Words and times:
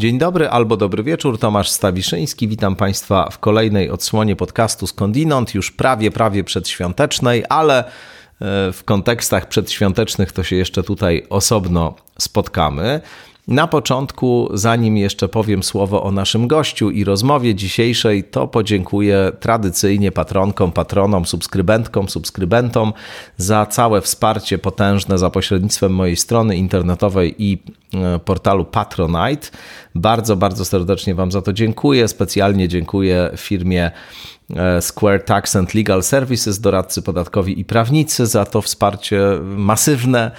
Dzień 0.00 0.18
dobry 0.18 0.48
albo 0.48 0.76
dobry 0.76 1.02
wieczór, 1.02 1.38
Tomasz 1.38 1.70
Stawiszyński. 1.70 2.48
Witam 2.48 2.76
Państwa 2.76 3.30
w 3.30 3.38
kolejnej 3.38 3.90
odsłonie 3.90 4.36
podcastu 4.36 4.86
Skądinąd, 4.86 5.54
już 5.54 5.70
prawie, 5.70 6.10
prawie 6.10 6.44
przedświątecznej, 6.44 7.44
ale 7.48 7.84
e, 7.84 7.84
w 8.72 8.82
kontekstach 8.84 9.48
przedświątecznych 9.48 10.32
to 10.32 10.42
się 10.42 10.56
jeszcze 10.56 10.82
tutaj 10.82 11.26
osobno 11.30 11.94
spotkamy. 12.18 13.00
Na 13.50 13.66
początku, 13.66 14.48
zanim 14.54 14.96
jeszcze 14.96 15.28
powiem 15.28 15.62
słowo 15.62 16.02
o 16.02 16.12
naszym 16.12 16.48
gościu 16.48 16.90
i 16.90 17.04
rozmowie 17.04 17.54
dzisiejszej, 17.54 18.24
to 18.24 18.48
podziękuję 18.48 19.32
tradycyjnie 19.40 20.12
patronkom, 20.12 20.72
patronom, 20.72 21.26
subskrybentkom, 21.26 22.08
subskrybentom 22.08 22.92
za 23.36 23.66
całe 23.66 24.00
wsparcie 24.00 24.58
potężne 24.58 25.18
za 25.18 25.30
pośrednictwem 25.30 25.94
mojej 25.94 26.16
strony 26.16 26.56
internetowej 26.56 27.34
i 27.38 27.58
e, 27.94 28.18
portalu 28.18 28.64
Patronite. 28.64 29.48
Bardzo, 29.94 30.36
bardzo 30.36 30.64
serdecznie 30.64 31.14
Wam 31.14 31.32
za 31.32 31.42
to 31.42 31.52
dziękuję. 31.52 32.08
Specjalnie 32.08 32.68
dziękuję 32.68 33.30
firmie 33.36 33.90
e, 34.56 34.82
Square 34.82 35.24
Tax 35.24 35.56
and 35.56 35.74
Legal 35.74 36.02
Services, 36.02 36.60
doradcy 36.60 37.02
podatkowi 37.02 37.60
i 37.60 37.64
prawnicy 37.64 38.26
za 38.26 38.44
to 38.44 38.62
wsparcie 38.62 39.20
masywne 39.42 40.30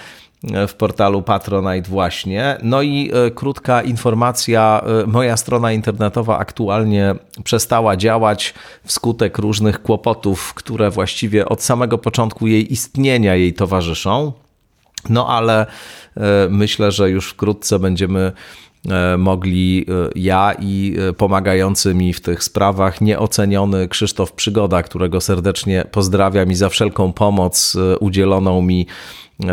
w 0.68 0.74
portalu 0.74 1.22
Patronite 1.22 1.90
właśnie. 1.90 2.58
No 2.62 2.82
i 2.82 3.10
e, 3.12 3.30
krótka 3.30 3.82
informacja, 3.82 4.82
e, 5.02 5.06
moja 5.06 5.36
strona 5.36 5.72
internetowa 5.72 6.38
aktualnie 6.38 7.14
przestała 7.44 7.96
działać 7.96 8.54
wskutek 8.84 9.38
różnych 9.38 9.82
kłopotów, 9.82 10.54
które 10.54 10.90
właściwie 10.90 11.48
od 11.48 11.62
samego 11.62 11.98
początku 11.98 12.46
jej 12.46 12.72
istnienia 12.72 13.34
jej 13.34 13.54
towarzyszą. 13.54 14.32
No 15.08 15.28
ale 15.28 15.66
e, 16.16 16.48
myślę, 16.50 16.92
że 16.92 17.10
już 17.10 17.30
wkrótce 17.30 17.78
będziemy 17.78 18.32
mogli 19.18 19.86
ja 20.14 20.54
i 20.60 20.96
pomagający 21.16 21.94
mi 21.94 22.12
w 22.12 22.20
tych 22.20 22.44
sprawach 22.44 23.00
nieoceniony 23.00 23.88
Krzysztof 23.88 24.32
Przygoda, 24.32 24.82
którego 24.82 25.20
serdecznie 25.20 25.84
pozdrawiam 25.90 26.50
i 26.50 26.54
za 26.54 26.68
wszelką 26.68 27.12
pomoc 27.12 27.76
udzieloną 28.00 28.62
mi 28.62 28.86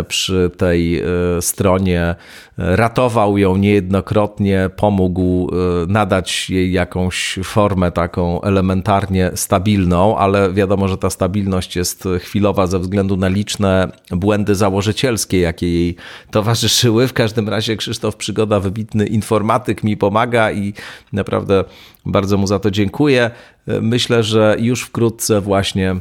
przy 0.07 0.51
tej 0.57 0.99
e, 0.99 1.05
stronie, 1.41 2.15
ratował 2.57 3.37
ją 3.37 3.57
niejednokrotnie, 3.57 4.69
pomógł 4.75 5.51
e, 5.51 5.55
nadać 5.87 6.49
jej 6.49 6.71
jakąś 6.71 7.39
formę 7.43 7.91
taką 7.91 8.41
elementarnie 8.41 9.31
stabilną, 9.35 10.17
ale 10.17 10.53
wiadomo, 10.53 10.87
że 10.87 10.97
ta 10.97 11.09
stabilność 11.09 11.75
jest 11.75 12.07
chwilowa 12.19 12.67
ze 12.67 12.79
względu 12.79 13.17
na 13.17 13.27
liczne 13.27 13.91
błędy 14.11 14.55
założycielskie, 14.55 15.39
jakie 15.39 15.73
jej 15.73 15.95
towarzyszyły. 16.31 17.07
W 17.07 17.13
każdym 17.13 17.49
razie 17.49 17.77
Krzysztof 17.77 18.15
Przygoda, 18.15 18.59
wybitny 18.59 19.07
informatyk, 19.07 19.83
mi 19.83 19.97
pomaga 19.97 20.51
i 20.51 20.73
naprawdę 21.13 21.63
bardzo 22.05 22.37
mu 22.37 22.47
za 22.47 22.59
to 22.59 22.71
dziękuję. 22.71 23.31
E, 23.67 23.81
myślę, 23.81 24.23
że 24.23 24.55
już 24.59 24.81
wkrótce 24.81 25.41
właśnie 25.41 25.95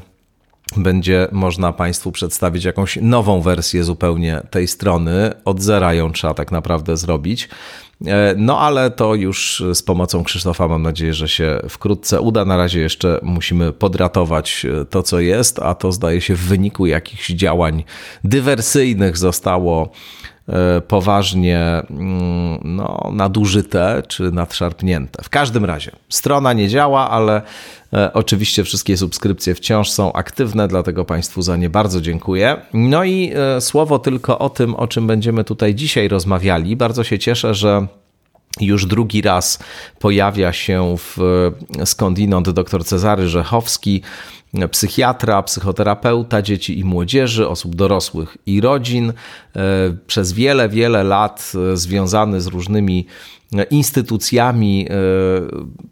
będzie 0.76 1.28
można 1.32 1.72
Państwu 1.72 2.12
przedstawić 2.12 2.64
jakąś 2.64 2.98
nową 3.02 3.40
wersję 3.40 3.84
zupełnie 3.84 4.42
tej 4.50 4.68
strony. 4.68 5.32
Od 5.44 5.62
zera 5.62 5.94
ją 5.94 6.12
trzeba 6.12 6.34
tak 6.34 6.52
naprawdę 6.52 6.96
zrobić. 6.96 7.48
E, 8.06 8.34
no 8.36 8.60
ale 8.60 8.90
to 8.90 9.14
już 9.14 9.62
z 9.74 9.82
pomocą 9.82 10.24
Krzysztofa 10.24 10.68
mam 10.68 10.82
nadzieję, 10.82 11.14
że 11.14 11.28
się 11.28 11.60
wkrótce 11.68 12.20
uda. 12.20 12.44
Na 12.44 12.56
razie 12.56 12.80
jeszcze 12.80 13.20
musimy 13.22 13.72
podratować 13.72 14.66
e, 14.80 14.84
to, 14.84 15.02
co 15.02 15.20
jest, 15.20 15.58
a 15.58 15.74
to 15.74 15.92
zdaje 15.92 16.20
się 16.20 16.34
w 16.34 16.40
wyniku 16.40 16.86
jakichś 16.86 17.30
działań 17.30 17.84
dywersyjnych 18.24 19.16
zostało 19.16 19.90
poważnie 20.88 21.82
mm, 21.90 22.60
no, 22.64 23.10
nadużyte 23.12 24.02
czy 24.08 24.32
nadszarpnięte. 24.32 25.22
W 25.22 25.28
każdym 25.28 25.64
razie 25.64 25.90
strona 26.08 26.52
nie 26.52 26.68
działa, 26.68 27.10
ale 27.10 27.42
e, 27.92 28.12
oczywiście 28.12 28.64
wszystkie 28.64 28.96
subskrypcje 28.96 29.54
wciąż 29.54 29.90
są 29.90 30.12
aktywne, 30.12 30.68
dlatego 30.68 31.04
Państwu 31.04 31.42
za 31.42 31.56
nie 31.56 31.70
bardzo 31.70 32.00
dziękuję. 32.00 32.56
No 32.72 33.04
i 33.04 33.32
e, 33.56 33.60
słowo 33.60 33.98
tylko 33.98 34.38
o 34.38 34.50
tym, 34.50 34.74
o 34.74 34.86
czym 34.86 35.06
będziemy 35.06 35.44
tutaj 35.44 35.74
dzisiaj 35.74 36.08
rozmawiali. 36.08 36.76
Bardzo 36.76 37.04
się 37.04 37.18
cieszę, 37.18 37.54
że 37.54 37.86
już 38.60 38.86
drugi 38.86 39.22
raz 39.22 39.58
pojawia 39.98 40.52
się 40.52 40.96
w 40.98 41.16
skądinąd 41.84 42.50
dr 42.50 42.84
Cezary 42.84 43.28
Rzechowski, 43.28 44.02
psychiatra, 44.70 45.42
psychoterapeuta 45.42 46.42
dzieci 46.42 46.78
i 46.78 46.84
młodzieży, 46.84 47.48
osób 47.48 47.74
dorosłych 47.74 48.36
i 48.46 48.60
rodzin. 48.60 49.12
E, 49.56 49.62
przez 50.06 50.32
wiele, 50.32 50.68
wiele 50.68 51.04
lat 51.04 51.52
e, 51.72 51.76
związany 51.76 52.40
z 52.40 52.46
różnymi 52.46 53.06
instytucjami 53.70 54.86
e, 54.90 54.94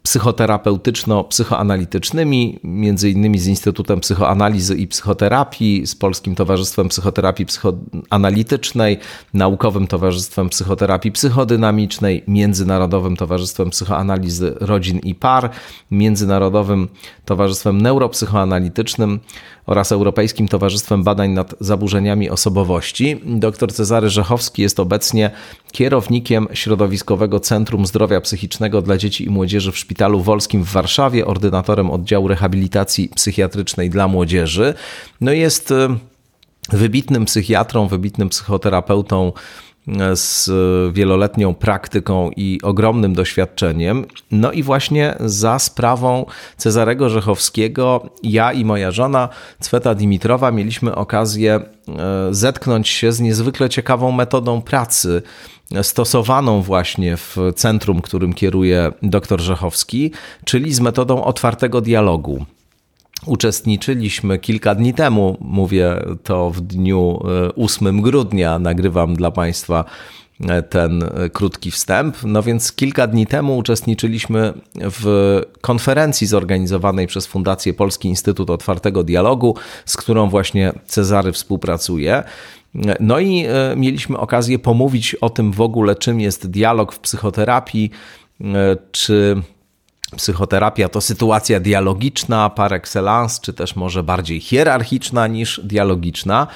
psychoterapeutyczno-psychoanalitycznymi, 0.03 2.59
między 2.63 3.09
innymi 3.09 3.39
z 3.39 3.47
Instytutem 3.47 3.99
Psychoanalizy 3.99 4.75
i 4.75 4.87
Psychoterapii, 4.87 5.87
z 5.87 5.95
Polskim 5.95 6.35
Towarzystwem 6.35 6.87
Psychoterapii 6.87 7.45
Psychoanalitycznej, 7.45 8.97
Naukowym 9.33 9.87
Towarzystwem 9.87 10.49
Psychoterapii 10.49 11.11
Psychodynamicznej, 11.11 12.23
Międzynarodowym 12.27 13.17
Towarzystwem 13.17 13.69
Psychoanalizy 13.69 14.53
Rodzin 14.59 14.99
i 14.99 15.15
Par, 15.15 15.49
Międzynarodowym 15.91 16.87
Towarzystwem 17.25 17.81
Neuropsychoanalitycznym 17.81 19.19
oraz 19.65 19.91
Europejskim 19.91 20.47
Towarzystwem 20.47 21.03
Badań 21.03 21.31
nad 21.31 21.55
Zaburzeniami 21.59 22.29
Osobowości. 22.29 23.21
Dr 23.25 23.73
Cezary 23.73 24.09
Rzechowski 24.09 24.61
jest 24.61 24.79
obecnie 24.79 25.31
kierownikiem 25.71 26.47
Środowiskowego 26.53 27.39
Centrum 27.47 27.85
Zdrowia 27.85 28.21
Psychicznego 28.21 28.81
dla 28.81 28.97
Dzieci 28.97 29.25
i 29.25 29.29
Młodzieży 29.29 29.71
w 29.71 29.77
Szpitalu 29.77 30.21
Wolskim 30.21 30.63
w 30.63 30.71
Warszawie, 30.71 31.25
ordynatorem 31.25 31.91
oddziału 31.91 32.27
rehabilitacji 32.27 33.09
psychiatrycznej 33.15 33.89
dla 33.89 34.07
młodzieży. 34.07 34.73
No 35.21 35.31
jest 35.31 35.71
y, 35.71 35.75
wybitnym 36.69 37.25
psychiatrą, 37.25 37.87
wybitnym 37.87 38.29
psychoterapeutą 38.29 39.31
z 40.13 40.49
wieloletnią 40.93 41.53
praktyką 41.53 42.31
i 42.35 42.59
ogromnym 42.63 43.13
doświadczeniem. 43.13 44.05
No 44.31 44.51
i 44.51 44.63
właśnie 44.63 45.15
za 45.19 45.59
sprawą 45.59 46.25
Cezarego 46.57 47.09
Rzechowskiego 47.09 48.09
ja 48.23 48.53
i 48.53 48.65
moja 48.65 48.91
żona 48.91 49.29
Cweta 49.59 49.95
Dimitrowa 49.95 50.51
mieliśmy 50.51 50.95
okazję 50.95 51.55
e, 51.55 51.63
zetknąć 52.31 52.89
się 52.89 53.11
z 53.11 53.19
niezwykle 53.19 53.69
ciekawą 53.69 54.11
metodą 54.11 54.61
pracy 54.61 55.21
stosowaną 55.81 56.61
właśnie 56.61 57.17
w 57.17 57.37
centrum, 57.55 58.01
którym 58.01 58.33
kieruje 58.33 58.91
dr 59.01 59.41
Rzechowski, 59.41 60.11
czyli 60.45 60.73
z 60.73 60.79
metodą 60.79 61.23
otwartego 61.23 61.81
dialogu. 61.81 62.45
Uczestniczyliśmy 63.25 64.39
kilka 64.39 64.75
dni 64.75 64.93
temu, 64.93 65.37
mówię 65.41 66.03
to 66.23 66.49
w 66.49 66.61
dniu 66.61 67.19
8 67.55 67.87
e, 67.87 68.01
grudnia, 68.01 68.59
nagrywam 68.59 69.15
dla 69.15 69.31
Państwa 69.31 69.85
e, 70.47 70.63
ten 70.63 71.03
e, 71.03 71.29
krótki 71.29 71.71
wstęp. 71.71 72.17
No 72.23 72.43
więc 72.43 72.73
kilka 72.73 73.07
dni 73.07 73.27
temu 73.27 73.57
uczestniczyliśmy 73.57 74.53
w 74.75 75.41
konferencji 75.61 76.27
zorganizowanej 76.27 77.07
przez 77.07 77.27
Fundację 77.27 77.73
Polski 77.73 78.07
Instytut 78.07 78.49
Otwartego 78.49 79.03
Dialogu, 79.03 79.55
z 79.85 79.97
którą 79.97 80.29
właśnie 80.29 80.73
Cezary 80.87 81.31
współpracuje. 81.31 82.23
No 82.99 83.19
i 83.19 83.45
mieliśmy 83.75 84.17
okazję 84.17 84.59
pomówić 84.59 85.15
o 85.15 85.29
tym 85.29 85.51
w 85.51 85.61
ogóle, 85.61 85.95
czym 85.95 86.19
jest 86.19 86.49
dialog 86.49 86.93
w 86.93 86.99
psychoterapii, 86.99 87.91
czy 88.91 89.41
Psychoterapia 90.15 90.89
to 90.89 91.01
sytuacja 91.01 91.59
dialogiczna 91.59 92.49
par 92.49 92.73
excellence, 92.73 93.39
czy 93.41 93.53
też 93.53 93.75
może 93.75 94.03
bardziej 94.03 94.39
hierarchiczna 94.39 95.27
niż 95.27 95.61
dialogiczna. 95.63 96.47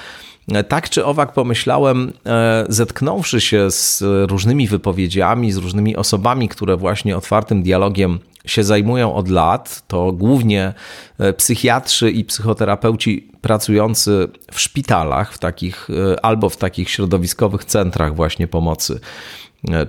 Tak 0.68 0.90
czy 0.90 1.04
owak 1.04 1.32
pomyślałem, 1.32 2.12
e, 2.26 2.64
zetknąwszy 2.68 3.40
się 3.40 3.70
z 3.70 4.02
różnymi 4.30 4.68
wypowiedziami, 4.68 5.52
z 5.52 5.56
różnymi 5.56 5.96
osobami, 5.96 6.48
które 6.48 6.76
właśnie 6.76 7.16
otwartym 7.16 7.62
dialogiem 7.62 8.18
się 8.46 8.64
zajmują 8.64 9.14
od 9.14 9.28
lat, 9.28 9.82
to 9.86 10.12
głównie 10.12 10.74
e, 11.18 11.32
psychiatrzy 11.32 12.10
i 12.10 12.24
psychoterapeuci 12.24 13.32
pracujący 13.40 14.28
w 14.52 14.60
szpitalach, 14.60 15.32
w 15.32 15.38
takich, 15.38 15.88
e, 15.90 16.24
albo 16.24 16.48
w 16.48 16.56
takich 16.56 16.90
środowiskowych 16.90 17.64
centrach 17.64 18.14
właśnie 18.14 18.46
pomocy 18.46 19.00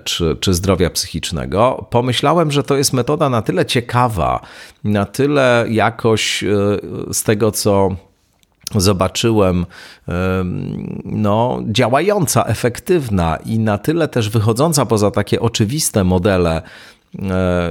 czy, 0.04 0.38
czy 0.40 0.54
zdrowia 0.54 0.90
psychicznego, 0.90 1.88
pomyślałem, 1.90 2.52
że 2.52 2.64
to 2.64 2.78
jest 2.78 2.94
metoda 2.94 3.30
na 3.30 3.42
tyle 3.42 3.66
ciekawa, 3.66 4.40
na 4.84 5.06
tyle 5.06 5.66
jakoś 5.70 6.44
e, 6.44 6.48
z 7.12 7.24
tego, 7.24 7.52
co 7.52 7.96
zobaczyłem, 8.76 9.66
no, 11.06 11.62
działająca, 11.68 12.44
efektywna 12.46 13.38
i 13.46 13.60
na 13.60 13.78
tyle 13.78 14.08
też 14.08 14.30
wychodząca 14.30 14.86
poza 14.86 15.12
takie 15.12 15.40
oczywiste 15.40 16.04
modele 16.04 16.58
e, 16.58 16.64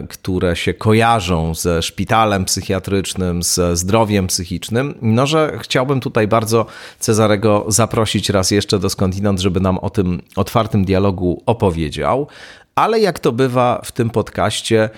które 0.08 0.56
się 0.56 0.74
kojarzą 0.74 1.54
ze 1.54 1.82
szpitalem 1.82 2.44
psychiatrycznym, 2.44 3.42
ze 3.42 3.76
zdrowiem 3.76 4.26
psychicznym, 4.26 4.94
no 5.02 5.26
że 5.26 5.58
chciałbym 5.60 6.00
tutaj 6.00 6.28
bardzo 6.28 6.66
Cezarego 6.98 7.64
zaprosić 7.68 8.30
raz 8.30 8.50
jeszcze 8.50 8.78
do 8.78 8.90
skądinąd, 8.90 9.40
żeby 9.40 9.60
nam 9.60 9.78
o 9.78 9.90
tym 9.90 10.22
otwartym 10.36 10.84
dialogu 10.84 11.42
opowiedział. 11.46 12.26
Ale 12.74 13.00
jak 13.00 13.18
to 13.18 13.32
bywa 13.32 13.80
w 13.84 13.92
tym 13.92 14.10
podcaście, 14.10 14.90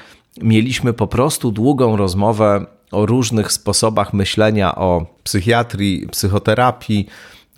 mieliśmy 0.42 0.92
po 0.92 1.06
prostu 1.06 1.52
długą 1.52 1.96
rozmowę 1.96 2.66
o 2.92 3.06
różnych 3.06 3.52
sposobach 3.52 4.12
myślenia 4.12 4.74
o 4.74 5.06
psychiatrii, 5.24 6.06
psychoterapii, 6.10 7.08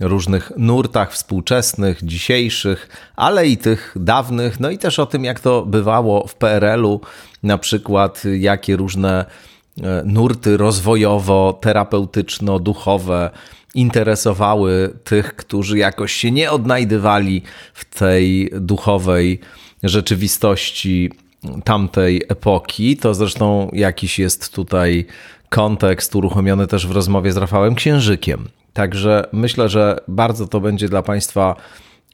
różnych 0.01 0.53
nurtach 0.57 1.13
współczesnych, 1.13 2.05
dzisiejszych, 2.05 2.89
ale 3.17 3.49
i 3.49 3.57
tych 3.57 3.95
dawnych, 3.97 4.61
no 4.61 4.71
i 4.71 4.79
też 4.79 4.99
o 4.99 5.07
tym, 5.07 5.25
jak 5.25 5.41
to 5.41 5.67
bywało 5.67 6.27
w 6.27 6.35
PRL-u, 6.35 7.01
na 7.43 7.59
przykład 7.59 8.23
jakie 8.39 8.77
różne 8.77 9.25
e, 9.83 10.03
nurty 10.05 10.57
rozwojowo-terapeutyczno-duchowe 10.57 13.31
interesowały 13.75 14.99
tych, 15.05 15.37
którzy 15.37 15.79
jakoś 15.79 16.13
się 16.13 16.31
nie 16.31 16.51
odnajdywali 16.51 17.43
w 17.75 17.85
tej 17.85 18.51
duchowej 18.61 19.41
rzeczywistości 19.83 21.11
tamtej 21.65 22.23
epoki. 22.29 22.97
To 22.97 23.15
zresztą 23.15 23.71
jakiś 23.73 24.19
jest 24.19 24.55
tutaj 24.55 25.07
kontekst 25.49 26.17
uruchomiony 26.17 26.67
też 26.67 26.87
w 26.87 26.91
rozmowie 26.91 27.33
z 27.33 27.37
Rafałem 27.37 27.75
Księżykiem. 27.75 28.49
Także 28.77 29.29
myślę, 29.33 29.69
że 29.69 30.01
bardzo 30.09 30.47
to 30.47 30.61
będzie 30.61 30.89
dla 30.89 31.03
Państwa 31.03 31.57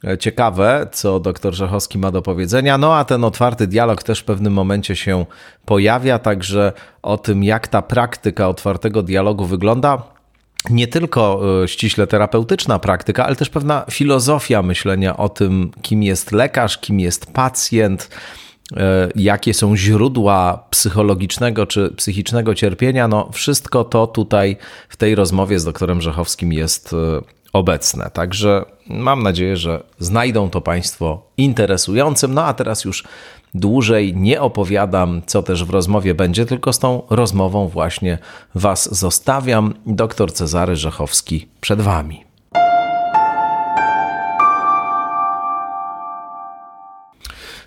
e, 0.07 0.17
ciekawe, 0.17 0.87
co 0.91 1.19
dr 1.19 1.53
Rzechowski 1.53 1.97
ma 1.97 2.11
do 2.11 2.21
powiedzenia. 2.21 2.77
No 2.77 2.95
a 2.95 3.05
ten 3.05 3.23
otwarty 3.23 3.67
dialog 3.67 4.03
też 4.03 4.19
w 4.19 4.23
pewnym 4.23 4.53
momencie 4.53 4.95
się 4.95 5.25
pojawia, 5.65 6.19
także 6.19 6.73
o 7.01 7.17
tym, 7.17 7.43
jak 7.43 7.67
ta 7.67 7.81
praktyka 7.81 8.47
otwartego 8.47 9.03
dialogu 9.03 9.45
wygląda. 9.45 10.03
Nie 10.69 10.87
tylko 10.87 11.41
e, 11.63 11.67
ściśle 11.67 12.07
terapeutyczna 12.07 12.79
praktyka, 12.79 13.25
ale 13.25 13.35
też 13.35 13.49
pewna 13.49 13.85
filozofia 13.91 14.61
myślenia 14.61 15.17
o 15.17 15.29
tym, 15.29 15.71
kim 15.81 16.03
jest 16.03 16.31
lekarz, 16.31 16.77
kim 16.77 16.99
jest 16.99 17.33
pacjent, 17.33 18.09
jakie 19.15 19.53
są 19.53 19.77
źródła 19.77 20.67
psychologicznego 20.69 21.65
czy 21.65 21.93
psychicznego 21.97 22.55
cierpienia, 22.55 23.07
no 23.07 23.29
wszystko 23.31 23.83
to 23.83 24.07
tutaj 24.07 24.57
w 24.89 24.97
tej 24.97 25.15
rozmowie 25.15 25.59
z 25.59 25.65
doktorem 25.65 26.01
Rzechowskim 26.01 26.53
jest 26.53 26.93
e, 26.93 27.21
obecne. 27.53 28.09
Także 28.13 28.65
mam 28.87 29.23
nadzieję, 29.23 29.57
że 29.57 29.83
znajdą 29.99 30.49
to 30.49 30.61
Państwo 30.61 31.31
interesującym. 31.37 32.33
No 32.33 32.45
a 32.45 32.53
teraz 32.53 32.85
już 32.85 33.03
dłużej 33.53 34.15
nie 34.15 34.41
opowiadam, 34.41 35.21
co 35.25 35.43
też 35.43 35.65
w 35.65 35.69
rozmowie 35.69 36.15
będzie, 36.15 36.45
tylko 36.45 36.73
z 36.73 36.79
tą 36.79 37.01
rozmową 37.09 37.67
właśnie 37.67 38.17
Was 38.55 38.95
zostawiam. 38.95 39.73
Doktor 39.85 40.33
Cezary 40.33 40.75
Rzechowski 40.75 41.47
przed 41.61 41.81
Wami. 41.81 42.32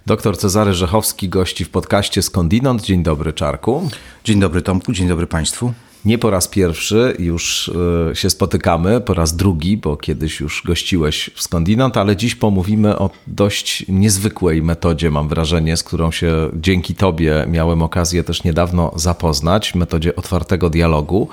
Doktor 0.07 0.39
Cezary 0.39 0.75
Rzechowski 0.75 1.29
gości 1.29 1.65
w 1.65 1.71
podcaście 1.71 2.23
Skądinąd. 2.23 2.83
Dzień 2.83 3.03
dobry, 3.03 3.33
Czarku. 3.33 3.89
Dzień 4.25 4.41
dobry, 4.41 4.63
Tomku. 4.63 4.93
Dzień 4.93 5.09
dobry 5.09 5.27
Państwu. 5.27 5.73
Nie 6.05 6.19
po 6.19 6.31
raz 6.31 6.49
pierwszy 6.49 7.17
już 7.19 7.71
e, 8.11 8.17
się 8.17 8.31
spotykamy, 8.31 9.01
po 9.01 9.15
raz 9.15 9.37
drugi, 9.37 9.77
bo 9.77 9.97
kiedyś 9.97 10.41
już 10.41 10.63
gościłeś 10.67 11.31
w 11.35 11.43
Skądinąd, 11.43 11.97
ale 11.97 12.17
dziś 12.17 12.35
pomówimy 12.35 12.99
o 12.99 13.11
dość 13.27 13.85
niezwykłej 13.89 14.63
metodzie, 14.63 15.11
mam 15.11 15.29
wrażenie, 15.29 15.77
z 15.77 15.83
którą 15.83 16.11
się 16.11 16.51
dzięki 16.55 16.95
Tobie 16.95 17.45
miałem 17.49 17.83
okazję 17.83 18.25
też 18.25 18.45
niedawno 18.45 18.93
zapoznać, 18.97 19.75
metodzie 19.75 20.17
otwartego 20.17 20.71
dialogu. 20.71 21.29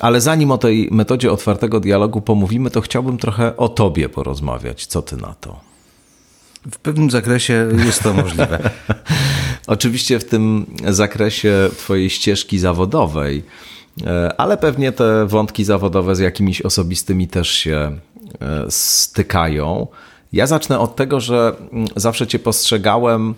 Ale 0.00 0.20
zanim 0.20 0.50
o 0.50 0.58
tej 0.58 0.88
metodzie 0.90 1.32
otwartego 1.32 1.80
dialogu 1.80 2.20
pomówimy, 2.20 2.70
to 2.70 2.80
chciałbym 2.80 3.18
trochę 3.18 3.56
o 3.56 3.68
Tobie 3.68 4.08
porozmawiać. 4.08 4.86
Co 4.86 5.02
Ty 5.02 5.16
na 5.16 5.34
to? 5.34 5.73
W 6.70 6.78
pewnym 6.78 7.10
zakresie 7.10 7.68
jest 7.84 8.02
to 8.02 8.14
możliwe. 8.14 8.58
Oczywiście 9.66 10.18
w 10.18 10.24
tym 10.24 10.66
zakresie 10.88 11.70
Twojej 11.78 12.10
ścieżki 12.10 12.58
zawodowej, 12.58 13.42
e, 14.06 14.40
ale 14.40 14.56
pewnie 14.56 14.92
te 14.92 15.26
wątki 15.26 15.64
zawodowe 15.64 16.16
z 16.16 16.18
jakimiś 16.18 16.62
osobistymi 16.62 17.28
też 17.28 17.48
się 17.50 17.98
e, 18.40 18.64
stykają. 18.68 19.86
Ja 20.32 20.46
zacznę 20.46 20.78
od 20.78 20.96
tego, 20.96 21.20
że 21.20 21.52
mm, 21.72 21.88
zawsze 21.96 22.26
Cię 22.26 22.38
postrzegałem, 22.38 23.34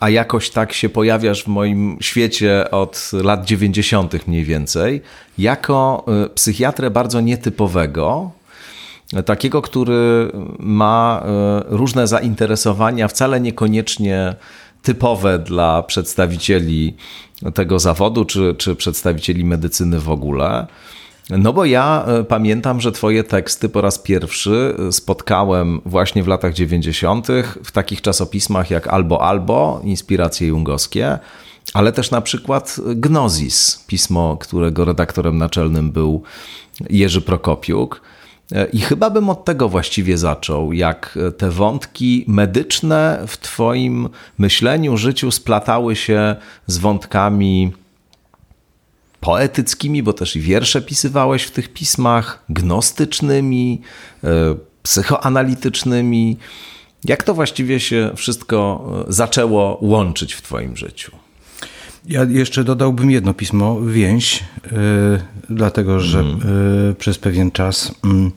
a 0.00 0.10
jakoś 0.10 0.50
tak 0.50 0.72
się 0.72 0.88
pojawiasz 0.88 1.44
w 1.44 1.48
moim 1.48 1.96
świecie 2.00 2.70
od 2.70 3.10
lat 3.12 3.44
90. 3.44 4.28
mniej 4.28 4.44
więcej, 4.44 5.02
jako 5.38 6.04
e, 6.24 6.28
psychiatrę 6.28 6.90
bardzo 6.90 7.20
nietypowego, 7.20 8.30
takiego, 9.24 9.62
który 9.62 10.32
ma 10.58 11.22
e, 11.24 11.62
różne 11.68 12.06
zainteresowania, 12.06 13.08
wcale 13.08 13.40
niekoniecznie 13.40 14.34
typowe 14.82 15.38
dla 15.38 15.82
przedstawicieli 15.82 16.96
tego 17.54 17.78
zawodu, 17.78 18.24
czy, 18.24 18.54
czy 18.58 18.76
przedstawicieli 18.76 19.44
medycyny 19.44 20.00
w 20.00 20.10
ogóle. 20.10 20.66
No 21.30 21.52
bo 21.52 21.64
ja 21.64 22.04
e, 22.06 22.24
pamiętam, 22.24 22.80
że 22.80 22.92
Twoje 22.92 23.24
teksty 23.24 23.68
po 23.68 23.80
raz 23.80 23.98
pierwszy 23.98 24.74
spotkałem 24.90 25.80
właśnie 25.84 26.22
w 26.22 26.28
latach 26.28 26.54
90. 26.54 27.26
w 27.64 27.72
takich 27.72 28.02
czasopismach 28.02 28.70
jak 28.70 28.86
Albo 28.86 29.22
Albo, 29.22 29.80
Inspiracje 29.84 30.48
Jungowskie, 30.48 31.18
ale 31.74 31.92
też 31.92 32.10
na 32.10 32.20
przykład 32.20 32.76
Gnozis, 32.94 33.84
pismo, 33.86 34.36
którego 34.36 34.84
redaktorem 34.84 35.38
naczelnym 35.38 35.90
był 35.90 36.22
Jerzy 36.90 37.20
Prokopiuk. 37.20 38.00
E, 38.52 38.66
I 38.66 38.80
chyba 38.80 39.10
bym 39.10 39.30
od 39.30 39.44
tego 39.44 39.68
właściwie 39.68 40.18
zaczął, 40.18 40.72
jak 40.72 41.18
te 41.38 41.50
wątki 41.50 42.24
medyczne 42.28 43.24
w 43.26 43.38
Twoim 43.38 44.08
myśleniu, 44.38 44.96
życiu 44.96 45.30
splatały 45.30 45.96
się 45.96 46.36
z 46.66 46.78
wątkami 46.78 47.72
poetyckimi, 49.20 50.02
bo 50.02 50.12
też 50.12 50.36
i 50.36 50.40
wiersze 50.40 50.82
pisywałeś 50.82 51.42
w 51.42 51.50
tych 51.50 51.72
pismach, 51.72 52.44
gnostycznymi, 52.48 53.80
e, 54.24 54.28
psychoanalitycznymi. 54.82 56.36
Jak 57.04 57.22
to 57.22 57.34
właściwie 57.34 57.80
się 57.80 58.10
wszystko 58.16 58.84
e, 59.08 59.12
zaczęło 59.12 59.78
łączyć 59.82 60.34
w 60.34 60.42
Twoim 60.42 60.76
życiu? 60.76 61.12
Ja 62.08 62.24
jeszcze 62.24 62.64
dodałbym 62.64 63.10
jedno 63.10 63.34
pismo, 63.34 63.80
więź, 63.80 64.44
yy, 64.64 64.70
dlatego 65.50 66.00
że 66.00 66.18
yy, 66.18 66.94
przez 66.94 67.18
pewien 67.18 67.50
czas 67.50 67.94
yy, 68.04 68.30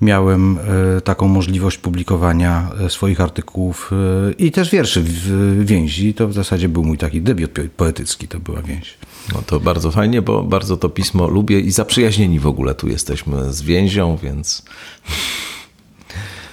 miałem 0.00 0.58
taką 1.04 1.28
możliwość 1.28 1.78
publikowania 1.78 2.70
swoich 2.88 3.20
artykułów 3.20 3.90
i 4.38 4.50
też 4.52 4.70
wierszy 4.70 5.02
w 5.02 5.64
więzi. 5.64 6.14
To 6.14 6.28
w 6.28 6.32
zasadzie 6.32 6.68
był 6.68 6.84
mój 6.84 6.98
taki 6.98 7.20
debiut 7.20 7.50
poetycki, 7.76 8.28
to 8.28 8.40
była 8.40 8.62
więź. 8.62 8.94
No 9.34 9.42
to 9.46 9.60
bardzo 9.60 9.90
fajnie, 9.90 10.22
bo 10.22 10.42
bardzo 10.42 10.76
to 10.76 10.88
pismo 10.88 11.28
lubię 11.28 11.60
i 11.60 11.70
zaprzyjaźnieni 11.70 12.40
w 12.40 12.46
ogóle 12.46 12.74
tu 12.74 12.88
jesteśmy 12.88 13.52
z 13.52 13.62
więzią, 13.62 14.18
więc 14.22 14.62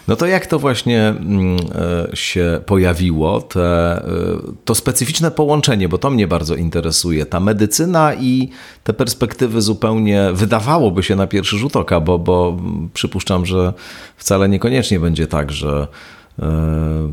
no 0.08 0.16
to 0.16 0.26
jak 0.26 0.48
to 0.48 0.60
właśnie 0.60 1.08
mm, 1.08 1.58
e, 2.12 2.16
się 2.16 2.62
pojawiło, 2.66 3.42
te, 3.42 3.62
e, 3.62 4.04
to 4.66 4.76
specyficzne 4.76 5.32
połączenie, 5.32 5.90
bo 5.90 5.98
to 5.98 6.10
mnie 6.10 6.28
bardzo 6.28 6.56
interesuje. 6.56 7.26
Ta 7.26 7.40
medycyna 7.40 8.14
i 8.14 8.50
te 8.84 8.94
perspektywy 8.94 9.62
zupełnie 9.62 10.30
wydawałoby 10.34 11.04
się 11.04 11.16
na 11.16 11.28
pierwszy 11.28 11.58
rzut 11.58 11.76
oka, 11.76 12.00
bo, 12.00 12.20
bo 12.20 12.58
przypuszczam, 12.94 13.46
że 13.46 13.74
wcale 14.18 14.50
niekoniecznie 14.50 15.00
będzie 15.00 15.28
tak, 15.28 15.52
że 15.52 15.88
e, 16.40 16.46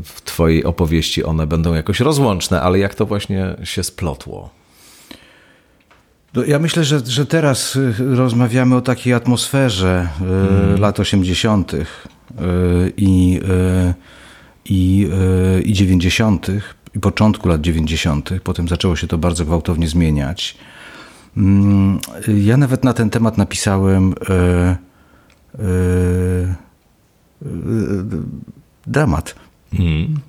w 0.03 0.21
Twojej 0.25 0.63
opowieści 0.63 1.23
one 1.23 1.47
będą 1.47 1.73
jakoś 1.73 1.99
rozłączne, 1.99 2.61
ale 2.61 2.79
jak 2.79 2.95
to 2.95 3.05
właśnie 3.05 3.55
się 3.63 3.83
splotło? 3.83 4.49
No, 6.33 6.43
ja 6.43 6.59
myślę, 6.59 6.83
że, 6.83 6.99
że 7.05 7.25
teraz 7.25 7.77
rozmawiamy 8.15 8.75
o 8.75 8.81
takiej 8.81 9.13
atmosferze 9.13 10.07
hmm. 10.19 10.79
lat 10.79 10.99
80 10.99 11.73
i, 12.97 13.39
e, 13.49 13.93
i, 14.65 15.09
e, 15.57 15.61
i 15.61 15.73
90. 15.73 16.47
i 16.95 16.99
początku 16.99 17.47
lat 17.49 17.61
90. 17.61 18.29
Potem 18.43 18.67
zaczęło 18.67 18.95
się 18.95 19.07
to 19.07 19.17
bardzo 19.17 19.45
gwałtownie 19.45 19.87
zmieniać. 19.87 20.57
Mm, 21.37 21.99
ja 22.27 22.57
nawet 22.57 22.83
na 22.83 22.93
ten 22.93 23.09
temat 23.09 23.37
napisałem 23.37 24.13
e, 24.29 24.77
dramat. 28.87 29.35
Hmm. 29.77 30.19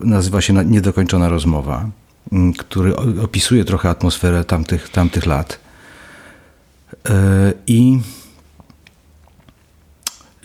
Nazywa 0.00 0.40
się 0.40 0.52
Niedokończona 0.52 1.28
rozmowa, 1.28 1.90
mm, 2.32 2.52
który 2.52 2.96
opisuje 3.22 3.64
trochę 3.64 3.88
atmosferę 3.88 4.44
tamtych, 4.44 4.88
tamtych 4.88 5.26
lat. 5.26 5.60
I 7.66 8.00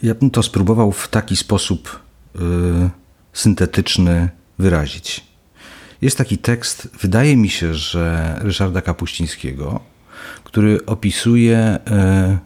ja 0.03 0.15
bym 0.15 0.31
to 0.31 0.43
spróbował 0.43 0.91
w 0.91 1.07
taki 1.07 1.35
sposób 1.35 1.99
y, 2.35 2.39
syntetyczny 3.33 4.29
wyrazić. 4.59 5.23
jest 6.01 6.17
taki 6.17 6.37
tekst, 6.37 6.89
wydaje 7.01 7.37
mi 7.37 7.49
się, 7.49 7.73
że 7.73 8.35
Ryszarda 8.41 8.81
Kapuścińskiego, 8.81 9.79
który 10.43 10.85
opisuje 10.85 11.57
e, 11.57 12.37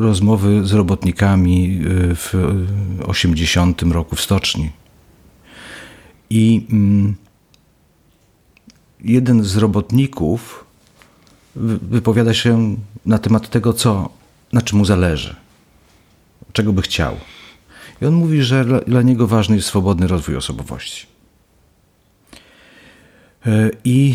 rozmowy 0.00 0.66
z 0.66 0.72
robotnikami 0.72 1.80
e, 1.80 2.14
w 2.14 2.34
80 3.06 3.82
roku 3.82 4.16
w 4.16 4.20
stoczni. 4.20 4.70
I 6.30 6.66
mm, 6.72 7.14
jeden 9.00 9.44
z 9.44 9.56
robotników 9.56 10.64
wypowiada 11.82 12.34
się 12.34 12.76
na 13.06 13.18
temat 13.18 13.50
tego, 13.50 13.72
co, 13.72 14.08
na 14.52 14.62
czym 14.62 14.78
mu 14.78 14.84
zależy, 14.84 15.36
czego 16.52 16.72
by 16.72 16.82
chciał. 16.82 17.16
I 18.02 18.06
on 18.06 18.14
mówi, 18.14 18.42
że 18.42 18.82
dla, 18.86 19.02
niego 19.02 19.26
ważny 19.26 19.56
jest 19.56 19.68
swobodny 19.68 20.06
rozwój 20.06 20.36
osobowości. 20.36 21.06
E, 23.46 23.70
I 23.84 24.14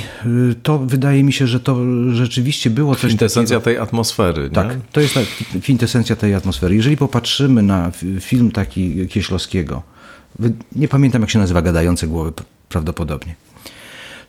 e, 0.52 0.56
to 0.64 0.80
wydaje 0.80 1.24
mi 1.24 1.34
się, 1.34 1.48
że 1.48 1.60
to 1.60 1.78
rzeczywiście 2.12 2.70
było 2.70 2.96
coś 2.96 3.06
Kwintesencja 3.06 3.60
tej 3.60 3.78
atmosfery. 3.78 4.50
Tak, 4.50 4.70
nie? 4.70 4.80
to 4.92 5.02
jest 5.02 5.20
kwintesencja 5.62 6.16
tej 6.16 6.34
atmosfery. 6.34 6.76
Jeżeli 6.76 6.98
popatrzymy 6.98 7.64
na 7.64 7.92
film 8.20 8.52
taki 8.52 9.08
Kieślowskiego, 9.08 9.84
nie 10.76 10.88
pamiętam 10.88 11.22
jak 11.22 11.32
się 11.32 11.40
nazywa, 11.40 11.62
Gadające 11.62 12.08
Głowy 12.08 12.32
prawdopodobnie, 12.70 13.36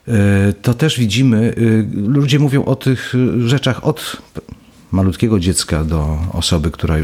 e, 0.07 0.53
to 0.61 0.73
też 0.73 0.99
widzimy, 0.99 1.53
ludzie 1.93 2.39
mówią 2.39 2.65
o 2.65 2.75
tych 2.75 3.13
rzeczach 3.39 3.85
od 3.85 4.17
malutkiego 4.91 5.39
dziecka 5.39 5.83
do 5.83 6.17
osoby, 6.33 6.71
która 6.71 6.95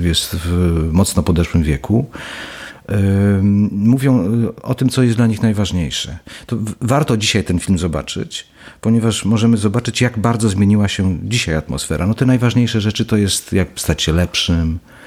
jest 0.00 0.36
w 0.36 0.88
mocno 0.92 1.22
podeszłym 1.22 1.62
wieku 1.62 2.06
mówią 3.72 4.42
y, 4.44 4.62
o 4.62 4.74
tym, 4.74 4.88
co 4.88 5.02
jest 5.02 5.16
dla 5.16 5.26
nich 5.26 5.42
najważniejsze. 5.42 6.18
To 6.46 6.56
warto 6.80 7.16
dzisiaj 7.16 7.44
ten 7.44 7.58
film 7.58 7.78
zobaczyć, 7.78 8.46
ponieważ 8.80 9.24
możemy 9.24 9.56
zobaczyć, 9.56 10.00
jak 10.00 10.18
bardzo 10.18 10.48
zmieniła 10.48 10.88
się 10.88 11.18
dzisiaj 11.22 11.54
atmosfera. 11.54 12.06
No 12.06 12.14
te 12.14 12.26
najważniejsze 12.26 12.80
rzeczy 12.80 13.04
to 13.04 13.16
jest, 13.16 13.52
jak 13.52 13.68
stać 13.76 14.02
się 14.02 14.12
lepszym, 14.12 14.78
e, 14.84 14.99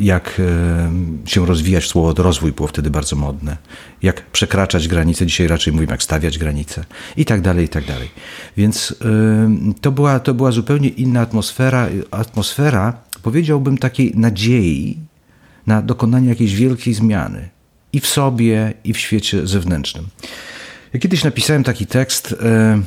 jak 0.00 0.40
e, 0.40 1.28
się 1.28 1.46
rozwijać, 1.46 1.84
słowo 1.84 2.22
rozwój 2.22 2.52
było 2.52 2.68
wtedy 2.68 2.90
bardzo 2.90 3.16
modne, 3.16 3.56
jak 4.02 4.26
przekraczać 4.30 4.88
granice, 4.88 5.26
dzisiaj 5.26 5.46
raczej 5.46 5.72
mówimy, 5.72 5.92
jak 5.92 6.02
stawiać 6.02 6.38
granice 6.38 6.84
i 7.16 7.24
tak 7.24 7.40
dalej, 7.40 7.64
i 7.64 7.68
tak 7.68 7.84
dalej. 7.84 8.08
Więc 8.56 8.94
to 9.80 9.92
była, 9.92 10.20
to 10.20 10.34
była 10.34 10.50
zupełnie 10.52 10.88
inna 10.88 11.20
atmosfera, 11.20 11.88
atmosfera, 12.10 12.92
powiedziałbym, 13.22 13.78
takiej 13.78 14.12
nadziei, 14.14 14.98
na 15.66 15.82
dokonanie 15.82 16.28
jakiejś 16.28 16.54
wielkiej 16.54 16.94
zmiany 16.94 17.48
i 17.92 18.00
w 18.00 18.06
sobie, 18.06 18.74
i 18.84 18.92
w 18.92 18.98
świecie 18.98 19.46
zewnętrznym. 19.46 20.06
Ja 20.92 21.00
kiedyś 21.00 21.24
napisałem 21.24 21.64
taki 21.64 21.86
tekst, 21.86 22.34
e, 22.42 22.82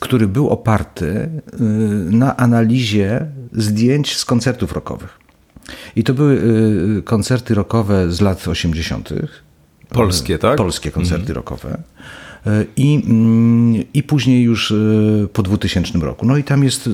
który 0.00 0.28
był 0.28 0.48
oparty 0.48 1.06
e, 1.06 1.62
na 2.10 2.36
analizie 2.36 3.26
zdjęć 3.52 4.16
z 4.16 4.24
koncertów 4.24 4.72
rockowych. 4.72 5.19
I 5.96 6.04
to 6.04 6.14
były 6.14 6.42
e, 6.98 7.02
koncerty 7.02 7.54
rockowe 7.54 8.12
z 8.12 8.20
lat 8.20 8.48
80. 8.48 9.08
Polskie, 9.88 10.38
tak? 10.38 10.56
Polskie 10.56 10.90
koncerty 10.90 11.20
mhm. 11.20 11.36
rockowe. 11.36 11.82
I, 12.76 13.02
mm, 13.06 13.84
I 13.94 14.02
później 14.02 14.42
już 14.42 14.74
po 15.32 15.42
2000 15.42 15.98
roku. 15.98 16.26
No 16.26 16.36
i 16.36 16.44
tam 16.44 16.64
jest 16.64 16.90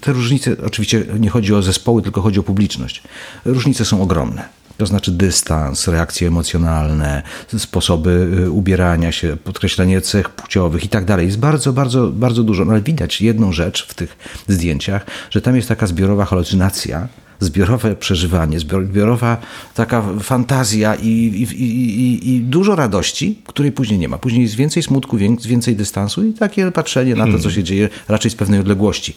te 0.00 0.12
różnice, 0.12 0.56
oczywiście 0.66 1.04
nie 1.20 1.30
chodzi 1.30 1.54
o 1.54 1.62
zespoły, 1.62 2.02
tylko 2.02 2.22
chodzi 2.22 2.40
o 2.40 2.42
publiczność. 2.42 3.02
Różnice 3.44 3.84
są 3.84 4.02
ogromne. 4.02 4.48
To 4.76 4.86
znaczy 4.86 5.10
dystans, 5.10 5.88
reakcje 5.88 6.28
emocjonalne, 6.28 7.22
sposoby 7.58 8.28
y, 8.38 8.50
ubierania 8.50 9.12
się, 9.12 9.36
podkreślenie 9.44 10.00
cech 10.00 10.30
płciowych 10.30 10.84
i 10.84 10.88
tak 10.88 11.04
dalej. 11.04 11.26
Jest 11.26 11.38
bardzo, 11.38 11.72
bardzo, 11.72 12.08
bardzo 12.08 12.42
dużo. 12.42 12.64
No 12.64 12.72
ale 12.72 12.80
widać 12.80 13.20
jedną 13.20 13.52
rzecz 13.52 13.86
w 13.86 13.94
tych 13.94 14.16
zdjęciach, 14.48 15.06
że 15.30 15.42
tam 15.42 15.56
jest 15.56 15.68
taka 15.68 15.86
zbiorowa 15.86 16.24
halucynacja, 16.24 17.08
zbiorowe 17.40 17.96
przeżywanie, 17.96 18.58
zbiorowa 18.60 19.36
taka 19.74 20.02
fantazja 20.20 20.94
i, 20.94 21.08
i, 21.08 21.62
i, 21.62 22.34
i, 22.34 22.40
dużo 22.40 22.76
radości, 22.76 23.38
której 23.46 23.72
później 23.72 23.98
nie 23.98 24.08
ma. 24.08 24.18
Później 24.18 24.42
jest 24.42 24.54
więcej 24.54 24.82
smutku, 24.82 25.16
więcej 25.46 25.76
dystansu 25.76 26.24
i 26.24 26.32
takie 26.32 26.72
patrzenie 26.72 27.14
na 27.14 27.26
to, 27.26 27.38
co 27.38 27.50
się 27.50 27.64
dzieje 27.64 27.88
raczej 28.08 28.30
z 28.30 28.34
pewnej 28.34 28.60
odległości. 28.60 29.14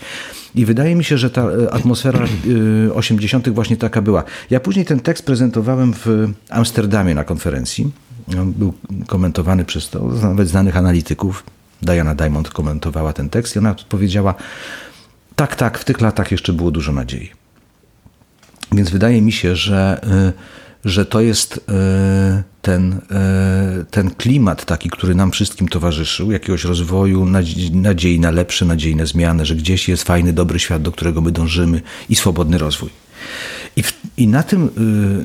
I 0.56 0.66
wydaje 0.66 0.96
mi 0.96 1.04
się, 1.04 1.18
że 1.18 1.30
ta 1.30 1.42
e, 1.42 1.74
atmosfera 1.74 2.20
80. 2.96 3.48
E, 3.48 3.52
właśnie 3.52 3.78
taka 3.78 4.02
była. 4.02 4.24
Ja 4.50 4.60
później 4.60 4.86
ten 4.86 5.00
tekst 5.00 5.26
prezentowałem 5.26 5.94
w 5.94 6.28
Amsterdamie 6.50 7.16
na 7.16 7.24
konferencji. 7.24 7.92
On 8.40 8.52
był 8.54 8.74
komentowany 9.08 9.66
przez 9.66 9.90
to, 9.90 10.04
nawet 10.08 10.50
znanych 10.50 10.78
analityków. 10.78 11.44
Diana 11.82 12.16
Diamond 12.16 12.50
komentowała 12.50 13.14
ten 13.14 13.30
tekst 13.30 13.56
i 13.56 13.60
ona 13.60 13.76
powiedziała, 13.90 14.36
tak, 15.36 15.56
tak, 15.56 15.78
w 15.78 15.86
tych 15.86 16.02
latach 16.02 16.32
jeszcze 16.32 16.54
było 16.54 16.72
dużo 16.72 16.92
nadziei. 16.92 17.38
Więc 18.72 18.90
wydaje 18.90 19.22
mi 19.22 19.32
się, 19.32 19.56
że, 19.56 20.02
y, 20.86 20.90
że 20.90 21.06
to 21.06 21.22
jest 21.22 21.58
y, 21.58 21.62
ten, 22.62 22.94
y, 22.94 23.86
ten 23.92 24.12
klimat 24.12 24.66
taki, 24.66 24.90
który 24.90 25.16
nam 25.16 25.32
wszystkim 25.32 25.68
towarzyszył, 25.68 26.32
jakiegoś 26.32 26.64
rozwoju, 26.64 27.26
nadziei 27.74 28.20
na 28.20 28.32
lepsze, 28.32 28.66
nadziei 28.66 28.96
na 28.96 29.06
zmianę, 29.06 29.46
że 29.46 29.56
gdzieś 29.56 29.90
jest 29.90 30.04
fajny, 30.04 30.34
dobry 30.34 30.60
świat, 30.60 30.82
do 30.82 30.92
którego 30.92 31.22
my 31.22 31.32
dążymy 31.32 31.82
i 32.10 32.16
swobodny 32.16 32.58
rozwój. 32.58 32.90
I, 33.76 33.84
w, 33.84 33.94
i 34.18 34.28
na, 34.28 34.44
tym, 34.44 34.70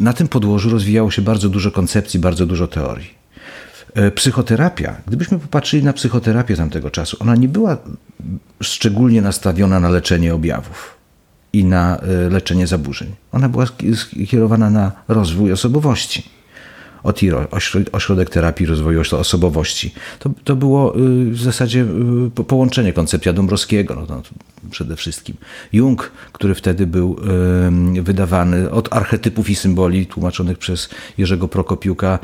na 0.01 0.13
tym 0.13 0.29
podłożu 0.29 0.71
rozwijało 0.71 1.11
się 1.11 1.23
bardzo 1.23 1.49
dużo 1.49 1.71
koncepcji, 1.71 2.21
bardzo 2.21 2.47
dużo 2.47 2.67
teorii. 2.67 3.25
Psychoterapia, 4.15 4.97
gdybyśmy 5.07 5.39
popatrzyli 5.39 5.85
na 5.85 5.93
psychoterapię 5.93 6.57
tamtego 6.57 6.91
czasu, 6.91 7.17
ona 7.21 7.37
nie 7.37 7.49
była 7.49 7.77
szczególnie 8.63 9.23
nastawiona 9.23 9.81
na 9.81 9.89
leczenie 9.89 10.35
objawów 10.35 11.03
i 11.54 11.64
na 11.64 11.96
e, 11.96 12.30
leczenie 12.30 12.66
zaburzeń. 12.66 13.14
Ona 13.32 13.49
była 13.49 13.66
skierowana 13.94 14.70
na 14.70 14.92
rozwój 15.08 15.52
osobowości. 15.52 16.23
OTIRO, 17.02 17.46
Ośrodek 17.92 18.30
Terapii 18.30 18.66
Rozwoju 18.66 19.02
Osobowości. 19.12 19.94
To, 20.18 20.30
to 20.44 20.56
było 20.56 20.99
y, 20.99 21.30
w 21.30 21.42
zasadzie 21.42 21.87
y, 22.38 22.44
połączenie 22.44 22.92
koncepcja 22.92 23.32
Dąbrowskiego 23.32 24.06
no, 24.08 24.23
przede 24.70 24.96
wszystkim. 24.96 25.37
Jung, 25.73 26.11
który 26.32 26.54
wtedy 26.54 26.87
był 26.87 27.16
wydawany 28.02 28.70
od 28.70 28.92
archetypów 28.92 29.50
i 29.50 29.54
symboli 29.54 30.06
tłumaczonych 30.06 30.58
przez 30.58 30.88
Jerzego 31.18 31.49
Prokopiuka 31.49 32.18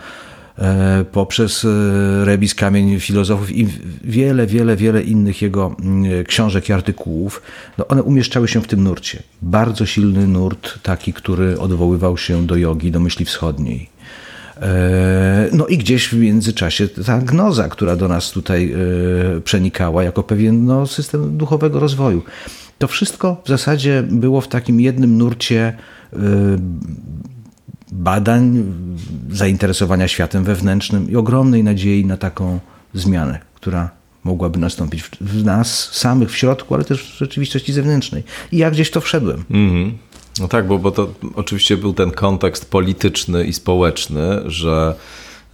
poprzez 1.13 1.65
e, 1.65 2.25
Rebis 2.25 2.55
Kamień 2.55 3.01
Filozofów 3.01 3.53
i 3.53 3.69
wiele, 4.05 4.47
wiele, 4.47 4.77
wiele 4.77 5.03
innych 5.03 5.43
jego 5.43 5.77
mm, 5.83 6.25
książek 6.25 6.69
i 6.69 6.73
artykułów, 6.73 7.43
no 7.79 7.89
one 7.89 8.03
umieszczały 8.03 8.49
się 8.49 8.63
w 8.63 8.67
tym 8.67 8.85
nurcie. 8.85 9.23
Bardzo 9.43 9.87
silny 9.87 10.27
nurt, 10.27 10.83
taki, 10.83 11.13
który 11.13 11.59
odwoływał 11.59 12.19
się 12.19 12.47
do 12.47 12.57
jogi, 12.57 12.91
do 12.91 13.01
myśli 13.01 13.25
wschodniej. 13.25 13.89
E, 14.63 15.49
no 15.53 15.67
i 15.67 15.79
gdzieś 15.79 16.09
w 16.09 16.13
międzyczasie 16.13 16.89
ta 16.89 17.19
gnoza, 17.19 17.69
która 17.69 17.97
do 17.97 18.09
nas 18.09 18.31
tutaj 18.31 18.75
przenikała 19.45 20.05
jako 20.05 20.23
pewien 20.23 20.65
no, 20.65 20.87
system 20.87 21.37
duchowego 21.37 21.81
rozwoju. 21.81 22.23
To 22.79 22.89
wszystko 22.89 23.43
w 23.45 23.49
zasadzie 23.49 24.03
było 24.11 24.41
w 24.41 24.49
takim 24.49 24.81
jednym 24.81 25.19
nurcie 25.19 25.77
badań, 27.93 28.65
zainteresowania 29.31 30.09
światem 30.09 30.45
wewnętrznym 30.45 31.11
i 31.11 31.17
ogromnej 31.17 31.65
nadziei 31.65 32.07
na 32.07 32.17
taką 32.17 32.61
zmianę, 32.95 33.39
która 33.55 33.91
mogłaby 34.25 34.59
nastąpić 34.59 35.03
w 35.21 35.45
nas 35.45 35.93
samych 35.93 36.31
w 36.31 36.37
środku, 36.37 36.75
ale 36.75 36.85
też 36.85 37.03
w 37.03 37.19
rzeczywistości 37.19 37.73
zewnętrznej. 37.73 38.23
I 38.53 38.57
ja 38.57 38.71
gdzieś 38.71 38.91
to 38.91 39.01
wszedłem. 39.01 39.45
Mm 39.51 39.71
-hmm. 39.71 39.93
No 40.41 40.49
tak, 40.49 40.67
bo, 40.67 40.79
bo 40.79 40.91
to 40.91 41.15
oczywiście 41.35 41.77
był 41.77 41.93
ten 41.93 42.11
kontekst 42.11 42.71
polityczny 42.71 43.45
i 43.45 43.53
społeczny, 43.53 44.41
że 44.47 44.95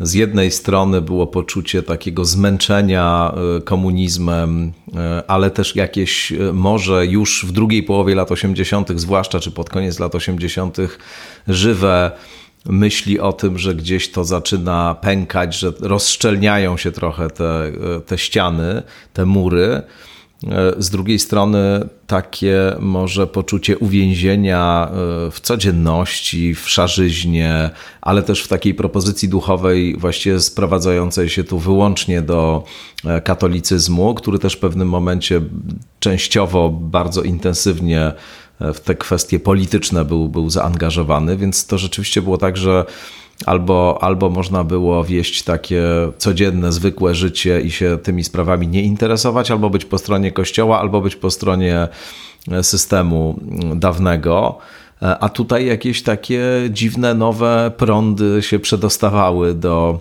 z 0.00 0.14
jednej 0.14 0.50
strony 0.50 1.00
było 1.00 1.26
poczucie 1.26 1.82
takiego 1.82 2.24
zmęczenia 2.24 3.34
e, 3.56 3.60
komunizmem, 3.60 4.72
e, 4.96 5.22
ale 5.26 5.50
też 5.50 5.76
jakieś 5.76 6.32
e, 6.32 6.52
może 6.52 7.06
już 7.06 7.46
w 7.48 7.52
drugiej 7.52 7.82
połowie 7.82 8.14
lat 8.14 8.32
80., 8.32 9.00
zwłaszcza 9.00 9.40
czy 9.40 9.50
pod 9.50 9.70
koniec 9.70 9.98
lat 9.98 10.14
80., 10.14 10.76
żywe 11.48 12.10
myśli 12.66 13.20
o 13.20 13.32
tym, 13.32 13.58
że 13.58 13.74
gdzieś 13.74 14.10
to 14.10 14.24
zaczyna 14.24 14.96
pękać, 15.00 15.58
że 15.58 15.72
rozszczelniają 15.80 16.76
się 16.76 16.92
trochę 16.92 17.30
te, 17.30 17.72
te 18.06 18.18
ściany, 18.18 18.82
te 19.12 19.26
mury. 19.26 19.82
E, 20.44 20.72
z 20.78 20.90
drugiej 20.90 21.18
strony 21.18 21.88
takie 22.06 22.76
może 22.78 23.26
poczucie 23.26 23.78
uwięzienia 23.78 24.88
e, 24.90 25.30
w 25.30 25.40
codzienności, 25.40 26.54
w 26.54 26.68
szarzyźnie, 26.68 27.70
ale 28.00 28.22
też 28.22 28.42
w 28.42 28.48
takiej 28.48 28.74
propozycji 28.74 29.28
duchowej 29.28 29.96
właściwie 29.96 30.40
sprowadzającej 30.40 31.28
się 31.28 31.44
tu 31.44 31.58
wyłącznie 31.58 32.22
do 32.22 32.64
e, 33.04 33.20
katolicyzmu, 33.20 34.14
który 34.14 34.38
też 34.38 34.54
w 34.54 34.58
pewnym 34.58 34.88
momencie 34.88 35.40
częściowo 36.00 36.70
bardzo 36.70 37.22
intensywnie 37.22 38.12
w 38.60 38.80
te 38.80 38.94
kwestie 38.94 39.40
polityczne 39.40 40.04
był, 40.04 40.28
był 40.28 40.50
zaangażowany, 40.50 41.36
więc 41.36 41.66
to 41.66 41.78
rzeczywiście 41.78 42.22
było 42.22 42.38
tak, 42.38 42.56
że 42.56 42.84
albo, 43.46 43.98
albo 44.00 44.30
można 44.30 44.64
było 44.64 45.04
wieść 45.04 45.42
takie 45.42 45.82
codzienne, 46.18 46.72
zwykłe 46.72 47.14
życie 47.14 47.60
i 47.60 47.70
się 47.70 47.98
tymi 48.02 48.24
sprawami 48.24 48.68
nie 48.68 48.82
interesować, 48.82 49.50
albo 49.50 49.70
być 49.70 49.84
po 49.84 49.98
stronie 49.98 50.32
kościoła, 50.32 50.80
albo 50.80 51.00
być 51.00 51.16
po 51.16 51.30
stronie 51.30 51.88
systemu 52.62 53.40
dawnego. 53.76 54.58
A 55.20 55.28
tutaj 55.28 55.66
jakieś 55.66 56.02
takie 56.02 56.40
dziwne, 56.70 57.14
nowe 57.14 57.72
prądy 57.76 58.42
się 58.42 58.58
przedostawały 58.58 59.54
do 59.54 60.00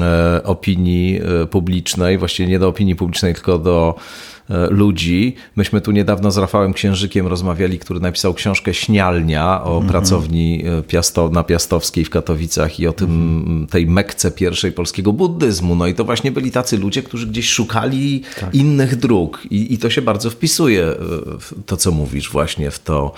e, 0.00 0.42
opinii 0.44 1.20
e, 1.42 1.46
publicznej, 1.46 2.18
właściwie 2.18 2.48
nie 2.48 2.58
do 2.58 2.68
opinii 2.68 2.96
publicznej, 2.96 3.34
tylko 3.34 3.58
do 3.58 3.94
E, 3.94 4.39
ludzi. 4.70 5.34
Myśmy 5.56 5.80
tu 5.80 5.90
niedawno 5.90 6.30
z 6.30 6.38
Rafałem 6.38 6.72
Księżykiem 6.72 7.26
rozmawiali, 7.26 7.78
który 7.78 8.00
napisał 8.00 8.34
książkę 8.34 8.74
Śnialnia 8.74 9.64
o 9.64 9.72
mhm. 9.72 9.86
pracowni 9.86 10.64
e, 10.66 10.82
Piasto, 10.82 11.28
na 11.28 11.44
Piastowskiej 11.44 12.04
w 12.04 12.10
Katowicach 12.10 12.80
i 12.80 12.86
o 12.86 12.92
tym, 12.92 13.10
mhm. 13.10 13.66
tej 13.66 13.86
mekce 13.86 14.30
pierwszej 14.30 14.72
polskiego 14.72 15.12
buddyzmu. 15.12 15.76
No 15.76 15.86
i 15.86 15.94
to 15.94 16.04
właśnie 16.04 16.32
byli 16.32 16.50
tacy 16.50 16.78
ludzie, 16.78 17.02
którzy 17.02 17.26
gdzieś 17.26 17.48
szukali 17.48 18.22
tak. 18.40 18.54
innych 18.54 18.96
dróg 18.96 19.42
I, 19.50 19.74
i 19.74 19.78
to 19.78 19.90
się 19.90 20.02
bardzo 20.02 20.30
wpisuje 20.30 20.84
e, 20.84 20.96
w 21.40 21.54
to, 21.66 21.76
co 21.76 21.90
mówisz 21.90 22.30
właśnie 22.30 22.70
w 22.70 22.78
to 22.78 23.12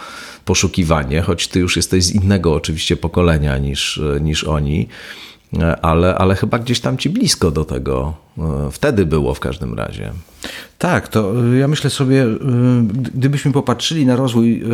poszukiwanie, 0.44 1.20
choć 1.20 1.48
ty 1.48 1.60
już 1.60 1.76
jesteś 1.76 2.04
z 2.04 2.10
innego 2.14 2.54
oczywiście 2.54 2.96
pokolenia 2.96 3.58
niż, 3.58 4.00
niż 4.20 4.44
oni 4.44 4.88
ale, 5.82 6.14
ale 6.14 6.35
chyba 6.35 6.59
gdzieś 6.59 6.80
tam 6.80 6.99
ci 6.99 7.11
blisko 7.11 7.50
do 7.50 7.64
tego 7.64 8.14
wtedy 8.71 9.06
było 9.06 9.35
w 9.35 9.40
każdym 9.40 9.75
razie. 9.75 10.12
Tak, 10.78 11.09
to 11.09 11.44
y, 11.52 11.59
ja 11.59 11.68
myślę 11.68 11.90
sobie, 11.90 12.26
gdybyśmy 13.14 13.52
popatrzyli 13.52 14.06
na 14.06 14.16
rozwój 14.16 14.64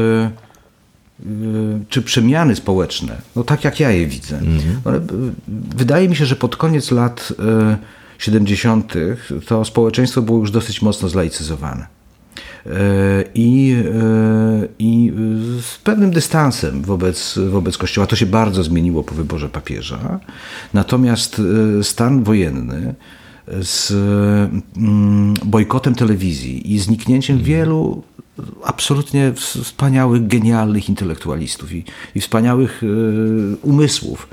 czy 1.89 2.03
przemiany 2.03 2.57
społeczne, 2.57 3.17
no 3.37 3.45
tak 3.45 3.65
jak 3.65 3.81
ja 3.81 3.91
je 3.91 4.07
widzę, 4.07 4.39
mhm. 4.39 5.07
wydaje 5.77 6.09
mi 6.09 6.17
się, 6.17 6.27
że 6.27 6.37
pod 6.37 6.57
koniec 6.57 6.91
lat 6.91 7.33
70. 8.19 8.95
to 9.47 9.65
społeczeństwo 9.65 10.23
było 10.23 10.39
już 10.39 10.51
dosyć 10.51 10.83
mocno 10.83 11.09
zlaicyzowane. 11.09 11.98
I, 13.35 13.77
I 14.79 15.13
z 15.63 15.79
pewnym 15.79 16.11
dystansem 16.11 16.83
wobec, 16.83 17.39
wobec 17.51 17.79
Kościoła. 17.79 18.07
To 18.07 18.17
się 18.17 18.27
bardzo 18.27 18.63
zmieniło 18.63 19.05
po 19.05 19.15
wyborze 19.15 19.49
papieża. 19.49 20.21
Natomiast 20.75 21.43
stan 21.83 22.25
wojenny 22.25 22.95
z 23.63 23.91
mm, 24.77 25.35
bojkotem 25.45 25.95
telewizji 25.95 26.75
i 26.75 26.79
zniknięciem 26.79 27.37
mhm. 27.37 27.57
wielu 27.57 28.03
absolutnie 28.65 29.33
wspaniałych, 29.35 30.27
genialnych 30.27 30.89
intelektualistów 30.89 31.73
i, 31.73 31.85
i 32.15 32.21
wspaniałych 32.21 32.83
e, 32.83 32.87
umysłów 33.63 34.29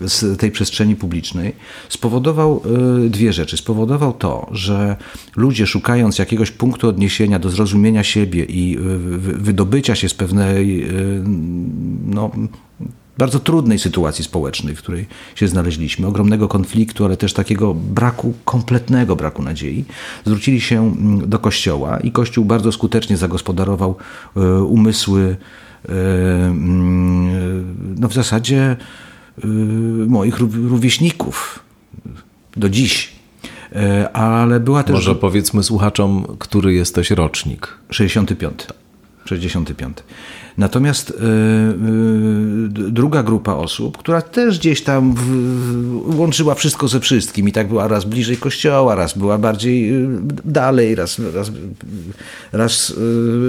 z 0.00 0.38
tej 0.38 0.50
przestrzeni 0.50 0.96
publicznej, 0.96 1.54
spowodował 1.88 2.62
e, 3.06 3.08
dwie 3.08 3.32
rzeczy. 3.32 3.56
Spowodował 3.56 4.12
to, 4.12 4.48
że 4.52 4.96
ludzie 5.36 5.66
szukając 5.66 6.18
jakiegoś 6.18 6.50
punktu 6.50 6.88
odniesienia 6.88 7.38
do 7.38 7.50
zrozumienia 7.50 8.02
siebie 8.02 8.44
i 8.44 8.76
e, 8.76 8.80
wydobycia 9.18 9.94
się 9.94 10.08
z 10.08 10.14
pewnej 10.14 10.86
no, 12.06 12.30
bardzo 13.18 13.40
trudnej 13.40 13.78
sytuacji 13.78 14.24
społecznej, 14.24 14.74
w 14.74 14.78
której 14.78 15.06
się 15.34 15.48
znaleźliśmy, 15.48 16.06
ogromnego 16.06 16.48
konfliktu, 16.48 17.04
ale 17.04 17.16
też 17.16 17.32
takiego 17.32 17.74
braku, 17.74 18.34
kompletnego 18.44 19.16
braku 19.16 19.42
nadziei, 19.42 19.84
zwrócili 20.26 20.60
się 20.60 20.82
mm, 20.82 21.28
do 21.28 21.38
Kościoła 21.38 22.00
i 22.00 22.12
Kościół 22.12 22.44
bardzo 22.44 22.72
skutecznie 22.72 23.16
zagospodarował 23.16 23.96
umysły 24.66 25.36
mm, 25.88 27.96
no 28.00 28.08
w 28.08 28.14
zasadzie 28.14 28.76
moich 30.06 30.38
rówieśników 30.38 31.58
do 32.56 32.68
dziś. 32.68 33.12
Ale 34.12 34.60
była 34.60 34.82
też. 34.82 34.94
Może 34.94 35.14
powiedzmy 35.14 35.62
słuchaczom, 35.62 36.36
który 36.38 36.74
jesteś 36.74 37.10
rocznik? 37.10 37.78
65. 37.90 38.66
65. 39.24 39.96
Natomiast 40.58 41.10
y, 41.10 41.14
y, 41.14 42.90
druga 42.90 43.22
grupa 43.22 43.54
osób, 43.54 43.98
która 43.98 44.22
też 44.22 44.58
gdzieś 44.58 44.82
tam 44.82 45.14
łączyła 46.16 46.54
wszystko 46.54 46.88
ze 46.88 47.00
wszystkim 47.00 47.48
i 47.48 47.52
tak 47.52 47.68
była 47.68 47.88
raz 47.88 48.04
bliżej 48.04 48.36
kościoła, 48.36 48.94
raz 48.94 49.18
była 49.18 49.38
bardziej 49.38 49.94
y, 49.94 50.08
dalej, 50.44 50.94
raz, 50.94 51.18
raz, 51.34 51.50
raz 52.52 52.94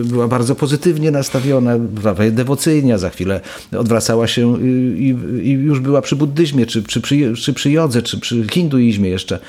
była 0.04 0.28
bardzo 0.28 0.56
pozytywnie 0.56 1.12
nastawiona, 1.12 1.72
prawie 2.02 2.32
dewocyjnia, 2.32 2.98
za 2.98 3.10
chwilę 3.10 3.42
odwracała 3.80 4.28
się 4.28 4.62
i, 4.62 5.16
i 5.44 5.52
już 5.52 5.80
była 5.80 6.02
przy 6.02 6.16
buddyzmie, 6.16 6.66
czy, 6.66 6.84
czy, 6.84 7.02
przy, 7.02 7.34
czy 7.36 7.54
przy 7.54 7.72
jodze, 7.72 8.02
czy 8.02 8.20
przy 8.20 8.48
hinduizmie 8.48 9.10
jeszcze. 9.10 9.40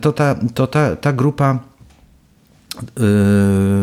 To 0.00 0.12
ta, 0.12 0.36
to 0.54 0.66
ta, 0.66 0.96
ta 0.96 1.12
grupa 1.12 1.71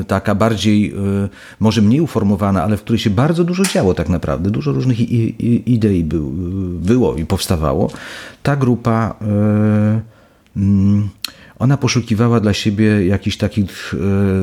taka 0.07 0.35
bardziej, 0.35 0.93
y, 1.25 1.29
może 1.59 1.81
mniej 1.81 2.01
uformowana, 2.01 2.63
ale 2.63 2.77
w 2.77 2.81
której 2.81 2.99
się 2.99 3.09
bardzo 3.09 3.43
dużo 3.43 3.63
działo 3.63 3.93
tak 3.93 4.09
naprawdę, 4.09 4.49
dużo 4.49 4.71
różnych 4.71 4.99
idei 5.67 6.03
było 6.81 7.15
i 7.15 7.25
powstawało. 7.25 7.91
Ta 8.43 8.55
grupa 8.55 9.15
y, 9.21 10.59
mm, 10.59 11.09
ona 11.59 11.77
poszukiwała 11.77 12.39
dla 12.39 12.53
siebie 12.53 13.05
jakichś 13.05 13.37
takich 13.37 13.93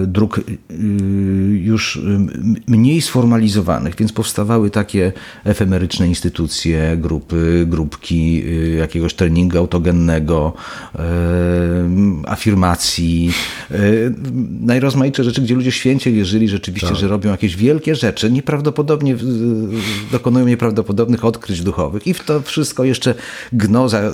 e, 0.03 0.07
dróg 0.07 0.39
e, 0.39 0.43
już 1.53 2.01
mniej 2.67 3.03
sformalizowanych, 3.03 3.97
więc 3.97 4.13
powstawały 4.13 4.71
takie 4.71 5.13
efemeryczne 5.45 6.09
instytucje, 6.09 6.97
grupy, 6.97 7.67
grupki 7.69 8.43
e, 8.47 8.69
jakiegoś 8.71 9.15
treningu 9.15 9.59
autogennego, 9.59 10.53
afirmacji, 12.27 13.33
najrozmaitsze 14.61 15.25
rzeczy, 15.25 15.43
gdzie 15.43 15.55
ludzie 15.55 15.73
święcie 15.73 16.13
wierzyli 16.13 16.49
rzeczywiście, 16.49 16.89
tak. 16.89 16.97
że 16.97 17.09
robią 17.09 17.31
jakieś 17.31 17.57
wielkie 17.57 17.95
rzeczy, 17.95 18.31
nieprawdopodobnie 18.31 19.17
dokonują 20.13 20.47
nieprawdopodobnych 20.47 21.25
odkryć 21.25 21.63
duchowych 21.63 22.07
i 22.07 22.15
w 22.15 22.25
to 22.25 22.41
wszystko 22.41 22.85
jeszcze 22.85 23.15
gnoza 23.53 24.13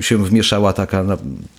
się 0.00 0.24
wmieszała 0.24 0.72
taka 0.72 1.04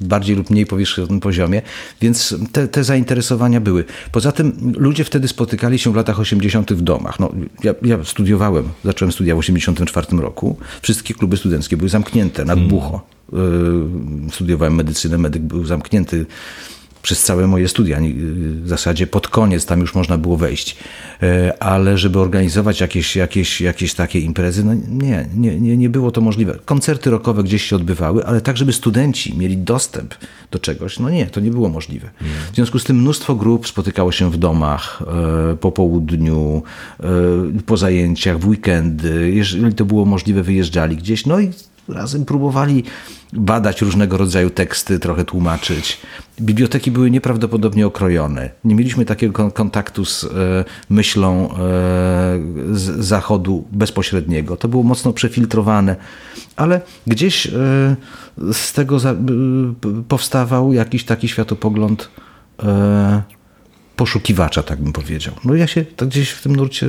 bardziej 0.01 0.35
lub 0.43 0.49
mniej 0.49 0.65
powierzchownym 0.65 1.19
poziomie, 1.19 1.61
więc 2.01 2.35
te, 2.51 2.67
te 2.67 2.83
zainteresowania 2.83 3.61
były. 3.61 3.85
Poza 4.11 4.31
tym 4.31 4.73
ludzie 4.77 5.03
wtedy 5.03 5.27
spotykali 5.27 5.79
się 5.79 5.91
w 5.91 5.95
latach 5.95 6.19
80. 6.19 6.73
w 6.73 6.81
domach. 6.81 7.19
No, 7.19 7.31
ja, 7.63 7.73
ja 7.81 8.03
studiowałem, 8.03 8.69
zacząłem 8.83 9.11
studia 9.11 9.35
w 9.35 9.37
84 9.37 10.17
roku. 10.17 10.57
Wszystkie 10.81 11.13
kluby 11.13 11.37
studenckie 11.37 11.77
były 11.77 11.89
zamknięte 11.89 12.45
nad 12.45 12.59
bucho. 12.59 13.01
Hmm. 13.31 14.29
Studiowałem 14.31 14.75
medycynę, 14.75 15.17
medyk 15.17 15.41
był 15.41 15.65
zamknięty 15.65 16.25
przez 17.03 17.23
całe 17.23 17.47
moje 17.47 17.67
studia. 17.67 17.99
W 18.63 18.67
zasadzie 18.67 19.07
pod 19.07 19.27
koniec 19.27 19.65
tam 19.65 19.79
już 19.79 19.95
można 19.95 20.17
było 20.17 20.37
wejść. 20.37 20.77
E, 21.23 21.63
ale 21.63 21.97
żeby 21.97 22.19
organizować 22.19 22.81
jakieś, 22.81 23.15
jakieś, 23.15 23.61
jakieś 23.61 23.93
takie 23.93 24.19
imprezy, 24.19 24.63
no 24.63 24.73
nie, 24.73 25.27
nie, 25.35 25.59
nie, 25.59 25.77
nie 25.77 25.89
było 25.89 26.11
to 26.11 26.21
możliwe. 26.21 26.59
Koncerty 26.65 27.09
rockowe 27.09 27.43
gdzieś 27.43 27.63
się 27.63 27.75
odbywały, 27.75 28.25
ale 28.25 28.41
tak, 28.41 28.57
żeby 28.57 28.73
studenci 28.73 29.37
mieli 29.37 29.57
dostęp 29.57 30.15
do 30.51 30.59
czegoś, 30.59 30.99
no 30.99 31.09
nie, 31.09 31.25
to 31.25 31.39
nie 31.39 31.51
było 31.51 31.69
możliwe. 31.69 32.09
W 32.51 32.55
związku 32.55 32.79
z 32.79 32.83
tym 32.83 32.97
mnóstwo 33.01 33.35
grup 33.35 33.67
spotykało 33.67 34.11
się 34.11 34.31
w 34.31 34.37
domach 34.37 35.03
e, 35.51 35.55
po 35.55 35.71
południu, 35.71 36.63
e, 36.99 37.05
po 37.65 37.77
zajęciach, 37.77 38.39
w 38.39 38.47
weekendy. 38.47 39.31
Jeżeli 39.33 39.73
to 39.73 39.85
było 39.85 40.05
możliwe, 40.05 40.43
wyjeżdżali 40.43 40.97
gdzieś. 40.97 41.25
No 41.25 41.39
i 41.39 41.51
razem 41.87 42.25
próbowali 42.25 42.83
badać 43.33 43.81
różnego 43.81 44.17
rodzaju 44.17 44.49
teksty, 44.49 44.99
trochę 44.99 45.25
tłumaczyć. 45.25 45.97
Biblioteki 46.41 46.91
były 46.91 47.11
nieprawdopodobnie 47.11 47.87
okrojone. 47.87 48.49
Nie 48.63 48.75
mieliśmy 48.75 49.05
takiego 49.05 49.51
kontaktu 49.51 50.05
z 50.05 50.23
e, 50.23 50.27
myślą 50.89 51.49
e, 51.51 51.55
z 52.71 53.05
zachodu 53.05 53.67
bezpośredniego. 53.71 54.57
To 54.57 54.67
było 54.67 54.83
mocno 54.83 55.13
przefiltrowane, 55.13 55.95
ale 56.55 56.81
gdzieś 57.07 57.47
e, 57.47 57.51
z 58.53 58.73
tego 58.73 58.97
powstawał 60.07 60.73
jakiś 60.73 61.03
taki 61.03 61.27
światopogląd 61.27 62.09
poszukiwacza, 63.95 64.63
tak 64.63 64.81
bym 64.81 64.93
powiedział. 64.93 65.33
No 65.45 65.55
ja 65.55 65.67
się 65.67 65.85
tak 65.85 66.07
gdzieś 66.07 66.29
w 66.29 66.41
tym 66.41 66.55
nurcie 66.55 66.87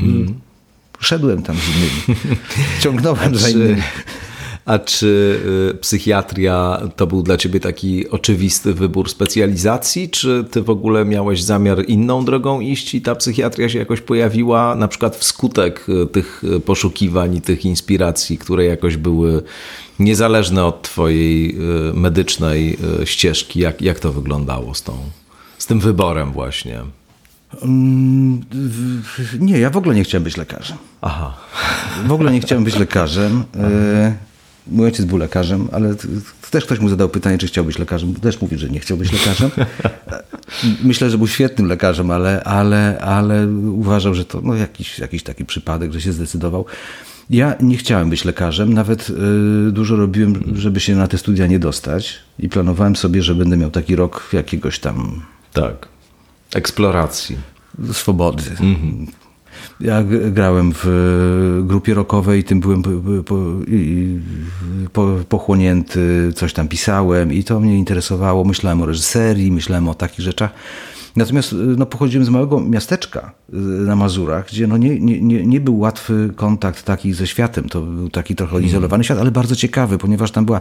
mm. 0.00 0.40
Szedłem 1.02 1.42
tam 1.42 1.56
z 1.56 1.68
innymi. 1.68 2.20
Ciągnąłem 2.82 3.36
za 3.36 3.48
innymi. 3.48 3.82
A 4.64 4.78
czy 4.78 5.40
y, 5.74 5.74
psychiatria 5.74 6.82
to 6.96 7.06
był 7.06 7.22
dla 7.22 7.36
ciebie 7.36 7.60
taki 7.60 8.08
oczywisty 8.10 8.74
wybór 8.74 9.10
specjalizacji, 9.10 10.10
czy 10.10 10.44
ty 10.50 10.62
w 10.62 10.70
ogóle 10.70 11.04
miałeś 11.04 11.42
zamiar 11.42 11.84
inną 11.88 12.24
drogą 12.24 12.60
iść 12.60 12.94
i 12.94 13.02
ta 13.02 13.14
psychiatria 13.14 13.68
się 13.68 13.78
jakoś 13.78 14.00
pojawiła, 14.00 14.74
na 14.74 14.88
przykład 14.88 15.16
wskutek 15.16 15.86
y, 15.88 16.06
tych 16.06 16.44
y, 16.44 16.60
poszukiwań 16.60 17.36
i 17.36 17.40
tych 17.40 17.64
inspiracji, 17.64 18.38
które 18.38 18.64
jakoś 18.64 18.96
były 18.96 19.42
niezależne 19.98 20.64
od 20.64 20.82
twojej 20.82 21.56
medycznej 21.94 22.78
ścieżki? 23.04 23.60
Jak, 23.60 23.82
jak 23.82 24.00
to 24.00 24.12
wyglądało 24.12 24.74
z, 24.74 24.82
tą, 24.82 24.92
z 25.58 25.66
tym 25.66 25.80
wyborem 25.80 26.32
właśnie? 26.32 26.82
Mm, 27.62 28.40
Nie, 29.40 29.58
ja 29.58 29.70
w 29.70 29.76
ogóle 29.76 29.94
nie 29.94 30.04
chciałem 30.04 30.24
być 30.24 30.36
lekarzem. 30.36 30.76
Aha. 31.00 31.36
W 32.06 32.12
ogóle 32.12 32.32
nie 32.32 32.40
chciałem 32.40 32.64
być 32.64 32.76
lekarzem. 32.78 33.44
E, 33.56 34.14
Mój 34.66 34.86
ojciec 34.86 35.06
był 35.06 35.18
lekarzem, 35.18 35.68
ale 35.72 35.94
też 36.50 36.64
ktoś 36.64 36.78
mu 36.80 36.88
zadał 36.88 37.08
pytanie, 37.08 37.38
czy 37.38 37.46
chciał 37.46 37.64
być 37.64 37.78
lekarzem. 37.78 38.14
Też 38.14 38.40
mówi, 38.40 38.58
że 38.58 38.68
nie 38.68 38.80
chciał 38.80 38.96
być 38.96 39.12
lekarzem. 39.12 39.50
E, 40.12 40.22
Myślę, 40.84 41.10
że 41.10 41.18
był 41.18 41.26
świetnym 41.28 41.66
lekarzem, 41.68 42.10
ale, 42.10 42.44
ale, 42.44 42.98
ale 43.00 43.46
uważał, 43.72 44.14
że 44.14 44.24
to 44.24 44.40
no, 44.40 44.54
jakiś, 44.54 44.98
jakiś 44.98 45.22
taki 45.22 45.44
przypadek, 45.44 45.92
że 45.92 46.00
się 46.00 46.12
zdecydował. 46.12 46.64
Ja 47.30 47.54
nie 47.60 47.76
chciałem 47.76 48.10
być 48.10 48.24
lekarzem, 48.24 48.74
nawet 48.74 49.10
e, 49.68 49.70
dużo 49.70 49.96
robiłem, 49.96 50.42
żeby 50.56 50.80
się 50.80 50.96
na 50.96 51.06
te 51.08 51.18
studia 51.18 51.46
nie 51.46 51.58
dostać 51.58 52.18
i 52.38 52.48
planowałem 52.48 52.96
sobie, 52.96 53.22
że 53.22 53.34
będę 53.34 53.56
miał 53.56 53.70
taki 53.70 53.96
rok 53.96 54.28
jakiegoś 54.32 54.78
tam 54.78 55.22
Tak. 55.52 55.91
Eksploracji. 56.54 57.36
swobody. 57.92 58.42
Ja 59.80 60.02
g- 60.02 60.30
grałem 60.30 60.72
w 60.74 60.86
e, 60.86 61.62
grupie 61.66 61.94
rockowej 61.94 62.40
i 62.40 62.44
tym 62.44 62.60
byłem 62.60 62.82
pochłonięty, 65.28 66.32
coś 66.36 66.52
tam 66.52 66.68
pisałem 66.68 67.32
i 67.32 67.44
to 67.44 67.60
mnie 67.60 67.76
interesowało. 67.78 68.44
Myślałem 68.44 68.82
o 68.82 68.86
reżyserii, 68.86 69.52
myślałem 69.52 69.88
o 69.88 69.94
takich 69.94 70.20
rzeczach. 70.20 70.50
Natomiast 71.16 71.52
e, 71.52 71.56
no, 71.56 71.86
pochodziłem 71.86 72.24
z 72.24 72.28
małego 72.28 72.60
miasteczka 72.60 73.32
e, 73.52 73.56
na 73.56 73.96
Mazurach, 73.96 74.46
gdzie 74.46 74.66
no, 74.66 74.76
nie, 74.76 75.00
nie, 75.00 75.46
nie, 75.46 75.60
był 75.60 75.78
łatwy 75.78 76.30
kontakt 76.36 76.82
taki 76.82 77.12
ze 77.12 77.26
światem. 77.26 77.68
To 77.68 77.80
był 77.80 78.08
taki 78.08 78.34
trochę 78.36 78.56
odizolowany 78.56 79.04
świat, 79.04 79.18
ale 79.18 79.30
bardzo 79.30 79.56
ciekawy, 79.56 79.98
ponieważ 79.98 80.30
tam 80.30 80.44
była 80.44 80.60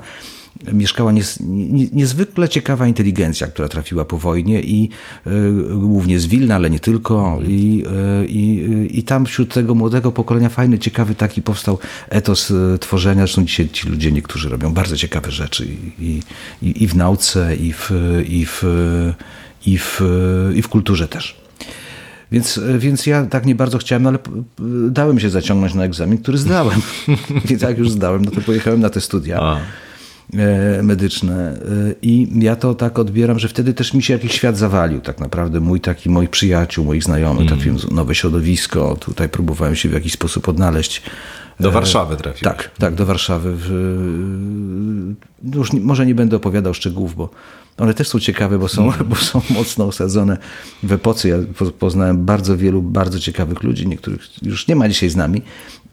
mieszkała 0.74 1.12
nies, 1.12 1.40
nie, 1.40 1.88
niezwykle 1.94 2.50
ciekawa 2.50 2.88
inteligencja, 2.88 3.48
która 3.48 3.68
trafiła 3.68 4.06
po 4.06 4.18
wojnie 4.18 4.62
i 4.62 4.90
e, 5.26 5.32
głównie 5.78 6.20
z 6.20 6.28
Wilna, 6.28 6.56
ale 6.56 6.70
nie 6.70 6.80
tylko. 6.80 7.40
I, 7.48 7.84
i, 8.28 8.88
I 9.00 9.04
tam 9.04 9.26
wśród 9.26 9.54
tego 9.54 9.76
młodego 9.76 10.12
pokolenia 10.12 10.50
fajny, 10.50 10.80
ciekawy 10.80 11.16
taki 11.16 11.42
powstał 11.42 11.80
etos 12.10 12.52
e, 12.52 12.78
tworzenia. 12.78 13.22
Zresztą 13.22 13.46
dzisiaj 13.46 13.70
ci 13.70 13.90
ludzie 13.90 14.12
niektórzy 14.12 14.50
robią 14.50 14.74
bardzo 14.74 14.98
ciekawe 14.98 15.32
rzeczy 15.32 15.66
i, 15.66 16.06
i, 16.06 16.22
i, 16.62 16.84
i 16.84 16.88
w 16.88 16.96
nauce, 16.96 17.56
i 17.56 17.74
w, 17.74 17.92
i, 18.28 18.46
w, 18.46 18.64
i, 19.66 19.78
w, 19.78 20.02
i 20.56 20.62
w 20.62 20.68
kulturze 20.68 21.08
też. 21.08 21.42
Więc, 22.32 22.60
więc 22.78 23.06
ja 23.06 23.26
tak 23.26 23.46
nie 23.46 23.56
bardzo 23.56 23.78
chciałem, 23.78 24.04
no 24.04 24.10
ale 24.10 24.20
p- 24.20 24.32
dałem 24.90 25.20
się 25.20 25.30
zaciągnąć 25.30 25.74
na 25.74 25.84
egzamin, 25.84 26.18
który 26.18 26.38
zdałem. 26.38 26.82
I 27.52 27.58
tak 27.58 27.78
już 27.78 27.92
zdałem, 27.92 28.26
no 28.26 28.32
to 28.32 28.42
pojechałem 28.42 28.80
na 28.80 28.90
te 28.90 29.02
studia 29.02 29.40
A. 29.42 29.58
e, 30.38 30.84
medyczne. 30.84 31.54
E, 31.54 31.58
I 32.02 32.28
ja 32.44 32.56
to 32.56 32.74
tak 32.76 33.00
odbieram, 33.00 33.40
że 33.40 33.48
wtedy 33.48 33.74
też 33.74 33.94
mi 33.94 34.04
się 34.04 34.14
jakiś 34.14 34.32
świat 34.32 34.58
zawalił, 34.58 35.02
tak 35.02 35.20
naprawdę. 35.20 35.60
Mój 35.60 35.80
taki, 35.82 36.10
moich 36.10 36.30
przyjaciół, 36.30 36.86
moich 36.86 37.04
znajomych, 37.04 37.48
trafiłem 37.48 37.78
w 37.80 37.92
nowe 37.92 38.16
środowisko, 38.16 38.98
tutaj 39.00 39.30
próbowałem 39.30 39.76
się 39.76 39.90
w 39.90 39.94
jakiś 39.94 40.14
sposób 40.14 40.50
odnaleźć. 40.50 41.02
Do 41.60 41.72
Warszawy 41.72 42.16
trafiłeś. 42.18 42.42
Tak, 42.58 42.72
tak, 42.78 42.96
do 42.96 43.06
Warszawy. 43.06 43.54
No 45.44 45.58
już 45.58 45.74
może 45.74 46.06
nie 46.06 46.16
będę 46.16 46.36
opowiadał 46.36 46.74
szczegółów, 46.74 47.16
bo 47.16 47.30
one 47.78 47.94
też 47.94 48.08
są 48.08 48.20
ciekawe, 48.20 48.60
bo 48.60 48.68
są, 48.68 48.92
bo 49.06 49.16
są 49.16 49.42
mocno 49.50 49.86
osadzone 49.86 50.38
w 50.84 50.92
epoce. 50.92 51.30
Ja 51.30 51.38
po- 51.58 51.72
poznałem 51.72 52.26
bardzo 52.26 52.58
wielu 52.58 52.82
bardzo 52.82 53.20
ciekawych 53.20 53.64
ludzi, 53.64 53.88
niektórych 53.88 54.22
już 54.42 54.68
nie 54.68 54.76
ma 54.76 54.90
dzisiaj 54.90 55.10
z 55.10 55.16
nami, 55.16 55.42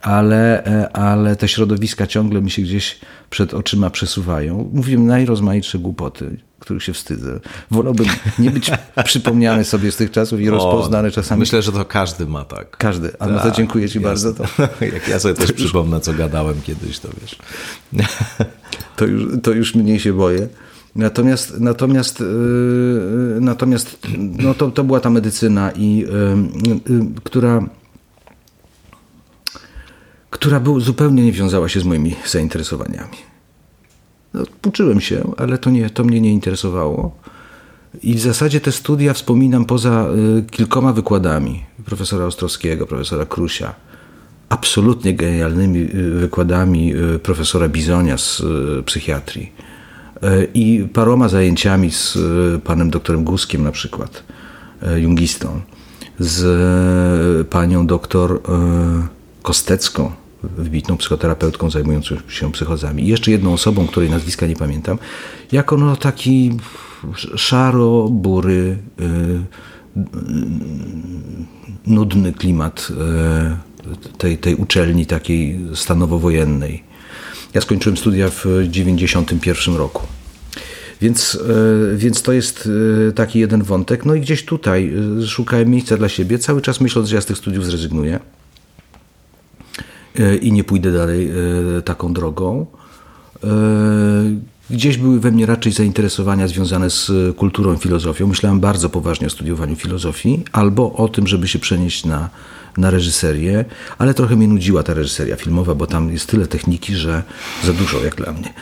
ale, 0.03 0.65
e, 0.67 0.97
ale 0.97 1.37
te 1.37 1.49
środowiska 1.49 2.07
ciągle 2.07 2.43
mi 2.43 2.51
się 2.51 2.63
gdzieś 2.63 2.99
przed 3.31 3.55
oczyma 3.55 3.91
przesuwają. 3.91 4.71
Mówiłem 4.73 5.07
najrozmaitsze 5.07 5.79
głupoty, 5.79 6.37
których 6.59 6.83
się 6.83 6.93
wstydzę. 6.93 7.41
Wolałbym 7.71 8.07
nie 8.39 8.51
być 8.51 8.71
przypomniany 9.05 9.65
sobie 9.65 9.93
z 9.93 9.97
tych 9.97 10.11
czasów 10.11 10.41
i 10.41 10.51
rozpoznany 10.51 11.11
czasami. 11.11 11.41
Myślę, 11.41 11.63
że 11.63 11.73
to 11.73 11.85
każdy 11.85 12.27
ma 12.27 12.45
tak. 12.45 12.77
Każdy. 12.77 13.13
A 13.19 13.27
no 13.27 13.41
to 13.41 13.51
dziękuję 13.51 13.89
Ci 13.89 14.01
bardzo. 14.01 14.35
To, 14.35 14.45
Jak 14.95 15.09
ja 15.09 15.19
sobie 15.19 15.35
też 15.35 15.53
przypomnę, 15.63 16.01
co 16.01 16.13
gadałem 16.13 16.61
kiedyś, 16.63 16.99
to 16.99 17.09
wiesz. 17.21 17.39
to 18.97 19.07
już, 19.07 19.43
to 19.43 19.51
już 19.53 19.75
mniej 19.75 20.01
się 20.01 20.13
boję. 20.13 20.49
Natomiast, 20.99 21.61
natomiast, 21.61 22.21
yy, 22.21 23.39
natomiast 23.41 23.99
no 24.19 24.55
to, 24.55 24.71
to 24.71 24.85
była 24.85 25.01
ta 25.01 25.11
medycyna, 25.11 25.71
i, 25.73 25.99
yy, 25.99 27.07
która, 27.25 27.63
która 30.31 30.61
był, 30.61 30.81
zupełnie 30.81 31.25
nie 31.25 31.33
wiązała 31.33 31.69
się 31.69 31.81
z 31.81 31.85
moimi 31.85 32.17
zainteresowaniami. 32.27 33.17
No, 34.35 34.43
uczyłem 34.67 35.01
się, 35.01 35.35
ale 35.37 35.59
to, 35.59 35.71
nie, 35.71 35.91
to 35.91 36.05
mnie 36.05 36.21
nie 36.21 36.33
interesowało. 36.33 37.19
I 38.03 38.15
w 38.15 38.21
zasadzie 38.21 38.61
te 38.61 38.73
studia 38.73 39.13
wspominam 39.13 39.65
poza 39.65 40.07
y, 40.39 40.43
kilkoma 40.43 40.93
wykładami 40.93 41.65
profesora 41.85 42.25
Ostrowskiego, 42.25 42.87
profesora 42.87 43.27
Krusia, 43.27 43.75
absolutnie 44.49 45.15
genialnymi 45.15 45.81
y, 45.81 46.11
wykładami 46.11 46.95
y, 46.95 47.19
profesora 47.19 47.69
Bizonia 47.69 48.19
z 48.19 48.41
y, 48.41 48.83
psychiatrii 48.83 49.53
y, 49.61 49.68
i 50.55 50.89
paroma 50.93 51.29
zajęciami 51.29 51.91
z 51.91 52.17
y, 52.17 52.61
panem 52.65 52.91
doktorem 52.91 53.25
Guskiem 53.25 53.63
na 53.63 53.73
przykład, 53.73 54.23
y, 54.83 55.01
jungistą, 55.01 55.61
z 56.19 57.49
panią 57.49 57.87
doktor 57.87 58.43
Kostecką, 59.43 60.13
wybitną 60.43 60.97
psychoterapeutką 60.97 61.71
zajmującą 61.71 62.17
się 62.29 62.53
psychozami. 62.53 63.05
I 63.05 63.07
jeszcze 63.07 63.31
jedną 63.31 63.53
osobą, 63.53 63.87
której 63.87 64.11
nazwiska 64.11 64.47
nie 64.47 64.57
pamiętam, 64.57 64.99
jako 65.53 65.77
no 65.77 65.97
taki 65.97 66.57
szaro-bury, 67.37 68.77
nudny 71.87 72.33
klimat 72.33 72.89
tej, 74.19 74.39
tej 74.39 74.55
uczelni 74.55 75.07
takiej 75.07 75.59
stanowo-wojennej. 75.75 76.88
Ja 77.55 77.61
skończyłem 77.61 77.97
studia 77.97 78.31
w 78.31 78.47
91 78.69 79.77
roku. 79.77 80.07
Więc, 81.01 81.39
e, 81.93 81.97
więc 81.97 82.23
to 82.23 82.33
jest 82.33 82.69
e, 83.09 83.13
taki 83.13 83.39
jeden 83.39 83.63
wątek. 83.63 84.05
No 84.05 84.15
i 84.15 84.21
gdzieś 84.21 84.45
tutaj 84.45 84.93
e, 85.23 85.27
szukałem 85.27 85.69
miejsca 85.69 85.97
dla 85.97 86.09
siebie, 86.09 86.39
cały 86.39 86.63
czas 86.63 86.81
myśląc, 86.81 87.09
że 87.09 87.15
ja 87.15 87.21
z 87.21 87.27
tych 87.27 87.39
studiów 87.39 87.67
zrezygnuję 87.67 88.21
i 90.41 90.53
nie 90.53 90.65
pójdę 90.65 90.93
dalej 90.93 91.31
taką 91.85 92.13
drogą. 92.13 92.67
Gdzieś 94.71 94.99
były 94.99 95.21
we 95.21 95.31
mnie 95.31 95.47
raczej 95.47 95.73
zainteresowania 95.73 96.49
związane 96.49 96.91
z 96.91 97.13
kulturą 97.37 97.75
i 97.75 97.79
filozofią. 97.79 98.27
Myślałem 98.27 98.61
bardzo 98.61 98.89
poważnie 98.89 99.27
o 99.27 99.31
studiowaniu 99.31 99.77
filozofii 99.77 100.45
albo 100.53 100.93
o 100.93 101.09
tym, 101.09 101.27
żeby 101.27 101.49
się 101.49 101.59
przenieść 101.59 102.05
na, 102.05 102.31
na 102.79 102.91
reżyserię, 102.91 103.65
ale 103.99 104.15
trochę 104.15 104.37
mnie 104.37 104.49
nudziła 104.49 104.83
ta 104.83 104.95
reżyseria 104.95 105.37
filmowa, 105.37 105.75
bo 105.75 105.87
tam 105.87 106.11
jest 106.13 106.27
tyle 106.27 106.47
techniki, 106.47 106.95
że 106.95 107.23
za 107.65 107.73
dużo 107.73 108.05
jak 108.05 108.15
dla 108.15 108.33
mnie. 108.33 108.55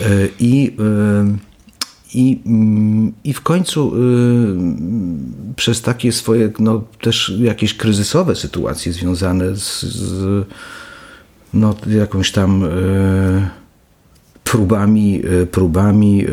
E, 0.00 0.04
I, 0.40 0.76
e, 0.78 1.36
i, 2.14 2.40
mm, 2.46 3.12
i 3.24 3.34
w 3.34 3.40
końcu 3.40 3.92
y, 3.96 3.98
przez 5.56 5.82
takie 5.82 6.12
swoje 6.12 6.50
no, 6.58 6.84
też 7.00 7.32
jakieś 7.38 7.74
kryzysowe 7.74 8.36
sytuacje 8.36 8.92
związane 8.92 9.56
z, 9.56 9.82
z 9.82 10.44
no, 11.54 11.74
jakąś 11.86 12.32
tam 12.32 12.64
próbami, 14.44 15.22
próbami 15.50 16.26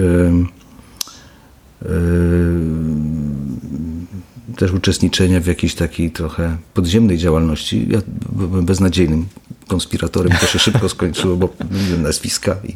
też 4.58 4.72
uczestniczenia 4.72 5.39
w 5.39 5.46
jakiejś 5.46 5.76
takiej 5.76 6.12
trochę 6.12 6.58
podziemnej 6.74 7.18
działalności. 7.18 7.88
Ja 7.89 8.00
byłem 8.30 8.65
beznadziejnym 8.65 9.26
konspiratorem, 9.68 10.38
to 10.41 10.48
się 10.48 10.60
szybko 10.60 10.89
skończyło, 10.89 11.36
bo 11.36 11.50
mówiłem 11.72 12.02
nazwiska 12.02 12.56
i, 12.63 12.76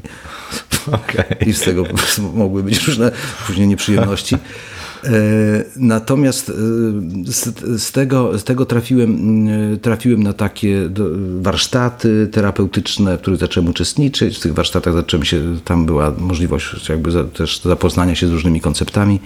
i 1.50 1.54
z 1.54 1.62
tego 1.62 1.84
mogły 2.34 2.64
być 2.64 2.88
różne 2.88 3.12
później 3.48 3.68
nieprzyjemności. 3.68 4.36
E, 5.04 5.10
Natomiast 5.76 6.50
e, 6.50 6.54
z, 7.26 7.60
z, 7.82 7.92
tego, 7.92 8.40
z 8.40 8.44
tego 8.44 8.66
trafiłem, 8.66 9.48
e, 9.48 9.78
trafiłem 9.78 10.24
na 10.24 10.34
takie 10.34 10.90
warsztaty 11.42 12.30
terapeutyczne, 12.32 13.18
w 13.18 13.22
których 13.22 13.40
zacząłem 13.40 13.70
uczestniczyć. 13.70 14.38
W 14.38 14.42
tych 14.42 14.54
warsztatach 14.54 14.94
zacząłem 14.94 15.26
się, 15.26 15.58
tam 15.66 15.86
była 15.86 16.12
możliwość 16.18 16.90
jakby 16.90 17.12
za, 17.12 17.24
też 17.24 17.62
zapoznania 17.62 18.16
się 18.16 18.28
z 18.28 18.32
różnymi 18.32 18.62
konceptami. 18.62 19.20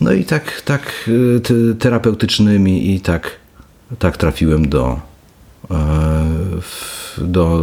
No 0.00 0.12
i 0.12 0.24
tak, 0.24 0.60
tak 0.60 1.10
te- 1.42 1.74
terapeutycznymi 1.78 2.94
i 2.94 3.00
tak, 3.00 3.30
tak 3.98 4.16
trafiłem 4.16 4.68
do, 4.68 5.00
e, 5.70 6.24
do 7.18 7.62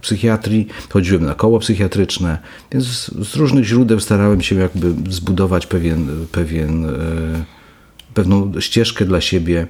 psychiatrii, 0.00 0.68
chodziłem 0.90 1.24
na 1.24 1.34
koło 1.34 1.58
psychiatryczne, 1.58 2.38
więc 2.72 2.84
z, 3.26 3.36
różnych 3.36 3.64
źródeł 3.64 4.00
starałem 4.00 4.42
się 4.42 4.54
jakby 4.56 5.12
zbudować 5.12 5.66
pewien, 5.66 6.26
pewien, 6.32 6.86
e, 6.86 6.90
pewną 8.14 8.60
ścieżkę 8.60 9.04
dla 9.04 9.20
siebie 9.20 9.66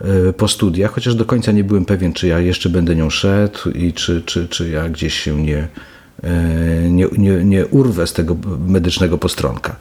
e, 0.00 0.32
po 0.32 0.48
studiach, 0.48 0.92
chociaż 0.92 1.14
do 1.14 1.24
końca 1.24 1.52
nie 1.52 1.64
byłem 1.64 1.84
pewien, 1.84 2.12
czy 2.12 2.26
ja 2.26 2.40
jeszcze 2.40 2.68
będę 2.68 2.96
nią 2.96 3.10
szedł 3.10 3.70
i 3.70 3.92
czy, 3.92 4.22
czy, 4.22 4.48
czy 4.48 4.68
ja 4.70 4.88
gdzieś 4.88 5.14
się 5.14 5.42
nie, 5.42 5.68
nie, 6.90 7.06
nie, 7.18 7.44
nie 7.44 7.66
urwę 7.66 8.06
z 8.06 8.12
tego 8.12 8.36
medycznego 8.66 9.18
postronka. 9.18 9.76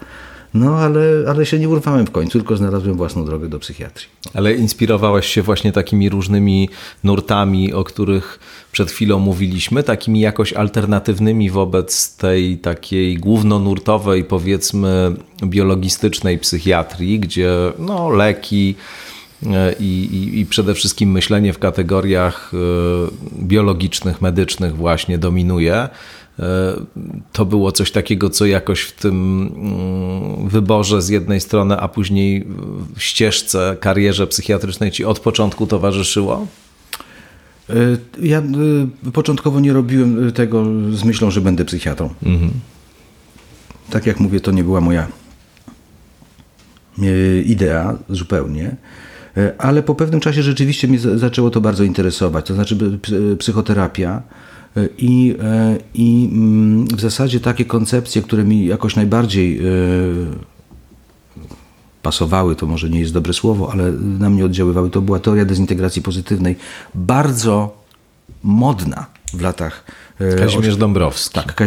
No, 0.53 0.77
ale, 0.77 1.01
ale 1.27 1.45
się 1.45 1.59
nie 1.59 1.69
urwałem 1.69 2.05
w 2.05 2.11
końcu, 2.11 2.31
tylko 2.31 2.57
znalazłem 2.57 2.97
własną 2.97 3.25
drogę 3.25 3.49
do 3.49 3.59
psychiatrii. 3.59 4.07
Ale 4.33 4.53
inspirowałeś 4.53 5.25
się 5.27 5.41
właśnie 5.41 5.71
takimi 5.71 6.09
różnymi 6.09 6.69
nurtami, 7.03 7.73
o 7.73 7.83
których 7.83 8.39
przed 8.71 8.91
chwilą 8.91 9.19
mówiliśmy, 9.19 9.83
takimi 9.83 10.19
jakoś 10.19 10.53
alternatywnymi 10.53 11.49
wobec 11.49 12.17
tej 12.17 12.57
takiej 12.57 13.17
głównonurtowej, 13.17 14.23
powiedzmy, 14.23 15.15
biologistycznej 15.43 16.37
psychiatrii, 16.37 17.19
gdzie 17.19 17.49
no, 17.79 18.09
leki 18.09 18.75
e, 19.45 19.75
i, 19.79 20.09
i, 20.13 20.39
i 20.39 20.45
przede 20.45 20.73
wszystkim 20.73 21.11
myślenie 21.11 21.53
w 21.53 21.59
kategoriach 21.59 22.51
e, 22.53 22.57
biologicznych, 23.43 24.21
medycznych 24.21 24.75
właśnie 24.75 25.17
dominuje. 25.17 25.89
E, 26.39 26.73
to 27.33 27.45
było 27.45 27.71
coś 27.71 27.91
takiego, 27.91 28.29
co 28.29 28.45
jakoś 28.45 28.81
w 28.81 28.91
tym 28.91 29.47
mm, 29.55 30.49
wyborze 30.49 31.01
z 31.01 31.09
jednej 31.09 31.41
strony, 31.41 31.77
a 31.77 31.87
później 31.87 32.47
w 32.95 33.01
ścieżce, 33.01 33.77
karierze 33.79 34.27
psychiatrycznej 34.27 34.91
ci 34.91 35.05
od 35.05 35.19
początku 35.19 35.67
towarzyszyło? 35.67 36.47
E, 37.69 37.73
ja 38.21 38.39
e, 38.39 39.11
początkowo 39.11 39.59
nie 39.59 39.73
robiłem 39.73 40.31
tego 40.31 40.65
z 40.91 41.03
myślą, 41.03 41.31
że 41.31 41.41
będę 41.41 41.65
psychiatrą. 41.65 42.09
Mhm. 42.23 42.51
Tak 43.89 44.05
jak 44.05 44.19
mówię, 44.19 44.39
to 44.39 44.51
nie 44.51 44.63
była 44.63 44.81
moja 44.81 45.07
idea 47.45 47.97
zupełnie. 48.09 48.75
Ale 49.57 49.83
po 49.83 49.95
pewnym 49.95 50.19
czasie 50.19 50.43
rzeczywiście 50.43 50.87
mnie 50.87 50.99
zaczęło 50.99 51.49
to 51.49 51.61
bardzo 51.61 51.83
interesować. 51.83 52.45
To 52.45 52.53
znaczy 52.53 52.99
psychoterapia 53.39 54.21
i, 54.97 55.35
e, 55.43 55.77
I 55.93 56.29
mm, 56.31 56.87
w 56.87 57.01
zasadzie 57.01 57.39
takie 57.39 57.65
koncepcje, 57.65 58.21
które 58.21 58.43
mi 58.43 58.65
jakoś 58.65 58.95
najbardziej 58.95 59.57
e, 59.57 59.61
pasowały, 62.01 62.55
to 62.55 62.65
może 62.65 62.89
nie 62.89 62.99
jest 62.99 63.13
dobre 63.13 63.33
słowo, 63.33 63.71
ale 63.71 63.91
na 63.91 64.29
mnie 64.29 64.45
oddziaływały, 64.45 64.89
to 64.89 65.01
była 65.01 65.19
teoria 65.19 65.45
dezintegracji 65.45 66.01
pozytywnej, 66.01 66.55
bardzo 66.95 67.83
modna 68.43 69.05
w 69.33 69.41
latach. 69.41 69.83
E, 70.19 70.35
Kazimierz 70.35 70.77
Dąbrowski. 70.77 71.35
Tak, 71.35 71.61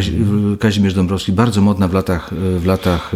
Kazimierz 0.59 0.93
Dąbrowski, 0.93 1.31
bardzo 1.31 1.61
modna 1.61 1.87
w 1.87 1.93
latach, 1.93 2.33
w 2.33 2.65
latach 2.65 3.11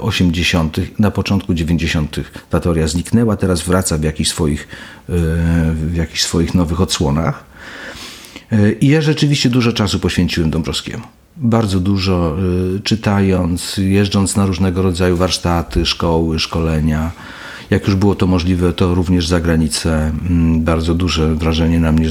80., 0.00 0.76
na 0.98 1.10
początku 1.10 1.54
90. 1.54 2.20
ta 2.50 2.60
teoria 2.60 2.88
zniknęła, 2.88 3.36
teraz 3.36 3.62
wraca 3.62 3.98
w 3.98 4.02
jakichś 4.02 4.30
swoich, 4.30 4.68
w 5.08 5.94
jakichś 5.94 6.22
swoich 6.22 6.54
nowych 6.54 6.80
odsłonach. 6.80 7.47
I 8.80 8.88
ja 8.88 9.00
rzeczywiście 9.00 9.50
dużo 9.50 9.72
czasu 9.72 9.98
poświęciłem 9.98 10.50
Dąbrowskiemu. 10.50 11.04
Bardzo 11.36 11.80
dużo 11.80 12.36
y, 12.76 12.80
czytając, 12.80 13.76
jeżdżąc 13.76 14.36
na 14.36 14.46
różnego 14.46 14.82
rodzaju 14.82 15.16
warsztaty, 15.16 15.86
szkoły, 15.86 16.38
szkolenia. 16.38 17.10
Jak 17.70 17.86
już 17.86 17.94
było 17.96 18.14
to 18.14 18.26
możliwe, 18.26 18.72
to 18.72 18.94
również 18.94 19.26
za 19.26 19.40
granicę. 19.40 20.12
Mm, 20.30 20.64
bardzo 20.64 20.94
duże 20.94 21.34
wrażenie 21.34 21.80
na 21.80 21.92
mnie 21.92 22.08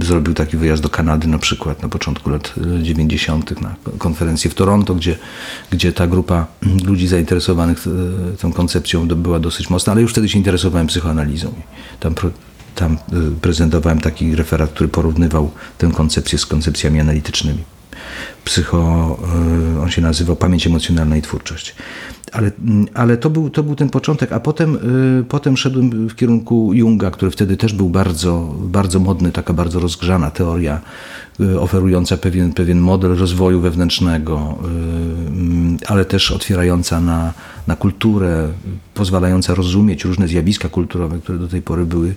zrobił 0.00 0.34
taki 0.34 0.56
wyjazd 0.56 0.82
do 0.82 0.88
Kanady 0.88 1.28
na 1.28 1.38
przykład 1.38 1.82
na 1.82 1.88
początku 1.88 2.30
lat 2.30 2.54
90. 2.82 3.52
Y, 3.52 3.54
na 3.62 3.74
konferencję 3.98 4.50
w 4.50 4.54
Toronto, 4.54 4.94
gdzie, 4.94 5.18
gdzie 5.70 5.92
ta 5.92 6.06
grupa 6.06 6.46
mm, 6.62 6.78
ludzi 6.86 7.06
zainteresowanych 7.06 7.86
y, 7.86 8.36
tą 8.36 8.52
koncepcją 8.52 9.08
była 9.08 9.38
dosyć 9.38 9.70
mocna, 9.70 9.92
ale 9.92 10.02
już 10.02 10.12
wtedy 10.12 10.28
się 10.28 10.38
interesowałem 10.38 10.86
psychoanalizą. 10.86 11.54
Tam 12.00 12.14
tam 12.74 12.98
y, 13.12 13.40
prezentowałem 13.40 14.00
taki 14.00 14.36
referat, 14.36 14.70
który 14.70 14.88
porównywał 14.88 15.50
tę 15.78 15.90
koncepcję 15.94 16.38
z 16.38 16.46
koncepcjami 16.46 17.00
analitycznymi. 17.00 17.64
Psycho, 18.44 19.18
y, 19.76 19.80
on 19.80 19.90
się 19.90 20.02
nazywał 20.02 20.36
Pamięć 20.36 20.66
emocjonalna 20.66 21.16
i 21.16 21.22
twórczość. 21.22 21.74
Ale, 22.34 22.50
mm, 22.64 22.86
ale 22.94 23.16
to, 23.16 23.30
był, 23.30 23.50
to 23.50 23.62
był 23.62 23.74
ten 23.74 23.90
początek, 23.90 24.32
a 24.32 24.40
potem, 24.40 24.76
y, 25.20 25.24
potem 25.24 25.56
szedłem 25.56 26.08
w 26.08 26.14
kierunku 26.14 26.74
Junga, 26.74 27.10
który 27.10 27.30
wtedy 27.30 27.56
też 27.56 27.72
był 27.72 27.88
bardzo, 27.88 28.54
bardzo 28.60 29.00
modny, 29.00 29.32
taka 29.32 29.52
bardzo 29.52 29.80
rozgrzana 29.80 30.30
teoria 30.30 30.80
Y, 31.40 31.60
oferująca 31.60 32.16
pewien, 32.16 32.52
pewien 32.52 32.78
model 32.78 33.16
rozwoju 33.16 33.60
wewnętrznego, 33.60 34.58
y, 34.64 34.66
mm, 35.28 35.76
ale 35.86 36.04
też 36.04 36.32
otwierająca 36.32 37.00
na, 37.00 37.32
na 37.66 37.76
kulturę, 37.76 38.48
pozwalająca 38.94 39.54
rozumieć 39.54 40.04
różne 40.04 40.28
zjawiska 40.28 40.68
kulturowe, 40.68 41.18
które 41.18 41.38
do 41.38 41.48
tej 41.48 41.62
pory 41.62 41.86
były, 41.86 42.14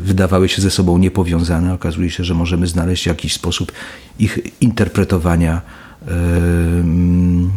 wydawały 0.00 0.48
się 0.48 0.62
ze 0.62 0.70
sobą 0.70 0.98
niepowiązane. 0.98 1.74
Okazuje 1.74 2.10
się, 2.10 2.24
że 2.24 2.34
możemy 2.34 2.66
znaleźć 2.66 3.06
jakiś 3.06 3.32
sposób 3.32 3.72
ich 4.18 4.38
interpretowania 4.60 5.60
mm, 6.06 7.50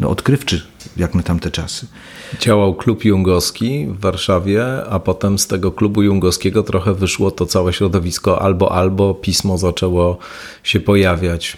no, 0.00 0.10
odkrywczy, 0.10 0.62
jak 0.96 1.14
na 1.14 1.22
tamte 1.22 1.50
czasy. 1.50 1.86
Działał 2.40 2.74
klub 2.74 3.04
jungowski 3.04 3.86
w 3.86 4.00
Warszawie, 4.00 4.64
a 4.90 5.00
potem 5.00 5.38
z 5.38 5.46
tego 5.46 5.72
klubu 5.72 6.02
jungowskiego 6.02 6.62
trochę 6.62 6.94
wyszło 6.94 7.30
to 7.30 7.46
całe 7.46 7.72
środowisko 7.72 8.42
albo 8.42 8.72
albo 8.72 9.14
pismo 9.14 9.58
zaczęło 9.58 10.18
się 10.62 10.80
pojawiać. 10.80 11.56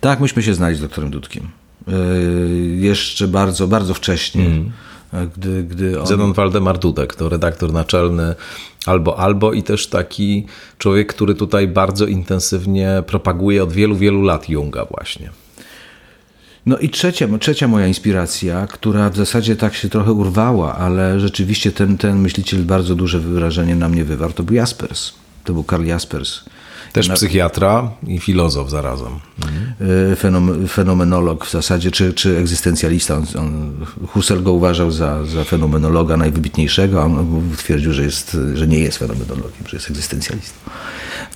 Tak, 0.00 0.20
myśmy 0.20 0.42
się 0.42 0.54
znali 0.54 0.76
z 0.76 0.80
doktorem 0.80 1.10
Dudkiem. 1.10 1.48
Yy, 1.86 1.94
jeszcze 2.76 3.28
bardzo, 3.28 3.68
bardzo 3.68 3.94
wcześnie. 3.94 4.46
Mm. 4.46 4.72
Gdy, 5.36 5.64
gdy 5.64 6.00
on... 6.00 6.06
Zenon 6.06 6.32
Waldemar 6.32 6.78
Dudek 6.78 7.14
to 7.14 7.28
redaktor 7.28 7.72
naczelny 7.72 8.34
albo 8.86 9.18
albo 9.18 9.52
i 9.52 9.62
też 9.62 9.86
taki 9.86 10.46
człowiek, 10.78 11.14
który 11.14 11.34
tutaj 11.34 11.68
bardzo 11.68 12.06
intensywnie 12.06 13.02
propaguje 13.06 13.62
od 13.62 13.72
wielu, 13.72 13.96
wielu 13.96 14.22
lat 14.22 14.48
Junga 14.48 14.84
właśnie. 14.84 15.30
No 16.68 16.78
i 16.78 16.90
trzecia, 16.90 17.28
trzecia 17.40 17.68
moja 17.68 17.86
inspiracja, 17.86 18.66
która 18.66 19.10
w 19.10 19.16
zasadzie 19.16 19.56
tak 19.56 19.74
się 19.74 19.88
trochę 19.88 20.12
urwała, 20.12 20.74
ale 20.74 21.20
rzeczywiście 21.20 21.72
ten, 21.72 21.98
ten 21.98 22.18
myśliciel 22.18 22.64
bardzo 22.64 22.94
duże 22.94 23.20
wyrażenie 23.20 23.76
na 23.76 23.88
mnie 23.88 24.04
wywarł, 24.04 24.32
to 24.32 24.42
był 24.42 24.54
Jaspers. 24.54 25.12
To 25.44 25.52
był 25.52 25.64
Karl 25.64 25.84
Jaspers. 25.84 26.44
Też 26.92 27.08
psychiatra 27.08 27.90
i 28.06 28.18
filozof 28.18 28.70
zarazem. 28.70 29.12
Mhm. 29.42 30.68
fenomenolog 30.68 31.46
w 31.46 31.50
zasadzie, 31.50 31.90
czy, 31.90 32.12
czy 32.12 32.38
egzystencjalista. 32.38 33.16
On, 33.16 33.24
on, 33.38 33.72
Husserl 34.06 34.42
go 34.42 34.52
uważał 34.52 34.90
za, 34.90 35.24
za 35.24 35.44
fenomenologa 35.44 36.16
najwybitniejszego, 36.16 37.02
a 37.02 37.04
on 37.04 37.42
twierdził, 37.56 37.92
że, 37.92 38.02
jest, 38.02 38.36
że 38.54 38.66
nie 38.66 38.78
jest 38.78 38.98
fenomenologiem, 38.98 39.66
że 39.68 39.76
jest 39.76 39.90
egzystencjalistą. 39.90 40.70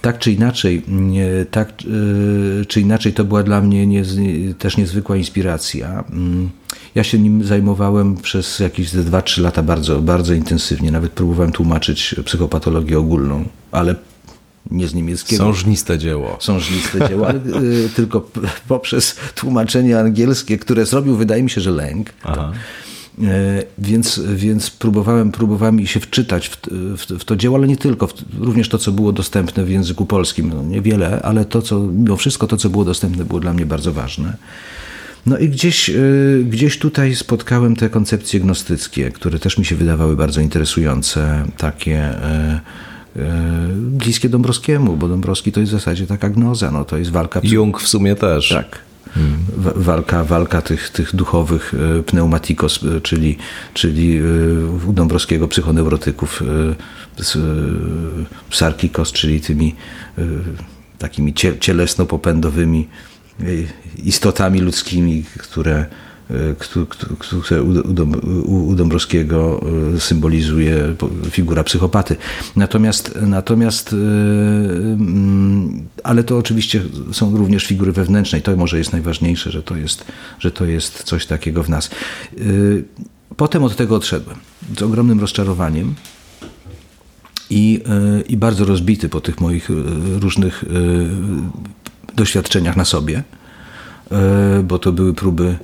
Tak 0.00 0.18
czy 0.18 0.32
inaczej, 0.32 0.82
tak 1.50 1.68
e, 1.68 2.64
czy 2.64 2.80
inaczej 2.80 3.12
to 3.12 3.24
była 3.24 3.42
dla 3.42 3.60
mnie 3.60 3.86
nie, 3.86 4.02
też 4.58 4.76
niezwykła 4.76 5.16
inspiracja. 5.16 6.04
Mm, 6.10 6.50
ja 6.94 7.04
się 7.04 7.18
nim 7.18 7.44
zajmowałem 7.44 8.16
przez 8.16 8.58
jakieś 8.58 8.88
2-3 8.88 9.42
lata 9.42 9.62
bardzo, 9.62 10.02
bardzo 10.02 10.34
intensywnie. 10.34 10.90
Nawet 10.90 11.12
próbowałem 11.12 11.52
tłumaczyć 11.52 12.14
psychopatologię 12.24 12.98
ogólną, 12.98 13.44
ale 13.72 13.94
nie 14.70 14.88
z 14.88 14.94
niemieckiego. 14.94 15.44
Sążniste 15.44 15.98
dzieło. 15.98 16.36
Sążniste 16.40 17.08
dzieło, 17.08 17.28
ale 17.28 17.38
y, 17.62 17.88
tylko 17.96 18.28
poprzez 18.68 19.16
tłumaczenie 19.34 19.98
angielskie, 19.98 20.58
które 20.58 20.86
zrobił, 20.86 21.16
wydaje 21.16 21.42
mi 21.42 21.50
się, 21.50 21.60
że 21.60 21.70
lęk. 21.70 22.10
Aha. 22.22 22.52
E, 23.22 23.62
więc, 23.78 24.20
więc 24.34 24.70
próbowałem, 24.70 25.32
próbowałem 25.32 25.86
się 25.86 26.00
wczytać 26.00 26.48
w, 26.48 26.56
w, 26.70 27.20
w, 27.20 27.24
to 27.24 27.36
dzieło, 27.36 27.56
ale 27.56 27.66
nie 27.66 27.76
tylko, 27.76 28.08
również 28.38 28.68
to, 28.68 28.78
co 28.78 28.92
było 28.92 29.12
dostępne 29.12 29.64
w 29.64 29.70
języku 29.70 30.06
polskim. 30.06 30.48
No, 30.48 30.62
niewiele, 30.62 31.22
ale 31.22 31.44
to, 31.44 31.62
co, 31.62 31.80
mimo 31.80 32.16
wszystko 32.16 32.46
to, 32.46 32.56
co 32.56 32.70
było 32.70 32.84
dostępne, 32.84 33.24
było 33.24 33.40
dla 33.40 33.52
mnie 33.52 33.66
bardzo 33.66 33.92
ważne. 33.92 34.36
No 35.26 35.38
i 35.38 35.48
gdzieś, 35.48 35.90
e, 35.90 35.94
gdzieś 36.44 36.78
tutaj 36.78 37.14
spotkałem 37.14 37.76
te 37.76 37.90
koncepcje 37.90 38.40
gnostyckie, 38.40 39.10
które 39.10 39.38
też 39.38 39.58
mi 39.58 39.64
się 39.64 39.76
wydawały 39.76 40.16
bardzo 40.16 40.40
interesujące, 40.40 41.44
takie 41.56 41.98
bliskie 43.76 44.28
Dąbrowskiemu, 44.28 44.96
bo 44.96 45.08
Dąbrowski 45.08 45.52
to 45.52 45.60
jest 45.60 45.72
w 45.72 45.76
zasadzie 45.76 46.06
taka 46.06 46.28
gnoza, 46.30 46.70
no, 46.70 46.84
to 46.84 46.96
jest 46.96 47.10
walka... 47.10 47.40
Jung 47.44 47.80
w 47.80 47.88
sumie 47.88 48.14
też. 48.16 48.48
Tak, 48.48 48.78
walka, 49.76 50.24
walka 50.24 50.62
tych, 50.62 50.90
tych 50.90 51.16
duchowych 51.16 51.74
e, 51.98 52.02
pneumatikos, 52.02 52.80
e, 52.84 53.00
czyli, 53.00 53.38
czyli 53.74 54.18
e, 54.18 54.22
u 54.88 54.92
Dąbrowskiego 54.92 55.48
psychoneurotyków, 55.48 56.42
sarkikos, 58.50 59.12
czyli 59.12 59.40
tymi 59.40 59.74
takimi 60.98 61.34
cielesno-popędowymi 61.34 62.84
istotami 64.04 64.60
ludzkimi, 64.60 65.24
które 65.38 65.86
które 67.18 67.62
u 68.44 68.74
Dąbrowskiego 68.74 69.64
e, 69.96 70.00
symbolizuje 70.00 70.94
figura 71.30 71.64
psychopaty. 71.64 72.16
Natomiast, 72.56 73.18
natomiast 73.22 73.92
e, 73.92 73.96
mm, 73.96 75.86
ale 76.04 76.24
to 76.24 76.38
oczywiście 76.38 76.82
są 77.12 77.36
również 77.36 77.64
figury 77.64 77.92
wewnętrzne 77.92 78.38
i 78.38 78.42
to 78.42 78.56
może 78.56 78.78
jest 78.78 78.92
najważniejsze, 78.92 79.50
że 79.50 79.62
to 79.62 79.76
jest, 79.76 80.04
że 80.38 80.50
to 80.50 80.64
jest 80.64 81.02
coś 81.02 81.26
takiego 81.26 81.62
w 81.62 81.68
nas. 81.68 81.90
Potem 83.36 83.64
od 83.64 83.76
tego 83.76 83.96
odszedłem 83.96 84.36
z 84.78 84.82
ogromnym 84.82 85.20
rozczarowaniem 85.20 85.94
i, 87.50 87.80
i 88.28 88.36
bardzo 88.36 88.64
rozbity 88.64 89.08
po 89.08 89.20
tych 89.20 89.40
moich 89.40 89.68
różnych 90.20 90.64
doświadczeniach 92.16 92.76
na 92.76 92.84
sobie, 92.84 93.22
bo 94.64 94.78
to 94.78 94.92
były 94.92 95.14
próby 95.14 95.56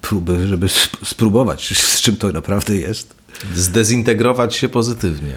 próby, 0.00 0.46
żeby 0.46 0.68
spróbować, 1.04 1.78
z 1.78 2.00
czym 2.00 2.16
to 2.16 2.32
naprawdę 2.32 2.76
jest. 2.76 3.14
Zdezintegrować 3.54 4.56
się 4.56 4.68
pozytywnie. 4.68 5.34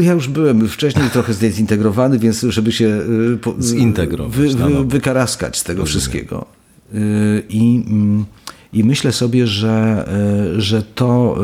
Ja 0.00 0.12
już 0.12 0.28
byłem 0.28 0.68
wcześniej 0.68 1.10
trochę 1.10 1.34
zdezintegrowany, 1.34 2.18
więc 2.18 2.42
żeby 2.48 2.72
się 2.72 2.86
y, 2.86 3.62
zintegrować, 3.62 4.36
wy, 4.36 4.48
wy, 4.48 4.84
wykaraskać 4.84 5.58
z 5.58 5.64
tego 5.64 5.80
Rozumiem. 5.80 6.00
wszystkiego. 6.00 6.46
Y, 6.94 7.42
I, 7.48 7.84
mm, 7.86 8.24
I 8.72 8.84
myślę 8.84 9.12
sobie, 9.12 9.46
że, 9.46 10.08
y, 10.56 10.60
że 10.60 10.82
to 10.82 11.38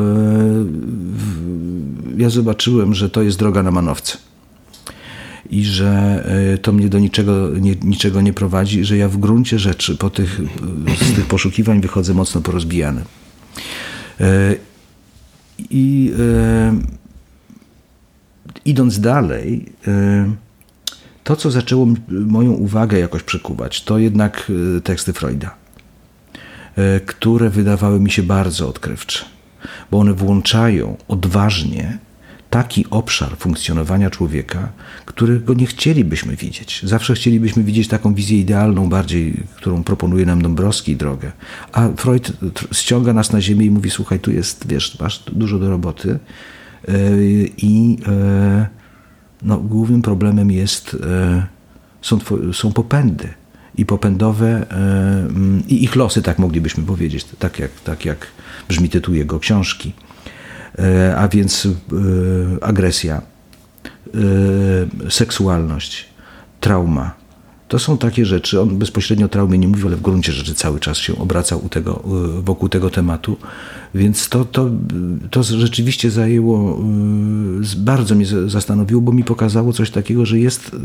ja 2.17 2.29
zobaczyłem, 2.29 2.93
że 2.93 3.09
to 3.09 3.21
jest 3.21 3.39
droga 3.39 3.63
na 3.63 3.71
manowce 3.71 4.17
i 5.49 5.65
że 5.65 6.23
to 6.61 6.71
mnie 6.71 6.89
do 6.89 6.99
niczego 6.99 7.49
nie, 7.49 7.75
niczego 7.75 8.21
nie 8.21 8.33
prowadzi, 8.33 8.85
że 8.85 8.97
ja 8.97 9.09
w 9.09 9.17
gruncie 9.17 9.59
rzeczy 9.59 9.95
po 9.97 10.09
tych, 10.09 10.41
z 11.01 11.13
tych 11.15 11.25
poszukiwań 11.25 11.81
wychodzę 11.81 12.13
mocno 12.13 12.41
porozbijany. 12.41 13.01
I 15.69 16.13
idąc 18.65 18.99
dalej, 18.99 19.65
to 21.23 21.35
co 21.35 21.51
zaczęło 21.51 21.87
moją 22.09 22.51
uwagę 22.51 22.99
jakoś 22.99 23.23
przekuwać, 23.23 23.83
to 23.83 23.97
jednak 23.97 24.51
teksty 24.83 25.13
Freuda, 25.13 25.55
które 27.05 27.49
wydawały 27.49 27.99
mi 27.99 28.11
się 28.11 28.23
bardzo 28.23 28.69
odkrywcze, 28.69 29.25
bo 29.91 29.99
one 29.99 30.13
włączają 30.13 30.97
odważnie 31.07 31.97
taki 32.55 32.85
obszar 32.89 33.37
funkcjonowania 33.37 34.09
człowieka, 34.09 34.69
którego 35.05 35.53
nie 35.53 35.65
chcielibyśmy 35.65 36.35
widzieć. 36.35 36.81
Zawsze 36.83 37.13
chcielibyśmy 37.15 37.63
widzieć 37.63 37.87
taką 37.87 38.13
wizję 38.13 38.39
idealną, 38.39 38.89
bardziej, 38.89 39.43
którą 39.55 39.83
proponuje 39.83 40.25
nam 40.25 40.41
Dąbrowski 40.41 40.95
drogę. 40.95 41.31
A 41.71 41.89
Freud 41.97 42.31
ściąga 42.71 43.13
nas 43.13 43.31
na 43.31 43.41
ziemię 43.41 43.65
i 43.65 43.71
mówi: 43.71 43.89
Słuchaj, 43.89 44.19
tu 44.19 44.31
jest, 44.31 44.67
wiesz, 44.67 44.99
masz 44.99 45.23
dużo 45.31 45.59
do 45.59 45.69
roboty. 45.69 46.19
E, 46.87 46.91
I 47.57 47.97
e, 48.07 48.67
no, 49.41 49.57
głównym 49.57 50.01
problemem 50.01 50.51
jest, 50.51 50.97
e, 51.03 51.45
są, 52.01 52.19
są 52.53 52.71
popędy 52.71 53.29
i 53.77 53.85
popędowe 53.85 54.65
i 55.67 55.83
ich 55.83 55.95
losy, 55.95 56.21
tak 56.21 56.39
moglibyśmy 56.39 56.83
powiedzieć, 56.83 57.25
tak 57.39 57.59
jak, 57.59 57.71
tak 57.83 58.05
jak 58.05 58.27
brzmi 58.69 58.89
tytuł 58.89 59.15
jego 59.15 59.39
książki. 59.39 59.93
E, 60.79 61.15
a 61.17 61.27
więc 61.27 61.65
e, 61.65 61.69
agresja, 62.63 63.21
e, 65.05 65.09
seksualność, 65.09 66.05
trauma. 66.59 67.13
To 67.67 67.79
są 67.79 67.97
takie 67.97 68.25
rzeczy, 68.25 68.61
on 68.61 68.77
bezpośrednio 68.77 69.25
o 69.25 69.29
traumie 69.29 69.57
nie 69.57 69.67
mówił, 69.67 69.87
ale 69.87 69.95
w 69.95 70.01
gruncie 70.01 70.31
rzeczy 70.31 70.55
cały 70.55 70.79
czas 70.79 70.97
się 70.97 71.17
obracał 71.17 71.69
tego, 71.69 72.03
wokół 72.43 72.69
tego 72.69 72.89
tematu, 72.89 73.37
więc 73.95 74.29
to, 74.29 74.45
to, 74.45 74.69
to 75.31 75.43
rzeczywiście 75.43 76.11
zajęło, 76.11 76.79
bardzo 77.77 78.15
mnie 78.15 78.25
zastanowiło, 78.47 79.01
bo 79.01 79.11
mi 79.11 79.23
pokazało 79.23 79.73
coś 79.73 79.91
takiego, 79.91 80.25
że 80.25 80.39
jest 80.39 80.75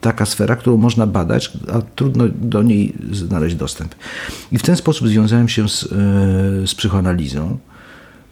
taka 0.00 0.26
sfera, 0.26 0.56
którą 0.56 0.76
można 0.76 1.06
badać, 1.06 1.52
a 1.72 1.82
trudno 1.82 2.24
do 2.28 2.62
niej 2.62 2.94
znaleźć 3.12 3.56
dostęp. 3.56 3.94
I 4.52 4.58
w 4.58 4.62
ten 4.62 4.76
sposób 4.76 5.08
związałem 5.08 5.48
się 5.48 5.68
z, 5.68 5.88
z 6.70 6.74
psychoanalizą, 6.74 7.58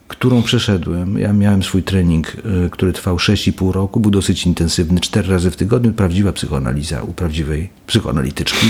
którą 0.09 0.43
przeszedłem. 0.43 1.19
Ja 1.19 1.33
miałem 1.33 1.63
swój 1.63 1.83
trening, 1.83 2.37
y, 2.67 2.71
który 2.71 2.93
trwał 2.93 3.17
6,5 3.17 3.73
roku, 3.73 4.01
był 4.01 4.11
dosyć 4.11 4.47
intensywny, 4.47 5.01
cztery 5.01 5.29
razy 5.29 5.51
w 5.51 5.57
tygodniu, 5.57 5.93
prawdziwa 5.93 6.33
psychoanaliza 6.33 7.03
u 7.03 7.13
prawdziwej 7.13 7.71
psychoanalityczki, 7.87 8.67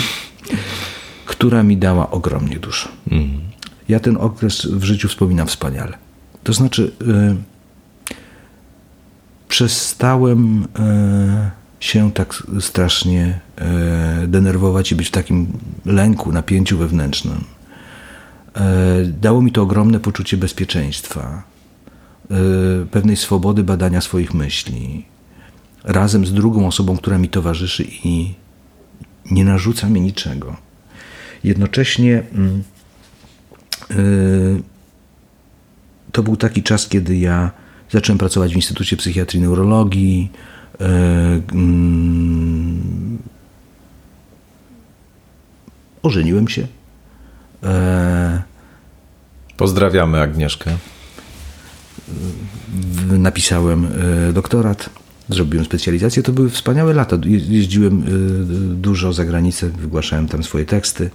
która 1.26 1.62
mi 1.62 1.76
dała 1.76 2.10
ogromnie 2.10 2.58
dużo. 2.58 2.88
Mm. 3.10 3.40
Ja 3.88 4.00
ten 4.00 4.16
okres 4.16 4.66
w 4.66 4.84
życiu 4.84 5.08
wspominam 5.08 5.46
wspaniale. 5.46 5.98
To 6.44 6.52
znaczy, 6.52 6.92
y, 7.02 8.14
przestałem 9.48 10.62
y, 10.62 10.66
się 11.80 12.12
tak 12.12 12.42
strasznie 12.60 13.40
y, 14.24 14.28
denerwować 14.28 14.92
i 14.92 14.96
być 14.96 15.08
w 15.08 15.10
takim 15.10 15.46
lęku, 15.86 16.32
napięciu 16.32 16.78
wewnętrznym 16.78 17.44
E, 17.44 17.57
dało 19.20 19.42
mi 19.42 19.52
to 19.52 19.62
ogromne 19.62 20.00
poczucie 20.00 20.36
bezpieczeństwa, 20.36 21.42
e, 22.30 22.34
pewnej 22.90 23.16
swobody 23.16 23.64
badania 23.64 24.00
swoich 24.00 24.34
myśli, 24.34 25.04
razem 25.84 26.26
z 26.26 26.32
drugą 26.32 26.66
osobą, 26.66 26.96
która 26.96 27.18
mi 27.18 27.28
towarzyszy 27.28 27.84
i 28.04 28.34
nie 29.30 29.44
narzuca 29.44 29.88
mi 29.88 30.00
niczego. 30.00 30.56
Jednocześnie 31.44 32.22
mm, 32.32 32.62
e, 33.90 33.94
to 36.12 36.22
był 36.22 36.36
taki 36.36 36.62
czas, 36.62 36.88
kiedy 36.88 37.16
ja 37.16 37.50
zacząłem 37.90 38.18
pracować 38.18 38.52
w 38.52 38.56
Instytucie 38.56 38.96
Psychiatrii 38.96 39.40
i 39.40 39.42
Neurologii. 39.42 40.30
Mm, 41.52 43.18
ożeniłem 46.02 46.48
się. 46.48 46.66
Pozdrawiamy 49.58 50.20
Agnieszkę. 50.20 50.76
Napisałem 53.10 53.88
e, 54.28 54.32
doktorat, 54.32 54.90
zrobiłem 55.28 55.64
specjalizację. 55.64 56.22
To 56.22 56.32
były 56.32 56.50
wspaniałe 56.50 56.94
lata. 56.94 57.16
Jeździłem 57.48 58.02
e, 58.02 58.04
dużo 58.74 59.12
za 59.12 59.24
granicę, 59.24 59.68
wygłaszałem 59.68 60.28
tam 60.28 60.42
swoje 60.42 60.64
teksty. 60.64 61.10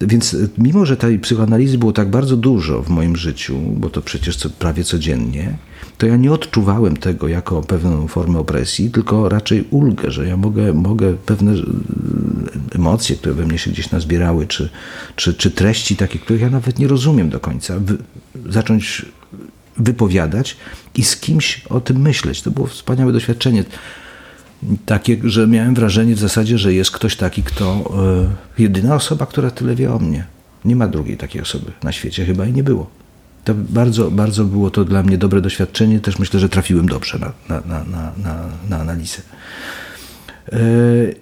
Więc 0.00 0.34
e, 0.34 0.36
mimo, 0.58 0.86
że 0.86 0.96
tej 0.96 1.18
psychoanalizy 1.18 1.78
było 1.78 1.92
tak 1.92 2.10
bardzo 2.10 2.36
dużo 2.36 2.82
w 2.82 2.88
moim 2.88 3.16
życiu, 3.16 3.58
bo 3.76 3.90
to 3.90 4.02
przecież 4.02 4.36
co, 4.36 4.50
prawie 4.50 4.84
codziennie, 4.84 5.56
to 5.98 6.06
ja 6.06 6.16
nie 6.16 6.32
odczuwałem 6.32 6.96
tego 6.96 7.28
jako 7.28 7.62
pewną 7.62 8.08
formę 8.08 8.38
opresji, 8.38 8.90
tylko 8.90 9.28
raczej 9.28 9.64
ulgę, 9.70 10.10
że 10.10 10.26
ja 10.26 10.36
mogę, 10.36 10.72
mogę 10.72 11.14
pewne 11.14 11.52
emocje, 12.74 13.16
które 13.16 13.34
we 13.34 13.46
mnie 13.46 13.58
się 13.58 13.70
gdzieś 13.70 13.90
nazbierały, 13.90 14.46
czy, 14.46 14.70
czy, 15.16 15.34
czy 15.34 15.50
treści 15.50 15.96
takie, 15.96 16.18
których 16.18 16.42
ja 16.42 16.50
nawet 16.50 16.78
nie 16.78 16.88
rozumiem 16.88 17.28
do 17.28 17.40
końca, 17.40 17.74
zacząć 18.48 19.06
wypowiadać 19.76 20.56
i 20.94 21.04
z 21.04 21.16
kimś 21.16 21.64
o 21.70 21.80
tym 21.80 21.96
myśleć. 21.96 22.42
To 22.42 22.50
było 22.50 22.66
wspaniałe 22.66 23.12
doświadczenie. 23.12 23.64
Takie, 24.86 25.16
że 25.24 25.46
miałem 25.46 25.74
wrażenie 25.74 26.14
w 26.14 26.18
zasadzie, 26.18 26.58
że 26.58 26.74
jest 26.74 26.90
ktoś 26.90 27.16
taki, 27.16 27.42
kto. 27.42 27.92
Y, 28.58 28.62
jedyna 28.62 28.94
osoba, 28.94 29.26
która 29.26 29.50
tyle 29.50 29.74
wie 29.74 29.92
o 29.92 29.98
mnie. 29.98 30.24
Nie 30.64 30.76
ma 30.76 30.88
drugiej 30.88 31.16
takiej 31.16 31.42
osoby 31.42 31.72
na 31.82 31.92
świecie, 31.92 32.24
chyba 32.24 32.46
i 32.46 32.52
nie 32.52 32.62
było. 32.62 32.90
To 33.44 33.54
bardzo, 33.54 34.10
bardzo 34.10 34.44
było 34.44 34.70
to 34.70 34.84
dla 34.84 35.02
mnie 35.02 35.18
dobre 35.18 35.40
doświadczenie. 35.40 36.00
Też 36.00 36.18
myślę, 36.18 36.40
że 36.40 36.48
trafiłem 36.48 36.88
dobrze 36.88 37.18
na, 37.18 37.32
na, 37.48 37.84
na, 37.84 38.12
na, 38.16 38.44
na 38.68 38.78
analizę. 38.78 39.22
Y, 40.52 41.14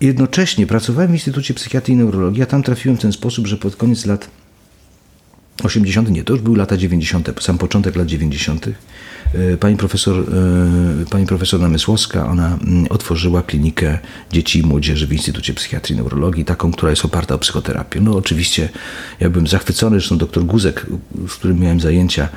Jednocześnie 0.00 0.66
pracowałem 0.66 1.10
w 1.10 1.14
Instytucie 1.14 1.54
Psychiatrii 1.54 1.94
i 1.94 1.98
Neurologii, 1.98 2.42
a 2.42 2.46
tam 2.46 2.62
trafiłem 2.62 2.98
w 2.98 3.00
ten 3.00 3.12
sposób, 3.12 3.46
że 3.46 3.56
pod 3.56 3.76
koniec 3.76 4.06
lat 4.06 4.30
80., 5.62 6.10
nie, 6.10 6.24
to 6.24 6.32
już 6.32 6.42
były 6.42 6.58
lata 6.58 6.76
90., 6.76 7.30
sam 7.40 7.58
początek 7.58 7.96
lat 7.96 8.06
90., 8.06 8.68
e, 8.68 8.72
pani 9.60 9.76
profesor, 9.76 10.16
e, 10.16 11.10
pani 11.10 11.26
profesor 11.26 11.60
Namysłowska, 11.60 12.26
ona 12.26 12.58
mm, 12.66 12.86
otworzyła 12.90 13.42
klinikę 13.42 13.98
dzieci 14.32 14.58
i 14.58 14.62
młodzieży 14.62 15.06
w 15.06 15.12
Instytucie 15.12 15.54
Psychiatrii 15.54 15.94
i 15.94 15.98
Neurologii, 15.98 16.44
taką, 16.44 16.72
która 16.72 16.90
jest 16.90 17.04
oparta 17.04 17.34
o 17.34 17.38
psychoterapię. 17.38 18.00
No 18.00 18.16
oczywiście 18.16 18.68
ja 19.20 19.30
byłem 19.30 19.46
zachwycony, 19.46 19.96
zresztą 19.96 20.18
doktor 20.18 20.44
Guzek, 20.44 20.86
z 21.28 21.34
którym 21.34 21.60
miałem 21.60 21.80
zajęcia 21.80 22.22
e, 22.22 22.28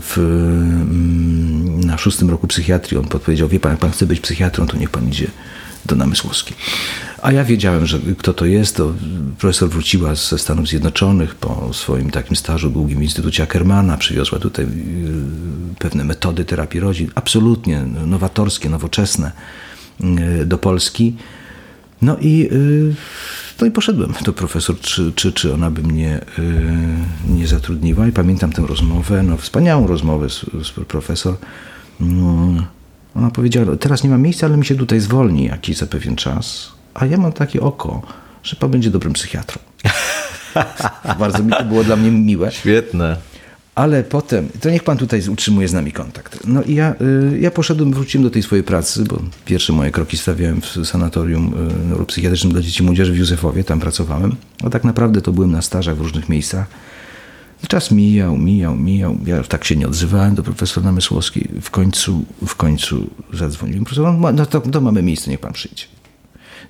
w, 0.00 0.18
mm, 0.18 1.80
na 1.84 1.98
szóstym 1.98 2.30
roku 2.30 2.46
psychiatrii, 2.46 2.98
on 2.98 3.08
podpowiedział, 3.08 3.48
wie 3.48 3.60
pan, 3.60 3.72
jak 3.72 3.80
pan 3.80 3.90
chce 3.90 4.06
być 4.06 4.20
psychiatrą, 4.20 4.66
to 4.66 4.76
niech 4.76 4.90
pan 4.90 5.08
idzie 5.08 5.26
do 5.86 5.96
Namysłowskiej. 5.96 6.56
A 7.22 7.32
ja 7.32 7.44
wiedziałem, 7.44 7.86
że 7.86 7.98
kto 8.18 8.34
to 8.34 8.44
jest. 8.44 8.76
To 8.76 8.94
profesor 9.38 9.68
wróciła 9.68 10.14
ze 10.14 10.38
Stanów 10.38 10.68
Zjednoczonych 10.68 11.34
po 11.34 11.70
swoim 11.72 12.10
takim 12.10 12.36
stażu 12.36 12.70
długim 12.70 12.98
w 12.98 13.02
Instytucie 13.02 13.42
Ackermana. 13.42 13.96
Przywiozła 13.96 14.38
tutaj 14.38 14.64
y, 14.64 14.68
pewne 15.78 16.04
metody 16.04 16.44
terapii 16.44 16.80
rodzin, 16.80 17.10
absolutnie 17.14 17.82
nowatorskie, 18.06 18.68
nowoczesne 18.68 19.32
y, 20.40 20.46
do 20.46 20.58
Polski. 20.58 21.16
No 22.02 22.16
i, 22.20 22.48
y, 22.52 22.94
no 23.60 23.66
i 23.66 23.70
poszedłem 23.70 24.12
do 24.24 24.32
profesor, 24.32 24.80
czy, 24.80 25.12
czy, 25.12 25.32
czy 25.32 25.54
ona 25.54 25.70
by 25.70 25.82
mnie 25.82 26.20
nie 27.28 27.46
zatrudniła. 27.46 28.06
I 28.06 28.12
pamiętam 28.12 28.52
tę 28.52 28.66
rozmowę, 28.66 29.22
no 29.22 29.36
wspaniałą 29.36 29.86
rozmowę 29.86 30.30
z, 30.30 30.40
z 30.40 30.70
profesor. 30.88 31.36
No, 32.00 32.54
ona 33.14 33.30
powiedziała, 33.30 33.76
teraz 33.76 34.04
nie 34.04 34.10
ma 34.10 34.18
miejsca, 34.18 34.46
ale 34.46 34.56
mi 34.56 34.64
się 34.64 34.74
tutaj 34.74 35.00
zwolni 35.00 35.44
jakiś 35.44 35.76
za 35.76 35.86
pewien 35.86 36.16
czas. 36.16 36.77
A 36.98 37.06
ja 37.06 37.16
mam 37.16 37.32
takie 37.32 37.60
oko, 37.60 38.02
że 38.42 38.56
pan 38.56 38.70
będzie 38.70 38.90
dobrym 38.90 39.12
psychiatrą. 39.12 39.60
Bardzo 41.18 41.42
mi 41.42 41.52
to 41.52 41.64
było 41.64 41.84
dla 41.84 41.96
mnie 41.96 42.10
miłe. 42.10 42.52
Świetne. 42.52 43.16
Ale 43.74 44.04
potem, 44.04 44.48
to 44.60 44.70
niech 44.70 44.84
pan 44.84 44.96
tutaj 44.96 45.28
utrzymuje 45.28 45.68
z 45.68 45.72
nami 45.72 45.92
kontakt. 45.92 46.38
No 46.46 46.62
i 46.62 46.74
ja, 46.74 46.94
y, 47.34 47.38
ja 47.40 47.50
poszedłem, 47.50 47.92
wróciłem 47.92 48.24
do 48.24 48.30
tej 48.30 48.42
swojej 48.42 48.64
pracy, 48.64 49.04
bo 49.04 49.22
pierwsze 49.44 49.72
moje 49.72 49.90
kroki 49.90 50.16
stawiałem 50.16 50.60
w 50.60 50.86
sanatorium 50.86 51.54
y, 51.84 51.88
neuropsychiatrycznym 51.88 52.52
dla 52.52 52.62
dzieci 52.62 52.82
i 52.82 52.86
młodzieży 52.86 53.12
w 53.12 53.16
Józefowie, 53.16 53.64
tam 53.64 53.80
pracowałem. 53.80 54.36
A 54.64 54.70
tak 54.70 54.84
naprawdę 54.84 55.20
to 55.20 55.32
byłem 55.32 55.52
na 55.52 55.62
stażach 55.62 55.96
w 55.96 56.00
różnych 56.00 56.28
miejscach. 56.28 56.66
Czas 57.68 57.90
mijał, 57.90 58.36
mijał, 58.36 58.76
mijał. 58.76 59.18
Ja 59.26 59.42
tak 59.42 59.64
się 59.64 59.76
nie 59.76 59.88
odzywałem 59.88 60.34
do 60.34 60.42
profesora 60.42 60.86
Namysłowskiej. 60.86 61.48
W 61.62 61.70
końcu, 61.70 62.24
w 62.46 62.54
końcu 62.54 63.10
zadzwoniłem. 63.32 63.84
Profesor, 63.84 64.14
no 64.34 64.46
to, 64.46 64.60
to 64.60 64.80
mamy 64.80 65.02
miejsce, 65.02 65.30
niech 65.30 65.40
pan 65.40 65.52
przyjdzie. 65.52 65.84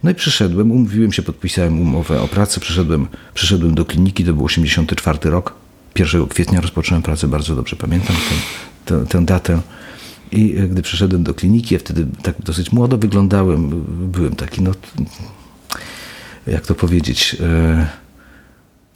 No 0.02 0.10
i 0.10 0.14
przyszedłem, 0.14 0.70
umówiłem 0.70 1.12
się, 1.12 1.22
podpisałem 1.22 1.80
umowę 1.80 2.20
o 2.20 2.28
pracę, 2.28 2.60
przyszedłem, 2.60 3.06
przyszedłem 3.34 3.74
do 3.74 3.84
kliniki, 3.84 4.24
to 4.24 4.32
był 4.32 4.44
84 4.44 5.30
rok. 5.30 5.54
1 5.98 6.26
kwietnia 6.26 6.60
rozpocząłem 6.60 7.02
pracę, 7.02 7.28
bardzo 7.28 7.56
dobrze 7.56 7.76
pamiętam 7.76 8.16
tę, 8.16 8.34
tę, 8.84 9.06
tę 9.06 9.24
datę. 9.24 9.60
I 10.32 10.54
gdy 10.70 10.82
przyszedłem 10.82 11.22
do 11.22 11.34
kliniki, 11.34 11.74
ja 11.74 11.80
wtedy 11.80 12.06
tak 12.22 12.42
dosyć 12.42 12.72
młodo 12.72 12.98
wyglądałem, 12.98 13.84
byłem 14.12 14.36
taki, 14.36 14.62
no 14.62 14.70
jak 16.46 16.66
to 16.66 16.74
powiedzieć... 16.74 17.36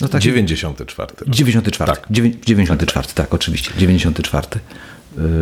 No 0.01 0.09
taki, 0.09 0.25
94. 0.25 1.13
94. 1.27 1.93
Tak. 1.93 2.07
94, 2.11 3.07
tak, 3.07 3.15
tak, 3.15 3.35
oczywiście. 3.35 3.71
94. 3.79 4.47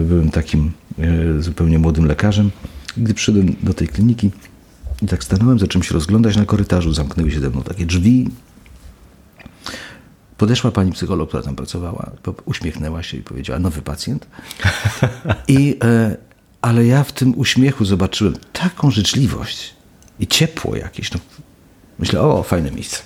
Byłem 0.03 0.31
takim 0.31 0.73
zupełnie 1.39 1.79
młodym 1.79 2.07
lekarzem. 2.07 2.51
Gdy 2.97 3.15
przyszedłem 3.15 3.57
do 3.63 3.75
tej 3.75 3.89
kliniki 3.89 4.31
i 5.03 5.07
tak 5.07 5.25
stanąłem, 5.25 5.59
zacząłem 5.59 5.83
się 5.83 5.95
rozglądać 5.95 6.37
na 6.37 6.45
korytarzu, 6.45 6.93
zamknęły 6.93 7.31
się 7.31 7.41
ze 7.41 7.51
mną 7.51 7.63
takie 7.63 7.87
drzwi. 7.87 8.29
Podeszła 10.37 10.71
pani 10.71 10.93
psycholog, 10.93 11.29
która 11.29 11.43
tam 11.43 11.57
pracowała, 11.57 12.11
uśmiechnęła 12.45 13.03
się 13.03 13.17
i 13.17 13.23
powiedziała, 13.23 13.59
nowy 13.59 13.83
pacjent. 13.83 14.27
I, 15.49 15.79
ale 16.63 16.87
ja 16.87 17.05
w 17.05 17.13
tym 17.13 17.39
uśmiechu 17.39 17.85
zobaczyłem 17.85 18.35
taką 18.53 18.91
życzliwość 18.91 19.75
i 20.21 20.27
ciepło 20.27 20.77
jakieś. 20.77 21.13
No, 21.13 21.21
myślę, 21.99 22.21
o, 22.21 22.43
fajne 22.43 22.71
miejsce. 22.71 23.03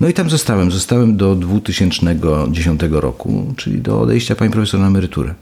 No 0.00 0.08
i 0.08 0.12
tam 0.12 0.30
zostałem. 0.30 0.70
Zostałem 0.70 1.16
do 1.16 1.34
2010 1.34 2.80
roku, 2.90 3.54
czyli 3.56 3.80
do 3.80 4.00
odejścia 4.00 4.34
pani 4.34 4.50
profesor 4.50 4.80
na 4.80 4.86
emeryturę. 4.86 5.34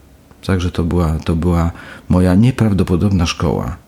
Także 0.46 0.70
to 0.70 0.84
była, 0.84 1.18
to 1.18 1.36
była 1.36 1.70
moja 2.08 2.34
nieprawdopodobna 2.34 3.26
szkoła 3.26 3.66
e, 3.66 3.85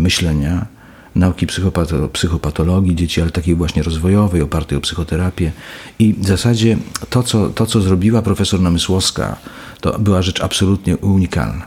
myślenia, 0.00 0.66
nauki 1.14 1.46
psychopato, 1.46 2.08
psychopatologii 2.08 2.96
dzieci, 2.96 3.22
ale 3.22 3.30
takiej 3.30 3.54
właśnie 3.54 3.82
rozwojowej, 3.82 4.42
opartej 4.42 4.78
o 4.78 4.80
psychoterapię. 4.80 5.52
I 5.98 6.14
w 6.14 6.26
zasadzie 6.26 6.78
to, 7.10 7.22
co, 7.22 7.48
to, 7.48 7.66
co 7.66 7.80
zrobiła 7.80 8.22
profesor 8.22 8.60
Namysłowska, 8.60 9.36
to 9.80 9.98
była 9.98 10.22
rzecz 10.22 10.42
absolutnie 10.42 10.96
unikalna. 10.96 11.66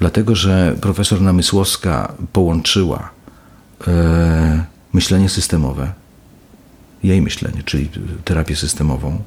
Dlatego, 0.00 0.34
że 0.34 0.76
profesor 0.80 1.20
Namysłowska 1.20 2.14
połączyła 2.32 3.10
e, 3.86 4.64
myślenie 4.92 5.28
systemowe, 5.28 5.92
jej 7.02 7.22
myślenie, 7.22 7.62
czyli 7.62 7.90
terapię 8.24 8.56
systemową, 8.56 9.22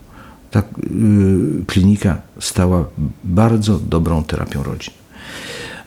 ta 0.51 0.63
yy, 0.91 1.65
klinika 1.67 2.21
stała 2.39 2.85
bardzo 3.23 3.79
dobrą 3.79 4.23
terapią 4.23 4.63
rodzin. 4.63 4.93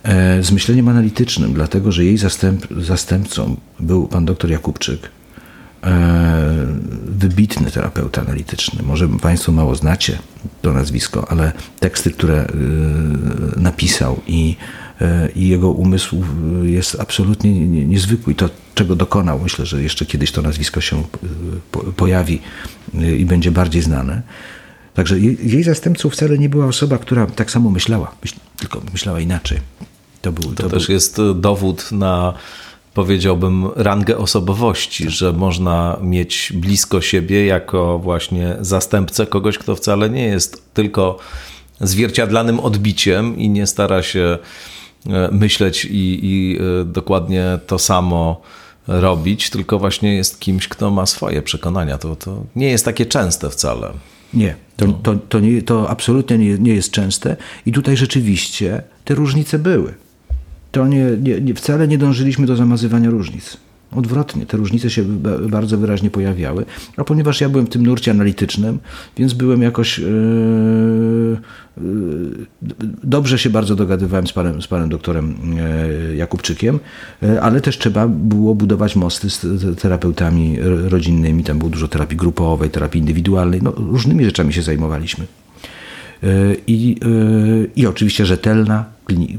E, 0.02 0.42
z 0.42 0.52
myśleniem 0.52 0.88
analitycznym, 0.88 1.52
dlatego 1.52 1.92
że 1.92 2.04
jej 2.04 2.18
zastęp, 2.18 2.66
zastępcą 2.80 3.56
był 3.80 4.08
pan 4.08 4.24
dr 4.24 4.50
Jakubczyk, 4.50 5.10
e, 5.84 6.66
wybitny 7.04 7.70
terapeuta 7.70 8.20
analityczny. 8.20 8.82
Może 8.82 9.08
Państwo 9.08 9.52
mało 9.52 9.74
znacie 9.74 10.18
to 10.62 10.72
nazwisko, 10.72 11.30
ale 11.30 11.52
teksty, 11.80 12.10
które 12.10 12.46
y, 12.46 13.60
napisał 13.60 14.20
i 14.26 14.56
E, 15.00 15.28
i 15.36 15.48
jego 15.48 15.70
umysł 15.70 16.24
jest 16.62 17.00
absolutnie 17.00 17.66
niezwykły. 17.68 18.32
I 18.32 18.36
to, 18.36 18.50
czego 18.74 18.96
dokonał, 18.96 19.38
myślę, 19.38 19.66
że 19.66 19.82
jeszcze 19.82 20.06
kiedyś 20.06 20.32
to 20.32 20.42
nazwisko 20.42 20.80
się 20.80 20.96
e, 20.98 21.92
pojawi 21.96 22.40
e, 22.94 23.16
i 23.16 23.24
będzie 23.24 23.50
bardziej 23.50 23.82
znane. 23.82 24.22
Także 24.94 25.18
jej 25.18 25.62
zastępcą 25.62 26.10
wcale 26.10 26.38
nie 26.38 26.48
była 26.48 26.66
osoba, 26.66 26.98
która 26.98 27.26
tak 27.26 27.50
samo 27.50 27.70
myślała, 27.70 28.14
tylko 28.56 28.82
myślała 28.92 29.20
inaczej. 29.20 29.58
To, 30.22 30.32
był, 30.32 30.54
to, 30.54 30.62
to 30.62 30.70
też 30.70 30.86
był... 30.86 30.94
jest 30.94 31.20
dowód 31.34 31.92
na 31.92 32.34
powiedziałbym, 32.94 33.66
rangę 33.76 34.18
osobowości, 34.18 35.04
tak. 35.04 35.12
że 35.12 35.32
można 35.32 35.96
mieć 36.02 36.52
blisko 36.54 37.00
siebie 37.00 37.46
jako 37.46 37.98
właśnie 37.98 38.56
zastępcę 38.60 39.26
kogoś, 39.26 39.58
kto 39.58 39.76
wcale 39.76 40.10
nie 40.10 40.24
jest 40.24 40.74
tylko 40.74 41.18
zwierciadlanym 41.80 42.60
odbiciem 42.60 43.38
i 43.38 43.48
nie 43.48 43.66
stara 43.66 44.02
się 44.02 44.38
E, 45.06 45.28
myśleć 45.32 45.84
i, 45.84 46.20
i 46.22 46.58
e, 46.58 46.84
dokładnie 46.84 47.58
to 47.66 47.78
samo 47.78 48.40
robić, 48.86 49.50
tylko 49.50 49.78
właśnie 49.78 50.16
jest 50.16 50.40
kimś, 50.40 50.68
kto 50.68 50.90
ma 50.90 51.06
swoje 51.06 51.42
przekonania. 51.42 51.98
To, 51.98 52.16
to 52.16 52.44
nie 52.56 52.70
jest 52.70 52.84
takie 52.84 53.06
częste 53.06 53.50
wcale. 53.50 53.92
Nie, 54.34 54.56
to, 54.76 54.86
to, 54.86 55.14
to, 55.14 55.40
nie, 55.40 55.62
to 55.62 55.90
absolutnie 55.90 56.38
nie, 56.38 56.58
nie 56.58 56.74
jest 56.74 56.90
częste 56.90 57.36
i 57.66 57.72
tutaj 57.72 57.96
rzeczywiście 57.96 58.82
te 59.04 59.14
różnice 59.14 59.58
były. 59.58 59.94
To 60.72 60.86
nie, 60.86 61.06
nie, 61.40 61.54
wcale 61.54 61.88
nie 61.88 61.98
dążyliśmy 61.98 62.46
do 62.46 62.56
zamazywania 62.56 63.10
różnic. 63.10 63.56
Odwrotnie, 63.96 64.46
te 64.46 64.56
różnice 64.56 64.90
się 64.90 65.04
bardzo 65.48 65.78
wyraźnie 65.78 66.10
pojawiały, 66.10 66.64
a 66.96 67.04
ponieważ 67.04 67.40
ja 67.40 67.48
byłem 67.48 67.66
w 67.66 67.68
tym 67.68 67.86
nurcie 67.86 68.10
analitycznym, 68.10 68.78
więc 69.16 69.32
byłem 69.32 69.62
jakoś 69.62 69.98
yy, 69.98 70.06
yy, 71.82 72.46
dobrze 73.04 73.38
się 73.38 73.50
bardzo 73.50 73.76
dogadywałem 73.76 74.26
z 74.26 74.32
panem, 74.32 74.62
z 74.62 74.66
panem 74.66 74.88
doktorem 74.88 75.34
yy, 76.08 76.16
Jakubczykiem, 76.16 76.78
ale 77.42 77.60
też 77.60 77.78
trzeba 77.78 78.08
było 78.08 78.54
budować 78.54 78.96
mosty 78.96 79.30
z 79.30 79.80
terapeutami 79.80 80.58
rodzinnymi, 80.88 81.44
tam 81.44 81.58
było 81.58 81.70
dużo 81.70 81.88
terapii 81.88 82.16
grupowej, 82.16 82.70
terapii 82.70 83.00
indywidualnej, 83.00 83.62
no, 83.62 83.70
różnymi 83.70 84.24
rzeczami 84.24 84.52
się 84.52 84.62
zajmowaliśmy. 84.62 85.26
I, 86.66 86.96
I 87.76 87.86
oczywiście 87.86 88.26
rzetelna, 88.26 88.84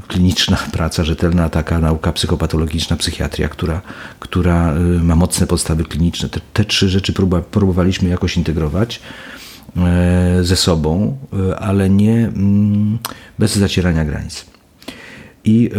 kliniczna 0.08 0.56
praca, 0.72 1.04
rzetelna 1.04 1.48
taka 1.48 1.78
nauka 1.78 2.12
psychopatologiczna, 2.12 2.96
psychiatria, 2.96 3.48
która, 3.48 3.80
która 4.18 4.76
y, 4.76 4.78
ma 4.78 5.16
mocne 5.16 5.46
podstawy 5.46 5.84
kliniczne. 5.84 6.28
Te, 6.28 6.40
te 6.52 6.64
trzy 6.64 6.88
rzeczy 6.88 7.12
próbowaliśmy 7.50 8.08
jakoś 8.08 8.36
integrować 8.36 9.00
e, 9.76 10.38
ze 10.42 10.56
sobą, 10.56 11.16
e, 11.50 11.58
ale 11.58 11.90
nie 11.90 12.14
mm, 12.14 12.98
bez 13.38 13.56
zacierania 13.56 14.04
granic. 14.04 14.44
I 15.44 15.70
e, 15.74 15.78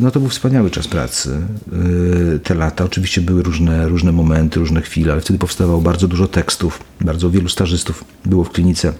no 0.00 0.10
to 0.10 0.20
był 0.20 0.28
wspaniały 0.28 0.70
czas 0.70 0.88
pracy. 0.88 1.40
Te 2.42 2.54
lata 2.54 2.84
oczywiście 2.84 3.20
były 3.20 3.42
różne, 3.42 3.88
różne 3.88 4.12
momenty, 4.12 4.60
różne 4.60 4.80
chwile, 4.80 5.12
ale 5.12 5.20
wtedy 5.20 5.38
powstawało 5.38 5.80
bardzo 5.80 6.08
dużo 6.08 6.28
tekstów, 6.28 6.84
bardzo 7.00 7.30
wielu 7.30 7.48
stażystów 7.48 8.04
było 8.24 8.44
w 8.44 8.50
klinice 8.50 8.92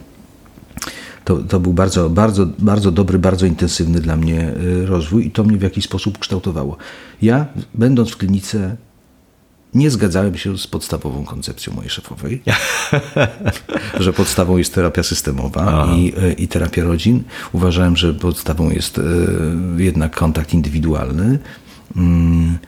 to, 1.25 1.37
to 1.37 1.61
był 1.61 1.73
bardzo, 1.73 2.11
bardzo, 2.11 2.47
bardzo 2.59 2.91
dobry, 2.91 3.19
bardzo 3.19 3.47
intensywny 3.47 4.01
dla 4.01 4.17
mnie 4.17 4.55
y, 4.57 4.87
rozwój 4.87 5.27
i 5.27 5.31
to 5.31 5.45
mnie 5.45 5.59
w 5.59 5.63
jakiś 5.63 5.85
sposób 5.85 6.19
kształtowało. 6.19 6.77
Ja, 7.23 7.47
będąc 7.75 8.11
w 8.11 8.17
klinice, 8.17 8.77
nie 9.75 9.91
zgadzałem 9.91 10.37
się 10.37 10.59
z 10.59 10.67
podstawową 10.67 11.25
koncepcją 11.25 11.73
mojej 11.73 11.91
szefowej, 11.91 12.43
że 14.01 14.13
podstawą 14.13 14.57
jest 14.57 14.75
terapia 14.75 15.03
systemowa 15.03 15.89
i, 15.97 16.13
y, 16.25 16.33
i, 16.33 16.49
terapia 16.49 16.85
rodzin. 16.85 17.23
Uważałem, 17.53 17.97
że 17.97 18.15
podstawą 18.15 18.71
jest 18.71 18.99
y, 18.99 19.03
jednak 19.77 20.17
kontakt 20.17 20.55
indywidualny. 20.55 21.39
Mm. 21.97 22.59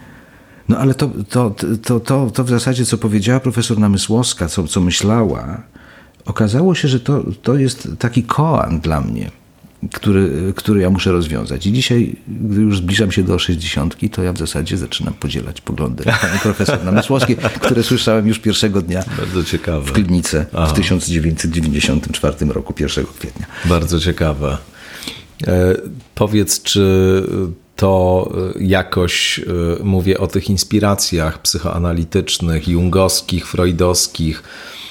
No 0.68 0.78
ale 0.78 0.94
to, 0.94 1.10
to, 1.28 1.54
to, 1.82 2.00
to, 2.00 2.30
to 2.30 2.44
w 2.44 2.48
zasadzie, 2.48 2.84
co 2.84 2.98
powiedziała 2.98 3.40
profesor 3.40 3.78
Namysłowska, 3.78 4.48
co, 4.48 4.66
co 4.66 4.80
myślała, 4.80 5.62
okazało 6.24 6.74
się, 6.74 6.88
że 6.88 7.00
to, 7.00 7.24
to 7.42 7.56
jest 7.56 7.88
taki 7.98 8.22
koan 8.22 8.80
dla 8.80 9.00
mnie, 9.00 9.30
który, 9.92 10.52
który 10.56 10.80
ja 10.80 10.90
muszę 10.90 11.12
rozwiązać. 11.12 11.66
I 11.66 11.72
dzisiaj, 11.72 12.16
gdy 12.28 12.60
już 12.60 12.78
zbliżam 12.78 13.12
się 13.12 13.22
do 13.22 13.38
60, 13.38 13.96
to 14.12 14.22
ja 14.22 14.32
w 14.32 14.38
zasadzie 14.38 14.76
zaczynam 14.76 15.14
podzielać 15.14 15.60
poglądy 15.60 16.04
pani 16.22 16.38
profesor 16.42 16.84
Namysłowskiej, 16.84 17.36
które 17.36 17.82
słyszałem 17.82 18.28
już 18.28 18.38
pierwszego 18.38 18.82
dnia 18.82 19.04
Bardzo 19.18 19.44
ciekawe. 19.44 19.86
w 19.86 19.92
Klinice 19.92 20.46
Aha. 20.52 20.66
w 20.66 20.72
1994 20.72 22.46
roku, 22.46 22.74
1 22.80 23.06
kwietnia. 23.18 23.46
Bardzo 23.64 24.00
ciekawe. 24.00 24.58
E, 25.46 25.74
powiedz, 26.14 26.62
czy 26.62 27.22
to 27.76 28.32
jakoś, 28.60 29.38
e, 29.38 29.84
mówię 29.84 30.18
o 30.18 30.26
tych 30.26 30.50
inspiracjach 30.50 31.42
psychoanalitycznych, 31.42 32.68
jungowskich, 32.68 33.46
freudowskich, 33.46 34.42
E, 34.42 34.81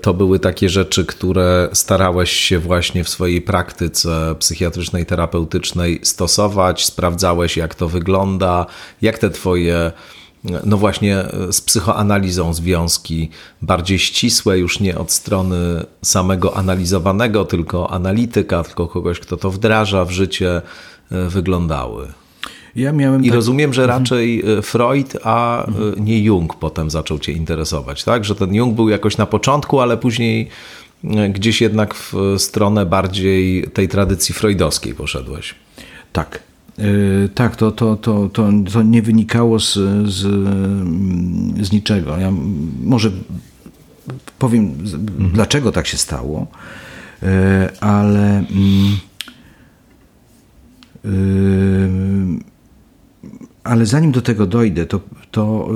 to 0.00 0.14
były 0.14 0.38
takie 0.38 0.68
rzeczy, 0.68 1.04
które 1.04 1.68
starałeś 1.72 2.30
się 2.30 2.58
właśnie 2.58 3.04
w 3.04 3.08
swojej 3.08 3.42
praktyce 3.42 4.34
psychiatrycznej, 4.38 5.06
terapeutycznej 5.06 6.00
stosować, 6.02 6.84
sprawdzałeś 6.84 7.56
jak 7.56 7.74
to 7.74 7.88
wygląda, 7.88 8.66
jak 9.02 9.18
te 9.18 9.30
twoje 9.30 9.92
no 10.64 10.76
właśnie 10.76 11.24
z 11.50 11.60
psychoanalizą 11.60 12.54
związki 12.54 13.30
bardziej 13.62 13.98
ścisłe, 13.98 14.58
już 14.58 14.80
nie 14.80 14.98
od 14.98 15.12
strony 15.12 15.84
samego 16.02 16.56
analizowanego, 16.56 17.44
tylko 17.44 17.90
analityka, 17.90 18.64
tylko 18.64 18.86
kogoś, 18.88 19.20
kto 19.20 19.36
to 19.36 19.50
wdraża 19.50 20.04
w 20.04 20.10
życie, 20.10 20.62
e, 21.10 21.28
wyglądały. 21.28 22.08
Ja 22.78 22.92
miałem 22.92 23.24
I 23.24 23.28
tak... 23.28 23.34
rozumiem, 23.34 23.74
że 23.74 23.82
mhm. 23.82 24.00
raczej 24.00 24.42
e, 24.58 24.62
Freud, 24.62 25.16
a 25.24 25.66
e, 25.66 25.70
nie 26.00 26.18
Jung 26.18 26.54
potem 26.54 26.90
zaczął 26.90 27.18
cię 27.18 27.32
interesować, 27.32 28.04
tak? 28.04 28.24
Że 28.24 28.34
ten 28.34 28.54
Jung 28.54 28.74
był 28.74 28.88
jakoś 28.88 29.16
na 29.16 29.26
początku, 29.26 29.80
ale 29.80 29.96
później 29.96 30.48
gdzieś 31.30 31.60
jednak 31.60 31.94
w 31.94 32.14
stronę 32.38 32.86
bardziej 32.86 33.62
tej 33.62 33.88
tradycji 33.88 34.34
freudowskiej 34.34 34.94
poszedłeś. 34.94 35.54
Tak. 36.12 36.42
Yy, 36.78 37.28
tak, 37.34 37.56
to, 37.56 37.72
to, 37.72 37.96
to, 37.96 38.28
to, 38.28 38.48
to 38.72 38.82
nie 38.82 39.02
wynikało 39.02 39.60
z, 39.60 39.72
z, 40.08 40.18
z 41.66 41.72
niczego. 41.72 42.18
Ja 42.18 42.32
może 42.84 43.10
powiem, 44.38 44.64
mhm. 44.64 45.30
dlaczego 45.32 45.72
tak 45.72 45.86
się 45.86 45.96
stało, 45.96 46.46
yy, 47.22 47.28
ale. 47.80 48.44
Yy, 51.04 52.57
ale 53.68 53.86
zanim 53.86 54.12
do 54.12 54.22
tego 54.22 54.46
dojdę, 54.46 54.86
to, 54.86 55.00
to 55.30 55.68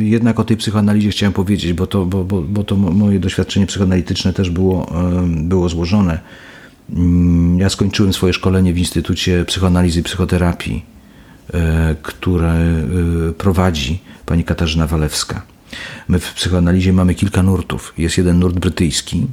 y, 0.00 0.04
jednak 0.04 0.40
o 0.40 0.44
tej 0.44 0.56
psychoanalizie 0.56 1.10
chciałem 1.10 1.32
powiedzieć, 1.32 1.72
bo 1.72 1.86
to, 1.86 2.06
bo, 2.06 2.24
bo, 2.24 2.42
bo 2.42 2.64
to 2.64 2.76
moje 2.76 3.20
doświadczenie 3.20 3.66
psychoanalityczne 3.66 4.32
też 4.32 4.50
było, 4.50 4.92
było 5.26 5.68
złożone. 5.68 6.20
Mm, 6.92 7.58
ja 7.58 7.68
skończyłem 7.68 8.12
swoje 8.12 8.32
szkolenie 8.32 8.72
w 8.72 8.78
Instytucie 8.78 9.44
Psychoanalizy 9.44 10.00
i 10.00 10.02
Psychoterapii, 10.02 10.84
e, 11.54 11.96
które 12.02 12.52
e, 12.52 12.86
prowadzi 13.38 13.98
pani 14.26 14.44
Katarzyna 14.44 14.86
Walewska. 14.86 15.42
My 16.08 16.18
w 16.18 16.34
psychoanalizie 16.34 16.92
mamy 16.92 17.14
kilka 17.14 17.42
nurtów. 17.42 17.94
Jest 17.98 18.18
jeden 18.18 18.38
nurt 18.38 18.58
brytyjski, 18.58 19.26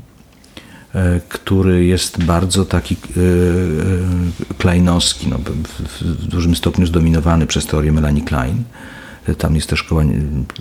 który 1.30 1.86
jest 1.86 2.24
bardzo 2.24 2.66
taki 2.66 2.96
kleinowski, 4.58 5.28
no, 5.28 5.40
w 6.02 6.28
dużym 6.28 6.56
stopniu 6.56 6.86
zdominowany 6.86 7.48
przez 7.48 7.66
teorię 7.66 7.92
Melanie 7.92 8.22
Klein. 8.22 8.64
Tam 9.38 9.56
jest 9.56 9.70
też 9.70 9.80
szkoła 9.80 10.04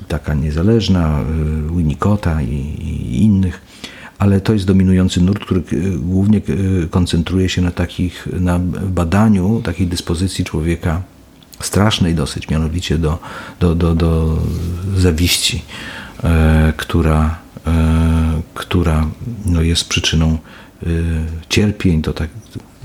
taka 0.09 0.35
niezależna, 0.35 1.25
Winnicota 1.77 2.43
i, 2.43 2.55
i 2.55 3.23
innych 3.23 3.61
ale 4.19 4.41
to 4.41 4.53
jest 4.53 4.67
dominujący 4.67 5.21
nurt, 5.21 5.45
który 5.45 5.61
e, 5.61 5.99
głównie 5.99 6.39
e, 6.39 6.89
koncentruje 6.89 7.49
się 7.49 7.63
na, 7.63 7.71
takich, 7.71 8.29
na 8.41 8.59
badaniu 8.89 9.61
takiej 9.65 9.87
dyspozycji 9.87 10.45
człowieka 10.45 11.03
strasznej 11.61 12.15
dosyć, 12.15 12.49
mianowicie 12.49 12.99
do, 12.99 13.19
do, 13.61 13.75
do, 13.75 13.95
do 13.95 14.39
zawiści, 14.97 15.63
e, 16.25 16.73
która, 16.77 17.25
e, 17.27 17.44
która 18.55 19.07
no 19.47 19.63
jest 19.63 19.89
przyczyną 19.89 20.39
e, 20.83 20.87
cierpień, 21.49 22.03
do, 22.03 22.13
tak, 22.13 22.29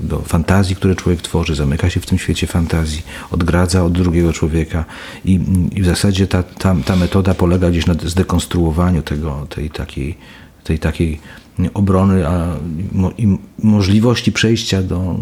do 0.00 0.18
fantazji, 0.18 0.76
które 0.76 0.94
człowiek 0.94 1.22
tworzy, 1.22 1.54
zamyka 1.54 1.90
się 1.90 2.00
w 2.00 2.06
tym 2.06 2.18
świecie 2.18 2.46
fantazji, 2.46 3.02
odgradza 3.30 3.84
od 3.84 3.92
drugiego 3.92 4.32
człowieka 4.32 4.84
i, 5.24 5.40
i 5.72 5.82
w 5.82 5.86
zasadzie 5.86 6.26
ta, 6.26 6.42
ta, 6.42 6.76
ta 6.84 6.96
metoda 6.96 7.34
polega 7.34 7.70
gdzieś 7.70 7.86
na 7.86 7.94
zdekonstruowaniu 7.94 9.02
tego, 9.02 9.46
tej 9.50 9.70
takiej 9.70 10.16
tej 10.64 10.78
takiej 10.78 11.20
obrony 11.74 12.28
a, 12.28 12.56
i 13.18 13.38
możliwości 13.62 14.32
przejścia 14.32 14.82
do 14.82 15.20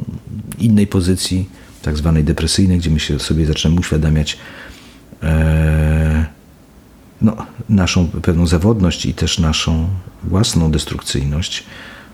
innej 0.59 0.87
pozycji, 0.87 1.49
tak 1.83 1.97
zwanej 1.97 2.25
depresyjnej, 2.25 2.79
gdzie 2.79 2.91
my 2.91 3.01
się 3.01 3.19
sobie 3.19 3.47
zaczynamy 3.47 3.81
uświadamiać 3.81 4.39
e, 5.23 6.27
no, 7.23 7.37
naszą 7.69 8.09
pewną 8.09 8.47
zawodność 8.47 9.07
i 9.07 9.15
też 9.15 9.39
naszą 9.39 9.89
własną 10.25 10.71
destrukcyjność, 10.71 11.65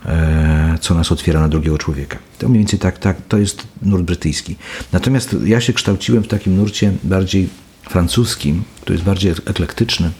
e, 0.06 0.78
co 0.80 0.94
nas 0.94 1.12
otwiera 1.12 1.40
na 1.40 1.48
drugiego 1.48 1.78
człowieka. 1.78 2.18
To 2.38 2.48
mniej 2.48 2.58
więcej 2.58 2.78
tak, 2.78 2.98
tak, 2.98 3.16
to 3.28 3.38
jest 3.38 3.66
nurt 3.82 4.02
brytyjski. 4.02 4.56
Natomiast 4.92 5.36
ja 5.44 5.60
się 5.60 5.72
kształciłem 5.72 6.22
w 6.22 6.28
takim 6.28 6.56
nurcie 6.56 6.92
bardziej 7.04 7.48
francuskim, 7.82 8.62
który 8.80 8.94
jest 8.94 9.04
bardziej 9.04 9.30
eklektyczny, 9.30 10.10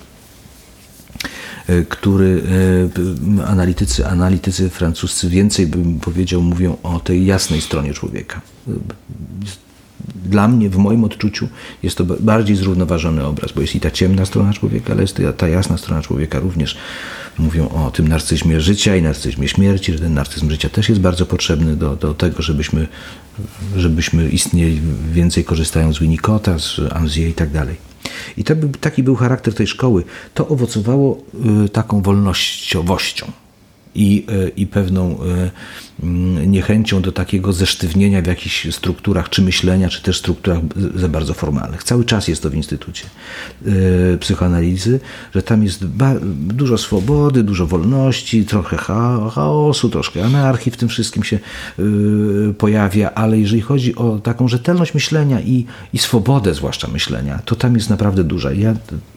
E, 1.67 1.83
który 1.83 2.43
e, 3.39 3.47
analitycy, 3.47 4.07
analitycy 4.07 4.71
francuscy 4.71 5.29
więcej 5.29 5.67
bym 5.67 6.01
powiedział 6.01 6.43
mówią 6.43 6.77
o 6.83 7.01
tej 7.01 7.27
jasnej 7.27 7.61
stronie 7.61 7.95
człowieka. 7.95 8.41
Dla 10.25 10.49
mnie, 10.49 10.71
w 10.71 10.77
moim 10.77 11.05
odczuciu, 11.05 11.49
jest 11.83 11.97
to 11.97 12.05
bardziej 12.05 12.57
zrównoważony 12.57 13.25
obraz, 13.27 13.53
bo 13.53 13.61
jest 13.61 13.75
i 13.75 13.81
ta 13.81 13.91
ciemna 13.91 14.27
strona 14.27 14.53
człowieka, 14.53 14.93
ale 14.93 15.03
jest 15.03 15.21
ta 15.37 15.49
jasna 15.49 15.79
strona 15.79 16.03
człowieka 16.03 16.41
również. 16.41 16.77
Mówią 17.39 17.69
o 17.69 17.91
tym 17.91 18.09
narcyzmie 18.09 18.61
życia 18.61 18.97
i 18.97 19.03
narcyzmie 19.03 19.49
śmierci, 19.49 19.93
że 19.93 19.99
ten 19.99 20.15
narcyzm 20.15 20.51
życia 20.51 20.69
też 20.69 20.89
jest 20.89 21.01
bardzo 21.01 21.27
potrzebny 21.27 21.77
do, 21.77 21.97
do 21.97 22.15
tego, 22.15 22.43
żebyśmy, 22.43 22.89
żebyśmy 23.77 24.29
istnieli 24.29 24.81
więcej 25.13 25.45
korzystając 25.45 25.97
z 25.97 25.99
Winnicota, 25.99 26.59
z 26.59 26.81
Anzier 26.93 27.29
i 27.29 27.35
tak 27.35 27.51
dalej. 27.51 27.77
I 28.37 28.45
to, 28.45 28.55
taki 28.81 29.03
był 29.03 29.17
charakter 29.17 29.55
tej 29.55 29.67
szkoły. 29.67 30.05
To 30.35 30.49
owocowało 30.49 31.19
y, 31.65 31.69
taką 31.69 32.03
wolnościowością 32.03 33.33
i, 33.95 34.27
e, 34.29 34.49
i 34.49 34.67
pewną 34.67 35.19
e, 35.23 35.51
mm, 36.03 36.53
niechęcią 36.53 37.03
do 37.03 37.13
takiego 37.13 37.53
zesztywnienia 37.53 38.23
w 38.23 38.27
jakichś 38.27 38.75
strukturach, 38.75 39.29
czy 39.29 39.43
myślenia, 39.43 39.89
czy 39.89 40.03
też 40.03 40.19
strukturach 40.19 40.59
za 40.95 41.09
bardzo 41.09 41.35
formalnych. 41.35 41.85
Cały 41.85 42.05
czas 42.05 42.29
jest 42.29 42.43
to 42.43 42.51
w 42.51 42.55
Instytucie 42.55 43.05
e, 43.67 43.71
Psychoanalizy, 44.19 45.01
że 45.35 45.43
tam 45.43 45.63
jest 45.65 45.85
dużo 46.35 46.79
swobody, 46.79 47.43
dużo 47.43 47.67
wolności, 47.67 48.45
trochę 48.45 48.77
chaosu, 49.31 49.89
troszkę 49.89 50.25
anarchii 50.25 50.73
w 50.73 50.77
tym 50.77 50.89
wszystkim 50.89 51.25
się 51.25 51.39
pojawia, 52.59 53.15
ale 53.15 53.39
jeżeli 53.39 53.63
chodzi 53.63 53.95
o 53.95 54.19
taką 54.19 54.49
rzetelność 54.49 54.95
myślenia 54.95 55.41
i, 55.41 55.67
i 55.93 55.99
swobodę 55.99 56.55
zwłaszcza 56.55 56.89
myślenia, 56.89 57.43
to 57.45 57.57
tam 57.57 57.75
jest 57.75 57.91
naprawdę 57.91 58.25
duża. 58.25 58.53
Ja 58.53 58.75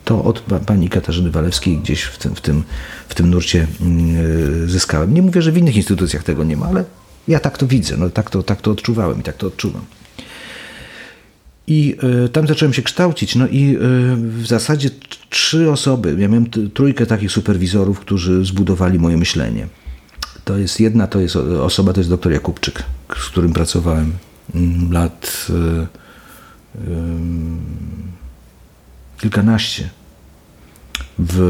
to 0.08 0.24
od 0.24 0.40
pani 0.66 0.90
Katarzyny 0.90 1.32
Walewskiej 1.32 1.78
gdzieś 1.78 2.04
w 2.04 2.18
tym, 2.18 2.36
w 2.36 2.42
tym, 2.42 2.64
w 3.10 3.16
tym 3.16 3.30
nurcie 3.30 3.68
mm, 3.82 4.70
zyskałem. 4.70 5.14
Nie 5.14 5.22
mówię, 5.22 5.42
że 5.42 5.52
w 5.52 5.58
innych 5.58 5.76
instytucjach 5.76 6.24
tego 6.24 6.44
nie 6.44 6.58
ma, 6.58 6.66
ale 6.66 6.84
ja 7.28 7.40
tak 7.40 7.58
to 7.58 7.68
widzę, 7.68 7.98
no, 7.98 8.10
tak, 8.10 8.30
to, 8.30 8.44
tak 8.44 8.62
to 8.62 8.72
odczuwałem 8.72 9.20
i 9.20 9.24
tak 9.24 9.38
to 9.38 9.48
odczuwam. 9.48 9.82
I 11.68 11.96
y, 12.26 12.30
tam 12.30 12.48
zacząłem 12.48 12.74
się 12.74 12.82
kształcić. 12.82 13.36
No 13.36 13.48
i 13.48 13.76
y, 13.76 13.78
w 14.16 14.48
zasadzie 14.48 14.90
trzy 15.30 15.72
osoby, 15.72 16.16
ja 16.20 16.28
miałem 16.28 16.46
trójkę 16.74 17.06
takich 17.06 17.32
superwizorów, 17.32 18.00
którzy 18.00 18.46
zbudowali 18.46 19.00
moje 19.00 19.18
myślenie. 19.18 19.68
To 20.44 20.58
jest 20.58 20.80
jedna, 20.80 21.08
to 21.08 21.20
jest 21.20 21.36
osoba, 21.36 21.94
to 21.94 22.00
jest 22.00 22.10
doktor 22.10 22.32
Jakubczyk, 22.32 22.84
z 23.18 23.26
którym 23.26 23.54
pracowałem 23.54 24.14
mm, 24.56 24.92
lat 24.92 25.48
y, 25.50 25.88
kilkanaście 29.22 29.97
w 31.20 31.42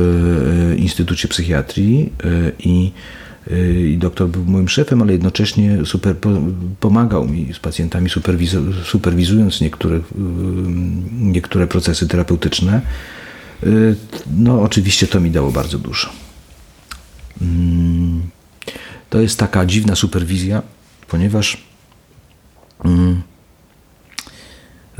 e, 0.73 0.75
Instytucie 0.75 1.27
Psychiatrii 1.27 2.13
e, 2.23 2.51
i, 2.59 2.91
e, 3.51 3.81
i 3.81 3.97
doktor 3.97 4.29
był 4.29 4.45
moim 4.45 4.69
szefem, 4.69 5.01
ale 5.01 5.13
jednocześnie 5.13 5.85
super 5.85 6.15
pomagał 6.79 7.27
mi 7.27 7.53
z 7.53 7.59
pacjentami, 7.59 8.09
superwizując 8.83 9.61
niektóre, 9.61 9.99
niektóre 11.11 11.67
procesy 11.67 12.07
terapeutyczne. 12.07 12.81
No, 14.37 14.61
oczywiście 14.61 15.07
to 15.07 15.19
mi 15.19 15.31
dało 15.31 15.51
bardzo 15.51 15.79
dużo. 15.79 16.09
Mm, 17.41 18.21
to 19.09 19.21
jest 19.21 19.39
taka 19.39 19.65
dziwna 19.65 19.95
superwizja, 19.95 20.61
ponieważ 21.07 21.57
mm, 22.85 23.21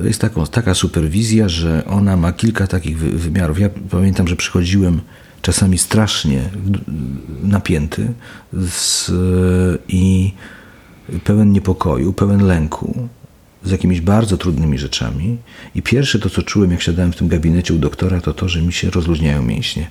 jest 0.03 0.21
taką, 0.21 0.45
taka 0.45 0.73
superwizja, 0.73 1.49
że 1.49 1.85
ona 1.85 2.17
ma 2.17 2.33
kilka 2.33 2.67
takich 2.67 2.97
wymiarów. 2.97 3.59
Ja 3.59 3.69
pamiętam, 3.89 4.27
że 4.27 4.35
przychodziłem 4.35 5.01
czasami 5.41 5.77
strasznie 5.77 6.41
napięty 7.43 8.13
z, 8.53 9.11
i 9.87 10.33
pełen 11.23 11.51
niepokoju, 11.51 12.13
pełen 12.13 12.45
lęku, 12.45 13.07
z 13.63 13.71
jakimiś 13.71 14.01
bardzo 14.01 14.37
trudnymi 14.37 14.77
rzeczami. 14.77 15.37
I 15.75 15.81
pierwsze 15.81 16.19
to, 16.19 16.29
co 16.29 16.43
czułem, 16.43 16.71
jak 16.71 16.81
siadałem 16.81 17.11
w 17.11 17.15
tym 17.15 17.27
gabinecie 17.27 17.73
u 17.73 17.77
doktora, 17.77 18.21
to 18.21 18.33
to, 18.33 18.49
że 18.49 18.61
mi 18.61 18.73
się 18.73 18.89
rozluźniają 18.89 19.41
mięśnie 19.41 19.87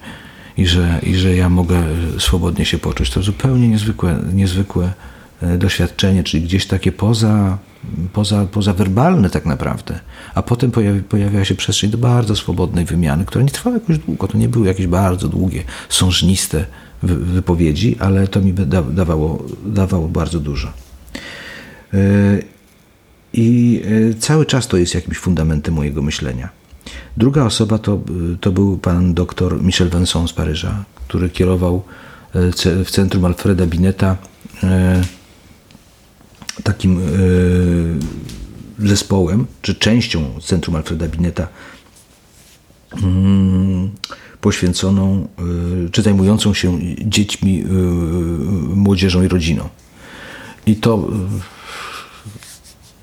i 0.57 0.67
że, 0.67 1.01
i 1.03 1.15
że 1.15 1.37
ja 1.37 1.49
mogę 1.49 1.85
swobodnie 2.19 2.65
się 2.65 2.79
poczuć. 2.79 3.11
To 3.11 3.23
zupełnie 3.23 3.69
niezwykłe, 3.69 4.19
niezwykłe 4.33 4.93
doświadczenie, 5.59 6.25
czyli 6.25 6.45
gdzieś 6.45 6.67
takie 6.67 6.93
poza 6.93 7.59
poza, 8.13 8.45
pozawerbalne 8.45 9.31
tak 9.31 9.47
naprawdę. 9.47 10.01
A 10.35 10.43
potem 10.43 10.71
pojawi, 10.71 11.03
pojawiała 11.03 11.45
się 11.45 11.55
przestrzeń 11.55 11.91
do 11.91 11.99
bardzo 11.99 12.37
swobodnej 12.37 12.85
wymiany, 12.85 13.25
która 13.25 13.45
nie 13.45 13.51
trwała 13.51 13.77
jakoś 13.77 13.99
długo. 13.99 14.29
To 14.29 14.39
nie 14.39 14.49
były 14.49 14.67
jakieś 14.67 14.87
bardzo 14.87 15.29
długie, 15.29 15.65
sążniste 15.89 16.67
wypowiedzi, 17.03 17.97
ale 17.99 18.29
to 18.29 18.41
mi 18.41 18.55
dawało, 18.93 19.45
dawało 19.67 20.09
bardzo 20.09 20.41
dużo. 20.41 20.73
E, 21.95 21.99
I 23.33 23.83
e, 24.11 24.15
cały 24.15 24.47
czas 24.47 24.69
to 24.69 24.77
jest 24.77 24.95
jakimś 24.95 25.19
fundamentem 25.19 25.75
mojego 25.75 26.03
myślenia. 26.03 26.49
Druga 27.17 27.45
osoba 27.45 27.79
to, 27.79 28.01
to 28.41 28.53
był 28.53 28.79
pan 28.79 29.15
doktor 29.15 29.63
Michel 29.63 29.91
Vincent 29.91 30.31
z 30.31 30.33
Paryża, 30.33 30.85
który 31.09 31.31
kierował 31.31 31.83
e, 32.35 32.85
w 32.85 32.91
centrum 32.91 33.25
Alfreda 33.25 33.67
Bineta 33.67 34.17
takim 36.63 36.99
e, 36.99 37.03
zespołem, 38.89 39.47
czy 39.63 39.75
częścią 39.75 40.41
Centrum 40.43 40.77
Alfreda 40.77 41.09
Bineta 41.09 41.49
mm, 43.03 43.91
poświęconą, 44.41 45.29
czy 45.93 46.03
zajmującą 46.03 46.55
się 46.55 46.79
dziećmi, 47.05 47.65
młodzieżą 48.75 49.23
i 49.23 49.29
rodziną. 49.29 49.69
I 50.67 50.77
to, 50.77 51.09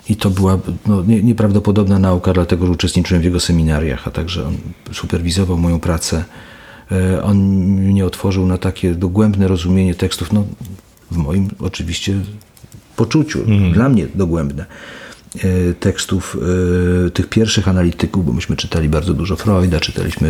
i 0.10 0.16
to 0.16 0.30
była 0.30 0.60
no, 0.86 1.02
nieprawdopodobna 1.02 2.00
nauka, 2.00 2.34
dlatego 2.34 2.66
że 2.66 2.72
uczestniczyłem 2.72 3.22
w 3.22 3.26
jego 3.26 3.40
seminariach, 3.40 4.08
a 4.08 4.12
także 4.12 4.48
on 4.48 4.58
superwizował 4.92 5.58
moją 5.58 5.80
pracę. 5.80 6.26
On 7.24 7.38
mnie 7.64 8.06
otworzył 8.06 8.46
na 8.46 8.58
takie 8.58 8.96
dogłębne 8.96 9.48
rozumienie 9.48 9.96
tekstów, 9.96 10.34
no, 10.34 10.44
w 11.12 11.18
moim 11.18 11.50
oczywiście 11.60 12.20
poczuciu, 12.96 13.40
mhm. 13.40 13.74
dla 13.74 13.90
mnie 13.90 14.08
dogłębne 14.16 14.66
e, 15.36 15.74
tekstów 15.74 16.38
e, 17.08 17.10
tych 17.10 17.30
pierwszich 17.30 17.68
analityków, 17.68 18.26
bo 18.26 18.34
myśmy 18.34 18.56
czytali 18.56 18.90
bardzo 18.90 19.14
dużo 19.14 19.36
Freuda, 19.36 19.80
czytaliśmy 19.80 20.28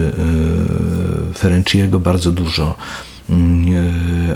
e, 1.32 1.34
Ferenciego 1.34 1.99
bardzo 1.99 2.32
dużo, 2.32 2.76
mm, 3.30 3.66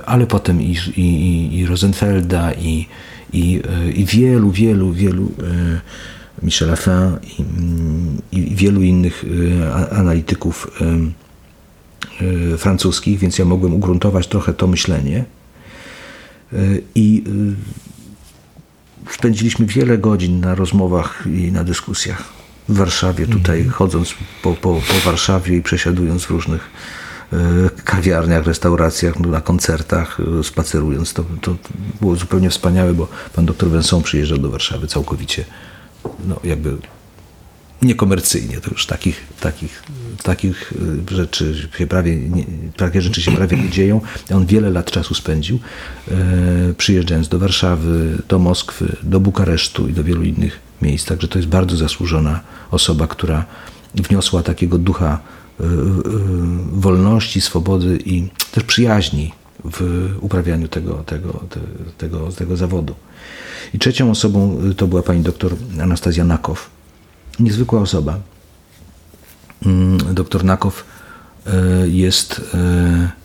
ale 0.05 0.27
potem 0.27 0.61
i, 0.61 0.77
i, 0.97 1.57
i 1.57 1.65
Rosenfelda 1.65 2.53
i, 2.53 2.85
i, 3.33 3.61
i 3.95 4.05
wielu, 4.05 4.51
wielu, 4.51 4.93
wielu 4.93 5.31
Michela 6.43 6.75
Fin 6.75 6.93
i, 7.39 7.41
mm, 7.41 8.21
i 8.31 8.55
wielu 8.55 8.81
innych 8.81 9.25
analityków 9.91 10.81
francuskich, 12.57 13.19
więc 13.19 13.39
ja 13.39 13.45
mogłem 13.45 13.73
ugruntować 13.73 14.27
trochę 14.27 14.53
to 14.53 14.67
myślenie. 14.67 15.25
I 16.95 17.23
spędziliśmy 19.11 19.65
wiele 19.65 19.97
godzin 19.97 20.39
na 20.39 20.55
rozmowach 20.55 21.23
i 21.25 21.51
na 21.51 21.63
dyskusjach 21.63 22.23
w 22.69 22.77
Warszawie, 22.77 23.27
tutaj 23.27 23.57
mhm. 23.57 23.73
chodząc 23.73 24.15
po, 24.41 24.53
po, 24.53 24.81
po 24.87 25.09
Warszawie 25.09 25.57
i 25.57 25.61
przesiadując 25.61 26.25
w 26.25 26.29
różnych 26.29 26.69
e, 27.33 27.37
kawiarniach, 27.83 28.45
restauracjach, 28.45 29.19
no, 29.19 29.29
na 29.29 29.41
koncertach, 29.41 30.17
e, 30.39 30.43
spacerując. 30.43 31.13
To, 31.13 31.25
to 31.41 31.55
było 32.01 32.15
zupełnie 32.15 32.49
wspaniałe, 32.49 32.93
bo 32.93 33.07
pan 33.35 33.45
doktor 33.45 33.69
Węson 33.69 34.03
przyjeżdżał 34.03 34.37
do 34.37 34.49
Warszawy 34.49 34.87
całkowicie, 34.87 35.45
no 36.25 36.39
jakby 36.43 36.77
niekomercyjnie. 37.81 38.61
To 38.61 38.69
już 38.71 38.85
takich, 38.85 39.27
takich, 39.39 39.83
takich 40.23 40.73
y, 41.11 41.15
rzeczy 41.15 41.69
się 41.77 41.87
prawie, 41.87 42.15
nie, 42.15 42.45
takie 42.77 43.01
rzeczy 43.01 43.21
się 43.21 43.31
prawie 43.31 43.57
nie 43.57 43.69
dzieją. 43.69 44.01
On 44.33 44.45
wiele 44.45 44.69
lat 44.69 44.91
czasu 44.91 45.13
spędził, 45.15 45.59
e, 46.07 46.13
przyjeżdżając 46.77 47.27
do 47.27 47.39
Warszawy, 47.39 48.17
do 48.27 48.39
Moskwy, 48.39 48.95
do 49.03 49.19
Bukaresztu 49.19 49.87
i 49.87 49.93
do 49.93 50.03
wielu 50.03 50.23
innych 50.23 50.59
miejsc. 50.81 51.05
Także 51.05 51.27
to 51.27 51.39
jest 51.39 51.49
bardzo 51.49 51.77
zasłużona 51.77 52.39
osoba, 52.71 53.07
która 53.07 53.45
wniosła 53.95 54.43
takiego 54.43 54.77
ducha 54.77 55.19
e, 55.59 55.63
e, 55.63 55.67
wolności, 56.71 57.41
swobody 57.41 57.99
i 58.05 58.27
też 58.51 58.63
przyjaźni 58.63 59.31
w 59.63 60.09
uprawianiu 60.21 60.67
tego, 60.67 60.93
tego, 60.93 61.43
tego, 61.97 62.31
tego 62.31 62.57
zawodu. 62.57 62.95
I 63.73 63.79
trzecią 63.79 64.11
osobą 64.11 64.61
to 64.77 64.87
była 64.87 65.03
pani 65.03 65.21
doktor 65.21 65.55
Anastazja 65.81 66.23
Nakow, 66.23 66.69
niezwykła 67.39 67.81
osoba. 67.81 68.19
Mm, 69.65 69.97
doktor 70.13 70.43
Nakow 70.43 70.85
e, 71.47 71.87
jest 71.87 72.41
e, 72.53 73.17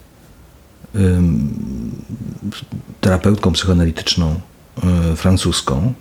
terapeutką 3.00 3.52
psychoanalityczną 3.52 4.40
e, 4.82 5.16
francuską 5.16 5.92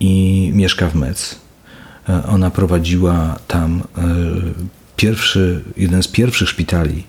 i 0.00 0.50
mieszka 0.54 0.88
w 0.88 0.94
Metz. 0.94 1.38
Ona 2.28 2.50
prowadziła 2.50 3.38
tam 3.48 3.82
pierwszy, 4.96 5.64
jeden 5.76 6.02
z 6.02 6.08
pierwszych 6.08 6.48
szpitali 6.48 7.04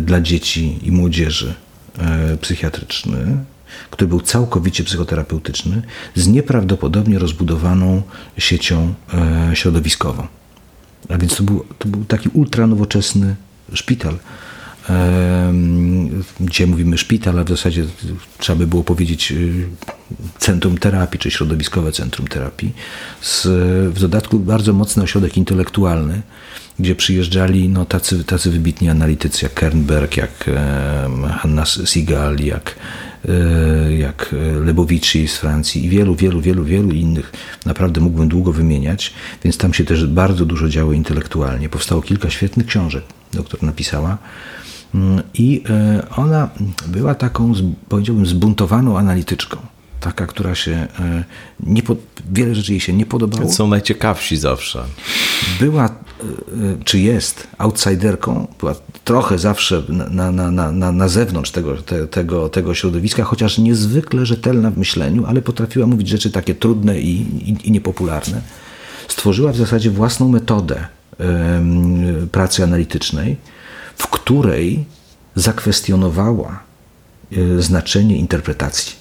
dla 0.00 0.20
dzieci 0.20 0.78
i 0.82 0.92
młodzieży 0.92 1.54
psychiatryczny 2.40 3.44
który 3.90 4.08
był 4.08 4.20
całkowicie 4.20 4.84
psychoterapeutyczny, 4.84 5.82
z 6.14 6.28
nieprawdopodobnie 6.28 7.18
rozbudowaną 7.18 8.02
siecią 8.38 8.94
e, 9.14 9.56
środowiskową. 9.56 10.26
A 11.08 11.18
więc 11.18 11.36
to 11.36 11.42
był, 11.42 11.64
to 11.78 11.88
był 11.88 12.04
taki 12.04 12.28
ultranowoczesny 12.28 13.36
szpital. 13.74 14.18
Dzisiaj 16.40 16.66
mówimy 16.66 16.98
szpital, 16.98 17.38
a 17.38 17.44
w 17.44 17.48
zasadzie 17.48 17.84
trzeba 18.38 18.58
by 18.58 18.66
było 18.66 18.84
powiedzieć 18.84 19.32
y, 19.32 19.66
centrum 20.38 20.78
terapii, 20.78 21.20
czy 21.20 21.30
środowiskowe 21.30 21.92
centrum 21.92 22.28
terapii. 22.28 22.72
Z, 23.22 23.46
w 23.94 24.00
dodatku 24.00 24.38
bardzo 24.38 24.72
mocny 24.72 25.02
ośrodek 25.02 25.36
intelektualny, 25.36 26.22
gdzie 26.78 26.94
przyjeżdżali 26.94 27.68
no, 27.68 27.84
tacy, 27.84 28.24
tacy 28.24 28.50
wybitni 28.50 28.88
analitycy 28.88 29.44
jak 29.44 29.54
Kernberg, 29.54 30.16
jak 30.16 30.50
Hanna 31.30 31.64
Sigal, 31.66 32.36
jak 32.36 32.74
jak 33.98 34.34
Lebowici 34.64 35.28
z 35.28 35.36
Francji 35.36 35.84
i 35.84 35.88
wielu, 35.88 36.14
wielu, 36.14 36.40
wielu, 36.40 36.64
wielu 36.64 36.90
innych. 36.90 37.32
Naprawdę 37.66 38.00
mógłbym 38.00 38.28
długo 38.28 38.52
wymieniać, 38.52 39.12
więc 39.44 39.58
tam 39.58 39.74
się 39.74 39.84
też 39.84 40.06
bardzo 40.06 40.44
dużo 40.44 40.68
działo 40.68 40.92
intelektualnie. 40.92 41.68
Powstało 41.68 42.02
kilka 42.02 42.30
świetnych 42.30 42.66
książek, 42.66 43.04
doktor 43.32 43.62
napisała. 43.62 44.18
Mm, 44.94 45.22
I 45.34 45.62
e, 45.70 46.06
ona 46.16 46.48
była 46.86 47.14
taką, 47.14 47.52
powiedziałbym, 47.88 48.26
zbuntowaną 48.26 48.98
analityczką 48.98 49.58
taka, 50.00 50.26
która 50.26 50.54
się 50.54 50.72
e, 50.72 51.24
nie 51.60 51.82
pod, 51.82 51.98
wiele 52.32 52.54
rzeczy 52.54 52.72
jej 52.72 52.80
się 52.80 52.92
nie 52.92 53.06
podobało. 53.06 53.52
Są 53.52 53.68
najciekawsi 53.68 54.36
zawsze. 54.36 54.84
Była, 55.60 55.84
e, 55.86 55.90
czy 56.84 56.98
jest 56.98 57.46
outsiderką, 57.58 58.46
była 58.58 58.74
trochę 59.04 59.38
zawsze 59.38 59.82
na, 59.88 60.32
na, 60.32 60.72
na, 60.72 60.92
na 60.92 61.08
zewnątrz 61.08 61.50
tego, 61.50 61.76
te, 61.76 62.06
tego, 62.06 62.48
tego 62.48 62.74
środowiska, 62.74 63.24
chociaż 63.24 63.58
niezwykle 63.58 64.26
rzetelna 64.26 64.70
w 64.70 64.78
myśleniu, 64.78 65.26
ale 65.26 65.42
potrafiła 65.42 65.86
mówić 65.86 66.08
rzeczy 66.08 66.30
takie 66.30 66.54
trudne 66.54 67.00
i, 67.00 67.20
i, 67.50 67.68
i 67.68 67.70
niepopularne. 67.70 68.40
Stworzyła 69.08 69.52
w 69.52 69.56
zasadzie 69.56 69.90
własną 69.90 70.28
metodę 70.28 70.86
pracy 72.32 72.64
analitycznej, 72.64 73.36
w 73.96 74.06
której 74.06 74.84
zakwestionowała 75.34 76.62
e, 77.32 77.62
znaczenie 77.62 78.16
interpretacji. 78.16 78.99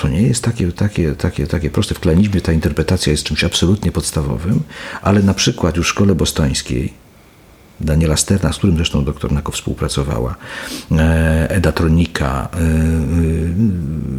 To 0.00 0.08
nie 0.08 0.22
jest 0.22 0.44
takie, 0.44 0.72
takie, 0.72 1.14
takie, 1.14 1.46
takie 1.46 1.70
proste. 1.70 1.94
W 1.94 2.00
klanizmie 2.00 2.40
ta 2.40 2.52
interpretacja 2.52 3.10
jest 3.10 3.24
czymś 3.24 3.44
absolutnie 3.44 3.92
podstawowym, 3.92 4.60
ale 5.02 5.22
na 5.22 5.34
przykład 5.34 5.76
już 5.76 5.86
w 5.86 5.90
szkole 5.90 6.14
bostońskiej 6.14 6.92
Daniela 7.80 8.16
Sterna, 8.16 8.52
z 8.52 8.58
którym 8.58 8.76
zresztą 8.76 9.04
doktor 9.04 9.32
Nako 9.32 9.52
współpracowała, 9.52 10.34
e, 10.92 11.50
Eda 11.50 11.72
Tronika, 11.72 12.48
e, 12.52 12.58
e, 12.58 12.62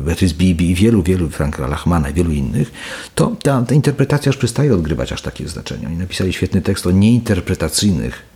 Beatrice 0.06 0.36
Bibi 0.36 0.72
i 0.72 0.76
wielu, 0.76 1.04
wielu, 1.04 1.30
Franka 1.30 1.68
Lachmana 1.68 2.10
i 2.10 2.14
wielu 2.14 2.32
innych, 2.32 2.72
to 3.16 3.36
ta, 3.44 3.62
ta 3.62 3.76
interpretacja 3.76 4.30
już 4.30 4.38
przestaje 4.38 4.74
odgrywać 4.74 5.14
aż 5.14 5.22
takie 5.22 5.48
znaczenie. 5.48 5.88
Oni 5.88 5.98
napisali 5.98 6.34
świetny 6.34 6.62
tekst 6.62 6.88
o 6.88 6.92
nieinterpretacyjnych 6.92 8.29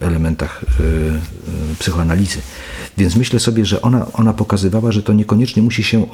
elementach 0.00 0.64
psychoanalizy. 1.78 2.38
Więc 2.98 3.16
myślę 3.16 3.40
sobie, 3.40 3.64
że 3.64 3.82
ona, 3.82 4.06
ona 4.12 4.32
pokazywała, 4.32 4.92
że 4.92 5.02
to 5.02 5.12
niekoniecznie 5.12 5.62
musi 5.62 5.84
się 5.84 6.06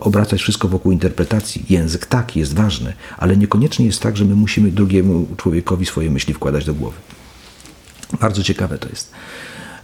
obracać 0.00 0.40
wszystko 0.40 0.68
wokół 0.68 0.92
interpretacji. 0.92 1.64
Język 1.68 2.06
tak 2.06 2.36
jest 2.36 2.54
ważny, 2.54 2.92
ale 3.18 3.36
niekoniecznie 3.36 3.86
jest 3.86 4.02
tak, 4.02 4.16
że 4.16 4.24
my 4.24 4.34
musimy 4.34 4.70
drugiemu 4.70 5.26
człowiekowi 5.36 5.86
swoje 5.86 6.10
myśli 6.10 6.34
wkładać 6.34 6.64
do 6.64 6.74
głowy. 6.74 6.96
Bardzo 8.20 8.42
ciekawe 8.42 8.78
to 8.78 8.88
jest. 8.88 9.12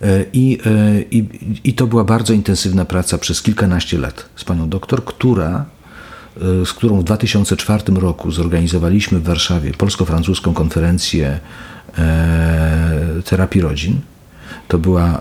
E, 0.03 0.25
I, 0.33 0.59
e, 0.67 1.03
i, 1.11 1.29
I 1.65 1.75
to 1.75 1.87
była 1.87 2.05
bardzo 2.05 2.33
intensywna 2.33 2.85
praca 2.85 3.19
przez 3.19 3.43
kilkanaście 3.43 3.99
lat 3.99 4.29
z 4.37 4.45
panią 4.45 4.69
doktor, 4.69 5.05
która, 5.05 5.65
e, 6.63 6.67
z 6.67 6.73
którą 6.73 7.01
w 7.01 7.05
2004 7.05 8.01
roku 8.01 8.31
zorganizowaliśmy 8.31 9.19
w 9.19 9.25
Warszawie 9.25 9.73
polsko-francuską 9.73 10.55
konferencję 10.55 11.41
terapii 13.25 13.61
rodzin 13.61 14.03
to 14.69 14.79
była 14.79 15.21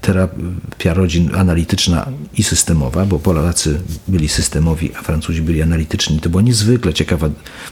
terapia 0.00 0.94
rodzin 0.94 1.34
analityczna 1.34 2.06
i 2.34 2.42
systemowa, 2.42 3.06
bo 3.06 3.18
Polacy 3.18 3.80
byli 4.08 4.28
systemowi, 4.28 4.94
a 4.94 5.02
Francuzi 5.02 5.42
byli 5.42 5.62
analityczni. 5.62 6.20
To 6.20 6.28
była 6.30 6.42
niezwykle 6.42 6.94
ciekawa 6.94 7.28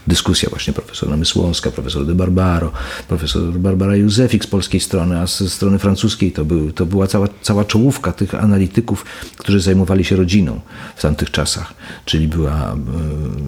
dyskusja 0.07 0.49
właśnie 0.49 0.73
profesora 0.73 1.17
Mysłowska, 1.17 1.71
profesor 1.71 2.05
de 2.05 2.15
Barbaro, 2.15 2.71
profesor 3.07 3.53
Barbara 3.53 3.95
Józefik 3.95 4.43
z 4.43 4.47
polskiej 4.47 4.79
strony, 4.81 5.19
a 5.19 5.27
ze 5.27 5.49
strony 5.49 5.79
francuskiej 5.79 6.31
to, 6.31 6.45
był, 6.45 6.71
to 6.71 6.85
była 6.85 7.07
cała, 7.07 7.27
cała 7.41 7.65
czołówka 7.65 8.11
tych 8.11 8.35
analityków, 8.35 9.05
którzy 9.37 9.59
zajmowali 9.59 10.03
się 10.03 10.15
rodziną 10.15 10.59
w 10.95 11.01
tamtych 11.01 11.31
czasach. 11.31 11.73
Czyli 12.05 12.27
była 12.27 12.51
e, 12.51 12.77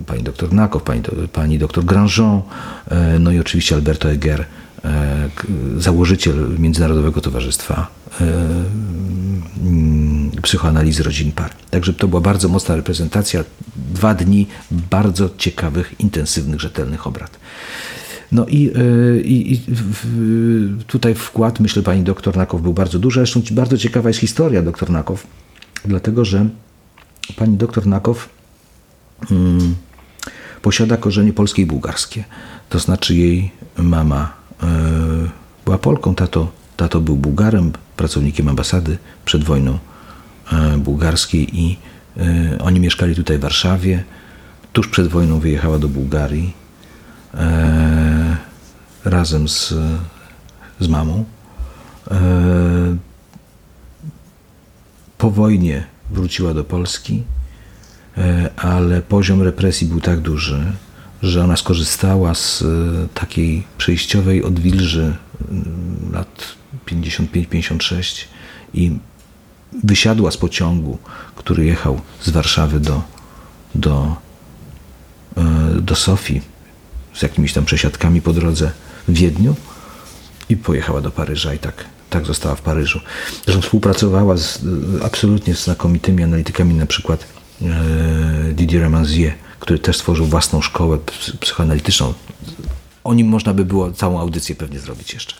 pani 0.05 0.23
doktor 0.23 0.53
Nakow, 0.53 0.83
pani, 0.83 1.01
pani 1.33 1.59
doktor 1.59 1.85
Grandjean, 1.85 2.41
e, 2.87 3.19
no 3.19 3.31
i 3.31 3.39
oczywiście 3.39 3.75
Alberto 3.75 4.11
Eger, 4.11 4.45
założyciel 5.77 6.55
Międzynarodowego 6.59 7.21
Towarzystwa 7.21 7.87
e, 8.21 8.23
mm, 9.63 10.31
Psychoanalizy 10.41 11.03
Rodzin 11.03 11.31
Par. 11.31 11.51
Także 11.69 11.93
to 11.93 12.07
była 12.07 12.21
bardzo 12.21 12.49
mocna 12.49 12.75
reprezentacja, 12.75 13.43
dwa 13.75 14.13
dni 14.13 14.47
bardzo 14.71 15.29
ciekawych, 15.37 15.93
intensywnych, 15.99 16.61
rzetelnych 16.61 17.07
obrad. 17.07 17.39
No 18.31 18.45
i, 18.45 18.71
i, 19.23 19.53
i 19.53 19.61
tutaj 20.87 21.15
wkład, 21.15 21.59
myślę, 21.59 21.83
pani 21.83 22.03
doktor 22.03 22.37
Nakow 22.37 22.61
był 22.61 22.73
bardzo 22.73 22.99
duży. 22.99 23.19
Zresztą 23.19 23.41
bardzo 23.51 23.77
ciekawa 23.77 24.09
jest 24.09 24.19
historia 24.19 24.61
doktor 24.61 24.89
Nakow, 24.89 25.27
dlatego 25.85 26.25
że 26.25 26.49
pani 27.35 27.57
doktor 27.57 27.85
Nakow 27.87 28.29
hmm, 29.29 29.75
posiada 30.61 30.97
korzenie 30.97 31.33
polskie 31.33 31.61
i 31.61 31.65
bułgarskie. 31.65 32.23
To 32.69 32.79
znaczy 32.79 33.15
jej 33.15 33.51
mama 33.77 34.42
była 35.65 35.77
Polką, 35.77 36.15
tato, 36.15 36.51
tato 36.77 37.01
był 37.01 37.15
Bułgarem, 37.15 37.71
pracownikiem 37.97 38.49
ambasady 38.49 38.97
przed 39.25 39.43
wojną 39.43 39.77
y, 40.73 40.77
bułgarskiej 40.77 41.59
i 41.59 41.77
y, 42.17 42.59
oni 42.61 42.79
mieszkali 42.79 43.15
tutaj 43.15 43.37
w 43.37 43.41
Warszawie. 43.41 44.03
Tuż 44.73 44.87
przed 44.87 45.07
wojną 45.07 45.39
wyjechała 45.39 45.79
do 45.79 45.87
Bułgarii 45.87 46.53
razem 49.05 49.47
z, 49.47 49.73
z 50.79 50.87
mamą. 50.87 51.25
Po 55.17 55.31
wojnie 55.31 55.83
wróciła 56.09 56.53
do 56.53 56.63
Polski, 56.63 57.23
ale 58.55 59.01
poziom 59.01 59.41
represji 59.41 59.87
był 59.87 60.01
tak 60.01 60.19
duży, 60.19 60.73
że 61.23 61.43
ona 61.43 61.57
skorzystała 61.57 62.33
z 62.35 62.61
e, 62.61 62.65
takiej 63.13 63.63
przejściowej 63.77 64.43
odwilży 64.43 65.15
lat 66.11 66.55
55-56 66.87 68.23
i 68.73 68.97
wysiadła 69.83 70.31
z 70.31 70.37
pociągu, 70.37 70.97
który 71.35 71.65
jechał 71.65 72.01
z 72.21 72.29
Warszawy 72.29 72.79
do, 72.79 73.01
do, 73.75 74.15
e, 75.37 75.81
do 75.81 75.95
Sofii 75.95 76.41
z 77.13 77.21
jakimiś 77.21 77.53
tam 77.53 77.65
przesiadkami 77.65 78.21
po 78.21 78.33
drodze 78.33 78.71
w 79.07 79.13
Wiedniu 79.13 79.55
i 80.49 80.57
pojechała 80.57 81.01
do 81.01 81.11
Paryża 81.11 81.53
i 81.53 81.59
tak, 81.59 81.85
tak 82.09 82.25
została 82.25 82.55
w 82.55 82.61
Paryżu. 82.61 82.99
Zresztą 83.45 83.61
współpracowała 83.61 84.37
z 84.37 84.57
e, 84.57 85.05
absolutnie 85.05 85.55
znakomitymi 85.55 86.23
analitykami, 86.23 86.73
na 86.73 86.85
przykład 86.85 87.27
Didier 88.53 88.89
Manzier, 88.89 89.33
który 89.63 89.79
też 89.79 89.97
stworzył 89.97 90.25
własną 90.25 90.61
szkołę 90.61 90.97
psychoanalityczną. 91.39 92.13
O 93.03 93.13
nim 93.13 93.27
można 93.27 93.53
by 93.53 93.65
było 93.65 93.91
całą 93.91 94.19
audycję 94.19 94.55
pewnie 94.55 94.79
zrobić 94.79 95.13
jeszcze. 95.13 95.35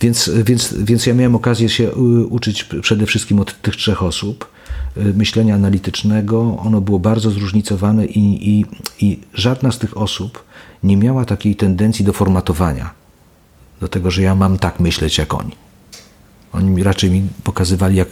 Więc, 0.00 0.30
więc, 0.44 0.74
więc 0.78 1.06
ja 1.06 1.14
miałem 1.14 1.34
okazję 1.34 1.68
się 1.68 1.84
y, 1.84 2.26
uczyć 2.26 2.64
przede 2.64 3.06
wszystkim 3.06 3.40
od 3.40 3.62
tych 3.62 3.76
trzech 3.76 4.02
osób 4.02 4.50
y, 4.96 5.00
myślenia 5.14 5.54
analitycznego. 5.54 6.56
Ono 6.58 6.80
było 6.80 6.98
bardzo 6.98 7.30
zróżnicowane 7.30 8.06
i, 8.06 8.50
i, 8.50 8.64
i 9.00 9.20
żadna 9.34 9.72
z 9.72 9.78
tych 9.78 9.96
osób 9.96 10.44
nie 10.82 10.96
miała 10.96 11.24
takiej 11.24 11.56
tendencji 11.56 12.04
do 12.04 12.12
formatowania. 12.12 12.90
Do 13.80 13.88
tego, 13.88 14.10
że 14.10 14.22
ja 14.22 14.34
mam 14.34 14.58
tak 14.58 14.80
myśleć 14.80 15.18
jak 15.18 15.34
oni. 15.34 15.52
Oni 16.52 16.82
raczej 16.82 17.10
mi 17.10 17.22
pokazywali, 17.44 17.96
jak 17.96 18.08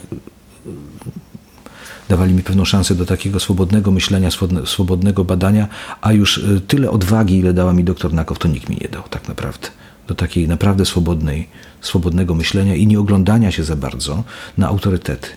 dawali 2.09 2.33
mi 2.33 2.43
pewną 2.43 2.65
szansę 2.65 2.95
do 2.95 3.05
takiego 3.05 3.39
swobodnego 3.39 3.91
myślenia, 3.91 4.29
swobodnego 4.65 5.23
badania, 5.23 5.67
a 6.01 6.13
już 6.13 6.37
y, 6.37 6.61
tyle 6.67 6.91
odwagi, 6.91 7.37
ile 7.37 7.53
dała 7.53 7.73
mi 7.73 7.83
doktor 7.83 8.13
Nakow, 8.13 8.39
to 8.39 8.47
nikt 8.47 8.69
mi 8.69 8.77
nie 8.81 8.89
dał 8.89 9.03
tak 9.09 9.27
naprawdę. 9.27 9.67
Do 10.07 10.15
takiej 10.15 10.47
naprawdę 10.47 10.85
swobodnej, 10.85 11.47
swobodnego 11.81 12.35
myślenia 12.35 12.75
i 12.75 12.87
nie 12.87 12.99
oglądania 12.99 13.51
się 13.51 13.63
za 13.63 13.75
bardzo 13.75 14.23
na 14.57 14.67
autorytety. 14.67 15.27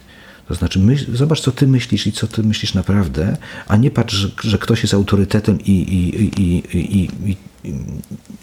To 0.49 0.55
znaczy, 0.55 0.79
myśl, 0.79 1.17
zobacz, 1.17 1.41
co 1.41 1.53
ty 1.53 1.67
myślisz 1.67 2.07
i 2.07 2.13
co 2.13 2.27
ty 2.27 2.43
myślisz 2.43 2.75
naprawdę, 2.75 3.37
a 3.69 3.77
nie 3.77 3.91
patrz, 3.91 4.15
że, 4.15 4.29
że 4.45 4.59
ktoś 4.59 4.83
jest 4.83 4.95
autorytetem 4.95 5.61
i, 5.61 5.71
i, 5.73 6.41
i, 6.43 7.09
i, 7.31 7.37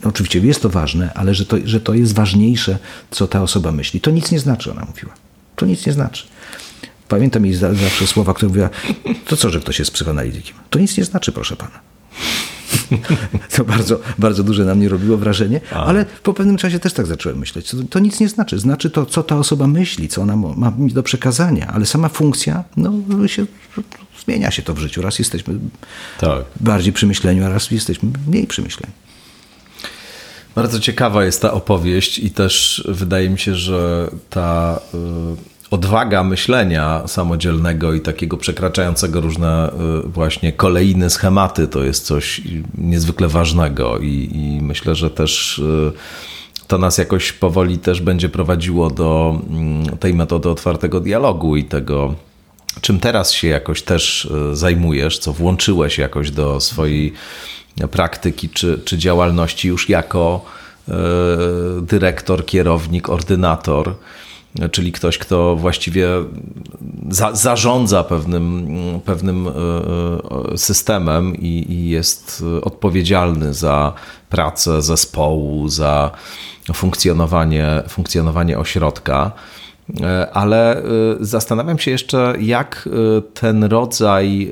oczywiście 0.03 0.39
jest 0.39 0.61
to 0.61 0.69
ważne, 0.69 1.13
ale 1.13 1.35
że 1.35 1.45
to, 1.45 1.57
że 1.65 1.81
to 1.81 1.93
jest 1.93 2.13
ważniejsze, 2.13 2.77
co 3.11 3.27
ta 3.27 3.41
osoba 3.41 3.71
myśli. 3.71 4.01
To 4.01 4.11
nic 4.11 4.31
nie 4.31 4.39
znaczy, 4.39 4.71
ona 4.71 4.85
mówiła. 4.85 5.13
To 5.55 5.65
nic 5.65 5.85
nie 5.85 5.93
znaczy. 5.93 6.27
Pamiętam 7.07 7.45
jej 7.45 7.55
zawsze 7.55 8.07
słowa, 8.07 8.33
które 8.33 8.49
mówiła, 8.49 8.69
to 9.27 9.37
co, 9.37 9.49
że 9.49 9.59
ktoś 9.59 9.79
jest 9.79 9.91
psychoanalitykiem? 9.91 10.55
To 10.69 10.79
nic 10.79 10.97
nie 10.97 11.03
znaczy, 11.03 11.31
proszę 11.31 11.55
pana. 11.55 11.79
To 13.55 13.63
bardzo, 13.63 13.99
bardzo 14.17 14.43
duże 14.43 14.65
na 14.65 14.75
mnie 14.75 14.89
robiło 14.89 15.17
wrażenie, 15.17 15.61
ale 15.71 16.05
po 16.23 16.33
pewnym 16.33 16.57
czasie 16.57 16.79
też 16.79 16.93
tak 16.93 17.05
zacząłem 17.05 17.37
myśleć. 17.37 17.69
To, 17.69 17.77
to, 17.89 17.99
nic 17.99 18.19
nie 18.19 18.29
znaczy. 18.29 18.59
Znaczy 18.59 18.89
to, 18.89 19.05
co 19.05 19.23
ta 19.23 19.37
osoba 19.37 19.67
myśli, 19.67 20.07
co 20.07 20.21
ona 20.21 20.35
ma 20.35 20.71
mi 20.77 20.93
do 20.93 21.03
przekazania, 21.03 21.67
ale 21.67 21.85
sama 21.85 22.09
funkcja, 22.09 22.63
no 22.77 22.93
się, 23.27 23.45
zmienia 24.25 24.51
się 24.51 24.61
to 24.61 24.73
w 24.73 24.77
życiu. 24.77 25.01
Raz 25.01 25.19
jesteśmy 25.19 25.53
tak. 26.19 26.45
bardziej 26.59 26.93
przy 26.93 27.07
myśleniu, 27.07 27.45
a 27.45 27.49
raz 27.49 27.71
jesteśmy 27.71 28.09
mniej 28.27 28.47
przy 28.47 28.61
myśleniu. 28.61 28.93
Bardzo 30.55 30.79
ciekawa 30.79 31.25
jest 31.25 31.41
ta 31.41 31.53
opowieść 31.53 32.19
i 32.19 32.31
też 32.31 32.83
wydaje 32.87 33.29
mi 33.29 33.39
się, 33.39 33.55
że 33.55 34.09
ta... 34.29 34.79
Yy 34.93 35.54
odwaga 35.71 36.23
myślenia 36.23 37.07
samodzielnego 37.07 37.93
i 37.93 38.01
takiego 38.01 38.37
przekraczającego 38.37 39.21
różne 39.21 39.71
y, 40.05 40.07
właśnie 40.07 40.53
kolejne 40.53 41.09
schematy 41.09 41.67
to 41.67 41.83
jest 41.83 42.05
coś 42.05 42.41
niezwykle 42.77 43.27
ważnego 43.27 43.99
i, 43.99 44.29
i 44.33 44.61
myślę, 44.61 44.95
że 44.95 45.09
też 45.09 45.59
y, 45.59 45.91
to 46.67 46.77
nas 46.77 46.97
jakoś 46.97 47.31
powoli 47.31 47.77
też 47.77 48.01
będzie 48.01 48.29
prowadziło 48.29 48.89
do 48.89 49.41
mm, 49.49 49.97
tej 49.97 50.13
metody 50.13 50.49
otwartego 50.49 50.99
dialogu 50.99 51.55
i 51.55 51.63
tego, 51.63 52.15
czym 52.81 52.99
teraz 52.99 53.31
się 53.31 53.47
jakoś 53.47 53.81
też 53.81 54.25
y, 54.25 54.55
zajmujesz, 54.55 55.19
co 55.19 55.33
włączyłeś 55.33 55.97
jakoś 55.97 56.31
do 56.31 56.59
swojej 56.59 57.13
praktyki 57.91 58.49
czy, 58.49 58.79
czy 58.85 58.97
działalności 58.97 59.67
już 59.67 59.89
jako 59.89 60.45
dyrektor, 61.81 62.45
kierownik, 62.45 63.09
ordynator 63.09 63.95
czyli 64.71 64.91
ktoś, 64.91 65.17
kto 65.17 65.55
właściwie 65.55 66.07
za, 67.09 67.35
zarządza 67.35 68.03
pewnym, 68.03 68.67
pewnym 69.05 69.47
e, 69.47 69.51
e, 70.53 70.57
systemem 70.57 71.35
i, 71.35 71.65
i, 71.71 71.89
jest 71.89 72.43
odpowiedzialny 72.61 73.53
za 73.53 73.93
pracę 74.29 74.81
zespołu, 74.81 75.69
za 75.69 76.11
funkcjonowanie, 76.73 77.83
funkcjonowanie 77.89 78.57
ośrodka. 78.57 79.31
E, 80.01 80.31
ale 80.31 80.83
zastanawiam 81.19 81.79
się 81.79 81.91
jeszcze, 81.91 82.33
jak 82.39 82.89
ten 83.33 83.63
rodzaj 83.63 84.51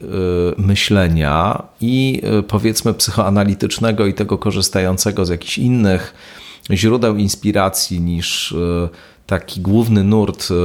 myślenia 0.58 1.64
i 1.82 2.22
powiedzmy 2.48 2.94
psychoanalitycznego 2.94 4.06
i 4.06 4.14
tego 4.14 4.38
korzystającego 4.38 5.26
z 5.26 5.30
jakichś 5.30 5.58
innych 5.58 6.14
źródeł 6.72 7.16
inspiracji 7.16 8.02
niż 8.02 8.56
taki 9.28 9.62
główny 9.62 10.04
nurt 10.04 10.48
e, 10.52 10.56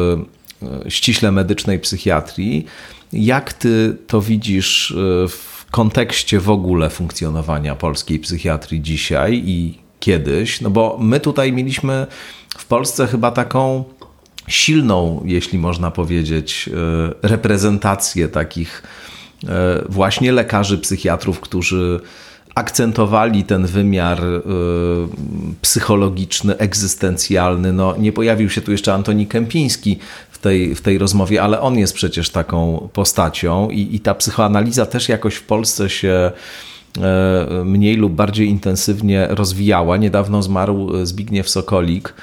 e, 0.87 0.91
ściśle 0.91 1.33
medycznej 1.33 1.79
psychiatrii. 1.79 2.67
Jak 3.13 3.53
ty 3.53 3.97
to 4.07 4.21
widzisz 4.21 4.91
e, 4.91 5.29
w 5.29 5.67
kontekście 5.71 6.41
w 6.41 6.51
ogóle 6.51 6.91
funkcjonowania 6.91 7.75
polskiej 7.75 8.19
psychiatrii 8.19 8.83
dzisiaj 8.83 9.43
i 9.47 9.79
kiedyś? 10.01 10.61
No 10.61 10.71
bo 10.71 10.99
my 11.01 11.21
tutaj 11.21 11.53
mieliśmy 11.53 12.07
w 12.59 12.67
Polsce 12.67 13.07
chyba 13.07 13.31
taką 13.31 13.85
silną, 14.49 15.23
jeśli 15.25 15.59
można 15.59 15.91
powiedzieć, 15.91 16.71
reprezentację 17.23 18.29
takich 18.29 18.83
właśnie 19.89 20.33
lekarzy, 20.33 20.79
psychiatrów, 20.79 21.41
którzy 21.41 22.01
akcentowali 22.59 23.45
ten 23.45 23.67
wymiar 23.67 24.25
y, 24.25 24.41
psychologiczny, 25.63 26.57
egzystencjalny. 26.57 27.73
No, 27.73 27.97
nie 27.99 28.13
pojawił 28.13 28.51
się 28.51 28.61
tu 28.61 28.73
jeszcze 28.73 28.95
Antoni 28.95 29.27
Kępiński 29.27 29.99
w 30.31 30.39
tej, 30.39 30.75
w 30.75 30.81
tej 30.81 30.99
rozmowie, 30.99 31.43
ale 31.43 31.61
on 31.61 31.79
jest 31.79 31.95
przecież 31.95 32.31
taką 32.31 32.89
postacią 32.93 33.71
i, 33.71 33.95
i 33.95 34.01
ta 34.01 34.15
psychoanaliza 34.15 34.87
też 34.87 35.09
jakoś 35.09 35.35
w 35.35 35.43
Polsce 35.43 35.91
się 35.91 36.31
e, 36.99 37.65
mniej 37.65 37.97
lub 37.97 38.13
bardziej 38.13 38.49
intensywnie 38.49 39.27
rozwijała. 39.31 39.97
Niedawno 39.97 40.43
zmarł 40.43 41.07
Zbigniew 41.07 41.51
Sokolik, 41.51 42.15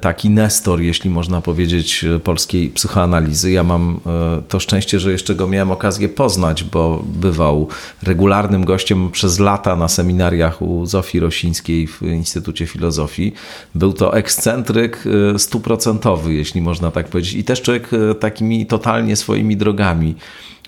taki 0.00 0.30
nestor, 0.30 0.80
jeśli 0.80 1.10
można 1.10 1.40
powiedzieć, 1.40 2.04
e, 2.04 2.18
polskiej 2.18 2.70
psychoanalizy. 2.70 3.50
Ja 3.50 3.64
mam 3.64 4.00
e, 4.06 4.42
to 4.48 4.60
szczęście, 4.60 5.00
że 5.00 5.12
jeszcze 5.12 5.34
go 5.34 5.46
miałem 5.46 5.70
okazję 5.70 6.08
poznać, 6.08 6.64
bo 6.64 7.02
bywał 7.06 7.68
regularnym 8.02 8.64
gościem 8.64 9.10
przez 9.10 9.38
lata 9.38 9.76
na 9.76 9.88
seminariach 9.88 10.62
u 10.62 10.86
Zofii 10.86 11.20
Rosińskiej 11.20 11.86
w 11.86 12.02
Instytucie 12.02 12.66
Filozofii. 12.66 13.32
Był 13.74 13.92
to 13.92 14.16
ekscentryk 14.16 15.04
stuprocentowy, 15.38 16.34
jeśli 16.34 16.62
można 16.62 16.90
tak 16.90 17.08
powiedzieć, 17.08 17.34
i 17.34 17.44
też 17.44 17.62
człowiek 17.62 17.90
takimi 18.20 18.66
totalnie 18.66 19.16
swoimi 19.16 19.56
drogami 19.56 20.14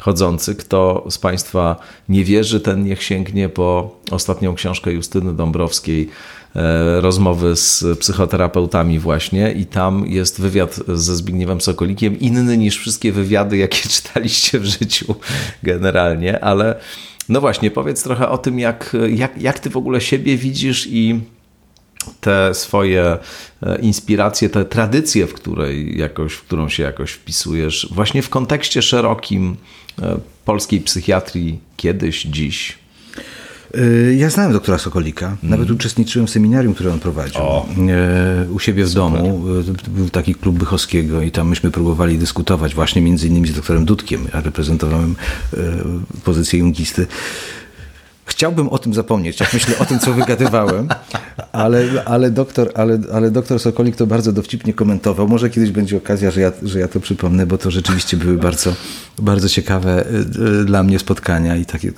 chodzący. 0.01 0.55
Kto 0.55 1.07
z 1.11 1.19
Państwa 1.19 1.77
nie 2.09 2.25
wierzy, 2.25 2.61
ten 2.61 2.85
niech 2.85 3.03
sięgnie 3.03 3.49
po 3.49 3.97
ostatnią 4.11 4.55
książkę 4.55 4.93
Justyny 4.93 5.35
Dąbrowskiej 5.35 6.09
E, 6.09 6.42
rozmowy 7.01 7.57
z 7.57 7.85
psychoterapeutami 7.99 8.99
właśnie 8.99 9.53
i 9.53 9.67
tam 9.67 10.07
jest 10.07 10.41
wywiad 10.41 10.81
ze 10.89 11.17
Zbigniewem 11.17 11.61
Sokolikiem, 11.61 12.21
inny 12.21 12.57
niż 12.57 12.79
wszystkie 12.79 13.13
wywiady, 13.13 13.57
jakie 13.57 13.89
czytaliście 13.97 14.59
w 14.59 14.65
życiu 14.65 15.15
generalnie, 15.63 16.45
ale 16.45 16.75
no 17.29 17.41
właśnie, 17.41 17.71
powiedz 17.71 18.03
trochę 18.03 18.29
o 18.29 18.39
tym, 18.39 18.59
jak, 18.59 18.97
jak, 19.11 19.43
jak 19.43 19.59
ty 19.59 19.71
w 19.71 19.77
ogóle 19.77 20.01
siebie 20.01 20.37
widzisz 20.37 20.87
i 20.91 21.21
te 22.21 22.55
swoje 22.55 23.19
e, 23.63 23.79
inspiracje, 23.81 24.49
te 24.49 24.65
tradycje, 24.65 25.27
w, 25.27 25.35
której 25.35 25.99
jakoś, 25.99 26.33
w 26.33 26.43
którą 26.43 26.69
się 26.69 26.83
jakoś 26.83 27.11
wpisujesz, 27.11 27.89
właśnie 27.91 28.23
w 28.23 28.29
kontekście 28.29 28.83
szerokim 28.83 29.57
e, 30.03 30.19
polskiej 30.45 30.81
psychiatrii 30.81 31.61
kiedyś, 31.77 32.23
dziś? 32.23 32.82
E, 33.75 34.15
ja 34.15 34.31
znałem 34.31 34.53
doktora 34.53 34.79
Sokolika, 34.79 35.27
mm. 35.27 35.39
nawet 35.43 35.71
uczestniczyłem 35.71 36.27
w 36.27 36.31
seminarium, 36.31 36.75
które 36.75 36.93
on 36.93 37.01
prowadził 37.01 37.43
o, 37.43 37.69
u 38.51 38.59
siebie 38.59 38.85
w 38.85 38.89
super. 38.89 39.03
domu. 39.03 39.45
Był 39.89 40.11
taki 40.11 40.35
klub 40.35 40.59
Bychowskiego 40.59 41.23
i 41.23 41.31
tam 41.31 41.49
myśmy 41.49 41.71
próbowali 41.71 42.19
dyskutować 42.19 42.75
właśnie 42.75 43.03
między 43.03 43.29
innymi 43.29 43.49
z 43.49 43.55
doktorem 43.55 43.85
Dudkiem. 43.85 44.29
Ja 44.35 44.41
reprezentowałem 44.41 45.17
pozycję 46.25 46.59
jungisty. 46.59 47.07
Chciałbym 48.27 48.69
o 48.69 48.79
tym 48.79 48.95
zapomnieć, 48.95 49.41
jak 49.41 49.55
myślę 49.55 49.79
o 49.79 49.85
tym, 49.85 49.99
co 49.99 50.13
wygadywałem, 50.23 50.89
ale, 51.53 52.05
ale, 52.05 52.31
doktor, 52.31 52.71
ale, 52.75 52.99
ale 53.13 53.31
doktor 53.31 53.61
Sokolik 53.61 53.97
to 53.97 54.07
bardzo 54.07 54.33
dowcipnie 54.33 54.75
komentował. 54.75 55.29
Może 55.29 55.51
kiedyś 55.51 55.71
będzie 55.71 55.97
okazja, 55.97 56.31
że 56.31 56.41
ja, 56.41 56.53
że 56.63 56.79
ja 56.79 56.89
to 56.89 57.01
przypomnę, 57.01 57.47
bo 57.47 57.59
to 57.59 57.71
rzeczywiście 57.71 58.17
były 58.17 58.39
bardzo, 58.39 58.75
bardzo 59.19 59.49
ciekawe 59.49 60.07
y, 60.07 60.61
y, 60.61 60.65
dla 60.65 60.83
mnie 60.83 60.99
spotkania 60.99 61.57
i 61.57 61.65
takie, 61.65 61.93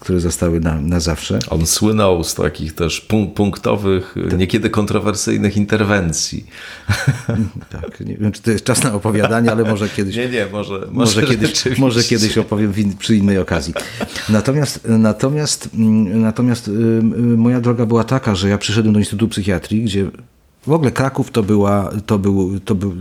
które 0.00 0.20
zostały 0.20 0.60
na, 0.60 0.80
na 0.80 1.00
zawsze. 1.00 1.38
On 1.50 1.66
słynął 1.66 2.24
z 2.24 2.34
takich 2.34 2.74
też 2.74 3.08
punktowych, 3.34 4.14
tak. 4.30 4.38
niekiedy 4.38 4.70
kontrowersyjnych 4.70 5.56
interwencji. 5.56 6.46
Tak, 7.70 8.00
nie 8.00 8.16
wiem, 8.16 8.32
czy 8.32 8.42
to 8.42 8.50
jest 8.50 8.64
czas 8.64 8.84
na 8.84 8.94
opowiadanie, 8.94 9.52
ale 9.52 9.64
może 9.64 9.88
kiedyś. 9.88 10.16
Nie, 10.16 10.28
nie, 10.28 10.46
może, 10.52 10.74
może, 10.74 10.90
może 10.90 11.22
kiedyś, 11.22 11.78
może 11.78 12.02
kiedyś 12.02 12.38
opowiem 12.38 12.72
przy 12.98 13.16
innej 13.16 13.38
okazji. 13.38 13.74
Natomiast, 14.28 14.80
natomiast, 14.88 15.68
mm, 15.74 16.20
natomiast 16.20 16.68
y, 16.68 16.72
moja 17.36 17.60
droga 17.60 17.86
była 17.86 18.04
taka, 18.04 18.34
że 18.34 18.48
ja 18.48 18.58
przyszedłem 18.58 18.94
do 18.94 18.97
Instytutu 18.98 19.28
Psychiatrii, 19.28 19.82
gdzie 19.82 20.10
w 20.66 20.72
ogóle 20.72 20.90
Kraków 20.90 21.30
to 21.30 21.42
była, 21.42 21.90
to 22.06 22.18
był, 22.18 22.60
to 22.60 22.74
był 22.74 22.94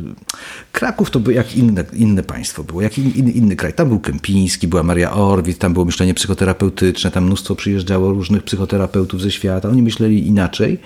Kraków 0.72 1.12
to 1.12 1.20
był 1.20 1.34
jak 1.34 1.56
inne, 1.56 1.84
inne 1.94 2.24
państwo 2.24 2.64
było, 2.64 2.82
jak 2.82 2.98
in, 2.98 3.30
inny 3.30 3.56
kraj. 3.56 3.74
Tam 3.74 3.88
był 3.88 4.00
Kępiński, 4.00 4.68
była 4.68 4.84
Maria 4.84 5.14
Orwit, 5.14 5.58
tam 5.58 5.74
było 5.74 5.86
myślenie 5.86 6.14
psychoterapeutyczne, 6.14 7.12
tam 7.12 7.26
mnóstwo 7.26 7.56
przyjeżdżało 7.56 8.10
różnych 8.10 8.44
psychoterapeutów 8.44 9.22
ze 9.22 9.32
świata. 9.32 9.70
Oni 9.70 9.82
myśleli 9.82 10.28
inaczej 10.28 10.80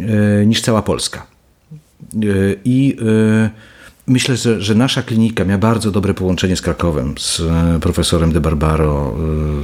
e, 0.00 0.46
niż 0.46 0.60
cała 0.60 0.82
Polska. 0.82 1.26
E, 2.14 2.16
I 2.64 2.96
e, 3.02 3.71
Myślę, 4.06 4.36
że, 4.36 4.60
że, 4.60 4.74
nasza 4.74 5.02
klinika 5.02 5.44
miała 5.44 5.58
bardzo 5.58 5.90
dobre 5.90 6.14
połączenie 6.14 6.56
z 6.56 6.62
Krakowem, 6.62 7.14
z 7.18 7.40
e, 7.40 7.78
profesorem 7.80 8.32
De 8.32 8.40
Barbaro, 8.40 9.14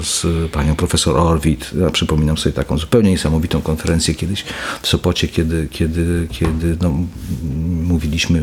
e, 0.01 0.05
z 0.05 0.27
panią 0.53 0.77
profesor 0.77 1.17
Orwit. 1.17 1.71
Ja 1.81 1.91
przypominam 1.91 2.39
sobie 2.39 2.53
taką 2.53 2.79
zupełnie 2.79 3.11
niesamowitą 3.11 3.61
konferencję 3.63 4.15
kiedyś 4.15 4.45
w 4.83 4.87
Sopocie, 4.87 5.29
kiedy, 5.29 5.69
kiedy, 5.71 6.27
kiedy 6.31 6.77
no, 6.81 6.95
mówiliśmy 7.83 8.43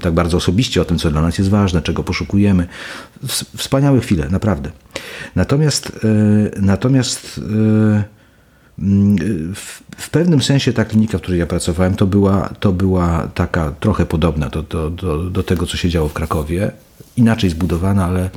tak 0.00 0.14
bardzo 0.14 0.36
osobiście 0.36 0.82
o 0.82 0.84
tym, 0.84 0.98
co 0.98 1.10
dla 1.10 1.22
nas 1.22 1.38
jest 1.38 1.50
ważne, 1.50 1.82
czego 1.82 2.04
poszukujemy. 2.04 2.66
Wspaniałe 3.56 4.00
chwile, 4.00 4.28
naprawdę. 4.30 4.70
Natomiast, 5.36 5.92
e, 6.56 6.60
natomiast 6.60 7.40
w, 9.54 9.82
w, 9.96 10.10
pewnym 10.10 10.42
sensie 10.42 10.72
ta 10.72 10.84
klinika, 10.84 11.18
w 11.18 11.20
której 11.20 11.40
ja 11.40 11.46
pracowałem, 11.46 11.94
to 11.94 12.06
była, 12.06 12.48
to 12.60 12.72
była 12.72 13.28
taka 13.34 13.72
trochę 13.72 14.06
podobna 14.06 14.48
do, 14.48 14.62
do, 14.62 14.90
do, 14.90 15.30
do 15.30 15.42
tego, 15.42 15.66
co 15.66 15.76
się 15.76 15.88
działo 15.88 16.08
w 16.08 16.12
Krakowie. 16.12 16.70
Inaczej 17.16 17.50
zbudowana, 17.50 18.04
ale 18.04 18.30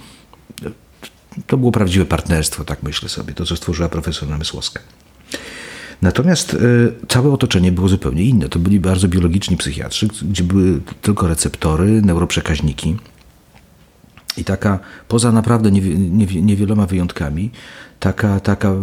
to 1.48 1.58
było 1.58 1.72
prawdziwe 1.72 2.06
partnerstwo, 2.06 2.64
tak 2.64 2.84
myślę 2.84 3.10
sobie, 3.10 3.34
to 3.34 3.46
co 3.46 3.56
stworzyła 3.56 3.90
profesor 3.90 4.30
Namysłowska. 4.30 4.80
Natomiast 6.02 6.54
y, 6.54 6.58
całe 7.08 7.32
otoczenie 7.32 7.72
było 7.72 7.90
zupełnie 7.90 8.24
inne. 8.24 8.50
To 8.50 8.60
byli 8.60 8.80
bardzo 8.80 9.08
biologiczni 9.08 9.58
psychiatrzy, 9.58 10.08
gdzie 10.22 10.44
były 10.44 10.82
tylko 11.02 11.28
receptory, 11.28 12.02
neuroprzekaźniki. 12.02 12.98
I 14.38 14.44
taka, 14.44 14.80
poza 15.08 15.32
naprawdę 15.32 15.72
niewieloma 16.42 16.86
wyjątkami, 16.86 17.52
taka, 18.02 18.40
taka 18.40 18.70
y, 18.70 18.74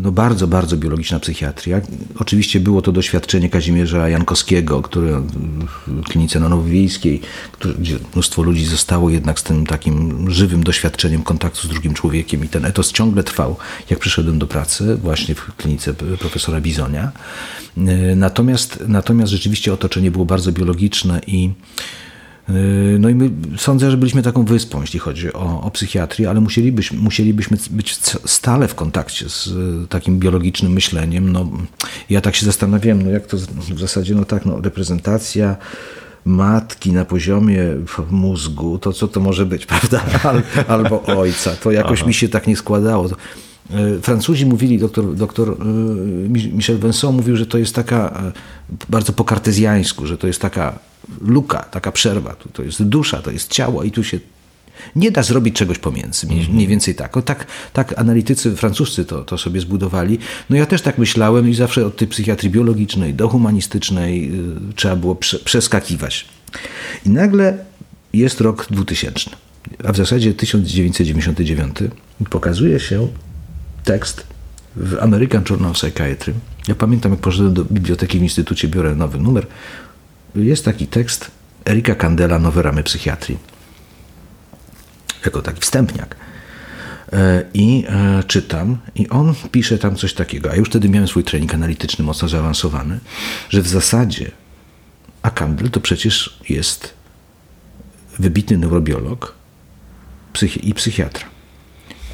no 0.00 0.12
bardzo, 0.12 0.46
bardzo 0.46 0.76
biologiczna 0.76 1.20
psychiatria. 1.20 1.80
Oczywiście 2.18 2.60
było 2.60 2.82
to 2.82 2.92
doświadczenie 2.92 3.50
Kazimierza 3.50 4.08
Jankowskiego, 4.08 4.82
który 4.82 5.12
w 5.86 6.02
klinice 6.04 6.40
Nowowiejskiej, 6.40 7.20
gdzie 7.78 7.98
mnóstwo 8.12 8.42
ludzi 8.42 8.64
zostało 8.64 9.10
jednak 9.10 9.40
z 9.40 9.42
tym 9.42 9.66
takim 9.66 10.30
żywym 10.30 10.64
doświadczeniem 10.64 11.22
kontaktu 11.22 11.66
z 11.66 11.70
drugim 11.70 11.94
człowiekiem 11.94 12.44
i 12.44 12.48
ten 12.48 12.64
etos 12.64 12.92
ciągle 12.92 13.24
trwał, 13.24 13.56
jak 13.90 13.98
przyszedłem 13.98 14.38
do 14.38 14.46
pracy 14.46 14.96
właśnie 14.96 15.34
w 15.34 15.56
klinice 15.56 15.94
profesora 15.94 16.60
Bizonia. 16.60 17.12
Y, 17.78 18.16
natomiast, 18.16 18.84
natomiast 18.88 19.32
rzeczywiście 19.32 19.72
otoczenie 19.72 20.10
było 20.10 20.24
bardzo 20.24 20.52
biologiczne 20.52 21.20
i 21.26 21.50
no 22.98 23.08
i 23.08 23.14
my 23.14 23.30
sądzę, 23.58 23.90
że 23.90 23.96
byliśmy 23.96 24.22
taką 24.22 24.44
wyspą, 24.44 24.80
jeśli 24.80 25.00
chodzi 25.00 25.32
o, 25.32 25.62
o 25.62 25.70
psychiatrię, 25.70 26.30
ale 26.30 26.40
musielibyśmy, 26.40 26.98
musielibyśmy 26.98 27.56
być 27.70 27.96
stale 28.24 28.68
w 28.68 28.74
kontakcie 28.74 29.28
z 29.28 29.46
y, 29.46 29.88
takim 29.88 30.18
biologicznym 30.18 30.72
myśleniem. 30.72 31.32
No, 31.32 31.48
ja 32.10 32.20
tak 32.20 32.36
się 32.36 32.46
zastanawiałem, 32.46 33.02
no 33.02 33.10
jak 33.10 33.26
to 33.26 33.36
w 33.36 33.80
zasadzie, 33.80 34.14
no 34.14 34.24
tak, 34.24 34.46
no, 34.46 34.60
reprezentacja 34.60 35.56
matki 36.24 36.92
na 36.92 37.04
poziomie 37.04 37.64
mózgu, 38.10 38.78
to 38.78 38.92
co 38.92 39.08
to 39.08 39.20
może 39.20 39.46
być, 39.46 39.66
prawda? 39.72 40.02
Albo 40.68 41.02
ojca. 41.02 41.56
To 41.56 41.70
jakoś 41.70 41.98
Aha. 41.98 42.08
mi 42.08 42.14
się 42.14 42.28
tak 42.28 42.46
nie 42.46 42.56
składało. 42.56 43.08
Y, 43.70 44.00
Francuzi 44.02 44.46
mówili, 44.46 44.78
doktor, 44.78 45.14
doktor 45.14 45.48
y, 45.50 46.28
Michel 46.28 46.78
Vincent 46.78 47.16
mówił, 47.16 47.36
że 47.36 47.46
to 47.46 47.58
jest 47.58 47.74
taka, 47.74 48.22
bardzo 48.88 49.12
po 49.12 49.24
kartezjańsku, 49.24 50.06
że 50.06 50.18
to 50.18 50.26
jest 50.26 50.40
taka 50.40 50.78
luka, 51.20 51.58
taka 51.58 51.92
przerwa. 51.92 52.36
To 52.52 52.62
jest 52.62 52.82
dusza, 52.82 53.22
to 53.22 53.30
jest 53.30 53.48
ciało 53.50 53.82
i 53.82 53.90
tu 53.90 54.04
się 54.04 54.20
nie 54.96 55.10
da 55.10 55.22
zrobić 55.22 55.54
czegoś 55.56 55.78
pomiędzy. 55.78 56.26
Mniej, 56.26 56.48
mniej 56.48 56.66
więcej 56.66 56.94
tak. 56.94 57.16
O, 57.16 57.22
tak. 57.22 57.46
Tak 57.72 57.98
analitycy 57.98 58.56
francuscy 58.56 59.04
to, 59.04 59.24
to 59.24 59.38
sobie 59.38 59.60
zbudowali. 59.60 60.18
No 60.50 60.56
ja 60.56 60.66
też 60.66 60.82
tak 60.82 60.98
myślałem 60.98 61.48
i 61.48 61.54
zawsze 61.54 61.86
od 61.86 61.96
tej 61.96 62.08
psychiatrii 62.08 62.50
biologicznej 62.50 63.14
do 63.14 63.28
humanistycznej 63.28 64.32
y, 64.70 64.74
trzeba 64.76 64.96
było 64.96 65.14
prze, 65.14 65.38
przeskakiwać. 65.38 66.26
I 67.06 67.10
nagle 67.10 67.58
jest 68.12 68.40
rok 68.40 68.66
2000, 68.70 69.30
a 69.84 69.92
w 69.92 69.96
zasadzie 69.96 70.34
1999 70.34 71.76
pokazuje 72.30 72.80
się 72.80 73.08
tekst 73.84 74.26
w 74.76 74.98
American 75.00 75.44
Journal 75.50 75.70
of 75.70 75.76
Psychiatry. 75.76 76.34
Ja 76.68 76.74
pamiętam, 76.74 77.12
jak 77.12 77.20
poszedłem 77.20 77.54
do 77.54 77.64
biblioteki 77.64 78.18
w 78.18 78.22
instytucie, 78.22 78.68
biorę 78.68 78.94
nowy 78.94 79.18
numer, 79.18 79.46
jest 80.34 80.64
taki 80.64 80.86
tekst 80.86 81.30
Erika 81.66 81.94
Kandela, 81.94 82.38
Nowe 82.38 82.62
ramy 82.62 82.82
psychiatrii. 82.82 83.38
Jako 85.24 85.42
taki 85.42 85.60
wstępniak. 85.60 86.16
E, 87.12 87.44
I 87.54 87.84
e, 87.88 88.22
czytam, 88.24 88.78
i 88.94 89.08
on 89.08 89.34
pisze 89.52 89.78
tam 89.78 89.96
coś 89.96 90.14
takiego, 90.14 90.50
a 90.50 90.56
już 90.56 90.68
wtedy 90.68 90.88
miałem 90.88 91.08
swój 91.08 91.24
trening 91.24 91.54
analityczny 91.54 92.04
mocno 92.04 92.28
zaawansowany, 92.28 93.00
że 93.48 93.62
w 93.62 93.68
zasadzie, 93.68 94.30
a 95.22 95.30
Kandel 95.30 95.70
to 95.70 95.80
przecież 95.80 96.38
jest 96.48 96.94
wybitny 98.18 98.58
neurobiolog 98.58 99.34
i 100.62 100.74
psychiatra, 100.74 101.24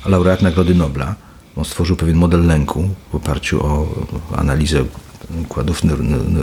laureat 0.06 0.42
Nagrody 0.42 0.74
Nobla. 0.74 1.27
On 1.58 1.64
stworzył 1.64 1.96
pewien 1.96 2.16
model 2.16 2.46
lęku 2.46 2.88
w 3.12 3.14
oparciu 3.14 3.66
o 3.66 3.88
analizę 4.36 4.84
układów 5.42 5.82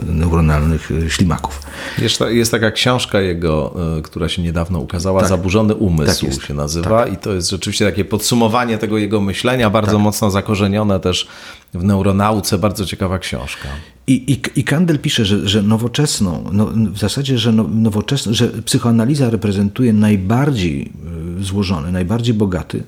neuronalnych 0.07 0.91
y, 0.91 1.09
ślimaków. 1.09 1.61
Jest, 1.97 2.19
jest 2.29 2.51
taka 2.51 2.71
książka 2.71 3.21
jego, 3.21 3.75
y, 3.97 4.01
która 4.01 4.29
się 4.29 4.41
niedawno 4.41 4.79
ukazała, 4.79 5.19
tak. 5.19 5.29
Zaburzony 5.29 5.75
umysł 5.75 6.25
tak 6.25 6.43
się 6.43 6.53
nazywa 6.53 7.03
tak. 7.03 7.13
i 7.13 7.17
to 7.17 7.33
jest 7.33 7.49
rzeczywiście 7.49 7.85
takie 7.85 8.05
podsumowanie 8.05 8.77
tego 8.77 8.97
jego 8.97 9.21
myślenia, 9.21 9.69
bardzo 9.69 9.91
tak. 9.91 10.01
mocno 10.01 10.31
zakorzenione 10.31 10.99
też 10.99 11.27
w 11.73 11.83
neuronauce, 11.83 12.57
bardzo 12.57 12.85
ciekawa 12.85 13.19
książka. 13.19 13.67
I, 14.07 14.13
i, 14.13 14.59
i 14.59 14.63
Kandel 14.63 14.99
pisze, 14.99 15.25
że, 15.25 15.47
że 15.47 15.61
nowoczesną, 15.63 16.49
no, 16.51 16.65
w 16.91 16.97
zasadzie, 16.97 17.37
że, 17.37 17.51
no, 17.51 17.65
nowoczesną, 17.73 18.33
że 18.33 18.47
psychoanaliza 18.47 19.29
reprezentuje 19.29 19.93
najbardziej 19.93 20.91
y, 21.39 21.43
złożony, 21.43 21.91
najbardziej 21.91 22.33
bogaty 22.33 22.83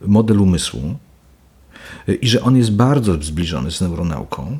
model 0.00 0.40
umysłu, 0.40 0.96
i 2.22 2.28
że 2.28 2.42
on 2.42 2.56
jest 2.56 2.72
bardzo 2.72 3.22
zbliżony 3.22 3.70
z 3.70 3.80
neuronauką 3.80 4.58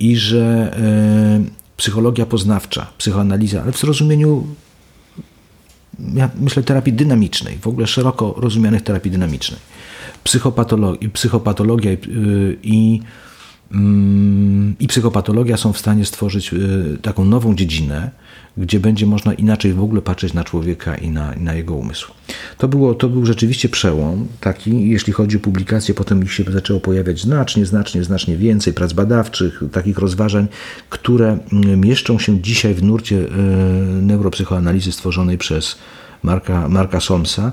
i 0.00 0.16
że 0.16 0.76
e, 0.76 1.44
psychologia 1.76 2.26
poznawcza, 2.26 2.86
psychoanaliza, 2.98 3.62
ale 3.62 3.72
w 3.72 3.78
zrozumieniu 3.78 4.46
ja 6.14 6.30
myślę 6.40 6.62
terapii 6.62 6.92
dynamicznej, 6.92 7.58
w 7.58 7.66
ogóle 7.66 7.86
szeroko 7.86 8.34
rozumianych 8.36 8.82
terapii 8.82 9.10
dynamicznej, 9.10 9.60
psychopatologii, 10.24 11.10
psychopatologia 11.10 11.92
i, 11.92 11.98
i 12.62 13.02
i 14.80 14.86
psychopatologia 14.88 15.56
są 15.56 15.72
w 15.72 15.78
stanie 15.78 16.04
stworzyć 16.04 16.52
y, 16.52 16.98
taką 17.02 17.24
nową 17.24 17.54
dziedzinę, 17.54 18.10
gdzie 18.56 18.80
będzie 18.80 19.06
można 19.06 19.34
inaczej 19.34 19.72
w 19.72 19.82
ogóle 19.82 20.02
patrzeć 20.02 20.34
na 20.34 20.44
człowieka 20.44 20.94
i 20.94 21.10
na, 21.10 21.34
na 21.40 21.54
jego 21.54 21.74
umysł. 21.74 22.12
To, 22.58 22.68
było, 22.68 22.94
to 22.94 23.08
był 23.08 23.26
rzeczywiście 23.26 23.68
przełom 23.68 24.26
taki, 24.40 24.90
jeśli 24.90 25.12
chodzi 25.12 25.36
o 25.36 25.40
publikacje, 25.40 25.94
potem 25.94 26.22
ich 26.22 26.32
się 26.32 26.44
zaczęło 26.52 26.80
pojawiać 26.80 27.20
znacznie, 27.20 27.66
znacznie, 27.66 28.04
znacznie 28.04 28.36
więcej 28.36 28.72
prac 28.72 28.92
badawczych, 28.92 29.62
takich 29.72 29.98
rozważań, 29.98 30.46
które 30.90 31.38
mm, 31.52 31.80
mieszczą 31.80 32.18
się 32.18 32.40
dzisiaj 32.40 32.74
w 32.74 32.82
nurcie 32.82 33.16
y, 33.16 33.28
neuropsychoanalizy 34.02 34.92
stworzonej 34.92 35.38
przez 35.38 35.78
Marka, 36.24 36.68
Marka 36.68 37.00
Somsa. 37.00 37.52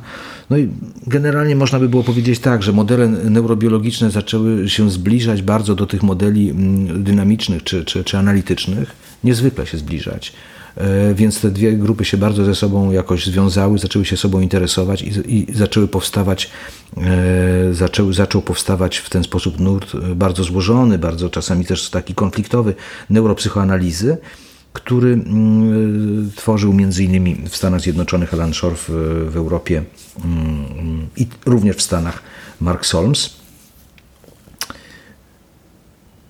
No 0.49 0.57
i 0.57 0.69
generalnie 1.07 1.55
można 1.55 1.79
by 1.79 1.89
było 1.89 2.03
powiedzieć 2.03 2.39
tak, 2.39 2.63
że 2.63 2.71
modele 2.71 3.07
neurobiologiczne 3.07 4.11
zaczęły 4.11 4.69
się 4.69 4.89
zbliżać 4.89 5.41
bardzo 5.41 5.75
do 5.75 5.85
tych 5.87 6.03
modeli 6.03 6.49
mm, 6.49 7.03
dynamicznych 7.03 7.63
czy, 7.63 7.85
czy, 7.85 8.03
czy 8.03 8.17
analitycznych, 8.17 8.95
niezwykle 9.23 9.65
się 9.65 9.77
zbliżać. 9.77 10.33
E, 10.75 11.13
więc 11.13 11.41
te 11.41 11.51
dwie 11.51 11.73
grupy 11.73 12.05
się 12.05 12.17
bardzo 12.17 12.45
ze 12.45 12.55
sobą 12.55 12.91
jakoś 12.91 13.25
związały, 13.25 13.79
zaczęły 13.79 14.05
się 14.05 14.17
sobą 14.17 14.41
interesować 14.41 15.01
i, 15.01 15.35
i 15.35 15.53
zaczęły 15.53 15.87
powstawać, 15.87 16.49
e, 16.97 17.73
zaczął, 17.73 18.13
zaczął 18.13 18.41
powstawać 18.41 18.97
w 18.97 19.09
ten 19.09 19.23
sposób 19.23 19.59
nurt 19.59 19.95
bardzo 20.15 20.43
złożony, 20.43 20.97
bardzo 20.97 21.29
czasami 21.29 21.65
też 21.65 21.89
taki 21.89 22.15
konfliktowy 22.15 22.73
neuropsychoanalizy, 23.09 24.17
który 24.73 25.13
mm, 25.13 26.31
tworzył 26.35 26.73
między 26.73 27.03
innymi 27.03 27.35
w 27.49 27.55
Stanach 27.55 27.81
Zjednoczonych 27.81 28.33
Alan 28.33 28.53
Shore, 28.53 28.75
w, 28.75 29.31
Europie 29.35 29.83
mm, 30.25 31.07
i 31.17 31.27
również 31.45 31.75
w 31.75 31.81
Stanach 31.81 32.23
Mark 32.59 32.85
Solms. 32.85 33.41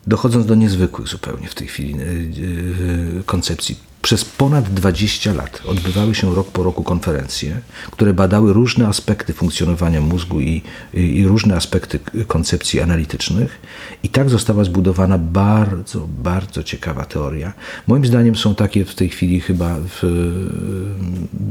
Dochodząc 0.07 0.45
do 0.45 0.55
niezwykłych 0.55 1.07
zupełnie 1.07 1.47
w 1.47 1.55
tej 1.55 1.67
chwili 1.67 1.95
koncepcji 3.25 3.90
przez 4.01 4.25
ponad 4.25 4.73
20 4.73 5.33
lat 5.33 5.61
odbywały 5.65 6.15
się 6.15 6.35
rok 6.35 6.51
po 6.51 6.63
roku 6.63 6.83
konferencje, 6.83 7.61
które 7.91 8.13
badały 8.13 8.53
różne 8.53 8.87
aspekty 8.87 9.33
funkcjonowania 9.33 10.01
mózgu 10.01 10.41
i, 10.41 10.61
i, 10.93 11.27
różne 11.27 11.55
aspekty 11.55 11.99
koncepcji 12.27 12.81
analitycznych. 12.81 13.61
I 14.03 14.09
tak 14.09 14.29
została 14.29 14.63
zbudowana 14.63 15.17
bardzo, 15.17 16.07
bardzo 16.23 16.63
ciekawa 16.63 17.05
teoria. 17.05 17.53
Moim 17.87 18.05
zdaniem 18.05 18.35
są 18.35 18.55
takie 18.55 18.85
w 18.85 18.95
tej 18.95 19.09
chwili 19.09 19.41
chyba 19.41 19.75
w, 19.75 20.03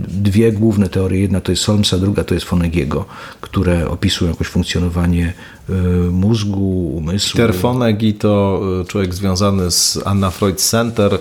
dwie 0.09 0.53
główne 0.53 0.89
teorie. 0.89 1.21
Jedna 1.21 1.41
to 1.41 1.53
jest 1.53 1.63
Solmsa, 1.63 1.99
druga 1.99 2.25
to 2.25 2.35
jest 2.35 2.47
Fonegiego, 2.47 3.05
które 3.41 3.89
opisują 3.89 4.31
jakoś 4.31 4.47
funkcjonowanie 4.47 5.33
y, 5.71 5.73
mózgu, 6.11 6.97
umysłu. 6.97 7.37
Peter 7.37 7.55
Fonegi 7.55 8.15
to 8.15 8.63
y, 8.83 8.85
człowiek 8.85 9.15
związany 9.15 9.71
z 9.71 9.99
Anna 10.05 10.31
Freud 10.31 10.61
Center 10.61 11.19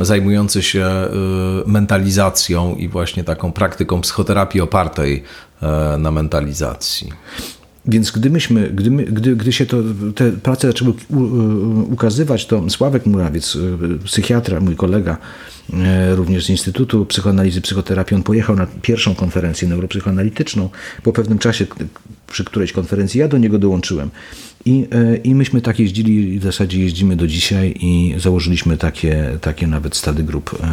zajmujący 0.00 0.62
się 0.62 0.86
y, 1.66 1.68
mentalizacją 1.70 2.74
i 2.74 2.88
właśnie 2.88 3.24
taką 3.24 3.52
praktyką 3.52 4.00
psychoterapii 4.00 4.60
opartej 4.60 5.22
e, 5.62 5.98
na 5.98 6.10
mentalizacji. 6.10 7.12
Więc 7.86 8.10
gdy, 8.10 8.30
myśmy, 8.30 8.70
gdy, 8.70 8.90
my, 8.90 9.04
gdy, 9.04 9.36
gdy 9.36 9.52
się 9.52 9.66
to, 9.66 9.76
te 10.14 10.32
prace 10.32 10.66
zaczęły 10.66 10.92
ukazywać, 11.90 12.46
to 12.46 12.70
Sławek 12.70 13.06
Murawiec, 13.06 13.56
y, 13.56 13.98
psychiatra, 14.04 14.60
mój 14.60 14.76
kolega, 14.76 15.16
e, 15.72 16.14
również 16.14 16.46
z 16.46 16.50
Instytutu 16.50 17.06
Psychoanalizy 17.06 17.60
Psychoterapii, 17.60 18.16
on 18.16 18.22
pojechał 18.22 18.56
na 18.56 18.66
pierwszą 18.82 19.14
konferencję 19.14 19.68
neuropsychoanalityczną. 19.68 20.68
Po 21.02 21.12
pewnym 21.12 21.38
czasie, 21.38 21.66
przy 22.26 22.44
którejś 22.44 22.72
konferencji, 22.72 23.20
ja 23.20 23.28
do 23.28 23.38
niego 23.38 23.58
dołączyłem. 23.58 24.10
I, 24.64 24.86
e, 24.92 25.16
I 25.16 25.34
myśmy 25.34 25.60
tak 25.60 25.80
jeździli 25.80 26.38
w 26.38 26.42
zasadzie 26.42 26.80
jeździmy 26.80 27.16
do 27.16 27.26
dzisiaj 27.26 27.74
i 27.80 28.14
założyliśmy 28.18 28.76
takie, 28.76 29.38
takie 29.40 29.66
nawet 29.66 29.96
stady 29.96 30.22
grup 30.22 30.58
e, 30.62 30.66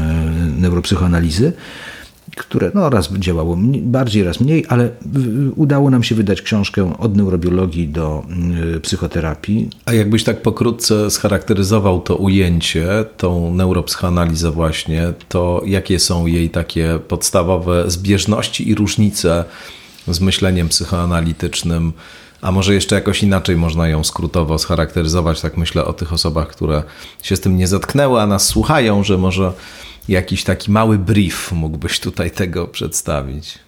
neuropsychoanalizy, 0.59 1.53
które 2.35 2.71
no, 2.73 2.89
raz 2.89 3.13
działało 3.13 3.57
bardziej, 3.81 4.23
raz 4.23 4.39
mniej, 4.39 4.65
ale 4.69 4.89
udało 5.55 5.89
nam 5.89 6.03
się 6.03 6.15
wydać 6.15 6.41
książkę 6.41 6.97
od 6.99 7.17
neurobiologii 7.17 7.87
do 7.87 8.25
e, 8.75 8.79
psychoterapii. 8.79 9.69
A 9.85 9.93
jakbyś 9.93 10.23
tak 10.23 10.41
pokrótce 10.41 11.11
scharakteryzował 11.11 12.01
to 12.01 12.15
ujęcie, 12.15 12.87
tą 13.17 13.53
neuropsychoanalizę 13.53 14.51
właśnie, 14.51 15.13
to 15.29 15.61
jakie 15.65 15.99
są 15.99 16.25
jej 16.25 16.49
takie 16.49 16.99
podstawowe 17.07 17.91
zbieżności 17.91 18.69
i 18.69 18.75
różnice 18.75 19.45
z 20.07 20.19
myśleniem 20.19 20.69
psychoanalitycznym? 20.69 21.93
A 22.41 22.51
może 22.51 22.73
jeszcze 22.73 22.95
jakoś 22.95 23.23
inaczej 23.23 23.55
można 23.55 23.87
ją 23.87 24.03
skrótowo 24.03 24.57
scharakteryzować, 24.57 25.41
tak 25.41 25.57
myślę 25.57 25.85
o 25.85 25.93
tych 25.93 26.13
osobach, 26.13 26.47
które 26.47 26.83
się 27.23 27.35
z 27.35 27.39
tym 27.39 27.57
nie 27.57 27.67
zatknęły, 27.67 28.21
a 28.21 28.27
nas 28.27 28.47
słuchają, 28.47 29.03
że 29.03 29.17
może 29.17 29.53
jakiś 30.07 30.43
taki 30.43 30.71
mały 30.71 30.97
brief 30.97 31.51
mógłbyś 31.51 31.99
tutaj 31.99 32.31
tego 32.31 32.67
przedstawić. 32.67 33.59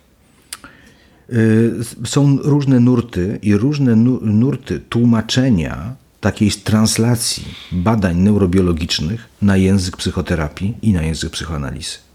Y, 1.33 1.73
są 2.05 2.38
różne 2.38 2.79
nurty 2.79 3.39
i 3.41 3.55
różne 3.55 3.95
nurty 4.21 4.79
tłumaczenia 4.79 5.95
takiej 6.21 6.51
translacji 6.51 7.45
badań 7.71 8.17
neurobiologicznych 8.17 9.29
na 9.41 9.57
język 9.57 9.97
psychoterapii 9.97 10.77
i 10.81 10.93
na 10.93 11.01
język 11.01 11.31
psychoanalizy 11.31 12.07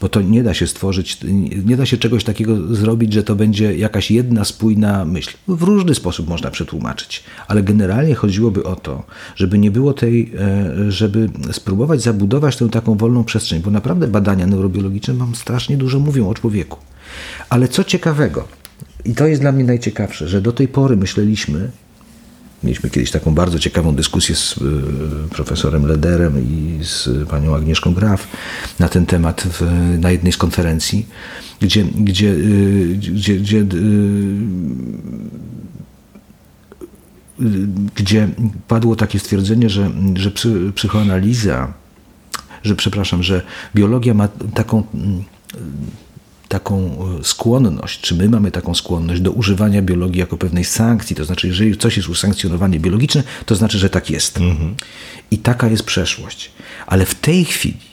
bo 0.00 0.08
to 0.08 0.20
nie 0.20 0.42
da 0.42 0.54
się 0.54 0.66
stworzyć, 0.66 1.18
nie 1.64 1.76
da 1.76 1.86
się 1.86 1.96
czegoś 1.96 2.24
takiego 2.24 2.74
zrobić, 2.74 3.12
że 3.12 3.22
to 3.22 3.36
będzie 3.36 3.76
jakaś 3.76 4.10
jedna 4.10 4.44
spójna 4.44 5.04
myśl. 5.04 5.36
W 5.48 5.62
różny 5.62 5.94
sposób 5.94 6.28
można 6.28 6.50
przetłumaczyć, 6.50 7.24
ale 7.48 7.62
generalnie 7.62 8.14
chodziłoby 8.14 8.64
o 8.64 8.76
to, 8.76 9.02
żeby 9.36 9.58
nie 9.58 9.70
było 9.70 9.94
tej, 9.94 10.32
e, 10.38 10.92
żeby 10.92 11.30
spróbować 11.52 12.02
zabudować 12.02 12.56
tę 12.56 12.68
taką 12.68 12.96
wolną 12.96 13.24
przestrzeń, 13.24 13.62
bo 13.62 13.70
naprawdę 13.70 14.08
badania 14.08 14.46
neurobiologiczne 14.46 15.14
mam 15.14 15.34
strasznie 15.34 15.76
dużo 15.76 15.98
mówią 15.98 16.28
o 16.28 16.34
człowieku. 16.34 16.78
Ale 17.48 17.68
co 17.68 17.84
ciekawego, 17.84 18.48
i 19.04 19.14
to 19.14 19.26
jest 19.26 19.40
dla 19.40 19.52
mnie 19.52 19.64
najciekawsze, 19.64 20.28
że 20.28 20.40
do 20.40 20.52
tej 20.52 20.68
pory 20.68 20.96
myśleliśmy, 20.96 21.70
Mieliśmy 22.62 22.90
kiedyś 22.90 23.10
taką 23.10 23.34
bardzo 23.34 23.58
ciekawą 23.58 23.94
dyskusję 23.94 24.34
z 24.34 24.56
y, 24.56 24.60
profesorem 25.30 25.86
Lederem 25.86 26.38
i 26.50 26.78
z 26.84 27.28
panią 27.28 27.54
Agnieszką 27.54 27.94
Graf 27.94 28.28
na 28.78 28.88
ten 28.88 29.06
temat 29.06 29.42
w, 29.42 29.62
na 29.98 30.10
jednej 30.10 30.32
z 30.32 30.36
konferencji, 30.36 31.06
gdzie, 31.60 31.84
gdzie, 31.84 32.28
y, 32.28 32.96
gdzie, 32.96 33.36
gdzie, 33.36 33.58
y, 33.58 33.66
gdzie 37.96 38.28
padło 38.68 38.96
takie 38.96 39.18
stwierdzenie, 39.18 39.70
że, 39.70 39.90
że 40.14 40.30
psychoanaliza, 40.74 41.72
że 42.62 42.76
przepraszam, 42.76 43.22
że 43.22 43.42
biologia 43.74 44.14
ma 44.14 44.28
taką 44.54 44.82
taką 46.48 46.98
e, 47.20 47.24
skłonność, 47.24 48.00
czy 48.00 48.14
my 48.14 48.28
mamy 48.28 48.50
taką 48.50 48.74
skłonność 48.74 49.20
do 49.20 49.32
używania 49.32 49.82
biologii 49.82 50.20
jako 50.20 50.36
pewnej 50.36 50.64
sankcji, 50.64 51.16
to 51.16 51.24
znaczy, 51.24 51.46
jeżeli 51.46 51.76
coś 51.76 51.96
jest 51.96 52.08
usankcjonowanie 52.08 52.80
biologiczne, 52.80 53.22
to 53.46 53.54
znaczy, 53.54 53.78
że 53.78 53.90
tak 53.90 54.10
jest. 54.10 54.38
Mhm. 54.38 54.74
I 55.30 55.38
taka 55.38 55.68
jest 55.68 55.82
przeszłość. 55.82 56.50
Ale 56.86 57.06
w 57.06 57.14
tej 57.14 57.44
chwili 57.44 57.87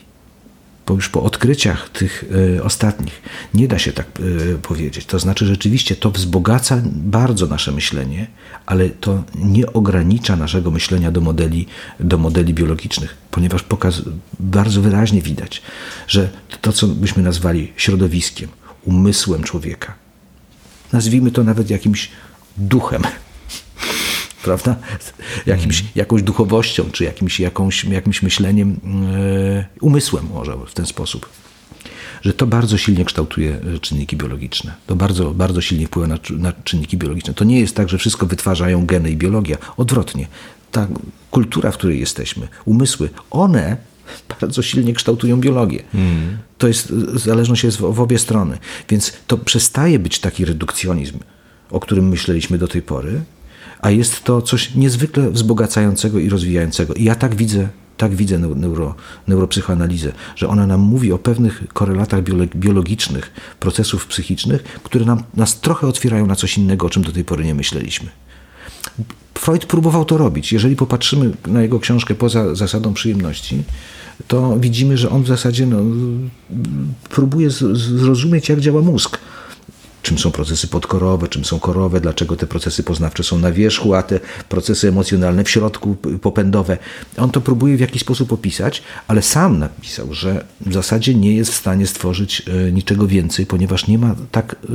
bo 0.88 0.94
już 0.94 1.10
po 1.10 1.24
odkryciach 1.24 1.90
tych 1.90 2.24
y, 2.58 2.64
ostatnich 2.64 3.22
nie 3.54 3.68
da 3.68 3.80
się 3.80 3.94
tak 3.94 4.08
y, 4.20 4.58
powiedzieć. 4.62 5.06
To 5.06 5.20
znaczy 5.20 5.46
rzeczywiście 5.46 5.96
to 5.96 6.12
wzbogaca 6.12 6.82
bardzo 6.86 7.48
nasze 7.48 7.72
myślenie, 7.72 8.28
ale 8.66 8.90
to 8.90 9.24
nie 9.36 9.74
ogranicza 9.74 10.36
naszego 10.36 10.72
myślenia 10.72 11.12
do 11.12 11.22
modeli, 11.22 11.68
do 12.00 12.18
modeli 12.18 12.54
biologicznych, 12.54 13.18
ponieważ 13.32 13.64
pokaz, 13.64 14.02
bardzo 14.40 14.82
wyraźnie 14.82 15.22
widać, 15.22 15.62
że 16.08 16.30
to, 16.62 16.74
co 16.74 16.88
byśmy 16.88 17.24
nazwali 17.24 17.74
środowiskiem, 17.78 18.50
umysłem 18.84 19.44
człowieka, 19.44 19.94
nazwijmy 20.94 21.32
to 21.32 21.44
nawet 21.44 21.70
jakimś 21.70 22.12
duchem, 22.58 23.04
prawda? 24.46 24.76
Jakimś, 25.46 25.80
mm. 25.80 25.92
jakąś 25.96 26.24
duchowością, 26.24 26.92
czy 26.92 27.04
jakimś, 27.04 27.40
jakąś, 27.40 27.84
jakimś 27.84 28.22
myśleniem, 28.22 28.80
e, 29.16 29.66
umysłem 29.82 30.26
może 30.34 30.58
w 30.68 30.74
ten 30.74 30.86
sposób. 30.86 31.30
Że 32.22 32.34
to 32.34 32.48
bardzo 32.48 32.78
silnie 32.78 33.06
kształtuje 33.06 33.60
e, 33.76 33.80
czynniki 33.80 34.18
biologiczne. 34.18 34.74
To 34.88 34.96
bardzo, 34.96 35.32
bardzo 35.32 35.62
silnie 35.62 35.88
wpływa 35.88 36.08
na, 36.08 36.18
na 36.38 36.54
czynniki 36.64 36.98
biologiczne. 36.98 37.34
To 37.34 37.44
nie 37.44 37.60
jest 37.60 37.76
tak, 37.76 37.90
że 37.90 37.98
wszystko 37.98 38.26
wytwarzają 38.26 38.86
geny 38.86 39.12
i 39.12 39.18
biologia. 39.18 39.58
Odwrotnie. 39.78 40.28
Ta 40.72 40.88
kultura, 41.32 41.72
w 41.72 41.78
której 41.78 42.00
jesteśmy, 42.00 42.48
umysły, 42.66 43.10
one 43.32 43.78
bardzo 44.42 44.62
silnie 44.62 44.94
kształtują 44.94 45.40
biologię. 45.40 45.84
Mm. 45.94 46.38
To 46.58 46.68
jest, 46.68 46.90
zależność 47.14 47.64
jest 47.64 47.78
w, 47.78 47.94
w 47.94 48.00
obie 48.00 48.20
strony. 48.20 48.58
Więc 48.90 49.14
to 49.28 49.38
przestaje 49.38 50.00
być 50.00 50.20
taki 50.20 50.46
redukcjonizm, 50.46 51.20
o 51.72 51.80
którym 51.80 52.08
myśleliśmy 52.08 52.58
do 52.58 52.68
tej 52.68 52.82
pory, 52.82 53.22
a 53.86 53.92
jest 53.92 54.24
to 54.24 54.42
coś 54.42 54.76
niezwykle 54.76 55.32
wzbogacającego 55.32 56.20
i 56.20 56.30
rozwijającego. 56.30 56.94
I 56.94 57.04
ja 57.04 57.16
tak 57.16 57.36
widzę, 57.36 57.68
tak 57.98 58.16
widzę 58.16 58.40
neuro, 58.40 58.96
neuropsychoanalizę, 59.28 60.12
że 60.36 60.48
ona 60.48 60.68
nam 60.68 60.80
mówi 60.80 61.12
o 61.12 61.18
pewnych 61.18 61.64
korelatach 61.74 62.22
biologicznych, 62.56 63.32
procesów 63.60 64.08
psychicznych, 64.08 64.64
które 64.64 65.06
nam, 65.06 65.24
nas 65.34 65.60
trochę 65.60 65.88
otwierają 65.88 66.26
na 66.28 66.36
coś 66.36 66.58
innego, 66.58 66.88
o 66.88 66.90
czym 66.90 67.04
do 67.04 67.12
tej 67.12 67.24
pory 67.24 67.46
nie 67.46 67.56
myśleliśmy. 67.56 68.10
Freud 69.34 69.66
próbował 69.66 70.06
to 70.06 70.18
robić. 70.18 70.54
Jeżeli 70.54 70.76
popatrzymy 70.76 71.32
na 71.48 71.62
jego 71.62 71.80
książkę 71.80 72.16
poza 72.16 72.56
zasadą 72.56 72.94
przyjemności, 72.94 73.64
to 74.28 74.60
widzimy, 74.60 74.98
że 74.98 75.10
on 75.10 75.24
w 75.24 75.28
zasadzie 75.28 75.66
no, 75.66 75.78
próbuje 77.10 77.50
zrozumieć, 77.50 78.50
jak 78.50 78.60
działa 78.60 78.82
mózg 78.82 79.20
czym 80.06 80.18
są 80.18 80.32
procesy 80.32 80.68
podkorowe, 80.68 81.28
czym 81.28 81.46
są 81.46 81.60
korowe, 81.60 82.02
dlaczego 82.02 82.36
te 82.36 82.48
procesy 82.48 82.84
poznawcze 82.84 83.24
są 83.24 83.40
na 83.40 83.52
wierzchu, 83.52 83.94
a 83.94 84.04
te 84.04 84.20
procesy 84.50 84.88
emocjonalne 84.88 85.44
w 85.44 85.50
środku, 85.50 85.96
popędowe. 86.22 86.78
On 87.18 87.32
to 87.32 87.42
próbuje 87.42 87.78
w 87.78 87.80
jakiś 87.80 88.02
sposób 88.02 88.34
opisać, 88.34 88.84
ale 89.08 89.22
sam 89.22 89.60
napisał, 89.60 90.14
że 90.14 90.46
w 90.62 90.74
zasadzie 90.74 91.16
nie 91.16 91.36
jest 91.36 91.52
w 91.52 91.56
stanie 91.56 91.88
stworzyć 91.88 92.42
e, 92.48 92.72
niczego 92.72 93.08
więcej, 93.08 93.46
ponieważ 93.46 93.88
nie 93.88 93.98
ma 93.98 94.16
tak 94.32 94.56
e, 94.56 94.68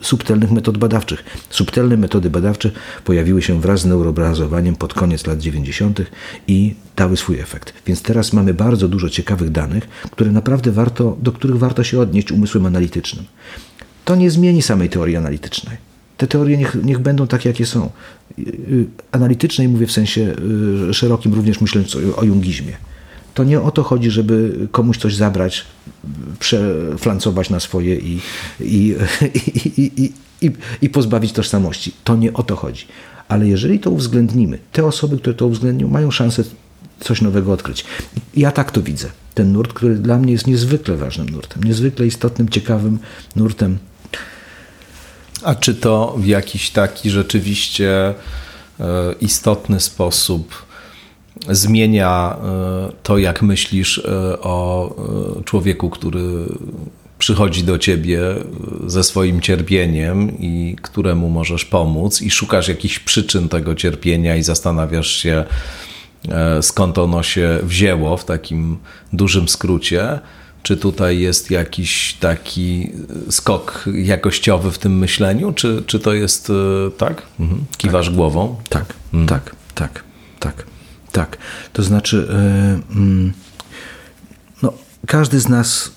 subtelnych 0.00 0.50
metod 0.50 0.78
badawczych. 0.78 1.24
Subtelne 1.50 1.96
metody 1.96 2.30
badawcze 2.30 2.70
pojawiły 3.04 3.42
się 3.42 3.60
wraz 3.60 3.80
z 3.80 3.84
neuroobrazowaniem 3.84 4.76
pod 4.76 4.94
koniec 4.94 5.26
lat 5.26 5.38
90. 5.38 6.02
i 6.48 6.74
dały 6.96 7.16
swój 7.16 7.38
efekt. 7.38 7.74
Więc 7.86 8.02
teraz 8.02 8.32
mamy 8.32 8.54
bardzo 8.54 8.88
dużo 8.88 9.10
ciekawych 9.10 9.50
danych, 9.50 9.88
które 10.10 10.30
naprawdę 10.30 10.72
warto, 10.72 11.16
do 11.22 11.32
których 11.32 11.58
warto 11.58 11.84
się 11.84 12.00
odnieść 12.00 12.32
umysłem 12.32 12.66
analitycznym 12.66 13.24
to 14.06 14.16
nie 14.16 14.30
zmieni 14.30 14.62
samej 14.62 14.88
teorii 14.88 15.16
analitycznej. 15.16 15.76
Te 16.16 16.26
teorie 16.26 16.56
niech, 16.56 16.76
niech 16.84 16.98
będą 16.98 17.26
takie, 17.26 17.48
jakie 17.48 17.66
są. 17.66 17.90
Y, 18.38 18.42
y, 18.42 18.86
analitycznej 19.12 19.68
mówię 19.68 19.86
w 19.86 19.92
sensie 19.92 20.34
y, 20.90 20.94
szerokim, 20.94 21.34
również 21.34 21.60
myśląc 21.60 21.96
o, 22.16 22.24
jungizmie. 22.24 22.76
To 23.34 23.44
nie 23.44 23.60
o 23.60 23.70
to 23.70 23.82
chodzi, 23.82 24.10
żeby 24.10 24.68
komuś 24.72 24.98
coś 24.98 25.14
zabrać, 25.14 25.64
przeflancować 26.38 27.50
na 27.50 27.60
swoje 27.60 27.96
i, 27.96 28.20
i, 28.60 28.94
i, 29.76 30.12
i, 30.42 30.52
i 30.82 30.90
pozbawić 30.90 31.32
tożsamości. 31.32 31.92
To 32.04 32.16
nie 32.16 32.32
o 32.32 32.42
to 32.42 32.56
chodzi. 32.56 32.84
Ale 33.28 33.48
jeżeli 33.48 33.78
to 33.78 33.90
uwzględnimy, 33.90 34.58
te 34.72 34.84
osoby, 34.84 35.18
które 35.18 35.34
to 35.34 35.46
uwzględnią, 35.46 35.88
mają 35.88 36.10
szansę 36.10 36.44
coś 37.00 37.22
nowego 37.22 37.52
odkryć. 37.52 37.84
Ja 38.36 38.52
tak 38.52 38.70
to 38.70 38.82
widzę. 38.82 39.08
Ten 39.34 39.52
nurt, 39.52 39.72
który 39.72 39.94
dla 39.94 40.18
mnie 40.18 40.32
jest 40.32 40.46
niezwykle 40.46 40.96
ważnym 40.96 41.28
nurtem, 41.28 41.64
niezwykle 41.64 42.06
istotnym, 42.06 42.48
ciekawym 42.48 42.98
nurtem 43.36 43.78
a 45.46 45.54
czy 45.54 45.74
to 45.74 46.14
w 46.18 46.26
jakiś 46.26 46.70
taki 46.70 47.10
rzeczywiście 47.10 48.14
e, 48.80 49.12
istotny 49.20 49.80
sposób 49.80 50.66
zmienia 51.50 52.36
e, 52.36 52.92
to, 53.02 53.18
jak 53.18 53.42
myślisz 53.42 53.98
e, 53.98 54.40
o 54.40 54.94
człowieku, 55.44 55.90
który 55.90 56.22
przychodzi 57.18 57.64
do 57.64 57.78
ciebie 57.78 58.20
ze 58.86 59.04
swoim 59.04 59.40
cierpieniem 59.40 60.38
i 60.38 60.76
któremu 60.82 61.30
możesz 61.30 61.64
pomóc, 61.64 62.22
i 62.22 62.30
szukasz 62.30 62.68
jakichś 62.68 62.98
przyczyn 62.98 63.48
tego 63.48 63.74
cierpienia 63.74 64.36
i 64.36 64.42
zastanawiasz 64.42 65.10
się, 65.10 65.44
skąd 66.62 66.98
ono 66.98 67.22
się 67.22 67.58
wzięło 67.62 68.16
w 68.16 68.24
takim 68.24 68.78
dużym 69.12 69.48
skrócie 69.48 70.18
czy 70.66 70.76
tutaj 70.76 71.18
jest 71.18 71.50
jakiś 71.50 72.14
taki 72.20 72.90
skok 73.30 73.84
jakościowy 73.94 74.70
w 74.70 74.78
tym 74.78 74.98
myśleniu, 74.98 75.52
czy, 75.52 75.82
czy 75.86 75.98
to 75.98 76.14
jest 76.14 76.50
e, 76.50 76.90
tak? 76.90 77.22
Mhm. 77.40 77.64
Kiwasz 77.76 78.06
tak. 78.06 78.14
głową? 78.14 78.56
Tak, 78.68 78.94
mhm. 79.12 79.26
tak, 79.26 79.56
tak, 79.74 80.04
tak, 80.40 80.66
tak. 81.12 81.38
To 81.72 81.82
znaczy, 81.82 82.28
yy, 82.96 83.32
no, 84.62 84.72
każdy 85.06 85.40
z 85.40 85.48
nas 85.48 85.92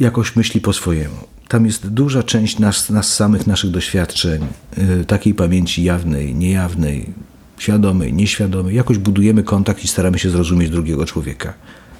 jakoś 0.00 0.36
myśli 0.36 0.60
po 0.60 0.72
swojemu. 0.72 1.16
Tam 1.48 1.66
jest 1.66 1.88
duża 1.88 2.22
część 2.22 2.58
nas, 2.58 2.90
nas 2.90 3.14
samych, 3.14 3.46
naszych 3.46 3.70
doświadczeń, 3.70 4.46
yy, 4.76 5.04
takiej 5.04 5.34
pamięci 5.34 5.84
jawnej, 5.84 6.34
niejawnej, 6.34 7.12
świadomej, 7.58 8.12
nieświadomej. 8.12 8.76
Jakoś 8.76 8.98
budujemy 8.98 9.42
kontakt 9.42 9.84
i 9.84 9.88
staramy 9.88 10.18
się 10.18 10.30
zrozumieć 10.30 10.70
drugiego 10.70 11.06
człowieka. 11.06 11.54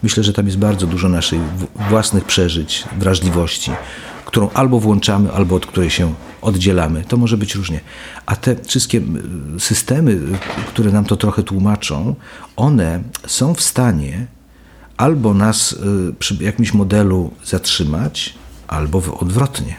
Myślę, 0.05 0.22
że 0.22 0.32
tam 0.32 0.46
jest 0.46 0.59
bardzo 0.59 0.86
dużo 0.86 1.09
naszych 1.09 1.40
własnych 1.88 2.24
przeżyć, 2.24 2.84
wrażliwości, 2.98 3.70
którą 4.24 4.50
albo 4.50 4.80
włączamy, 4.80 5.32
albo 5.32 5.57
od 5.57 5.66
której 5.66 5.90
się 5.90 6.14
oddzielamy. 6.42 7.05
To 7.09 7.16
może 7.16 7.36
być 7.36 7.55
różnie. 7.55 7.80
A 8.26 8.36
te 8.36 8.57
wszystkie 8.64 9.00
systemy, 9.59 10.20
które 10.68 10.92
nam 10.92 11.05
to 11.05 11.16
trochę 11.16 11.42
tłumaczą, 11.42 12.14
one 12.57 13.02
są 13.26 13.55
w 13.55 13.61
stanie 13.61 14.26
albo 14.96 15.34
nas 15.34 15.72
y, 15.72 16.14
przy 16.18 16.44
jakimś 16.44 16.74
modelu 16.74 17.30
zatrzymać, 17.44 18.34
albo 18.68 19.02
odwrotnie. 19.20 19.76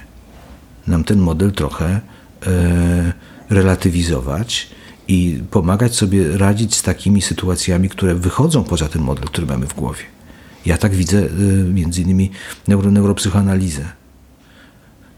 Nam 0.88 1.04
ten 1.04 1.20
model 1.20 1.52
trochę 1.52 1.86
e, 1.86 3.14
relatywizować 3.50 4.70
i 5.08 5.40
pomagać 5.52 5.96
sobie 5.96 6.38
radzić 6.38 6.76
z 6.76 6.84
takimi 6.84 7.22
sytuacjami, 7.22 7.90
które 7.90 8.16
wychodzą 8.16 8.64
poza 8.64 8.88
ten 8.88 9.02
model, 9.02 9.26
który 9.26 9.48
mamy 9.48 9.68
w 9.68 9.74
głowie. 9.74 10.15
Ja 10.66 10.78
tak 10.78 10.96
widzę 10.96 11.18
y, 11.18 11.30
między 11.74 12.02
innymi 12.02 12.32
neuro, 12.68 12.92
neuropsychoanalizę. 12.92 13.86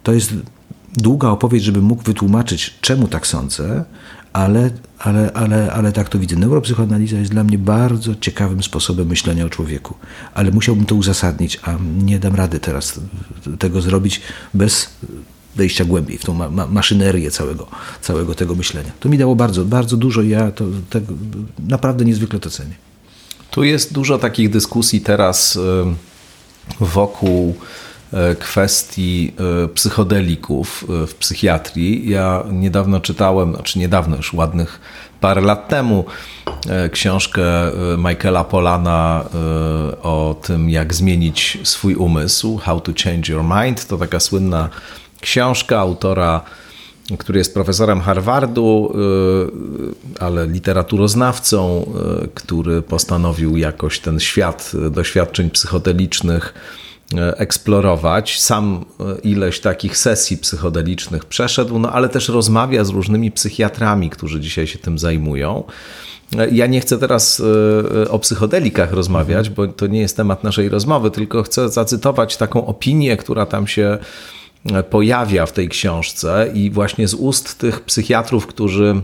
To 0.03 0.13
jest 0.13 0.33
długa 0.93 1.29
opowieść, 1.29 1.65
żeby 1.65 1.81
mógł 1.81 2.03
wytłumaczyć, 2.03 2.73
czemu 2.81 3.07
tak 3.07 3.27
sądzę, 3.27 3.85
ale, 4.33 4.69
ale, 4.99 5.33
ale, 5.33 5.71
ale 5.71 5.91
tak 5.91 6.09
to 6.09 6.19
widzę. 6.19 6.35
Neuropsychoanaliza 6.35 7.17
jest 7.17 7.31
dla 7.31 7.43
mnie 7.43 7.57
bardzo 7.57 8.15
ciekawym 8.15 8.63
sposobem 8.63 9.07
myślenia 9.07 9.45
o 9.45 9.49
człowieku, 9.49 9.95
ale 10.33 10.51
musiałbym 10.51 10.85
to 10.85 10.95
uzasadnić, 10.95 11.59
a 11.63 11.77
nie 12.05 12.19
dam 12.19 12.35
rady 12.35 12.59
teraz 12.59 12.99
tego 13.59 13.81
zrobić 13.81 14.21
bez 14.53 14.89
wejścia 15.55 15.85
głębiej 15.85 16.17
w 16.17 16.25
tą 16.25 16.33
ma 16.33 16.49
ma 16.49 16.67
maszynerię 16.67 17.31
całego, 17.31 17.67
całego 18.01 18.35
tego 18.35 18.55
myślenia. 18.55 18.91
To 18.99 19.09
mi 19.09 19.17
dało 19.17 19.35
bardzo, 19.35 19.65
bardzo 19.65 19.97
dużo 19.97 20.21
i 20.21 20.29
ja 20.29 20.51
to, 20.51 20.65
tego, 20.89 21.13
naprawdę 21.59 22.05
niezwykle 22.05 22.39
to 22.39 22.49
cenię. 22.49 22.86
Tu 23.51 23.63
jest 23.63 23.93
dużo 23.93 24.17
takich 24.17 24.49
dyskusji 24.49 25.01
teraz 25.01 25.59
wokół 26.79 27.55
e, 28.13 28.35
kwestii 28.35 29.33
e, 29.63 29.67
psychodelików 29.67 30.85
w 31.07 31.13
psychiatrii. 31.13 32.09
Ja 32.09 32.43
niedawno 32.51 32.99
czytałem, 32.99 33.53
znaczy 33.53 33.79
niedawno, 33.79 34.15
już 34.17 34.33
ładnych 34.33 34.79
parę 35.21 35.41
lat 35.41 35.67
temu, 35.67 36.05
książkę 36.91 37.43
Michaela 37.97 38.43
Polana 38.43 39.25
o 40.03 40.35
tym, 40.41 40.69
jak 40.69 40.93
zmienić 40.93 41.57
swój 41.63 41.95
umysł, 41.95 42.57
How 42.57 42.81
to 42.81 42.91
Change 43.03 43.33
Your 43.33 43.43
Mind. 43.43 43.87
To 43.87 43.97
taka 43.97 44.19
słynna 44.19 44.69
książka 45.21 45.79
autora 45.79 46.41
który 47.19 47.39
jest 47.39 47.53
profesorem 47.53 48.01
Harvardu, 48.01 48.93
y, 50.17 50.23
ale 50.23 50.47
literaturoznawcą, 50.47 51.85
y, 52.23 52.27
który 52.33 52.81
postanowił 52.81 53.57
jakoś 53.57 53.99
ten 53.99 54.19
świat 54.19 54.71
doświadczeń 54.91 55.49
psychodelicznych 55.49 56.53
y, 57.13 57.17
eksplorować. 57.37 58.41
Sam 58.41 58.85
ileś 59.23 59.59
takich 59.59 59.97
sesji 59.97 60.37
psychodelicznych 60.37 61.25
przeszedł, 61.25 61.79
no 61.79 61.91
ale 61.91 62.09
też 62.09 62.29
rozmawia 62.29 62.83
z 62.83 62.89
różnymi 62.89 63.31
psychiatrami, 63.31 64.09
którzy 64.09 64.39
dzisiaj 64.39 64.67
się 64.67 64.79
tym 64.79 64.99
zajmują. 64.99 65.63
Ja 66.51 66.67
nie 66.67 66.81
chcę 66.81 66.97
teraz 66.97 67.41
o 68.09 68.19
psychodelikach 68.19 68.93
rozmawiać, 68.93 69.49
bo 69.49 69.67
to 69.67 69.87
nie 69.87 69.99
jest 69.99 70.17
temat 70.17 70.43
naszej 70.43 70.69
rozmowy, 70.69 71.11
tylko 71.11 71.43
chcę 71.43 71.69
zacytować 71.69 72.37
taką 72.37 72.65
opinię, 72.65 73.17
która 73.17 73.45
tam 73.45 73.67
się 73.67 73.97
pojawia 74.89 75.45
w 75.45 75.51
tej 75.51 75.69
książce 75.69 76.51
i 76.53 76.71
właśnie 76.71 77.07
z 77.07 77.13
ust 77.13 77.57
tych 77.57 77.81
psychiatrów, 77.81 78.47
którzy 78.47 79.01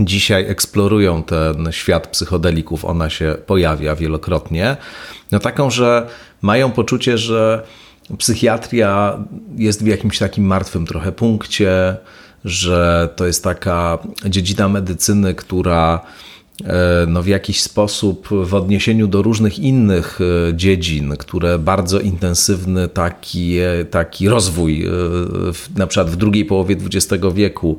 dzisiaj 0.00 0.50
eksplorują 0.50 1.22
ten 1.22 1.68
świat 1.70 2.06
psychodelików, 2.06 2.84
ona 2.84 3.10
się 3.10 3.36
pojawia 3.46 3.96
wielokrotnie. 3.96 4.76
No 5.32 5.38
taką, 5.38 5.70
że 5.70 6.06
mają 6.42 6.70
poczucie, 6.70 7.18
że 7.18 7.62
psychiatria 8.18 9.18
jest 9.56 9.84
w 9.84 9.86
jakimś 9.86 10.18
takim 10.18 10.44
martwym 10.44 10.86
trochę 10.86 11.12
punkcie, 11.12 11.96
że 12.44 13.08
to 13.16 13.26
jest 13.26 13.44
taka 13.44 13.98
dziedzina 14.24 14.68
medycyny, 14.68 15.34
która 15.34 16.00
E, 16.00 16.31
no 17.08 17.22
w 17.22 17.26
jakiś 17.26 17.60
sposób 17.60 18.28
w 18.44 18.54
odniesieniu 18.54 19.06
do 19.06 19.22
różnych 19.22 19.58
innych 19.58 20.18
e, 20.20 20.54
dziedzin, 20.56 21.16
które 21.16 21.58
bardzo 21.58 22.00
intensywny 22.00 22.88
taki, 22.88 23.56
taki 23.90 24.28
rozwój, 24.28 24.86
e, 24.86 24.90
na 25.76 25.86
przykład 25.86 26.10
w 26.10 26.16
drugiej 26.16 26.44
połowie 26.44 26.76
XX 26.76 27.24
wieku, 27.34 27.78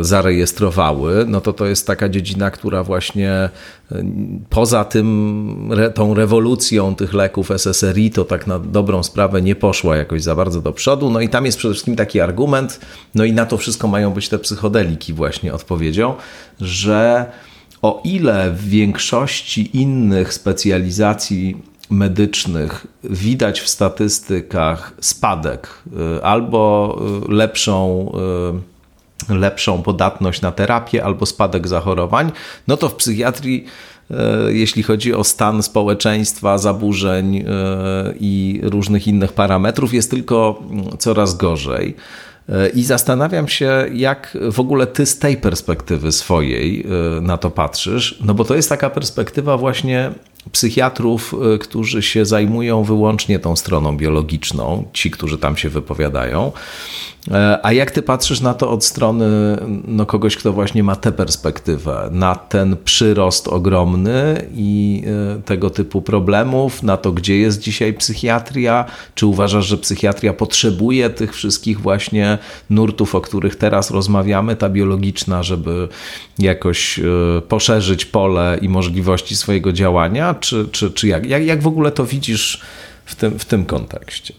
zarejestrowały, 0.00 1.24
no 1.28 1.40
to 1.40 1.52
to 1.52 1.66
jest 1.66 1.86
taka 1.86 2.08
dziedzina, 2.08 2.50
która 2.50 2.82
właśnie 2.84 3.50
poza 4.50 4.84
tym, 4.84 5.70
tą 5.94 6.14
rewolucją 6.14 6.94
tych 6.94 7.14
leków 7.14 7.50
SSRI, 7.50 8.10
to 8.10 8.24
tak 8.24 8.46
na 8.46 8.58
dobrą 8.58 9.02
sprawę 9.02 9.42
nie 9.42 9.54
poszła 9.54 9.96
jakoś 9.96 10.22
za 10.22 10.34
bardzo 10.34 10.60
do 10.60 10.72
przodu. 10.72 11.10
No 11.10 11.20
i 11.20 11.28
tam 11.28 11.46
jest 11.46 11.58
przede 11.58 11.74
wszystkim 11.74 11.96
taki 11.96 12.20
argument, 12.20 12.80
no 13.14 13.24
i 13.24 13.32
na 13.32 13.46
to 13.46 13.56
wszystko 13.56 13.88
mają 13.88 14.10
być 14.10 14.28
te 14.28 14.38
psychodeliki 14.38 15.12
właśnie 15.12 15.54
odpowiedzią, 15.54 16.14
że 16.60 17.26
o 17.82 18.00
ile 18.04 18.50
w 18.50 18.68
większości 18.68 19.78
innych 19.78 20.34
specjalizacji 20.34 21.56
medycznych 21.90 22.86
widać 23.04 23.60
w 23.60 23.68
statystykach 23.68 24.92
spadek 25.00 25.68
y, 26.18 26.22
albo 26.22 27.02
lepszą 27.28 28.12
lepszą 29.28 29.82
podatność 29.82 30.40
na 30.40 30.52
terapię 30.52 31.04
albo 31.04 31.26
spadek 31.26 31.68
zachorowań, 31.68 32.32
no 32.68 32.76
to 32.76 32.88
w 32.88 32.94
psychiatrii 32.94 33.66
jeśli 34.48 34.82
chodzi 34.82 35.14
o 35.14 35.24
stan 35.24 35.62
społeczeństwa, 35.62 36.58
zaburzeń 36.58 37.44
i 38.20 38.60
różnych 38.62 39.08
innych 39.08 39.32
parametrów, 39.32 39.94
jest 39.94 40.10
tylko 40.10 40.62
coraz 40.98 41.36
gorzej. 41.36 41.96
I 42.74 42.84
zastanawiam 42.84 43.48
się, 43.48 43.86
jak 43.92 44.38
w 44.52 44.60
ogóle 44.60 44.86
ty 44.86 45.06
z 45.06 45.18
tej 45.18 45.36
perspektywy 45.36 46.12
swojej 46.12 46.86
na 47.22 47.36
to 47.36 47.50
patrzysz, 47.50 48.18
no 48.24 48.34
bo 48.34 48.44
to 48.44 48.54
jest 48.54 48.68
taka 48.68 48.90
perspektywa 48.90 49.56
właśnie 49.56 50.10
psychiatrów, 50.52 51.34
y, 51.54 51.58
którzy 51.58 52.02
się 52.02 52.26
zajmują 52.26 52.82
wyłącznie 52.82 53.38
tą 53.38 53.56
stroną 53.56 53.96
biologiczną, 53.96 54.84
ci, 54.92 55.10
którzy 55.10 55.38
tam 55.38 55.56
się 55.56 55.68
wypowiadają. 55.68 56.52
E, 57.30 57.58
a 57.62 57.72
jak 57.72 57.90
ty 57.90 58.02
patrzysz 58.02 58.40
na 58.40 58.54
to 58.54 58.70
od 58.70 58.84
strony 58.84 59.26
no, 59.86 60.06
kogoś, 60.06 60.36
kto 60.36 60.52
właśnie 60.52 60.82
ma 60.82 60.96
tę 60.96 61.12
perspektywę, 61.12 62.08
na 62.12 62.34
ten 62.34 62.76
przyrost 62.84 63.48
ogromny 63.48 64.46
i 64.54 65.02
e, 65.38 65.42
tego 65.42 65.70
typu 65.70 66.02
problemów, 66.02 66.82
na 66.82 66.96
to, 66.96 67.12
gdzie 67.12 67.38
jest 67.38 67.60
dzisiaj 67.60 67.94
psychiatria? 67.94 68.84
Czy 69.14 69.26
uważasz, 69.26 69.66
że 69.66 69.78
psychiatria 69.78 70.32
potrzebuje 70.32 71.10
tych 71.10 71.34
wszystkich 71.34 71.80
właśnie 71.80 72.38
nurtów, 72.70 73.14
o 73.14 73.20
których 73.20 73.56
teraz 73.56 73.90
rozmawiamy, 73.90 74.56
ta 74.56 74.68
biologiczna, 74.68 75.42
żeby 75.42 75.88
jakoś 76.38 76.98
e, 76.98 77.02
poszerzyć 77.48 78.04
pole 78.04 78.58
i 78.62 78.68
możliwości 78.68 79.36
swojego 79.36 79.72
działania? 79.72 80.34
Czy, 80.40 80.68
czy, 80.72 80.90
czy 80.90 81.08
jak? 81.08 81.26
jak? 81.26 81.46
Jak 81.46 81.62
w 81.62 81.66
ogóle 81.66 81.92
to 81.92 82.06
widzisz 82.06 82.60
w 83.04 83.14
tym, 83.14 83.38
w 83.38 83.44
tym 83.44 83.64
kontekście? 83.64 84.34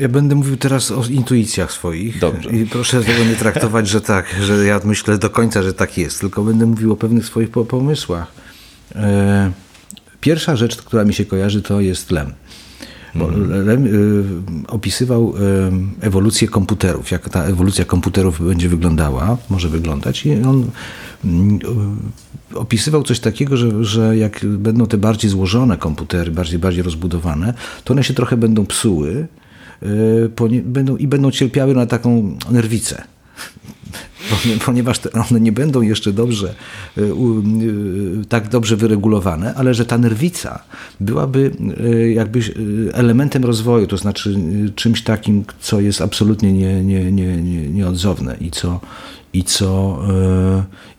Ja 0.00 0.08
będę 0.08 0.34
mówił 0.34 0.56
teraz 0.56 0.90
o 0.90 1.04
intuicjach 1.10 1.72
swoich. 1.72 2.18
Dobrze. 2.18 2.50
I 2.50 2.66
proszę 2.66 3.04
tego 3.04 3.24
nie 3.24 3.36
traktować, 3.36 3.88
że 3.88 4.00
tak, 4.00 4.36
że 4.42 4.64
ja 4.64 4.80
myślę 4.84 5.18
do 5.18 5.30
końca, 5.30 5.62
że 5.62 5.74
tak 5.74 5.98
jest, 5.98 6.20
tylko 6.20 6.42
będę 6.42 6.66
mówił 6.66 6.92
o 6.92 6.96
pewnych 6.96 7.26
swoich 7.26 7.50
pomysłach. 7.50 8.32
E, 8.94 9.52
pierwsza 10.20 10.56
rzecz, 10.56 10.76
która 10.76 11.04
mi 11.04 11.14
się 11.14 11.24
kojarzy, 11.24 11.62
to 11.62 11.80
jest 11.80 12.10
Lem. 12.10 12.32
Mhm. 13.24 13.66
Lem 13.66 13.86
y, 13.86 14.24
opisywał 14.68 15.34
y, 15.36 16.06
ewolucję 16.06 16.48
komputerów, 16.48 17.10
jak 17.10 17.28
ta 17.28 17.44
ewolucja 17.44 17.84
komputerów 17.84 18.46
będzie 18.46 18.68
wyglądała, 18.68 19.36
może 19.50 19.68
wyglądać. 19.68 20.26
I 20.26 20.32
on 20.32 20.70
y, 21.24 21.28
opisywał 22.54 23.02
coś 23.02 23.20
takiego, 23.20 23.56
że, 23.56 23.84
że 23.84 24.16
jak 24.16 24.46
będą 24.46 24.86
te 24.86 24.98
bardziej 24.98 25.30
złożone 25.30 25.76
komputery, 25.76 26.30
bardziej, 26.30 26.58
bardziej 26.58 26.82
rozbudowane, 26.82 27.54
to 27.84 27.94
one 27.94 28.04
się 28.04 28.14
trochę 28.14 28.36
będą 28.36 28.66
psuły 28.66 29.26
będą, 30.64 30.96
i 30.96 31.06
będą 31.06 31.30
cierpiały 31.30 31.74
na 31.74 31.86
taką 31.86 32.38
nerwicę 32.50 33.04
ponieważ 34.66 35.00
one 35.30 35.40
nie 35.40 35.52
będą 35.52 35.82
jeszcze 35.82 36.12
dobrze, 36.12 36.54
e, 36.98 37.02
e, 37.02 37.06
tak 38.28 38.48
dobrze 38.48 38.76
wyregulowane, 38.76 39.54
ale 39.54 39.74
że 39.74 39.86
ta 39.86 39.98
nerwica 39.98 40.62
byłaby 41.00 41.50
e, 41.80 42.10
jakby 42.10 42.40
elementem 42.92 43.44
rozwoju, 43.44 43.86
to 43.86 43.96
znaczy 43.96 44.38
czymś 44.74 45.02
takim, 45.02 45.44
co 45.60 45.80
jest 45.80 46.00
absolutnie 46.00 46.52
nie, 46.52 46.84
nie, 46.84 47.12
nie, 47.12 47.42
nie, 47.42 47.68
nieodzowne 47.68 48.36
i 48.40 48.50
co, 48.50 48.80
i, 49.32 49.44
co, 49.44 49.98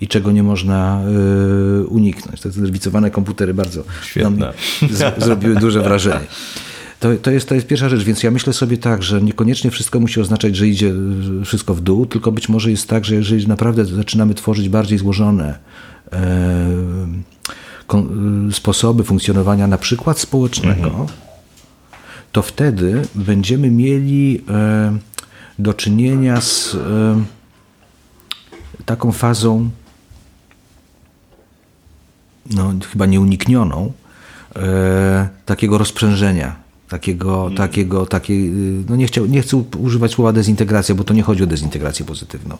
i 0.01 0.07
czego 0.07 0.31
nie 0.31 0.43
można 0.43 1.01
uniknąć. 1.87 2.41
Te 2.41 2.49
nerwicowane 2.57 3.11
komputery 3.11 3.53
bardzo 3.53 3.83
zrobiły 5.17 5.55
duże 5.55 5.81
wrażenie. 5.81 6.27
To, 7.07 7.17
to, 7.21 7.31
jest, 7.31 7.49
to 7.49 7.55
jest 7.55 7.67
pierwsza 7.67 7.89
rzecz, 7.89 8.03
więc 8.03 8.23
ja 8.23 8.31
myślę 8.31 8.53
sobie 8.53 8.77
tak, 8.77 9.03
że 9.03 9.21
niekoniecznie 9.21 9.71
wszystko 9.71 9.99
musi 9.99 10.21
oznaczać, 10.21 10.55
że 10.55 10.67
idzie 10.67 10.93
wszystko 11.45 11.73
w 11.73 11.81
dół, 11.81 12.05
tylko 12.05 12.31
być 12.31 12.49
może 12.49 12.71
jest 12.71 12.89
tak, 12.89 13.05
że 13.05 13.15
jeżeli 13.15 13.47
naprawdę 13.47 13.85
zaczynamy 13.85 14.33
tworzyć 14.33 14.69
bardziej 14.69 14.97
złożone 14.97 15.59
e, 16.13 16.67
sposoby 18.51 19.03
funkcjonowania, 19.03 19.67
na 19.67 19.77
przykład 19.77 20.19
społecznego, 20.19 20.87
mhm. 20.87 21.07
to 22.31 22.41
wtedy 22.41 23.01
będziemy 23.15 23.71
mieli 23.71 24.43
e, 24.49 24.97
do 25.59 25.73
czynienia 25.73 26.41
z 26.41 26.75
e, 26.75 27.23
taką 28.85 29.11
fazą 29.11 29.69
no, 32.49 32.73
chyba 32.91 33.05
nieuniknioną, 33.05 33.91
e, 34.55 35.29
takiego 35.45 35.77
rozprzężenia 35.77 36.66
takiego, 36.89 37.45
mm. 37.45 37.57
takiego, 37.57 38.05
takiej, 38.05 38.51
no 38.89 38.95
nie, 38.95 39.07
chciał, 39.07 39.25
nie 39.25 39.41
chcę 39.41 39.63
używać 39.79 40.11
słowa 40.11 40.33
dezintegracja, 40.33 40.95
bo 40.95 41.03
to 41.03 41.13
nie 41.13 41.23
chodzi 41.23 41.43
o 41.43 41.47
dezintegrację 41.47 42.05
pozytywną, 42.05 42.57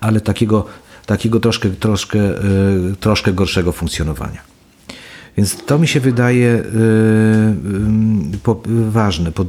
ale 0.00 0.20
takiego, 0.20 0.66
takiego 1.06 1.40
troszkę, 1.40 1.70
troszkę, 1.70 2.18
yy, 2.18 2.96
troszkę 3.00 3.32
gorszego 3.32 3.72
funkcjonowania. 3.72 4.52
Więc 5.36 5.56
to 5.66 5.78
mi 5.78 5.88
się 5.88 6.00
wydaje 6.00 6.48
y, 6.48 6.64
y, 8.34 8.38
po, 8.42 8.62
ważne. 8.90 9.32
Po, 9.32 9.44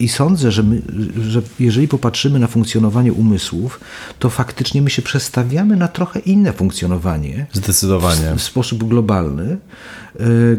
i, 0.00 0.08
sądzę, 0.08 0.52
że, 0.52 0.62
my, 0.62 0.82
że 1.28 1.42
jeżeli 1.60 1.88
popatrzymy 1.88 2.38
na 2.38 2.46
funkcjonowanie 2.46 3.12
umysłów, 3.12 3.80
to 4.18 4.30
faktycznie 4.30 4.82
my 4.82 4.90
się 4.90 5.02
przestawiamy 5.02 5.76
na 5.76 5.88
trochę 5.88 6.20
inne 6.20 6.52
funkcjonowanie. 6.52 7.46
Zdecydowanie. 7.52 8.34
W, 8.34 8.38
w 8.38 8.42
sposób 8.42 8.84
globalny, 8.84 9.42
y, 9.44 9.58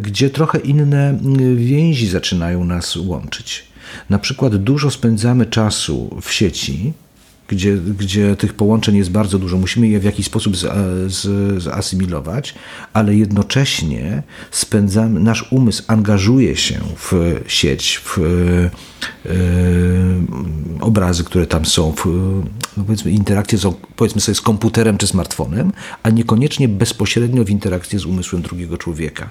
gdzie 0.02 0.30
trochę 0.30 0.60
inne 0.60 1.20
więzi 1.56 2.08
zaczynają 2.08 2.66
nas 2.66 2.96
łączyć. 2.96 3.66
Na 4.10 4.20
przykład 4.20 4.56
dużo 4.56 4.92
spędzamy 4.92 5.46
czasu 5.46 6.18
w 6.22 6.32
sieci, 6.32 6.94
gdzie, 7.48 7.78
gdzie 7.78 8.36
tych 8.36 8.53
połączeń 8.53 8.95
jest 8.95 9.11
bardzo 9.11 9.40
dużo. 9.40 9.57
Musimy 9.57 9.88
je 9.88 9.99
w 9.99 10.03
jakiś 10.03 10.26
sposób 10.26 10.56
zasymilować, 11.57 12.56
ale 12.94 13.15
jednocześnie 13.15 14.24
spędzamy, 14.52 15.20
nasz 15.20 15.52
umysł 15.52 15.84
angażuje 15.88 16.56
się 16.56 16.80
w 16.98 17.40
sieć, 17.48 18.02
w 18.03 18.18
e, 18.18 19.34
obrazy, 20.82 21.24
które 21.24 21.48
tam 21.48 21.65
są, 21.65 21.91
w, 21.91 22.06
no 22.78 22.84
powiedzmy 22.84 23.11
interakcje 23.11 23.57
z, 23.57 23.76
powiedzmy 23.95 24.22
sobie 24.22 24.36
z 24.36 24.41
komputerem 24.41 24.98
czy 24.98 25.07
smartfonem, 25.07 25.72
a 26.03 26.10
niekoniecznie 26.10 26.68
bezpośrednio 26.68 27.44
w 27.44 27.49
interakcję 27.49 27.99
z 27.99 28.06
umysłem 28.06 28.41
drugiego 28.41 28.78
człowieka. 28.78 29.30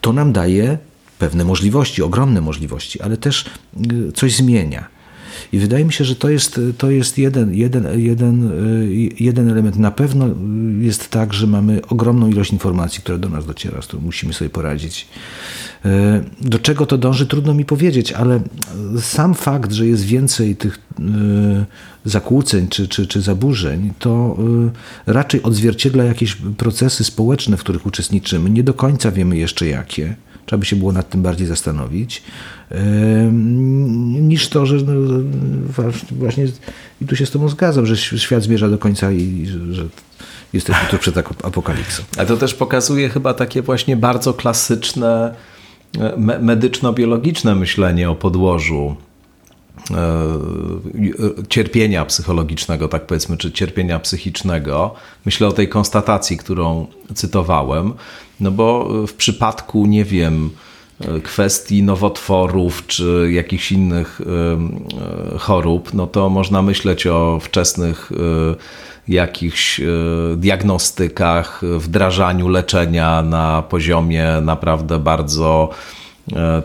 To 0.00 0.12
nam 0.12 0.32
daje 0.32 0.78
pewne 1.18 1.44
możliwości, 1.44 2.02
ogromne 2.02 2.40
możliwości, 2.40 3.00
ale 3.00 3.16
też 3.16 3.44
y, 3.92 4.12
coś 4.12 4.36
zmienia. 4.36 4.97
I 5.52 5.58
wydaje 5.58 5.84
mi 5.84 5.92
się, 5.92 6.04
że 6.04 6.16
to 6.16 6.28
jest, 6.28 6.60
to 6.78 6.90
jest 6.90 7.18
jeden, 7.18 7.54
jeden, 7.54 8.00
jeden, 8.00 8.52
y, 8.52 9.08
jeden 9.20 9.50
element. 9.50 9.76
Na 9.76 9.90
pewno 9.90 10.26
jest 10.80 11.10
tak, 11.10 11.34
że 11.34 11.46
mamy 11.46 11.80
ogromną 11.88 12.28
ilość 12.28 12.52
informacji, 12.52 13.00
która 13.00 13.18
do 13.18 13.28
nas 13.28 13.46
dociera, 13.46 13.82
z 13.82 13.86
którą 13.86 14.02
musimy 14.02 14.32
sobie 14.32 14.50
poradzić. 14.50 15.08
Y, 15.86 15.88
do 16.40 16.58
czego 16.58 16.86
to 16.86 16.98
dąży, 16.98 17.26
trudno 17.26 17.54
mi 17.54 17.64
powiedzieć, 17.64 18.12
ale 18.12 18.40
sam 19.00 19.34
fakt, 19.34 19.72
że 19.72 19.86
jest 19.86 20.04
więcej 20.04 20.56
tych 20.56 20.78
y, 20.98 21.02
zakłóceń 22.04 22.68
czy, 22.68 22.88
czy, 22.88 23.06
czy 23.06 23.20
zaburzeń, 23.20 23.92
to 23.98 24.36
raczej 25.06 25.42
odzwierciedla 25.42 26.04
jakieś 26.04 26.34
procesy 26.34 27.04
społeczne, 27.04 27.56
w 27.56 27.60
których 27.60 27.86
uczestniczymy. 27.86 28.50
Nie 28.50 28.62
do 28.62 28.74
końca 28.74 29.10
wiemy 29.10 29.36
jeszcze 29.36 29.66
jakie. 29.66 30.16
Trzeba 30.48 30.60
by 30.60 30.66
się 30.66 30.76
było 30.76 30.92
nad 30.92 31.08
tym 31.08 31.22
bardziej 31.22 31.46
zastanowić 31.46 32.22
niż 34.20 34.48
to, 34.48 34.66
że 34.66 34.76
no, 34.76 35.22
właśnie 36.10 36.46
i 37.00 37.06
tu 37.06 37.16
się 37.16 37.26
z 37.26 37.30
Tobą 37.30 37.48
zgadzam, 37.48 37.86
że 37.86 37.96
świat 37.96 38.42
zmierza 38.42 38.68
do 38.68 38.78
końca 38.78 39.12
i 39.12 39.46
że 39.70 39.84
jesteśmy 40.52 40.88
tu 40.90 40.98
przed 40.98 41.18
apokalipsą. 41.18 42.02
Ale 42.16 42.26
to 42.26 42.36
też 42.36 42.54
pokazuje 42.54 43.08
chyba 43.08 43.34
takie 43.34 43.62
właśnie 43.62 43.96
bardzo 43.96 44.34
klasyczne 44.34 45.34
e, 45.98 46.38
medyczno-biologiczne 46.40 47.54
myślenie 47.54 48.10
o 48.10 48.14
podłożu 48.14 48.96
cierpienia 51.48 52.04
psychologicznego, 52.04 52.88
tak 52.88 53.06
powiedzmy, 53.06 53.36
czy 53.36 53.52
cierpienia 53.52 53.98
psychicznego. 53.98 54.94
Myślę 55.26 55.46
o 55.46 55.52
tej 55.52 55.68
konstatacji, 55.68 56.36
którą 56.36 56.86
cytowałem, 57.14 57.92
no 58.40 58.50
bo 58.50 58.88
w 59.06 59.12
przypadku, 59.12 59.86
nie 59.86 60.04
wiem, 60.04 60.50
kwestii 61.22 61.82
nowotworów 61.82 62.86
czy 62.86 63.28
jakichś 63.32 63.72
innych 63.72 64.20
e, 65.34 65.38
chorób, 65.38 65.94
no 65.94 66.06
to 66.06 66.28
można 66.28 66.62
myśleć 66.62 67.06
o 67.06 67.38
wczesnych 67.42 68.12
e, 68.12 68.54
jakichś 69.08 69.80
e, 69.80 69.84
diagnostykach, 70.36 71.62
wdrażaniu 71.78 72.48
leczenia 72.48 73.22
na 73.22 73.62
poziomie 73.62 74.26
naprawdę 74.42 74.98
bardzo 74.98 75.70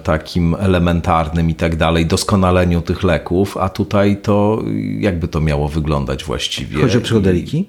takim 0.03 0.55
elementarnym 0.59 1.49
i 1.49 1.55
tak 1.55 1.75
dalej, 1.75 2.05
doskonaleniu 2.05 2.81
tych 2.81 3.03
leków, 3.03 3.57
a 3.57 3.69
tutaj 3.69 4.17
to 4.17 4.63
jakby 4.99 5.27
to 5.27 5.41
miało 5.41 5.67
wyglądać 5.67 6.23
właściwie? 6.23 6.81
Chodzi 6.81 6.97
o 6.97 7.01
psychodeliki? 7.01 7.65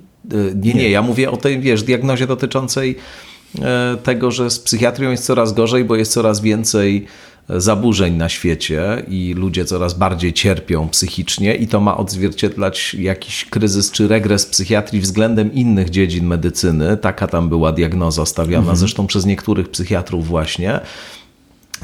Nie, 0.54 0.74
nie, 0.74 0.90
ja 0.90 1.02
mówię 1.02 1.30
o 1.30 1.36
tej, 1.36 1.60
wiesz, 1.60 1.82
diagnozie 1.82 2.26
dotyczącej 2.26 2.96
E, 3.62 3.96
tego, 4.02 4.30
że 4.30 4.50
z 4.50 4.58
psychiatrią 4.58 5.10
jest 5.10 5.24
coraz 5.24 5.52
gorzej, 5.52 5.84
bo 5.84 5.96
jest 5.96 6.12
coraz 6.12 6.40
więcej 6.40 7.06
zaburzeń 7.48 8.14
na 8.16 8.28
świecie 8.28 9.02
i 9.08 9.34
ludzie 9.36 9.64
coraz 9.64 9.94
bardziej 9.94 10.32
cierpią 10.32 10.88
psychicznie 10.88 11.54
i 11.54 11.66
to 11.66 11.80
ma 11.80 11.96
odzwierciedlać 11.96 12.94
jakiś 12.94 13.44
kryzys 13.44 13.90
czy 13.90 14.08
regres 14.08 14.46
psychiatrii 14.46 15.00
względem 15.00 15.52
innych 15.52 15.90
dziedzin 15.90 16.26
medycyny. 16.26 16.96
Taka 16.96 17.26
tam 17.26 17.48
była 17.48 17.72
diagnoza 17.72 18.26
stawiana 18.26 18.58
mhm. 18.58 18.76
zresztą 18.76 19.06
przez 19.06 19.26
niektórych 19.26 19.68
psychiatrów 19.68 20.26
właśnie. 20.26 20.80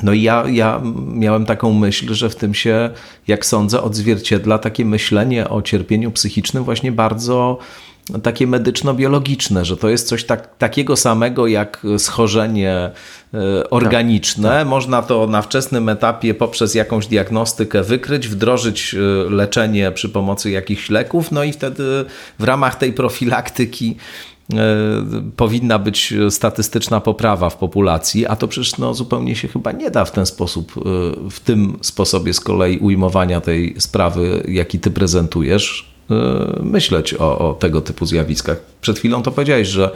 No 0.02 0.12
i 0.12 0.22
ja, 0.22 0.44
ja 0.48 0.80
miałem 1.14 1.46
taką 1.46 1.72
myśl, 1.72 2.14
że 2.14 2.30
w 2.30 2.36
tym 2.36 2.54
się, 2.54 2.90
jak 3.28 3.46
sądzę, 3.46 3.82
odzwierciedla 3.82 4.58
takie 4.58 4.84
myślenie 4.84 5.48
o 5.48 5.62
cierpieniu 5.62 6.10
psychicznym 6.10 6.64
właśnie 6.64 6.92
bardzo 6.92 7.58
takie 8.22 8.46
medyczno-biologiczne, 8.46 9.64
że 9.64 9.76
to 9.76 9.88
jest 9.88 10.08
coś 10.08 10.24
tak, 10.24 10.56
takiego 10.56 10.96
samego 10.96 11.46
jak 11.46 11.86
schorzenie 11.98 12.90
e, 13.34 13.70
organiczne. 13.70 14.48
Tak, 14.48 14.58
tak. 14.58 14.68
Można 14.68 15.02
to 15.02 15.26
na 15.26 15.42
wczesnym 15.42 15.88
etapie 15.88 16.34
poprzez 16.34 16.74
jakąś 16.74 17.06
diagnostykę 17.06 17.82
wykryć, 17.82 18.28
wdrożyć 18.28 18.94
e, 18.94 19.30
leczenie 19.30 19.92
przy 19.92 20.08
pomocy 20.08 20.50
jakichś 20.50 20.90
leków, 20.90 21.32
no 21.32 21.44
i 21.44 21.52
wtedy 21.52 22.04
w 22.38 22.44
ramach 22.44 22.76
tej 22.76 22.92
profilaktyki 22.92 23.96
powinna 25.36 25.78
być 25.78 26.14
statystyczna 26.30 27.00
poprawa 27.00 27.50
w 27.50 27.56
populacji, 27.56 28.26
a 28.26 28.36
to 28.36 28.48
przecież 28.48 28.78
no, 28.78 28.94
zupełnie 28.94 29.36
się 29.36 29.48
chyba 29.48 29.72
nie 29.72 29.90
da 29.90 30.04
w 30.04 30.12
ten 30.12 30.26
sposób, 30.26 30.72
w 31.30 31.40
tym 31.40 31.78
sposobie 31.80 32.32
z 32.32 32.40
kolei 32.40 32.78
ujmowania 32.78 33.40
tej 33.40 33.74
sprawy, 33.78 34.44
jaki 34.48 34.78
ty 34.78 34.90
prezentujesz, 34.90 35.90
Y, 36.10 36.62
myśleć 36.62 37.14
o, 37.14 37.38
o, 37.38 37.54
tego 37.54 37.80
typu 37.80 38.06
zjawiskach. 38.06 38.60
Przed 38.80 38.98
chwilą 38.98 39.22
to 39.22 39.30
powiedziałeś, 39.30 39.68
że 39.68 39.90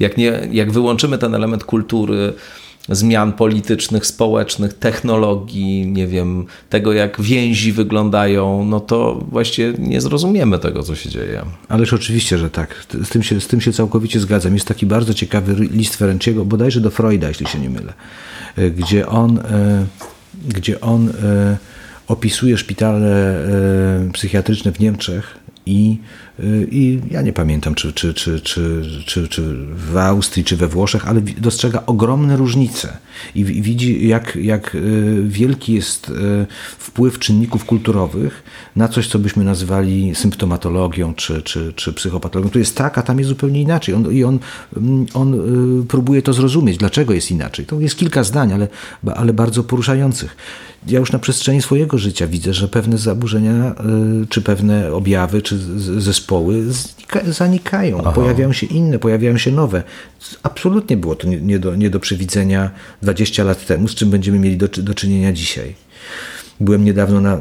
jak, 0.00 0.16
nie, 0.16 0.48
jak 0.52 0.70
wyłączymy 0.72 1.18
ten 1.18 1.34
element 1.34 1.64
kultury, 1.64 2.32
zmian 2.88 3.32
politycznych, 3.32 4.06
społecznych, 4.06 4.72
technologii, 4.72 5.86
nie 5.86 6.06
wiem, 6.06 6.46
tego 6.70 6.92
jak 6.92 7.20
więzi 7.20 7.72
wyglądają, 7.72 8.64
no 8.64 8.80
to 8.80 9.24
właściwie 9.30 9.72
nie 9.78 10.00
zrozumiemy 10.00 10.58
tego, 10.58 10.82
co 10.82 10.94
się 10.94 11.10
dzieje. 11.10 11.42
Ależ 11.68 11.92
oczywiście, 11.92 12.38
że 12.38 12.50
tak. 12.50 12.86
Z 13.04 13.08
tym 13.08 13.22
się, 13.22 13.40
z 13.40 13.46
tym 13.46 13.60
się 13.60 13.72
całkowicie 13.72 14.20
zgadzam. 14.20 14.54
Jest 14.54 14.66
taki 14.66 14.86
bardzo 14.86 15.14
ciekawy 15.14 15.54
list 15.54 15.96
Ferenciego, 15.96 16.44
bodajże 16.44 16.80
do 16.80 16.90
Freuda, 16.90 17.28
jeśli 17.28 17.46
się 17.46 17.58
nie 17.58 17.70
mylę, 17.70 17.92
y, 18.58 18.70
gdzie 18.70 19.08
on, 19.08 19.38
y, 19.38 19.42
gdzie 20.48 20.80
on 20.80 21.12
opisuje 22.08 22.58
szpitale 22.58 23.44
psychiatryczne 24.12 24.72
w 24.72 24.80
Niemczech 24.80 25.37
i, 25.68 25.98
i 26.70 27.00
ja 27.10 27.22
nie 27.22 27.32
pamiętam, 27.32 27.74
czy, 27.74 27.92
czy, 27.92 28.14
czy, 28.14 28.40
czy, 28.40 28.82
czy, 29.06 29.28
czy 29.28 29.54
w 29.90 29.96
Austrii, 29.96 30.44
czy 30.44 30.56
we 30.56 30.68
Włoszech, 30.68 31.08
ale 31.08 31.20
dostrzega 31.20 31.82
ogromne 31.86 32.36
różnice 32.36 32.98
i 33.34 33.44
widzi, 33.44 34.08
jak, 34.08 34.36
jak 34.36 34.74
e, 34.74 34.78
wielki 35.22 35.72
jest 35.72 36.10
e, 36.10 36.46
wpływ 36.78 37.18
czynników 37.18 37.64
kulturowych 37.64 38.42
na 38.76 38.88
coś, 38.88 39.08
co 39.08 39.18
byśmy 39.18 39.44
nazywali 39.44 40.14
symptomatologią 40.14 41.14
czy, 41.14 41.42
czy, 41.42 41.72
czy 41.72 41.92
psychopatologią. 41.92 42.50
Tu 42.50 42.58
jest 42.58 42.76
tak, 42.76 42.98
a 42.98 43.02
tam 43.02 43.18
jest 43.18 43.28
zupełnie 43.28 43.62
inaczej. 43.62 43.94
On, 43.94 44.12
I 44.12 44.24
on, 44.24 44.38
mm, 44.76 45.06
on 45.14 45.36
próbuje 45.88 46.22
to 46.22 46.32
zrozumieć, 46.32 46.76
dlaczego 46.76 47.14
jest 47.14 47.30
inaczej. 47.30 47.66
To 47.66 47.80
jest 47.80 47.96
kilka 47.96 48.24
zdań, 48.24 48.52
ale, 48.52 48.68
ale 49.16 49.32
bardzo 49.32 49.64
poruszających 49.64 50.36
ja 50.88 50.98
już 50.98 51.12
na 51.12 51.18
przestrzeni 51.18 51.62
swojego 51.62 51.98
życia 51.98 52.26
widzę, 52.26 52.54
że 52.54 52.68
pewne 52.68 52.98
zaburzenia, 52.98 53.74
y, 54.22 54.26
czy 54.26 54.42
pewne 54.42 54.92
objawy, 54.92 55.42
czy 55.42 55.58
zespoły 56.00 56.62
zanikają. 57.26 57.98
Aha. 58.00 58.12
Pojawiają 58.12 58.52
się 58.52 58.66
inne, 58.66 58.98
pojawiają 58.98 59.38
się 59.38 59.52
nowe. 59.52 59.82
Absolutnie 60.42 60.96
było 60.96 61.14
to 61.14 61.28
nie 61.28 61.58
do, 61.58 61.76
nie 61.76 61.90
do 61.90 62.00
przewidzenia 62.00 62.70
20 63.02 63.44
lat 63.44 63.66
temu, 63.66 63.88
z 63.88 63.94
czym 63.94 64.10
będziemy 64.10 64.38
mieli 64.38 64.56
do, 64.56 64.68
do 64.68 64.94
czynienia 64.94 65.32
dzisiaj. 65.32 65.74
Byłem 66.60 66.84
niedawno 66.84 67.20
na 67.20 67.38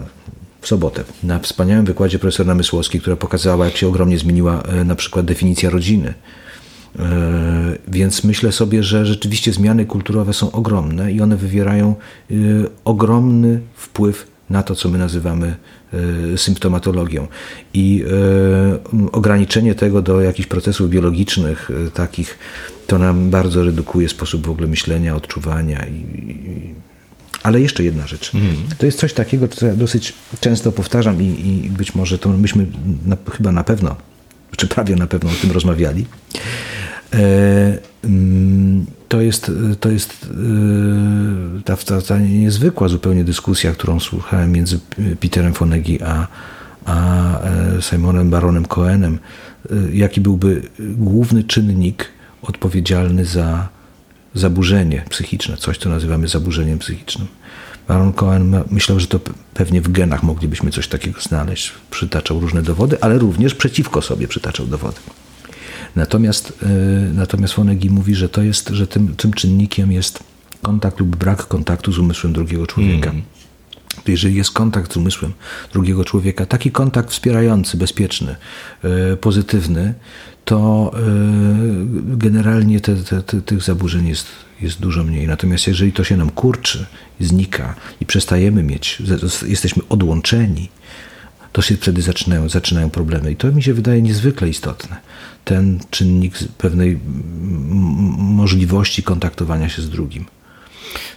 w 0.62 0.68
sobotę 0.68 1.04
na 1.24 1.40
wspaniałym 1.40 1.86
wykładzie 1.86 2.20
profesora 2.20 2.48
Namysłowskiej, 2.48 3.02
która 3.02 3.16
pokazała, 3.16 3.66
jak 3.66 3.78
się 3.78 3.88
ogromnie 3.88 4.18
zmieniła 4.18 4.64
y, 4.82 4.86
na 4.86 4.96
przykład 4.96 5.26
definicja 5.26 5.70
rodziny 5.70 6.14
więc 7.88 8.24
myślę 8.24 8.52
sobie, 8.52 8.84
że 8.84 9.06
rzeczywiście 9.06 9.54
zmiany 9.54 9.86
kulturowe 9.86 10.34
są 10.34 10.52
ogromne 10.52 11.12
i 11.12 11.22
one 11.22 11.38
wywierają 11.38 11.96
e, 12.32 12.36
ogromny 12.86 13.62
wpływ 13.76 14.28
na 14.50 14.64
to, 14.64 14.76
co 14.76 14.90
my 14.90 14.98
nazywamy 14.98 15.56
e, 16.34 16.38
symptomatologią. 16.38 17.28
I 17.74 18.04
ograniczenie 19.12 19.76
tego 19.76 20.02
do 20.02 20.22
jakichś 20.22 20.48
procesów 20.48 20.90
biologicznych, 20.90 21.72
takich, 21.94 22.38
to 22.88 22.98
nam 22.98 23.30
bardzo 23.30 23.64
redukuje 23.64 24.10
sposób 24.10 24.48
w 24.48 24.50
ogóle 24.50 24.68
myślenia, 24.68 25.16
odczuwania. 25.16 25.86
I, 25.88 26.76
ale 27.44 27.62
jeszcze 27.62 27.84
jedna 27.84 28.08
rzecz. 28.08 28.36
Mhm. 28.36 28.56
To 28.78 28.86
jest 28.86 29.00
coś 29.00 29.14
takiego, 29.14 29.48
co 29.48 29.66
ja 29.66 29.76
dosyć 29.76 30.14
często 30.40 30.72
powtarzam 30.72 31.22
i, 31.22 31.26
i 31.26 31.70
być 31.70 31.96
może 31.96 32.18
to 32.18 32.30
myśmy 32.30 32.66
na, 33.06 33.18
chyba 33.32 33.52
na 33.52 33.64
pewno, 33.64 33.96
czy 34.58 34.68
prawie 34.68 34.96
na 34.96 35.08
pewno 35.08 35.30
o 35.30 35.34
tym 35.42 35.52
rozmawiali. 35.52 36.06
E, 37.14 37.78
mm, 38.04 38.86
to 39.08 39.22
jest, 39.22 39.52
to 39.80 39.90
jest 39.90 40.28
e, 41.58 41.62
ta, 41.62 41.78
ta, 41.78 42.02
ta 42.02 42.20
niezwykła 42.20 42.88
zupełnie 42.88 43.24
dyskusja, 43.24 43.72
którą 43.72 44.00
słuchałem 44.00 44.52
między 44.52 44.80
Peterem 45.20 45.54
Fonegi 45.54 46.04
a, 46.04 46.28
a 46.86 47.40
e, 47.42 47.82
Simonem 47.82 48.30
Baronem 48.30 48.66
Cohenem. 48.66 49.20
Jaki 49.94 50.22
byłby 50.22 50.62
główny 50.80 51.44
czynnik 51.44 52.06
odpowiedzialny 52.42 53.26
za 53.26 53.70
zaburzenie 54.34 55.04
psychiczne, 55.10 55.58
coś, 55.58 55.78
co 55.78 55.90
nazywamy 55.90 56.28
zaburzeniem 56.28 56.80
psychicznym. 56.80 57.28
Baron 57.88 58.14
Cohen 58.14 58.64
myślał, 58.72 59.00
że 59.00 59.08
to 59.08 59.20
pewnie 59.54 59.82
w 59.82 59.92
genach 59.92 60.24
moglibyśmy 60.24 60.72
coś 60.72 60.88
takiego 60.88 61.22
znaleźć. 61.22 61.72
Przytaczał 61.92 62.40
różne 62.40 62.62
dowody, 62.62 62.98
ale 63.02 63.18
również 63.18 63.56
przeciwko 63.56 64.02
sobie 64.02 64.28
przytaczał 64.28 64.66
dowody. 64.66 64.98
Natomiast, 65.98 66.54
e, 66.64 66.68
natomiast 67.14 67.54
Fonegi 67.54 67.90
mówi, 67.90 68.16
że 68.16 68.30
to 68.30 68.42
jest, 68.42 68.70
że 68.70 68.88
tym, 68.88 69.16
tym 69.16 69.34
czynnikiem 69.34 69.92
jest 69.92 70.20
kontakt 70.62 71.00
lub 71.00 71.16
brak 71.16 71.48
kontaktu 71.48 71.92
z 71.92 72.00
umysłem 72.00 72.34
drugiego 72.34 72.68
człowieka. 72.68 73.10
Mm. 73.10 73.22
Jeżeli 74.08 74.36
jest 74.36 74.52
kontakt 74.52 74.94
z 74.94 74.98
umysłem 74.98 75.34
drugiego 75.74 76.06
człowieka, 76.06 76.46
taki 76.46 76.72
kontakt 76.72 77.12
wspierający, 77.12 77.78
bezpieczny, 77.78 78.36
e, 78.84 79.18
pozytywny, 79.18 79.94
to 80.46 80.92
e, 80.94 81.00
generalnie 82.18 82.82
te, 82.82 82.96
te, 82.96 83.22
te, 83.22 83.42
tych 83.42 83.62
zaburzeń 83.62 84.08
jest, 84.08 84.28
jest 84.62 84.80
dużo 84.80 85.04
mniej. 85.04 85.28
Natomiast 85.28 85.68
jeżeli 85.68 85.92
to 85.92 86.04
się 86.04 86.18
nam 86.18 86.30
kurczy, 86.30 86.86
znika 87.20 87.76
i 88.02 88.06
przestajemy 88.06 88.64
mieć, 88.64 89.02
jesteśmy 89.48 89.84
odłączeni, 89.90 90.70
to 91.52 91.62
się 91.62 91.76
wtedy 91.76 92.02
zaczynają, 92.02 92.50
zaczynają 92.50 92.90
problemy. 92.90 93.32
I 93.32 93.36
to 93.36 93.52
mi 93.52 93.64
się 93.64 93.74
wydaje 93.74 94.02
niezwykle 94.02 94.50
istotne 94.50 94.98
ten 95.48 95.80
czynnik 95.90 96.34
pewnej 96.58 97.00
możliwości 98.18 99.04
kontaktowania 99.04 99.70
się 99.70 99.82
z 99.82 99.90
drugim. 99.90 100.26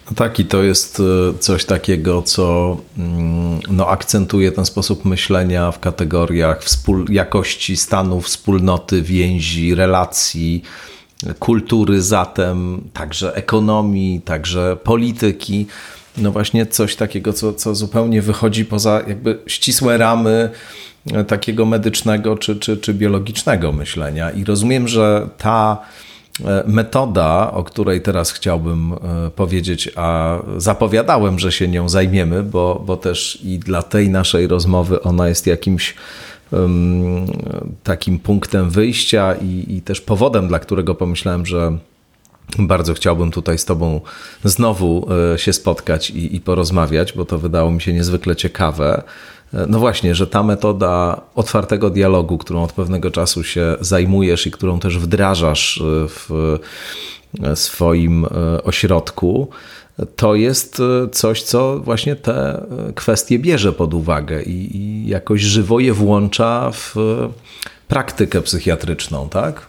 No 0.06 0.16
tak, 0.16 0.40
i 0.40 0.44
to 0.44 0.62
jest 0.62 1.00
e, 1.00 1.38
coś 1.38 1.64
takiego, 1.64 2.22
co 2.22 2.76
mm, 2.98 3.60
no, 3.70 3.86
akcentuje 3.86 4.52
ten 4.52 4.66
sposób 4.66 5.04
myślenia 5.04 5.72
w 5.72 5.80
kategoriach 5.80 6.64
wspól 6.64 7.04
jakości 7.08 7.76
stanu 7.76 8.20
wspólnoty, 8.20 9.02
więzi, 9.02 9.74
relacji, 9.74 10.62
kultury, 11.38 12.02
zatem 12.02 12.82
także 12.92 13.34
ekonomii, 13.34 14.20
także 14.20 14.76
polityki. 14.84 15.66
No 16.16 16.32
właśnie 16.32 16.66
coś 16.66 16.96
takiego, 16.96 17.32
co, 17.32 17.52
co 17.52 17.74
zupełnie 17.74 18.22
wychodzi 18.22 18.64
poza 18.64 19.02
jakby 19.08 19.38
ścisłe 19.46 19.98
ramy 19.98 20.50
takiego 21.26 21.66
medycznego 21.66 22.36
czy, 22.36 22.56
czy, 22.56 22.76
czy 22.76 22.94
biologicznego 22.94 23.72
myślenia. 23.72 24.30
I 24.30 24.44
rozumiem, 24.44 24.88
że 24.88 25.28
ta 25.38 25.78
e, 26.44 26.64
metoda, 26.66 27.50
o 27.52 27.64
której 27.64 28.00
teraz 28.00 28.32
chciałbym 28.32 28.92
e, 28.92 29.30
powiedzieć, 29.30 29.90
a 29.96 30.38
zapowiadałem, 30.56 31.38
że 31.38 31.52
się 31.52 31.68
nią 31.68 31.88
zajmiemy, 31.88 32.42
bo, 32.42 32.82
bo 32.86 32.96
też 32.96 33.38
i 33.44 33.58
dla 33.58 33.82
tej 33.82 34.10
naszej 34.10 34.46
rozmowy 34.46 35.02
ona 35.02 35.28
jest 35.28 35.46
jakimś 35.46 35.94
takim 37.82 38.18
punktem 38.18 38.70
wyjścia 38.70 39.34
i, 39.34 39.64
i 39.68 39.82
też 39.82 40.00
powodem, 40.00 40.48
dla 40.48 40.58
którego 40.58 40.94
pomyślałem, 40.94 41.46
że 41.46 41.78
bardzo 42.58 42.94
chciałbym 42.94 43.30
tutaj 43.30 43.58
z 43.58 43.64
Tobą 43.64 44.00
znowu 44.44 45.08
e, 45.34 45.38
się 45.38 45.52
spotkać 45.52 46.10
i, 46.10 46.36
i 46.36 46.40
porozmawiać, 46.40 47.12
bo 47.12 47.24
to 47.24 47.38
wydało 47.38 47.70
mi 47.70 47.80
się 47.80 47.92
niezwykle 47.92 48.36
ciekawe. 48.36 49.02
No 49.52 49.78
właśnie, 49.78 50.14
że 50.14 50.26
ta 50.26 50.42
metoda 50.42 51.20
otwartego 51.34 51.90
dialogu, 51.90 52.38
którą 52.38 52.62
od 52.62 52.72
pewnego 52.72 53.10
czasu 53.10 53.44
się 53.44 53.76
zajmujesz 53.80 54.46
i 54.46 54.50
którą 54.50 54.80
też 54.80 54.98
wdrażasz 54.98 55.80
e, 55.80 56.08
w 56.08 56.30
e, 57.42 57.56
swoim 57.56 58.24
e, 58.24 58.28
ośrodku, 58.62 59.48
to 60.16 60.34
jest 60.34 60.82
coś, 61.12 61.42
co 61.42 61.78
właśnie 61.78 62.16
te 62.16 62.66
kwestie 62.94 63.38
bierze 63.38 63.72
pod 63.72 63.94
uwagę 63.94 64.42
i, 64.42 64.76
i 64.76 65.08
jakoś 65.08 65.40
żywo 65.40 65.80
je 65.80 65.92
włącza 65.92 66.70
w 66.72 66.94
praktykę 67.88 68.42
psychiatryczną, 68.42 69.28
tak? 69.28 69.66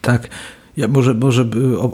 Tak. 0.00 0.28
Ja 0.76 0.88
może, 0.88 1.14
może 1.14 1.44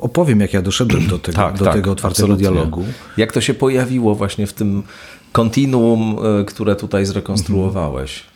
opowiem, 0.00 0.40
jak 0.40 0.54
ja 0.54 0.62
doszedłem 0.62 1.06
do 1.06 1.18
tego, 1.18 1.36
tak, 1.36 1.58
do 1.58 1.64
tak, 1.64 1.74
tego 1.74 1.92
otwartego 1.92 2.32
absolutnie. 2.32 2.50
dialogu. 2.50 2.84
Jak 3.16 3.32
to 3.32 3.40
się 3.40 3.54
pojawiło 3.54 4.14
właśnie 4.14 4.46
w 4.46 4.52
tym 4.52 4.82
kontinuum, 5.32 6.16
e, 6.40 6.44
które 6.44 6.76
tutaj 6.76 7.06
zrekonstruowałeś? 7.06 8.30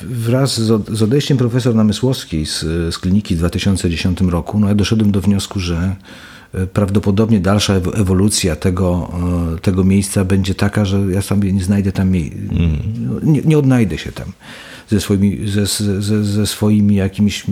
Wraz 0.00 0.60
z 0.90 1.02
odejściem 1.02 1.38
profesor 1.38 1.74
Namysłowskiej 1.74 2.46
z, 2.46 2.60
z 2.94 2.98
kliniki 2.98 3.34
w 3.34 3.38
2010 3.38 4.20
roku, 4.20 4.60
no 4.60 4.68
ja 4.68 4.74
doszedłem 4.74 5.12
do 5.12 5.20
wniosku, 5.20 5.60
że 5.60 5.96
e, 6.54 6.66
prawdopodobnie 6.66 7.40
dalsza 7.40 7.74
ewolucja 7.74 8.56
tego, 8.56 9.12
e, 9.56 9.58
tego 9.58 9.84
miejsca 9.84 10.24
będzie 10.24 10.54
taka, 10.54 10.84
że 10.84 10.98
ja 11.10 11.22
sobie 11.22 11.52
nie 11.52 11.64
znajdę 11.64 11.92
tam, 11.92 12.08
mm. 12.08 12.30
nie, 13.22 13.40
nie 13.42 13.58
odnajdę 13.58 13.98
się 13.98 14.12
tam 14.12 14.32
ze 14.88 15.00
swoimi, 15.00 15.48
ze, 15.48 15.66
ze, 16.02 16.24
ze 16.24 16.46
swoimi 16.46 16.94
jakimiś 16.94 17.44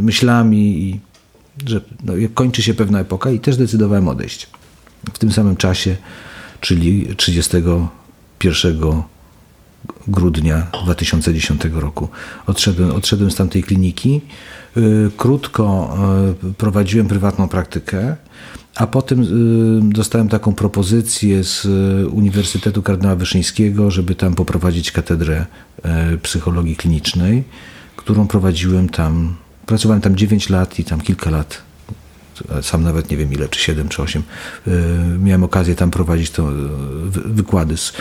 myślami 0.00 0.82
i 0.82 1.00
że 1.66 1.80
no, 2.04 2.12
kończy 2.34 2.62
się 2.62 2.74
pewna 2.74 3.00
epoka 3.00 3.30
i 3.30 3.40
też 3.40 3.54
zdecydowałem 3.54 4.08
odejść. 4.08 4.46
W 5.12 5.18
tym 5.18 5.32
samym 5.32 5.56
czasie, 5.56 5.96
czyli 6.60 7.16
31 7.16 9.02
grudnia 10.08 10.66
2010 10.84 11.62
roku. 11.72 12.08
Odszedłem, 12.46 12.90
odszedłem 12.90 13.30
z 13.30 13.34
tamtej 13.34 13.62
kliniki. 13.62 14.20
Y, 14.76 15.10
krótko 15.16 15.96
y, 16.50 16.54
prowadziłem 16.54 17.08
prywatną 17.08 17.48
praktykę, 17.48 18.16
a 18.76 18.86
potem 18.86 19.22
y, 19.22 19.92
dostałem 19.94 20.28
taką 20.28 20.54
propozycję 20.54 21.44
z 21.44 21.66
Uniwersytetu 22.12 22.82
Kardynała 22.82 23.16
Wyszyńskiego, 23.16 23.90
żeby 23.90 24.14
tam 24.14 24.34
poprowadzić 24.34 24.92
katedrę 24.92 25.46
psychologii 26.22 26.76
klinicznej, 26.76 27.44
którą 27.96 28.26
prowadziłem 28.26 28.88
tam. 28.88 29.36
Pracowałem 29.66 30.00
tam 30.00 30.16
9 30.16 30.48
lat 30.48 30.78
i 30.78 30.84
tam 30.84 31.00
kilka 31.00 31.30
lat 31.30 31.69
sam 32.62 32.82
nawet 32.82 33.10
nie 33.10 33.16
wiem 33.16 33.32
ile, 33.32 33.48
czy 33.48 33.60
7 33.60 33.88
czy 33.88 34.02
8, 34.02 34.22
miałem 35.18 35.44
okazję 35.44 35.74
tam 35.74 35.90
prowadzić 35.90 36.30
to 36.30 36.48
wykłady 37.10 37.76
z 37.76 37.92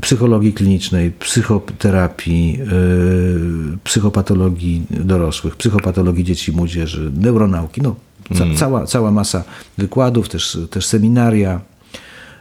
psychologii 0.00 0.52
klinicznej, 0.52 1.10
psychoterapii, 1.10 2.58
yy, 2.58 3.78
psychopatologii 3.84 4.86
dorosłych, 4.90 5.56
psychopatologii 5.56 6.24
dzieci 6.24 6.52
i 6.52 6.56
młodzieży, 6.56 7.12
neuronauki, 7.14 7.82
no, 7.82 7.96
ca 8.38 8.44
mm. 8.44 8.56
cała, 8.56 8.86
cała 8.86 9.10
masa 9.10 9.44
wykładów, 9.78 10.28
też, 10.28 10.58
też 10.70 10.86
seminaria 10.86 11.60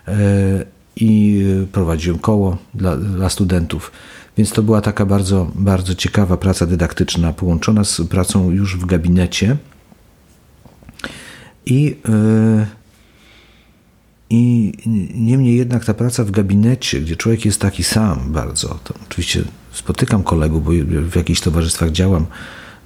yy, 0.07 0.13
i 0.95 1.43
prowadziłem 1.71 2.19
koło 2.19 2.57
dla, 2.73 2.97
dla 2.97 3.29
studentów. 3.29 3.91
Więc 4.37 4.51
to 4.51 4.63
była 4.63 4.81
taka 4.81 5.05
bardzo, 5.05 5.51
bardzo 5.55 5.95
ciekawa 5.95 6.37
praca 6.37 6.65
dydaktyczna, 6.65 7.33
połączona 7.33 7.83
z 7.83 8.01
pracą 8.09 8.51
już 8.51 8.77
w 8.77 8.85
gabinecie. 8.85 9.57
I 11.69 11.83
yy, 11.83 12.65
i 14.29 14.73
niemniej 15.15 15.57
jednak 15.57 15.85
ta 15.85 15.93
praca 15.93 16.23
w 16.23 16.31
gabinecie, 16.31 17.01
gdzie 17.01 17.15
człowiek 17.15 17.45
jest 17.45 17.61
taki 17.61 17.83
sam 17.83 18.31
bardzo, 18.31 18.79
to 18.83 18.93
oczywiście 19.09 19.43
spotykam 19.71 20.23
kolegów, 20.23 20.63
bo 20.63 20.71
w 21.09 21.15
jakichś 21.15 21.41
towarzystwach 21.41 21.91
działam, 21.91 22.25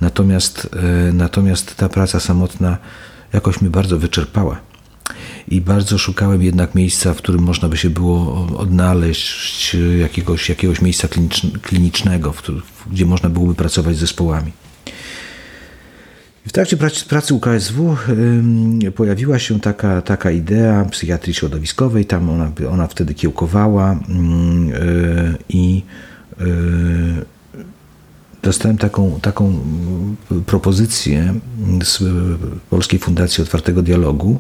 natomiast, 0.01 0.69
e, 1.10 1.14
natomiast 1.14 1.76
ta 1.76 1.89
praca 1.89 2.19
samotna 2.19 2.77
jakoś 3.34 3.61
mnie 3.61 3.69
bardzo 3.69 3.99
wyczerpała. 3.99 4.60
I 5.47 5.61
bardzo 5.61 5.97
szukałem 5.97 6.43
jednak 6.43 6.76
miejsca, 6.76 7.14
w 7.14 7.18
którym 7.18 7.41
można 7.41 7.69
by 7.69 7.77
się 7.77 7.89
było 7.89 8.47
odnaleźć, 8.57 9.77
jakiegoś, 9.99 10.49
jakiegoś 10.49 10.81
miejsca 10.81 11.07
klinicznego, 11.61 12.34
w 12.34 12.41
gdzie 12.91 13.05
można 13.05 13.30
byłoby 13.30 13.55
pracować 13.55 13.95
z 13.95 13.99
zespołami. 13.99 14.51
W 16.45 16.52
trakcie 16.52 16.78
pracy, 17.10 17.34
UKSW 17.34 17.95
pojawiła 18.95 19.40
się 19.40 19.60
taka, 19.60 20.02
taka 20.02 20.32
idea 20.32 20.86
psychiatrii 20.86 21.34
środowiskowej, 21.34 22.06
tam 22.06 22.30
ona, 22.30 22.52
ona 22.72 22.88
wtedy 22.88 23.14
kiełkowała 23.14 23.94
y, 23.94 23.98
i 25.49 25.84
y, 26.41 26.45
dostałem 28.41 28.78
taką, 28.78 29.20
taką 29.22 29.60
propozycję 30.45 31.34
z 31.84 32.03
Polskiej 32.70 32.99
Fundacji 32.99 33.44
Otwartego 33.44 33.82
Dialogu, 33.82 34.40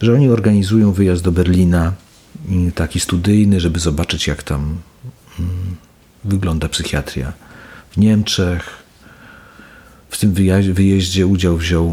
że 0.00 0.14
oni 0.14 0.28
organizują 0.28 0.92
wyjazd 0.92 1.22
do 1.22 1.32
Berlina, 1.32 1.92
taki 2.74 3.00
studyjny, 3.00 3.60
żeby 3.60 3.78
zobaczyć, 3.78 4.26
jak 4.26 4.42
tam 4.42 4.76
wygląda 6.24 6.68
psychiatria 6.68 7.32
w 7.90 7.96
Niemczech, 7.96 8.85
w 10.10 10.18
tym 10.18 10.32
wyjeździe 10.74 11.26
udział 11.26 11.56
wziął 11.56 11.86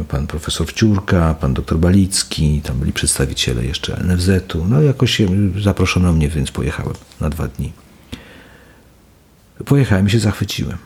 e, 0.00 0.04
pan 0.04 0.26
profesor 0.26 0.66
Wciurka, 0.66 1.34
pan 1.34 1.54
doktor 1.54 1.78
Balicki, 1.78 2.60
tam 2.60 2.78
byli 2.78 2.92
przedstawiciele 2.92 3.64
jeszcze 3.64 4.04
NFZ-u. 4.04 4.64
No 4.64 4.82
jakoś 4.82 5.22
zaproszono 5.62 6.12
mnie, 6.12 6.28
więc 6.28 6.50
pojechałem 6.50 6.94
na 7.20 7.30
dwa 7.30 7.48
dni. 7.48 7.72
Pojechałem 9.64 10.06
i 10.06 10.10
się 10.10 10.18
zachwyciłem. 10.18 10.78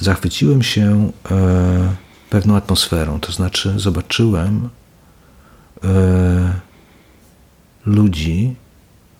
Zachwyciłem 0.00 0.62
się 0.62 1.12
e, 1.30 1.94
pewną 2.30 2.56
atmosferą, 2.56 3.20
to 3.20 3.32
znaczy 3.32 3.74
zobaczyłem 3.76 4.68
e, 5.84 6.52
ludzi, 7.86 8.56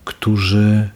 którzy 0.05 0.89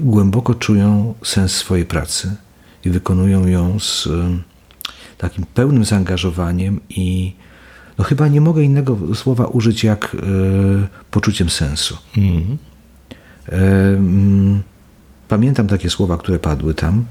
głęboko 0.00 0.54
czują 0.54 1.14
sens 1.24 1.52
swojej 1.52 1.86
pracy 1.86 2.36
i 2.84 2.90
wykonują 2.90 3.46
ją 3.46 3.80
z 3.80 4.08
takim 5.18 5.44
pełnym 5.54 5.84
zaangażowaniem 5.84 6.80
i 6.90 7.32
no 7.98 8.04
chyba 8.04 8.28
nie 8.28 8.40
mogę 8.40 8.62
innego 8.62 8.98
słowa 9.14 9.46
użyć 9.46 9.84
jak 9.84 10.14
e, 10.14 10.18
poczuciem 11.10 11.50
sensu. 11.50 11.96
Mm. 12.16 12.58
E, 13.48 13.58
pamiętam 15.28 15.66
takie 15.66 15.90
słowa, 15.90 16.18
które 16.18 16.38
padły 16.38 16.74
tam. 16.74 17.04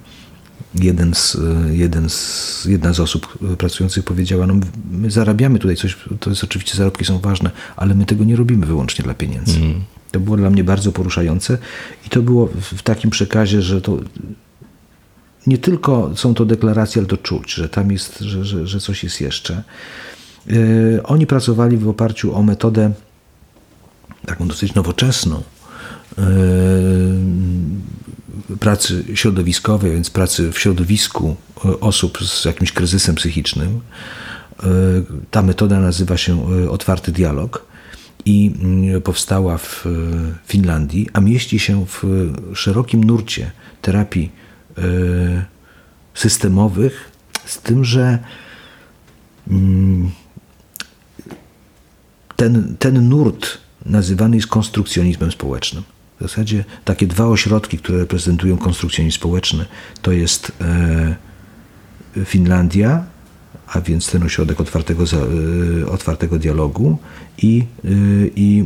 Jeden 0.75 1.13
z, 1.13 1.37
jeden 1.71 2.09
z, 2.09 2.65
jedna 2.65 2.93
z 2.93 2.99
osób 2.99 3.37
pracujących 3.57 4.03
powiedziała, 4.03 4.47
no 4.47 4.53
my 4.91 5.11
zarabiamy 5.11 5.59
tutaj 5.59 5.75
coś, 5.75 5.97
to 6.19 6.29
jest 6.29 6.43
oczywiście 6.43 6.77
zarobki 6.77 7.05
są 7.05 7.19
ważne, 7.19 7.51
ale 7.75 7.95
my 7.95 8.05
tego 8.05 8.23
nie 8.23 8.35
robimy 8.35 8.65
wyłącznie 8.65 9.03
dla 9.03 9.13
pieniędzy. 9.13 9.57
Mm. 9.57 9.83
To 10.11 10.19
było 10.19 10.37
dla 10.37 10.49
mnie 10.49 10.63
bardzo 10.63 10.91
poruszające 10.91 11.57
i 12.05 12.09
to 12.09 12.21
było 12.21 12.49
w 12.61 12.81
takim 12.81 13.11
przekazie, 13.11 13.61
że 13.61 13.81
to 13.81 13.97
nie 15.47 15.57
tylko 15.57 16.11
są 16.15 16.33
to 16.33 16.45
deklaracje, 16.45 16.99
ale 16.99 17.07
to 17.07 17.17
czuć, 17.17 17.53
że 17.53 17.69
tam 17.69 17.91
jest, 17.91 18.19
że, 18.19 18.45
że, 18.45 18.67
że 18.67 18.79
coś 18.79 19.03
jest 19.03 19.21
jeszcze. 19.21 19.63
Yy, 20.47 21.01
oni 21.03 21.27
pracowali 21.27 21.77
w 21.77 21.89
oparciu 21.89 22.35
o 22.35 22.43
metodę 22.43 22.91
taką 24.25 24.47
dosyć 24.47 24.73
nowoczesną 24.73 25.43
yy, 26.17 26.23
pracy 28.59 29.03
środowiskowej, 29.13 29.91
więc 29.91 30.09
pracy 30.09 30.51
w 30.51 30.59
środowisku 30.59 31.35
osób 31.79 32.17
z 32.23 32.45
jakimś 32.45 32.71
kryzysem 32.71 33.15
psychicznym. 33.15 33.81
Ta 35.31 35.41
metoda 35.41 35.79
nazywa 35.79 36.17
się 36.17 36.47
otwarty 36.69 37.11
dialog 37.11 37.65
i 38.25 38.53
powstała 39.03 39.57
w 39.57 39.85
Finlandii, 40.45 41.09
a 41.13 41.21
mieści 41.21 41.59
się 41.59 41.85
w 41.85 42.03
szerokim 42.53 43.03
nurcie 43.03 43.51
terapii 43.81 44.31
Y, 44.31 44.42
systemowych, 46.13 47.11
z 47.45 47.57
tym, 47.61 47.85
że 47.85 48.19
mm, 49.47 50.11
ten, 52.35 52.75
ten 52.79 53.09
nurt 53.09 53.57
nazywany 53.85 54.35
jest 54.35 54.47
konstrukcjonizmem 54.47 55.31
społecznym. 55.31 55.83
W 56.19 56.21
zasadzie 56.21 56.63
takie 56.85 57.07
dwa 57.07 57.25
ośrodki, 57.25 57.77
które 57.77 57.97
reprezentują 57.97 58.57
konstrukcjonizm 58.57 59.15
społeczny, 59.15 59.65
to 60.01 60.11
jest 60.11 60.51
e, 60.61 61.15
Finlandia, 62.25 63.03
a 63.67 63.81
więc 63.81 64.11
ten 64.11 64.23
ośrodek 64.23 64.61
otwartego, 64.61 65.03
e, 65.03 65.87
otwartego 65.87 66.39
dialogu 66.39 66.97
i, 67.37 67.63
e, 67.85 67.89
i, 68.35 68.57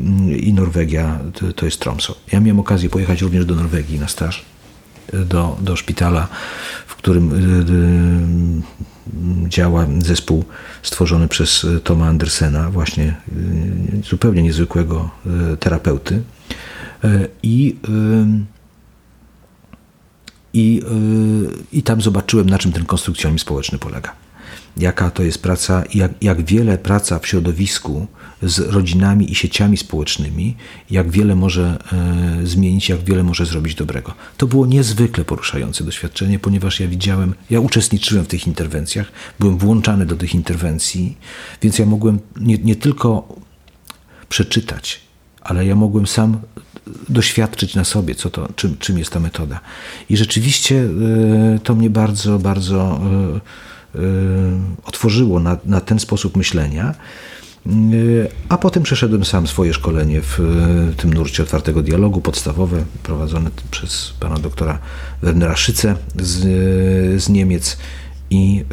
i 0.48 0.54
Norwegia, 0.54 1.20
to, 1.34 1.54
to 1.54 1.66
jest 1.66 1.80
Tromsø. 1.80 2.14
Ja 2.32 2.40
miałem 2.40 2.60
okazję 2.60 2.90
pojechać 2.90 3.22
również 3.22 3.46
do 3.46 3.56
Norwegii 3.56 4.00
na 4.00 4.08
staż 4.08 4.46
do, 5.14 5.58
do 5.62 5.76
szpitala, 5.76 6.28
w 6.88 6.96
którym 6.96 7.32
y, 7.32 7.38
y, 9.46 9.50
działa 9.50 9.88
zespół 10.00 10.46
stworzony 10.84 11.28
przez 11.28 11.66
Toma 11.84 12.08
Andersena, 12.08 12.72
właśnie 12.72 13.16
y, 14.00 14.04
zupełnie 14.10 14.44
niezwykłego 14.44 15.10
terapeuty. 15.60 16.22
I, 17.44 17.76
i, 20.54 20.82
I 21.72 21.84
tam 21.84 22.02
zobaczyłem, 22.02 22.50
na 22.50 22.58
czym 22.58 22.72
ten 22.72 22.86
konstrukcjonizm 22.86 23.42
społeczny 23.42 23.78
polega. 23.78 24.14
jaka 24.78 25.12
to 25.12 25.24
jest 25.24 25.42
praca, 25.42 25.84
jak, 25.94 26.12
jak 26.22 26.46
wiele 26.46 26.78
praca 26.78 27.20
w 27.20 27.28
środowisku 27.28 28.08
z 28.41 28.59
rodzinami 28.59 29.31
i 29.31 29.35
sieciami 29.35 29.77
społecznymi, 29.77 30.55
jak 30.89 31.11
wiele 31.11 31.35
może 31.35 31.80
e, 31.93 32.47
zmienić, 32.47 32.89
jak 32.89 33.03
wiele 33.03 33.23
może 33.23 33.45
zrobić 33.45 33.76
dobrego. 33.76 34.14
To 34.38 34.47
było 34.47 34.65
niezwykle 34.65 35.26
poruszające 35.26 35.84
doświadczenie, 35.84 36.39
ponieważ 36.39 36.80
ja 36.80 36.88
widziałem, 36.88 37.34
ja 37.49 37.59
uczestniczyłem 37.59 38.26
w 38.26 38.27
tych 38.27 38.47
interwencjach, 38.47 39.11
byłem 39.39 39.57
włączany 39.57 40.05
do 40.05 40.15
tych 40.15 40.35
interwencji, 40.35 41.18
więc 41.61 41.80
ja 41.80 41.85
mogłem 41.85 42.19
nie, 42.39 42.57
nie 42.57 42.76
tylko 42.76 43.35
przeczytać, 44.30 45.01
ale 45.41 45.65
ja 45.65 45.76
mogłem 45.76 46.07
sam 46.07 46.38
doświadczyć 47.09 47.76
na 47.76 47.84
sobie, 47.84 48.15
co 48.15 48.30
to, 48.30 48.47
czym, 48.55 48.77
czym 48.77 48.97
jest 48.97 49.11
ta 49.11 49.19
metoda. 49.19 49.59
I 50.09 50.18
rzeczywiście 50.18 50.76
e, 51.55 51.59
to 51.59 51.76
mnie 51.76 51.89
bardzo, 51.89 52.39
bardzo 52.39 52.99
e, 53.95 53.99
otworzyło 54.84 55.39
na, 55.39 55.57
na 55.65 55.81
ten 55.81 55.99
sposób 55.99 56.38
myślenia. 56.38 56.95
A 58.49 58.57
potem 58.57 58.84
przeszedłem 58.84 59.26
sam 59.26 59.48
swoje 59.48 59.73
szkolenie 59.73 60.22
w 60.22 60.39
tym 60.98 61.14
nurcie 61.14 61.44
otwartego 61.44 61.84
dialogu, 61.84 62.22
podstawowe, 62.22 62.85
prowadzone 63.03 63.49
przez 63.72 64.14
pana 64.19 64.35
doktora 64.35 64.80
Wernera 65.22 65.56
Szyce 65.56 65.95
z, 66.15 66.41
z 67.23 67.30
Niemiec. 67.30 67.77
I 68.30 68.64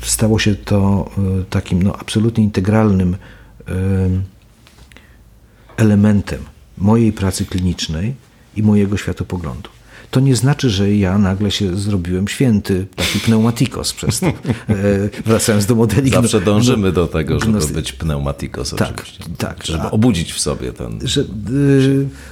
stało 0.00 0.38
się 0.38 0.54
to 0.54 1.10
takim 1.50 1.82
no, 1.82 1.96
absolutnie 1.96 2.44
integralnym 2.44 3.16
elementem 5.76 6.40
mojej 6.78 7.12
pracy 7.12 7.46
klinicznej 7.46 8.14
i 8.56 8.62
mojego 8.62 8.96
światopoglądu. 8.96 9.70
To 10.10 10.20
nie 10.20 10.36
znaczy, 10.36 10.70
że 10.70 10.94
ja 10.94 11.18
nagle 11.18 11.50
się 11.50 11.76
zrobiłem 11.76 12.28
święty, 12.28 12.86
taki 12.96 13.20
pneumatikos 13.20 13.92
przez 13.92 14.20
to. 14.20 14.26
E, 14.26 14.32
wracając 15.26 15.66
do 15.66 15.74
modeli. 15.74 16.10
Zawsze 16.10 16.40
dążymy 16.40 16.92
do 16.92 17.06
tego, 17.06 17.40
żeby 17.40 17.66
być 17.66 17.92
pneumatikos 17.92 18.70
tak, 18.70 18.90
oczywiście. 18.90 19.24
Tak. 19.38 19.64
Żeby 19.64 19.90
obudzić 19.90 20.32
w 20.32 20.40
sobie 20.40 20.72
ten... 20.72 20.98
Że, 21.04 21.24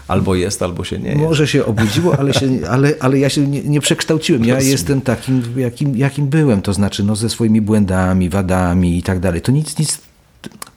albo 0.09 0.34
jest, 0.34 0.62
albo 0.62 0.84
się 0.84 0.98
nie 0.98 1.09
jest. 1.09 1.20
Może 1.20 1.46
się 1.46 1.64
obudziło, 1.64 2.18
ale, 2.18 2.34
się, 2.34 2.48
ale, 2.70 2.94
ale 3.00 3.18
ja 3.18 3.28
się 3.28 3.46
nie, 3.46 3.62
nie 3.62 3.80
przekształciłem. 3.80 4.44
Ja 4.44 4.55
Rozumiem. 4.55 4.72
jestem 4.72 5.00
takim, 5.00 5.42
jakim, 5.56 5.96
jakim 5.96 6.28
byłem. 6.28 6.62
To 6.62 6.72
znaczy 6.72 7.05
no, 7.05 7.16
ze 7.16 7.28
swoimi 7.28 7.60
błędami, 7.60 8.28
wadami 8.28 8.98
i 8.98 9.02
tak 9.02 9.20
dalej. 9.20 9.40
To 9.40 9.52
nic, 9.52 9.78
nic 9.78 9.98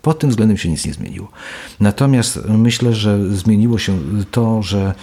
pod 0.02 0.20
tym 0.20 0.30
względem 0.30 0.58
się 0.58 0.70
nic 0.70 0.86
nie 0.86 0.94
zmieniło. 0.94 1.30
Natomiast 1.80 2.40
myślę, 2.48 2.94
że 2.94 3.36
zmieniło 3.36 3.78
się 3.78 4.00
to, 4.32 4.62
że 4.64 4.94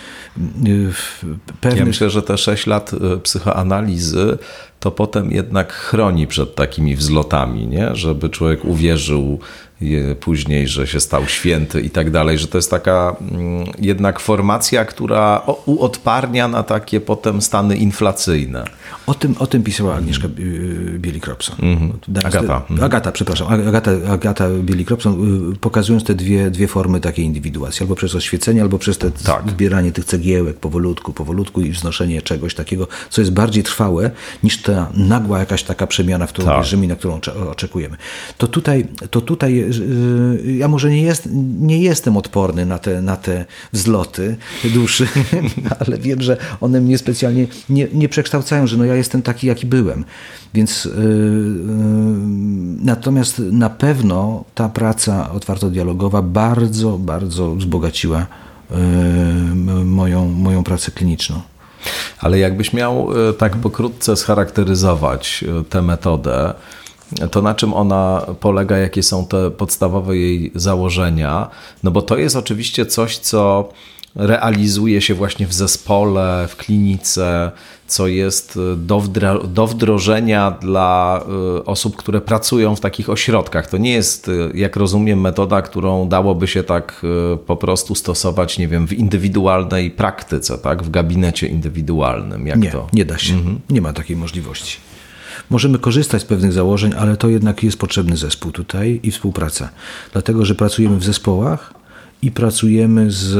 y, 0.67 0.93
w 0.93 1.25
pewnych... 1.61 1.81
Ja 1.81 1.87
myślę, 1.87 2.11
że 2.11 2.23
te 2.23 2.39
6 2.39 2.67
lat 2.67 2.93
y, 2.93 3.19
psychoanalizy 3.19 4.39
to 4.81 4.91
potem 4.91 5.31
jednak 5.31 5.73
chroni 5.73 6.27
przed 6.27 6.55
takimi 6.55 6.97
wzlotami, 6.97 7.67
nie? 7.67 7.97
żeby 7.97 8.29
człowiek 8.29 8.65
uwierzył 8.65 9.39
później, 10.21 10.69
że 10.69 10.87
się 10.87 11.01
stał 11.01 11.27
święty 11.27 11.81
i 11.81 11.91
tak 11.91 12.11
dalej, 12.11 12.39
że 12.39 12.49
to 12.49 12.59
jest 12.59 12.71
taka 12.71 13.17
mm, 13.21 13.67
jednak 13.79 14.21
formacja, 14.21 14.85
która 14.85 15.43
uodparnia 15.67 16.49
na 16.49 16.63
takie 16.63 17.01
potem 17.01 17.43
stany 17.43 17.77
inflacyjne. 17.77 18.65
O 19.07 19.15
tym, 19.15 19.35
o 19.39 19.47
tym 19.47 19.63
pisała 19.63 19.95
Agnieszka 19.95 20.29
Bielikropson. 20.99 21.57
Mm 21.63 21.79
-hmm. 21.79 22.27
Agata. 22.27 22.63
Agata, 22.83 23.13
przepraszam. 23.13 23.69
Agata, 23.69 23.91
Agata 24.09 24.49
Bielikropson, 24.51 25.53
y, 25.53 25.57
pokazując 25.57 26.05
te 26.05 26.15
dwie, 26.15 26.51
dwie 26.51 26.69
formy 26.69 27.01
takiej 27.01 27.25
indywiduacji. 27.25 27.83
Albo 27.83 27.95
przez 27.95 28.15
oświecenie, 28.15 28.63
albo 28.63 28.79
przez 28.79 28.99
te 28.99 29.11
tak. 29.11 29.51
zbieranie 29.51 29.93
tych 29.93 30.05
cegiełek 30.05 30.57
powolutku, 30.57 31.13
powolutku 31.13 31.61
i 31.61 31.71
wznoszenie 31.71 32.23
czegoś 32.23 32.55
takiego, 32.55 32.89
co 33.11 33.21
jest 33.21 33.33
bardziej 33.33 33.63
trwałe 33.63 34.11
niż 34.43 34.63
ta 34.63 34.91
nagła 34.95 35.39
jakaś 35.39 35.63
taka 35.63 35.87
przemiana, 35.87 36.27
w 36.27 36.33
którą 36.33 36.49
tak. 36.49 36.57
wierzymy 36.57 36.85
i 36.85 36.89
na 36.89 36.97
którą 36.97 37.21
oczekujemy. 37.51 37.97
To 38.39 38.47
tutaj, 38.47 38.87
to 39.11 39.21
tutaj 39.21 39.68
ja 40.59 40.69
może 40.69 40.91
nie, 40.91 41.03
jest, 41.03 41.29
nie 41.61 41.79
jestem 41.79 42.17
odporny 42.17 42.67
na 42.67 42.79
te, 42.79 43.03
na 43.03 43.17
te 43.17 43.45
wzloty 43.73 44.37
duszy, 44.65 45.09
ale 45.87 45.99
wiem, 45.99 46.23
że 46.23 46.37
one 46.61 46.81
mnie 46.81 46.99
specjalnie 46.99 47.47
nie, 47.69 47.89
nie 47.93 48.09
przekształcają, 48.09 48.67
że 48.67 48.77
no 48.77 48.85
ja 48.85 48.95
jestem 48.95 49.23
taki, 49.23 49.47
jaki 49.47 49.67
byłem. 49.67 50.05
Więc 50.55 50.85
yy, 50.85 50.93
natomiast 52.85 53.39
na 53.39 53.71
pewno 53.71 54.45
ta 54.55 54.69
praca 54.69 55.33
otwarto-dialogowa 55.33 56.23
bardzo, 56.23 56.99
bardzo 56.99 57.55
wzbogaciła 57.55 58.27
yy, 58.71 58.77
moją, 59.85 60.29
moją 60.29 60.65
pracę 60.65 60.91
kliniczną. 60.91 61.41
Ale 62.19 62.39
jakbyś 62.39 62.73
miał 62.73 63.09
e, 63.29 63.33
tak 63.33 63.57
pokrótce 63.57 64.17
scharakteryzować 64.17 65.45
e, 65.61 65.65
tę 65.65 65.83
metodę, 65.83 66.55
to 67.31 67.43
na 67.43 67.55
czym 67.55 67.75
ona 67.75 68.27
polega, 68.41 68.79
jakie 68.79 69.03
są 69.03 69.27
te 69.27 69.51
podstawowe 69.51 70.17
jej 70.17 70.53
założenia? 70.55 71.51
No 71.83 71.91
bo 71.91 72.03
to 72.03 72.17
jest 72.17 72.37
oczywiście 72.37 72.87
coś, 72.87 73.19
co 73.19 73.69
realizuje 74.15 75.01
się 75.01 75.15
właśnie 75.15 75.47
w 75.47 75.53
zespole, 75.53 76.49
w 76.49 76.57
klinice, 76.57 77.51
co 77.87 78.07
jest 78.07 78.59
do, 78.77 79.03
do 79.45 79.67
wdrożenia 79.67 80.51
dla 80.51 81.21
y, 81.59 81.65
osób, 81.65 81.97
które 81.97 82.21
pracują 82.21 82.77
w 82.77 82.81
takich 82.81 83.11
ośrodkach. 83.11 83.67
To 83.67 83.79
nie 83.79 83.93
jest, 83.93 84.29
y, 84.29 84.51
jak 84.55 84.77
rozumiem, 84.77 85.21
metoda, 85.21 85.63
którą 85.63 86.09
dałoby 86.09 86.47
się 86.47 86.63
tak 86.63 87.03
y, 87.35 87.37
po 87.37 87.57
prostu 87.57 87.95
stosować, 87.95 88.59
nie 88.59 88.69
wiem, 88.69 88.87
w 88.87 88.93
indywidualnej 88.93 89.91
praktyce, 89.91 90.59
tak? 90.59 90.83
w 90.83 90.91
gabinecie 90.91 91.47
indywidualnym. 91.47 92.47
Jak 92.47 92.59
nie, 92.59 92.71
to? 92.71 92.87
nie 92.93 93.05
da 93.05 93.19
się. 93.19 93.35
Mhm. 93.35 93.61
Nie 93.71 93.81
ma 93.81 93.93
takiej 93.93 94.17
możliwości. 94.17 94.88
Możemy 95.51 95.79
korzystać 95.79 96.23
z 96.23 96.25
pewnych 96.25 96.53
założeń, 96.53 96.93
ale 96.99 97.17
to 97.17 97.29
jednak 97.29 97.63
jest 97.63 97.79
potrzebny 97.79 98.17
zespół 98.17 98.53
tutaj 98.53 99.01
i 99.03 99.11
współpraca. 99.11 99.69
Dlatego, 100.13 100.45
że 100.45 100.55
pracujemy 100.55 100.97
w 100.97 101.05
zespołach 101.05 101.75
i 102.23 102.31
pracujemy 102.31 103.11
z 103.11 103.35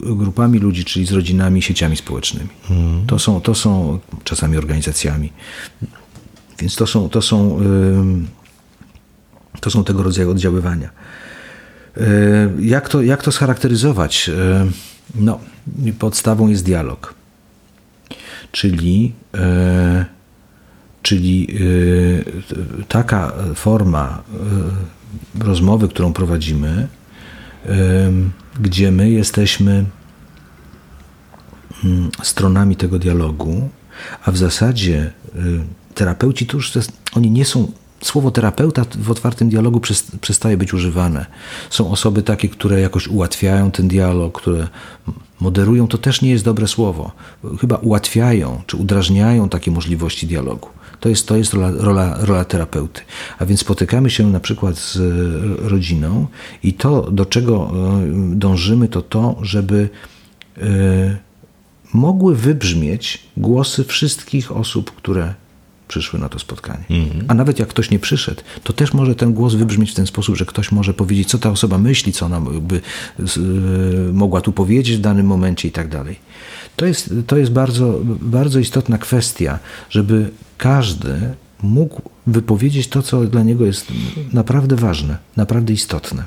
grupami 0.00 0.58
ludzi, 0.58 0.84
czyli 0.84 1.06
z 1.06 1.12
rodzinami, 1.12 1.62
sieciami 1.62 1.96
społecznymi. 1.96 2.48
Mhm. 2.70 3.06
To, 3.06 3.18
są, 3.18 3.40
to 3.40 3.54
są 3.54 3.98
czasami 4.24 4.56
organizacjami. 4.56 5.32
Więc 6.58 6.76
to 6.76 6.86
są, 6.86 7.08
to 7.08 7.22
są, 7.22 7.60
to 9.60 9.70
są 9.70 9.84
tego 9.84 10.02
rodzaju 10.02 10.30
oddziaływania. 10.30 10.90
Jak 12.58 12.88
to, 12.88 13.02
jak 13.02 13.22
to 13.22 13.32
scharakteryzować? 13.32 14.30
No, 15.14 15.38
podstawą 15.98 16.48
jest 16.48 16.64
dialog. 16.64 17.14
Czyli, 18.52 19.12
czyli 21.06 21.48
taka 22.88 23.32
forma 23.54 24.22
rozmowy, 25.40 25.88
którą 25.88 26.12
prowadzimy, 26.12 26.88
gdzie 28.60 28.92
my 28.92 29.10
jesteśmy 29.10 29.84
mm, 31.84 32.10
stronami 32.22 32.76
tego 32.76 32.98
dialogu, 32.98 33.68
a 34.24 34.30
w 34.30 34.36
zasadzie 34.36 35.12
y, 35.36 35.60
terapeuci 35.94 36.46
to 36.46 36.56
już 36.56 36.72
oni 37.16 37.30
nie 37.30 37.44
są. 37.44 37.72
Słowo 38.02 38.30
terapeuta 38.30 38.84
w 38.98 39.10
otwartym 39.10 39.48
dialogu 39.48 39.80
przestaje 40.20 40.56
być 40.56 40.74
używane. 40.74 41.26
Są 41.70 41.90
osoby 41.90 42.22
takie, 42.22 42.48
które 42.48 42.80
jakoś 42.80 43.08
ułatwiają 43.08 43.70
ten 43.70 43.88
dialog, 43.88 44.40
które 44.40 44.68
moderują, 45.40 45.88
to 45.88 45.98
też 45.98 46.22
nie 46.22 46.30
jest 46.30 46.44
dobre 46.44 46.68
słowo. 46.68 47.12
Chyba 47.60 47.76
ułatwiają 47.76 48.62
czy 48.66 48.76
udrażniają 48.76 49.48
takie 49.48 49.70
możliwości 49.70 50.26
dialogu. 50.26 50.68
To 51.00 51.08
jest, 51.08 51.28
to 51.28 51.36
jest 51.36 51.54
rola, 51.54 51.70
rola, 51.70 52.16
rola 52.20 52.44
terapeuty. 52.44 53.00
A 53.38 53.46
więc 53.46 53.60
spotykamy 53.60 54.10
się 54.10 54.30
na 54.30 54.40
przykład 54.40 54.78
z 54.78 54.96
e, 54.96 55.68
rodziną 55.68 56.26
i 56.62 56.72
to, 56.72 57.10
do 57.10 57.26
czego 57.26 57.72
e, 57.74 58.36
dążymy, 58.36 58.88
to 58.88 59.02
to, 59.02 59.36
żeby 59.42 59.88
e, 60.58 61.16
mogły 61.92 62.36
wybrzmieć 62.36 63.22
głosy 63.36 63.84
wszystkich 63.84 64.52
osób, 64.52 64.90
które 64.90 65.34
przyszły 65.88 66.18
na 66.18 66.28
to 66.28 66.38
spotkanie. 66.38 66.84
Mhm. 66.90 67.24
A 67.28 67.34
nawet 67.34 67.58
jak 67.58 67.68
ktoś 67.68 67.90
nie 67.90 67.98
przyszedł, 67.98 68.42
to 68.62 68.72
też 68.72 68.94
może 68.94 69.14
ten 69.14 69.32
głos 69.32 69.54
wybrzmieć 69.54 69.90
w 69.90 69.94
ten 69.94 70.06
sposób, 70.06 70.36
że 70.36 70.46
ktoś 70.46 70.72
może 70.72 70.94
powiedzieć, 70.94 71.28
co 71.28 71.38
ta 71.38 71.50
osoba 71.50 71.78
myśli, 71.78 72.12
co 72.12 72.26
ona 72.26 72.40
by 72.40 72.80
mogła 74.12 74.40
tu 74.40 74.52
powiedzieć 74.52 74.96
w 74.96 75.00
danym 75.00 75.26
momencie 75.26 75.68
i 75.68 75.72
tak 75.72 75.88
dalej. 75.88 76.16
To 76.76 76.86
jest, 76.86 77.14
to 77.26 77.36
jest 77.36 77.52
bardzo, 77.52 78.00
bardzo 78.04 78.58
istotna 78.58 78.98
kwestia, 78.98 79.58
żeby 79.90 80.30
każdy 80.58 81.34
mógł 81.62 82.02
wypowiedzieć 82.26 82.88
to, 82.88 83.02
co 83.02 83.24
dla 83.24 83.42
niego 83.42 83.66
jest 83.66 83.86
naprawdę 84.32 84.76
ważne, 84.76 85.16
naprawdę 85.36 85.72
istotne 85.72 86.22
e, 86.22 86.26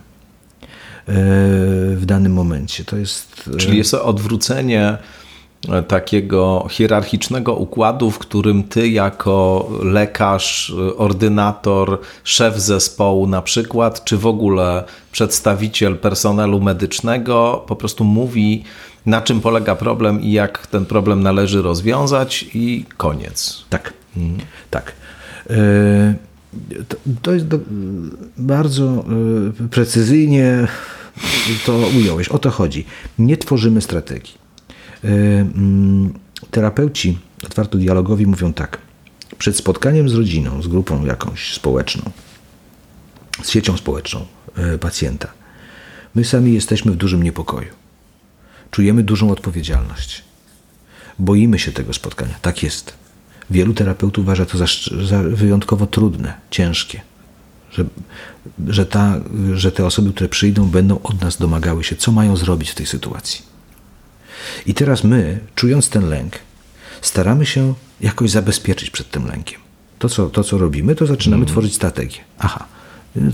w 1.96 2.04
danym 2.06 2.34
momencie. 2.34 2.86
To 2.86 2.98
jest... 2.98 3.50
E, 3.54 3.58
Czyli 3.58 3.78
jest 3.78 3.94
odwrócenie 3.94 4.98
e, 5.70 5.84
takiego 5.84 6.68
hierarchicznego 6.70 7.56
układu, 7.56 8.12
w 8.12 8.20
którym 8.20 8.64
ty 8.64 8.90
jako 8.90 9.70
lekarz, 9.84 10.74
ordynator, 10.98 12.00
szef 12.24 12.60
zespołu 12.60 13.28
na 13.28 13.42
przykład, 13.42 14.04
czy 14.04 14.18
w 14.18 14.26
ogóle 14.26 14.84
przedstawiciel 15.12 15.98
personelu 15.98 16.60
medycznego 16.62 17.64
po 17.68 17.76
prostu 17.76 18.04
mówi 18.04 18.64
na 19.10 19.22
czym 19.22 19.42
polega 19.42 19.76
problem 19.76 20.22
i 20.22 20.32
jak 20.32 20.68
ten 20.68 20.86
problem 20.86 21.24
należy 21.24 21.62
rozwiązać 21.62 22.46
i 22.54 22.86
koniec. 22.98 23.64
Tak. 23.70 23.94
Tak. 24.70 24.94
To, 26.88 26.98
to 27.22 27.34
jest 27.34 27.48
do, 27.48 27.60
bardzo 28.38 29.06
precyzyjnie 29.72 30.68
to 31.66 31.78
ująłeś. 31.98 32.30
O 32.30 32.40
to 32.40 32.50
chodzi. 32.50 32.86
Nie 33.20 33.38
tworzymy 33.38 33.82
strategii. 33.82 34.34
Mm, 35.04 36.14
terapeuci 36.52 37.18
otwarto 37.46 37.78
dialogowi 37.78 38.28
mówią 38.28 38.54
tak. 38.54 38.78
Przed 39.38 39.58
spotkaniem 39.58 40.10
z 40.10 40.14
rodziną, 40.14 40.62
z 40.62 40.68
grupą 40.68 41.06
jakąś 41.06 41.54
społeczną, 41.54 42.12
z 43.44 43.50
siecią 43.50 43.78
społeczną 43.78 44.26
pacjenta, 44.80 45.28
my 46.16 46.26
sami 46.26 46.54
jesteśmy 46.54 46.92
w 46.92 46.96
dużym 46.96 47.24
niepokoju. 47.24 47.70
Czujemy 48.72 49.04
dużą 49.04 49.32
odpowiedzialność. 49.32 50.24
Boimy 51.20 51.60
się 51.60 51.72
tego 51.72 51.94
spotkania. 51.94 52.36
Tak 52.42 52.64
jest. 52.64 52.94
Wielu 53.50 53.74
terapeutów 53.74 54.26
uważa 54.26 54.46
to 54.46 54.58
za, 54.58 54.66
za 55.06 55.24
wyjątkowo 55.24 55.88
trudne, 55.88 56.34
ciężkie, 56.52 57.02
że, 57.72 57.86
że, 58.68 58.86
ta, 58.86 59.22
że 59.54 59.72
te 59.72 59.86
osoby, 59.86 60.14
które 60.14 60.30
przyjdą, 60.30 60.66
będą 60.66 61.02
od 61.02 61.22
nas 61.22 61.38
domagały 61.38 61.84
się, 61.84 61.96
co 61.96 62.12
mają 62.12 62.38
zrobić 62.38 62.70
w 62.70 62.76
tej 62.76 62.86
sytuacji. 62.86 63.42
I 64.66 64.74
teraz 64.74 65.04
my, 65.04 65.40
czując 65.56 65.90
ten 65.90 66.10
lęk, 66.10 66.40
staramy 67.02 67.46
się 67.46 67.74
jakoś 68.02 68.32
zabezpieczyć 68.32 68.90
przed 68.90 69.12
tym 69.12 69.28
lękiem. 69.28 69.60
To, 70.00 70.10
co, 70.10 70.30
to, 70.30 70.44
co 70.44 70.58
robimy, 70.58 70.96
to 70.96 71.06
zaczynamy 71.06 71.44
mm. 71.44 71.52
tworzyć 71.52 71.76
strategię. 71.76 72.20
Aha, 72.40 72.68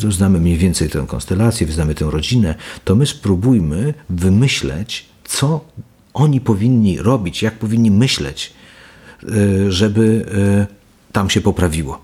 to 0.02 0.12
znamy 0.12 0.40
mniej 0.40 0.58
więcej 0.58 0.90
tę 0.90 1.06
konstelację, 1.08 1.68
znamy 1.68 1.96
tę 1.96 2.06
rodzinę, 2.12 2.56
to 2.84 2.96
my 2.96 3.06
spróbujmy 3.06 3.94
wymyśleć, 4.10 5.06
co 5.28 5.66
oni 6.14 6.42
powinni 6.42 6.98
robić, 6.98 7.44
jak 7.44 7.60
powinni 7.60 7.92
myśleć, 7.92 8.54
y, 9.24 9.72
żeby 9.72 10.26
y, 11.12 11.12
tam 11.12 11.30
się 11.30 11.42
poprawiło. 11.42 12.02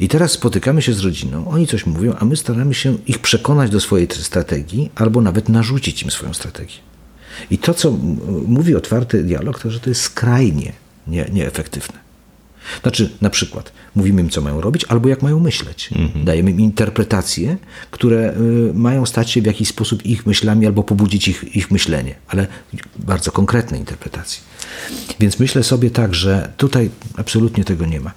I 0.00 0.08
teraz 0.08 0.32
spotykamy 0.32 0.82
się 0.82 0.92
z 0.92 1.00
rodziną, 1.00 1.48
oni 1.48 1.66
coś 1.66 1.86
mówią, 1.86 2.14
a 2.18 2.24
my 2.24 2.36
staramy 2.36 2.74
się 2.74 2.98
ich 3.06 3.18
przekonać 3.18 3.70
do 3.70 3.80
swojej 3.80 4.08
strategii, 4.12 4.90
albo 4.94 5.20
nawet 5.20 5.48
narzucić 5.48 6.02
im 6.02 6.10
swoją 6.10 6.34
strategię. 6.34 6.78
I 7.50 7.58
to, 7.58 7.74
co 7.74 7.90
mówi 8.46 8.74
otwarty 8.74 9.24
dialog, 9.24 9.58
to 9.58 9.70
że 9.70 9.80
to 9.80 9.90
jest 9.90 10.02
skrajnie 10.02 10.72
nie, 11.06 11.28
nieefektywne. 11.32 12.07
Znaczy, 12.82 13.10
na 13.20 13.30
przykład, 13.30 13.72
mówimy 13.94 14.20
im, 14.20 14.30
co 14.30 14.40
mają 14.40 14.60
robić, 14.60 14.84
albo 14.84 15.08
jak 15.08 15.22
mają 15.22 15.40
myśleć. 15.40 15.90
Mhm. 15.96 16.24
Dajemy 16.24 16.50
im 16.50 16.60
interpretacje, 16.60 17.56
które 17.90 18.34
y, 18.70 18.74
mają 18.74 19.06
stać 19.06 19.30
się 19.30 19.42
w 19.42 19.46
jakiś 19.46 19.68
sposób 19.68 20.06
ich 20.06 20.26
myślami, 20.26 20.66
albo 20.66 20.82
pobudzić 20.82 21.28
ich, 21.28 21.56
ich 21.56 21.70
myślenie, 21.70 22.14
ale 22.28 22.46
bardzo 22.98 23.32
konkretne 23.32 23.78
interpretacje. 23.78 24.42
Więc 25.20 25.38
myślę 25.38 25.62
sobie 25.62 25.90
tak, 25.90 26.14
że 26.14 26.52
tutaj 26.56 26.90
absolutnie 27.16 27.64
tego 27.64 27.86
nie 27.86 28.00
ma. 28.00 28.12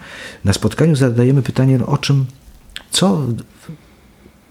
Na 0.45 0.53
spotkaniu 0.53 0.95
zadajemy 0.95 1.41
pytanie, 1.41 1.77
no, 1.77 1.85
o 1.85 1.97
czym, 1.97 2.25
co 2.91 3.27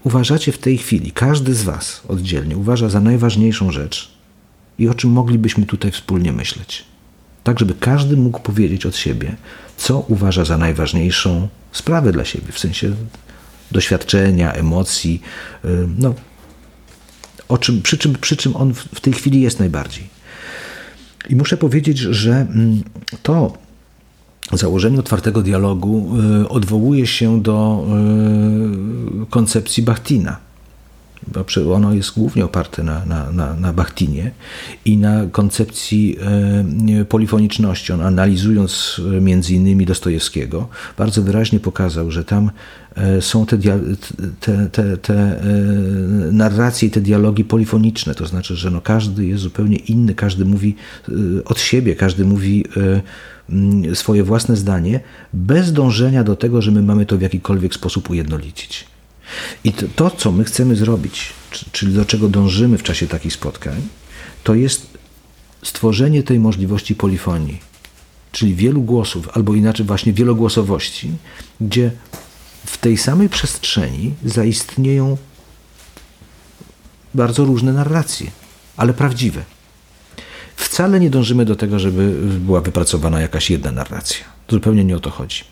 uważacie 0.03 0.51
w 0.51 0.57
tej 0.57 0.77
chwili, 0.77 1.11
każdy 1.11 1.53
z 1.53 1.63
Was 1.63 2.01
oddzielnie 2.07 2.57
uważa 2.57 2.89
za 2.89 2.99
najważniejszą 2.99 3.71
rzecz 3.71 4.11
i 4.79 4.89
o 4.89 4.93
czym 4.93 5.11
moglibyśmy 5.11 5.65
tutaj 5.65 5.91
wspólnie 5.91 6.31
myśleć. 6.31 6.90
Tak, 7.43 7.59
żeby 7.59 7.73
każdy 7.73 8.17
mógł 8.17 8.39
powiedzieć 8.39 8.85
od 8.85 8.95
siebie, 8.95 9.35
co 9.77 9.99
uważa 9.99 10.45
za 10.45 10.57
najważniejszą 10.57 11.47
sprawę 11.71 12.11
dla 12.11 12.25
siebie, 12.25 12.51
w 12.51 12.59
sensie 12.59 12.95
doświadczenia, 13.71 14.53
emocji, 14.53 15.21
no, 15.97 16.13
o 17.47 17.57
czym, 17.57 17.81
przy, 17.81 17.97
czym, 17.97 18.15
przy 18.15 18.37
czym 18.37 18.55
on 18.55 18.73
w 18.73 18.99
tej 18.99 19.13
chwili 19.13 19.41
jest 19.41 19.59
najbardziej. 19.59 20.09
I 21.29 21.35
muszę 21.35 21.57
powiedzieć, 21.57 21.97
że 21.97 22.47
to 23.23 23.53
założenie 24.53 24.99
otwartego 24.99 25.41
dialogu 25.41 26.11
y, 26.43 26.49
odwołuje 26.49 27.07
się 27.07 27.41
do 27.41 27.85
y, 29.23 29.25
koncepcji 29.25 29.83
Bachtina 29.83 30.37
ono 31.73 31.93
jest 31.93 32.13
głównie 32.13 32.45
oparte 32.45 32.83
na, 32.83 33.05
na, 33.05 33.31
na, 33.31 33.53
na 33.53 33.73
Bachtinie 33.73 34.31
i 34.85 34.97
na 34.97 35.25
koncepcji 35.31 36.17
e, 37.01 37.05
polifoniczności. 37.05 37.93
On 37.93 38.01
analizując 38.01 39.01
e, 39.17 39.21
między 39.21 39.53
innymi 39.53 39.85
Dostojewskiego, 39.85 40.67
bardzo 40.97 41.23
wyraźnie 41.23 41.59
pokazał, 41.59 42.11
że 42.11 42.23
tam 42.23 42.51
e, 42.95 43.21
są 43.21 43.45
te, 43.45 43.57
te, 44.39 44.69
te, 44.71 44.97
te 44.97 45.41
narracje 46.31 46.87
i 46.87 46.91
te 46.91 47.01
dialogi 47.01 47.43
polifoniczne, 47.43 48.15
to 48.15 48.27
znaczy, 48.27 48.55
że 48.55 48.71
no 48.71 48.81
każdy 48.81 49.25
jest 49.25 49.43
zupełnie 49.43 49.77
inny, 49.77 50.15
każdy 50.15 50.45
mówi 50.45 50.75
od 51.45 51.59
siebie, 51.59 51.95
każdy 51.95 52.25
mówi 52.25 52.65
swoje 53.93 54.23
własne 54.23 54.55
zdanie, 54.55 54.99
bez 55.33 55.73
dążenia 55.73 56.23
do 56.23 56.35
tego, 56.35 56.61
że 56.61 56.71
my 56.71 56.81
mamy 56.81 57.05
to 57.05 57.17
w 57.17 57.21
jakikolwiek 57.21 57.73
sposób 57.73 58.09
ujednolicić. 58.09 58.90
I 59.63 59.73
to, 59.73 59.85
to, 59.95 60.09
co 60.09 60.31
my 60.31 60.43
chcemy 60.43 60.75
zrobić, 60.75 61.33
czyli 61.71 61.93
do 61.93 62.05
czego 62.05 62.29
dążymy 62.29 62.77
w 62.77 62.83
czasie 62.83 63.07
takich 63.07 63.33
spotkań, 63.33 63.81
to 64.43 64.55
jest 64.55 64.87
stworzenie 65.63 66.23
tej 66.23 66.39
możliwości 66.39 66.95
polifonii, 66.95 67.59
czyli 68.31 68.55
wielu 68.55 68.81
głosów, 68.81 69.29
albo 69.33 69.55
inaczej 69.55 69.85
właśnie 69.85 70.13
wielogłosowości, 70.13 71.11
gdzie 71.61 71.91
w 72.65 72.77
tej 72.77 72.97
samej 72.97 73.29
przestrzeni 73.29 74.13
zaistnieją 74.25 75.17
bardzo 77.13 77.45
różne 77.45 77.73
narracje, 77.73 78.31
ale 78.77 78.93
prawdziwe. 78.93 79.43
Wcale 80.55 80.99
nie 80.99 81.09
dążymy 81.09 81.45
do 81.45 81.55
tego, 81.55 81.79
żeby 81.79 82.11
była 82.39 82.61
wypracowana 82.61 83.21
jakaś 83.21 83.49
jedna 83.49 83.71
narracja. 83.71 84.25
Zupełnie 84.49 84.85
nie 84.85 84.95
o 84.95 84.99
to 84.99 85.09
chodzi. 85.09 85.43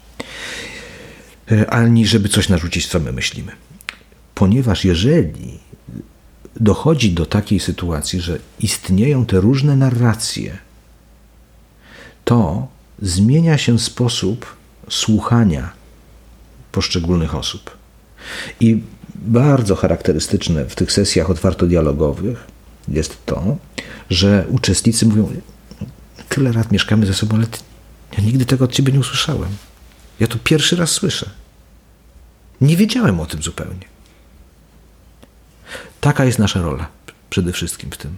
E, 1.51 1.69
ani 1.69 2.07
żeby 2.07 2.29
coś 2.29 2.49
narzucić, 2.49 2.87
co 2.87 2.99
my 2.99 3.11
myślimy. 3.11 3.51
Ponieważ 4.39 4.85
jeżeli 4.85 5.59
dochodzi 6.59 7.11
do 7.11 7.25
takiej 7.25 7.59
sytuacji, 7.59 8.21
że 8.21 8.39
istnieją 8.59 9.25
te 9.25 9.39
różne 9.39 9.75
narracje, 9.75 10.57
to 12.25 12.67
zmienia 13.01 13.57
się 13.57 13.79
sposób 13.79 14.45
słuchania 14.89 15.73
poszczególnych 16.71 17.35
osób. 17.35 17.77
I 18.59 18.81
bardzo 19.15 19.75
charakterystyczne 19.75 20.65
w 20.65 20.75
tych 20.75 20.91
sesjach 20.91 21.29
otwarto-dialogowych 21.29 22.47
jest 22.87 23.25
to, 23.25 23.57
że 24.09 24.45
uczestnicy 24.49 25.05
mówią: 25.05 25.31
Tyle 26.29 26.53
lat 26.53 26.71
mieszkamy 26.71 27.05
ze 27.05 27.13
sobą, 27.13 27.35
ale 27.35 27.47
ja 28.17 28.23
nigdy 28.23 28.45
tego 28.45 28.65
od 28.65 28.71
ciebie 28.71 28.93
nie 28.93 28.99
usłyszałem. 28.99 29.49
Ja 30.19 30.27
to 30.27 30.37
pierwszy 30.43 30.75
raz 30.75 30.91
słyszę. 30.91 31.29
Nie 32.61 32.77
wiedziałem 32.77 33.19
o 33.19 33.25
tym 33.25 33.41
zupełnie. 33.41 33.98
Taka 36.01 36.25
jest 36.25 36.39
nasza 36.39 36.61
rola 36.61 36.87
przede 37.29 37.51
wszystkim 37.51 37.91
w 37.91 37.97
tym. 37.97 38.17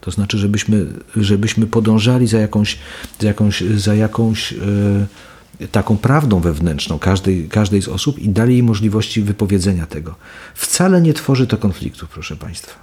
To 0.00 0.10
znaczy, 0.10 0.38
żebyśmy, 0.38 0.86
żebyśmy 1.16 1.66
podążali 1.66 2.26
za 2.26 2.38
jakąś, 2.38 2.78
za 3.20 3.26
jakąś, 3.26 3.60
za 3.60 3.94
jakąś 3.94 4.52
e, 4.52 5.66
taką 5.72 5.96
prawdą 5.96 6.40
wewnętrzną 6.40 6.98
każdej, 6.98 7.48
każdej 7.48 7.82
z 7.82 7.88
osób 7.88 8.18
i 8.18 8.28
dali 8.28 8.52
jej 8.52 8.62
możliwości 8.62 9.22
wypowiedzenia 9.22 9.86
tego. 9.86 10.14
Wcale 10.54 11.00
nie 11.00 11.14
tworzy 11.14 11.46
to 11.46 11.56
konfliktów, 11.56 12.08
proszę 12.08 12.36
Państwa. 12.36 12.74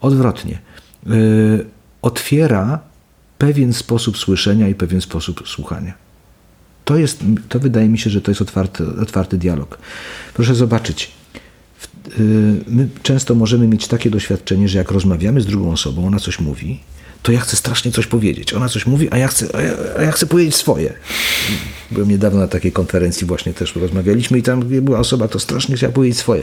Odwrotnie. 0.00 0.58
E, 1.06 1.10
otwiera 2.02 2.78
pewien 3.38 3.72
sposób 3.72 4.18
słyszenia 4.18 4.68
i 4.68 4.74
pewien 4.74 5.00
sposób 5.00 5.48
słuchania. 5.48 5.92
To, 6.84 6.96
jest, 6.96 7.20
to 7.48 7.60
wydaje 7.60 7.88
mi 7.88 7.98
się, 7.98 8.10
że 8.10 8.20
to 8.20 8.30
jest 8.30 8.42
otwarty, 8.42 8.84
otwarty 9.02 9.38
dialog. 9.38 9.78
Proszę 10.34 10.54
zobaczyć. 10.54 11.17
Y, 12.20 12.22
my 12.66 12.88
często 13.02 13.34
możemy 13.34 13.68
mieć 13.68 13.88
takie 13.88 14.10
doświadczenie, 14.10 14.68
że 14.68 14.78
jak 14.78 14.90
rozmawiamy 14.90 15.40
z 15.40 15.46
drugą 15.46 15.72
osobą, 15.72 16.06
ona 16.06 16.18
coś 16.18 16.38
mówi, 16.40 16.80
to 17.22 17.32
ja 17.32 17.40
chcę 17.40 17.56
strasznie 17.56 17.92
coś 17.92 18.06
powiedzieć. 18.06 18.54
Ona 18.54 18.68
coś 18.68 18.86
mówi, 18.86 19.08
a 19.10 19.18
ja 19.18 19.28
chcę, 19.28 19.46
a 19.54 19.62
ja, 19.62 19.72
a 19.98 20.02
ja 20.02 20.12
chcę 20.12 20.26
powiedzieć 20.26 20.54
swoje. 20.54 20.92
Byłem 21.90 22.08
niedawno 22.08 22.40
na 22.40 22.48
takiej 22.48 22.72
konferencji, 22.72 23.26
właśnie 23.26 23.52
też 23.52 23.76
rozmawialiśmy 23.76 24.38
i 24.38 24.42
tam 24.42 24.60
była 24.60 24.98
osoba, 24.98 25.28
to 25.28 25.38
strasznie 25.38 25.76
chciała 25.76 25.92
powiedzieć 25.92 26.18
swoje. 26.18 26.42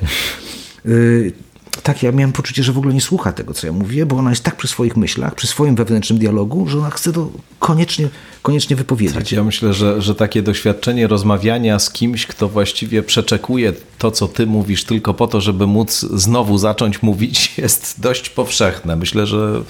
Tak, 1.83 2.03
ja 2.03 2.11
miałem 2.11 2.31
poczucie, 2.31 2.63
że 2.63 2.73
w 2.73 2.77
ogóle 2.77 2.93
nie 2.93 3.01
słucha 3.01 3.31
tego, 3.31 3.53
co 3.53 3.67
ja 3.67 3.73
mówię, 3.73 4.05
bo 4.05 4.17
ona 4.17 4.29
jest 4.29 4.43
tak 4.43 4.55
przy 4.55 4.67
swoich 4.67 4.97
myślach, 4.97 5.35
przy 5.35 5.47
swoim 5.47 5.75
wewnętrznym 5.75 6.19
dialogu, 6.19 6.67
że 6.67 6.77
ona 6.77 6.89
chce 6.89 7.13
to 7.13 7.31
koniecznie, 7.59 8.09
koniecznie 8.41 8.75
wypowiedzieć. 8.75 9.15
Tak, 9.15 9.31
ja 9.31 9.43
myślę, 9.43 9.73
że, 9.73 10.01
że 10.01 10.15
takie 10.15 10.41
doświadczenie 10.41 11.07
rozmawiania 11.07 11.79
z 11.79 11.89
kimś, 11.89 12.25
kto 12.25 12.49
właściwie 12.49 13.03
przeczekuje 13.03 13.73
to, 13.97 14.11
co 14.11 14.27
ty 14.27 14.47
mówisz, 14.47 14.83
tylko 14.83 15.13
po 15.13 15.27
to, 15.27 15.41
żeby 15.41 15.67
móc 15.67 15.99
znowu 15.99 16.57
zacząć 16.57 17.01
mówić, 17.01 17.53
jest 17.57 18.01
dość 18.01 18.29
powszechne. 18.29 18.95
Myślę, 18.95 19.27
że, 19.27 19.63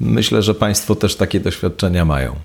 myślę, 0.00 0.42
że 0.42 0.54
Państwo 0.54 0.94
też 0.94 1.16
takie 1.16 1.40
doświadczenia 1.40 2.04
mają. 2.04 2.36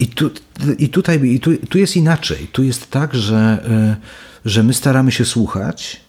I, 0.00 0.06
tu, 0.06 0.30
i 0.78 0.88
tutaj 0.88 1.24
i 1.24 1.40
tu, 1.40 1.56
tu 1.56 1.78
jest 1.78 1.96
inaczej. 1.96 2.46
Tu 2.52 2.62
jest 2.62 2.90
tak, 2.90 3.14
że, 3.14 3.36
e, 3.36 3.96
że 4.44 4.62
my 4.62 4.74
staramy 4.74 5.12
się 5.12 5.24
słuchać 5.24 6.00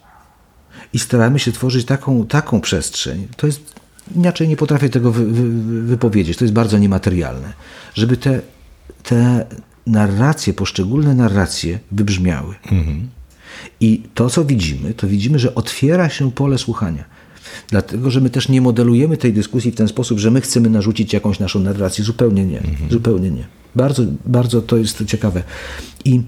i 0.94 1.00
staramy 1.00 1.40
się 1.40 1.52
tworzyć 1.52 1.86
taką, 1.86 2.28
taką 2.28 2.62
przestrzeń. 2.62 3.28
To 3.38 3.48
jest, 3.48 3.76
inaczej 4.16 4.48
nie 4.48 4.58
potrafię 4.58 4.90
tego 4.90 5.12
wy, 5.12 5.26
wy, 5.26 5.82
wypowiedzieć, 5.82 6.38
to 6.38 6.44
jest 6.44 6.54
bardzo 6.54 6.78
niematerialne. 6.78 7.54
Żeby 7.94 8.18
te, 8.18 8.42
te 9.04 9.46
narracje, 9.88 10.54
poszczególne 10.54 11.16
narracje 11.16 11.80
wybrzmiały. 11.92 12.56
I 13.80 14.04
to, 14.14 14.30
co 14.30 14.46
widzimy, 14.46 14.94
to 14.94 15.08
widzimy, 15.08 15.40
że 15.40 15.56
otwiera 15.56 16.10
się 16.10 16.32
pole 16.32 16.58
słuchania. 16.58 17.04
Dlatego, 17.70 18.12
że 18.12 18.22
my 18.22 18.30
też 18.30 18.50
nie 18.50 18.62
modelujemy 18.62 19.18
tej 19.18 19.34
dyskusji 19.34 19.72
w 19.72 19.76
ten 19.76 19.88
sposób, 19.88 20.20
że 20.20 20.32
my 20.32 20.42
chcemy 20.42 20.70
narzucić 20.70 21.14
jakąś 21.14 21.40
naszą 21.40 21.60
narrację. 21.60 22.04
Zupełnie 22.04 22.46
nie. 22.46 22.62
Zupełnie 22.92 23.32
nie. 23.32 23.48
Bardzo, 23.76 24.04
bardzo 24.26 24.62
to 24.62 24.78
jest 24.78 25.06
ciekawe. 25.06 25.44
I 26.06 26.22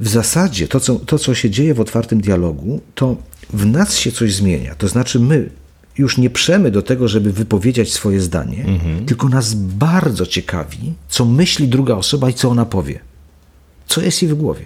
w 0.00 0.08
zasadzie 0.08 0.68
to 0.68 0.80
co, 0.80 0.94
to, 0.96 1.18
co 1.18 1.34
się 1.34 1.50
dzieje 1.50 1.74
w 1.74 1.80
otwartym 1.80 2.20
dialogu, 2.20 2.80
to 2.94 3.16
w 3.52 3.66
nas 3.66 3.96
się 3.96 4.12
coś 4.12 4.34
zmienia. 4.34 4.74
To 4.74 4.88
znaczy, 4.88 5.20
my 5.20 5.50
już 5.98 6.18
nie 6.18 6.30
przemy 6.30 6.70
do 6.70 6.82
tego, 6.82 7.08
żeby 7.08 7.32
wypowiedzieć 7.32 7.92
swoje 7.92 8.20
zdanie, 8.20 8.64
tylko 9.06 9.28
nas 9.28 9.54
bardzo 9.54 10.26
ciekawi, 10.26 10.94
co 11.08 11.24
myśli 11.24 11.68
druga 11.68 11.94
osoba 11.94 12.30
i 12.30 12.34
co 12.34 12.50
ona 12.50 12.64
powie. 12.64 13.00
Co 13.86 14.00
jest 14.00 14.22
jej 14.22 14.30
w 14.30 14.34
głowie? 14.34 14.64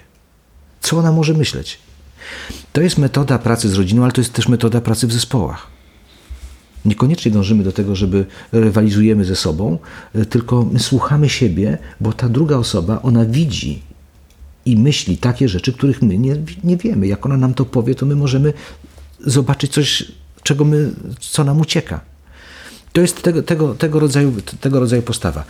Co 0.81 0.99
ona 0.99 1.13
może 1.13 1.35
myśleć? 1.35 1.79
To 2.73 2.81
jest 2.81 2.99
metoda 2.99 3.39
pracy 3.39 3.69
z 3.69 3.75
rodziną, 3.75 4.03
ale 4.03 4.13
to 4.13 4.21
jest 4.21 4.33
też 4.33 4.49
metoda 4.49 4.81
pracy 4.81 5.07
w 5.07 5.13
zespołach. 5.13 5.67
Niekoniecznie 6.85 7.33
dążymy 7.33 7.65
do 7.65 7.73
tego, 7.73 7.97
żeby 7.97 8.27
rywalizujemy 8.53 9.25
ze 9.25 9.37
sobą, 9.37 9.79
y, 10.17 10.27
tylko 10.27 10.65
my 10.65 10.79
słuchamy 10.79 11.29
siebie, 11.29 11.79
bo 12.01 12.13
ta 12.13 12.29
druga 12.29 12.57
osoba, 12.57 13.03
ona 13.03 13.25
widzi 13.25 13.83
i 14.71 14.77
myśli 14.77 15.17
takie 15.17 15.49
rzeczy, 15.49 15.73
których 15.73 16.03
my 16.03 16.19
nie, 16.19 16.37
nie 16.65 16.77
wiemy. 16.77 17.07
Jak 17.07 17.27
ona 17.27 17.37
nam 17.37 17.55
to 17.55 17.65
powie, 17.65 17.95
to 17.95 18.07
my 18.07 18.17
możemy 18.17 18.53
zobaczyć 19.27 19.73
coś, 19.73 20.05
czego 20.43 20.65
my, 20.65 20.91
co 21.21 21.45
nam 21.45 21.61
ucieka. 21.61 22.01
To 22.93 23.01
jest 23.01 23.23
tego, 23.23 23.43
tego, 23.43 23.75
tego, 23.75 24.01
rodzaju, 24.01 24.33
tego 24.61 24.81
rodzaju 24.81 25.03
postawa. 25.03 25.45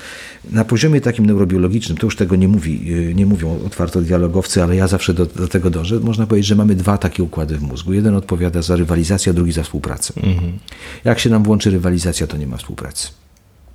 Na 0.50 0.64
poziomie 0.64 1.00
takim 1.00 1.26
neurobiologicznym, 1.26 1.98
to 1.98 2.06
już 2.06 2.16
tego 2.16 2.36
nie, 2.36 2.48
mówi, 2.48 2.94
y, 2.94 3.14
nie 3.14 3.26
mówią 3.26 3.60
otwarto 3.66 4.00
dialogowcy, 4.00 4.62
ale 4.62 4.76
ja 4.76 4.88
zawsze 4.88 5.14
do, 5.14 5.26
do 5.26 5.48
tego 5.48 5.70
dążę. 5.70 6.00
Można 6.00 6.26
powiedzieć, 6.26 6.46
że 6.46 6.56
mamy 6.56 6.74
dwa 6.74 6.98
takie 6.98 7.22
układy 7.22 7.58
w 7.58 7.62
mózgu. 7.62 7.92
Jeden 7.92 8.14
odpowiada 8.14 8.62
za 8.62 8.76
rywalizację, 8.76 9.30
a 9.30 9.32
drugi 9.32 9.52
za 9.52 9.62
współpracę. 9.62 10.14
Mhm. 10.16 10.58
Jak 11.04 11.18
się 11.18 11.30
nam 11.30 11.42
włączy 11.42 11.70
rywalizacja, 11.70 12.26
to 12.26 12.36
nie 12.36 12.46
ma 12.46 12.56
współpracy. 12.56 13.08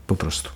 Po 0.08 0.16
prostu. 0.16 0.50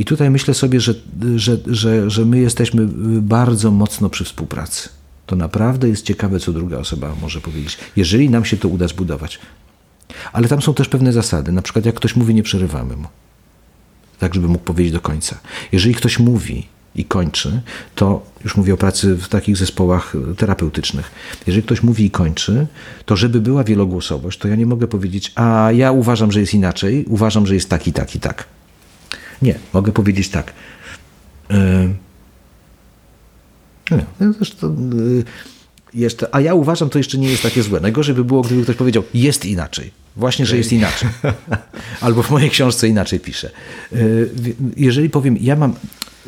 I 0.00 0.04
tutaj 0.04 0.30
myślę 0.30 0.54
sobie, 0.54 0.80
że, 0.80 0.94
że, 1.36 1.56
że, 1.66 2.10
że 2.10 2.24
my 2.24 2.38
jesteśmy 2.38 2.86
bardzo 3.22 3.70
mocno 3.70 4.10
przy 4.10 4.24
współpracy. 4.24 4.88
To 5.26 5.36
naprawdę 5.36 5.88
jest 5.88 6.04
ciekawe, 6.04 6.40
co 6.40 6.52
druga 6.52 6.78
osoba 6.78 7.14
może 7.22 7.40
powiedzieć. 7.40 7.78
Jeżeli 7.96 8.30
nam 8.30 8.44
się 8.44 8.56
to 8.56 8.68
uda 8.68 8.88
zbudować. 8.88 9.38
Ale 10.32 10.48
tam 10.48 10.62
są 10.62 10.74
też 10.74 10.88
pewne 10.88 11.12
zasady. 11.12 11.52
Na 11.52 11.62
przykład, 11.62 11.86
jak 11.86 11.94
ktoś 11.94 12.16
mówi, 12.16 12.34
nie 12.34 12.42
przerywamy 12.42 12.96
mu. 12.96 13.08
Tak, 14.18 14.34
żeby 14.34 14.48
mógł 14.48 14.64
powiedzieć 14.64 14.92
do 14.92 15.00
końca. 15.00 15.38
Jeżeli 15.72 15.94
ktoś 15.94 16.18
mówi 16.18 16.66
i 16.94 17.04
kończy, 17.04 17.60
to 17.94 18.22
już 18.44 18.56
mówię 18.56 18.74
o 18.74 18.76
pracy 18.76 19.16
w 19.16 19.28
takich 19.28 19.56
zespołach 19.56 20.12
terapeutycznych. 20.36 21.10
Jeżeli 21.46 21.62
ktoś 21.62 21.82
mówi 21.82 22.04
i 22.04 22.10
kończy, 22.10 22.66
to 23.06 23.16
żeby 23.16 23.40
była 23.40 23.64
wielogłosowość, 23.64 24.38
to 24.38 24.48
ja 24.48 24.56
nie 24.56 24.66
mogę 24.66 24.86
powiedzieć, 24.86 25.32
a 25.34 25.68
ja 25.72 25.92
uważam, 25.92 26.32
że 26.32 26.40
jest 26.40 26.54
inaczej, 26.54 27.04
uważam, 27.08 27.46
że 27.46 27.54
jest 27.54 27.68
tak 27.68 27.86
i 27.86 27.92
tak 27.92 28.14
i 28.14 28.20
tak. 28.20 28.59
Nie, 29.42 29.54
mogę 29.72 29.92
powiedzieć 29.92 30.28
tak. 30.28 30.52
Yy, 31.50 31.94
nie, 33.90 34.32
zresztą, 34.32 34.90
yy, 34.94 35.24
jeszcze, 35.94 36.34
a 36.34 36.40
ja 36.40 36.54
uważam, 36.54 36.90
to 36.90 36.98
jeszcze 36.98 37.18
nie 37.18 37.30
jest 37.30 37.42
takie 37.42 37.62
złe. 37.62 37.80
Najgorzej 37.80 38.14
by 38.14 38.24
było, 38.24 38.42
gdyby 38.42 38.62
ktoś 38.62 38.76
powiedział, 38.76 39.02
jest 39.14 39.44
inaczej. 39.44 39.90
Właśnie, 40.16 40.46
że 40.46 40.56
jest 40.56 40.72
inaczej. 40.72 41.08
Albo 42.00 42.22
w 42.22 42.30
mojej 42.30 42.50
książce 42.50 42.88
inaczej 42.88 43.20
piszę. 43.20 43.50
Yy, 43.92 44.30
jeżeli 44.76 45.10
powiem, 45.10 45.36
ja 45.40 45.56
mam, 45.56 45.74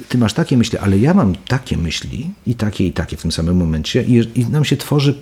ty 0.09 0.18
masz 0.18 0.32
takie 0.34 0.56
myśli, 0.56 0.78
ale 0.78 0.98
ja 0.98 1.14
mam 1.14 1.34
takie 1.48 1.76
myśli 1.76 2.30
i 2.47 2.55
takie 2.55 2.86
i 2.86 2.93
takie 2.93 3.16
w 3.16 3.22
tym 3.22 3.32
samym 3.32 3.56
momencie 3.56 4.02
i, 4.02 4.40
i 4.40 4.47
nam 4.47 4.64
się 4.64 4.76
tworzy 4.76 5.14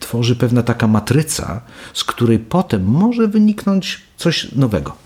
tworzy 0.00 0.36
pewna 0.36 0.62
taka 0.62 0.86
matryca, 0.86 1.60
z 1.94 2.04
której 2.04 2.38
potem 2.38 2.84
może 2.84 3.28
wyniknąć 3.28 4.00
coś 4.16 4.52
nowego. 4.52 4.96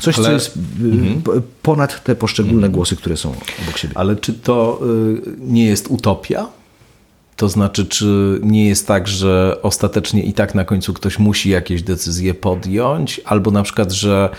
Coś, 0.00 0.18
ale... 0.18 0.26
co 0.26 0.32
jest 0.32 0.56
mhm. 0.80 1.42
ponad 1.62 2.04
te 2.04 2.16
poszczególne 2.16 2.56
mhm. 2.56 2.72
głosy, 2.72 2.96
które 2.96 3.16
są 3.16 3.30
obok 3.62 3.78
siebie. 3.78 3.94
Ale 3.98 4.16
czy 4.16 4.32
to 4.32 4.80
y, 5.16 5.36
nie 5.38 5.66
jest 5.66 5.86
utopia? 5.88 6.46
To 7.36 7.48
znaczy, 7.48 7.86
czy 7.86 8.40
nie 8.42 8.68
jest 8.68 8.86
tak, 8.86 9.08
że 9.08 9.56
ostatecznie 9.62 10.22
i 10.22 10.32
tak 10.32 10.54
na 10.54 10.64
końcu 10.64 10.94
ktoś 10.94 11.18
musi 11.18 11.50
jakieś 11.50 11.82
decyzje 11.82 12.34
podjąć, 12.34 13.20
albo 13.24 13.50
na 13.50 13.62
przykład, 13.62 13.92
że 13.92 14.30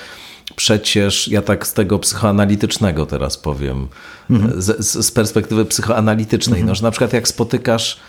przecież 0.56 1.28
ja 1.28 1.42
tak 1.42 1.68
z 1.68 1.74
tego 1.74 2.00
psychoanalitycznego 2.00 3.06
teraz 3.06 3.38
powiem, 3.38 3.88
mhm. 4.30 4.62
z, 4.62 4.86
z, 5.06 5.12
perspektywy 5.12 5.66
psychoanalitycznej, 5.66 6.60
mhm. 6.60 6.68
no, 6.68 6.76
że 6.76 6.84
na 6.84 6.92
przykład 6.92 7.14
jak 7.14 7.28
spotykasz 7.28 8.00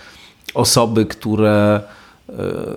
osoby, 0.54 1.06
które 1.06 1.80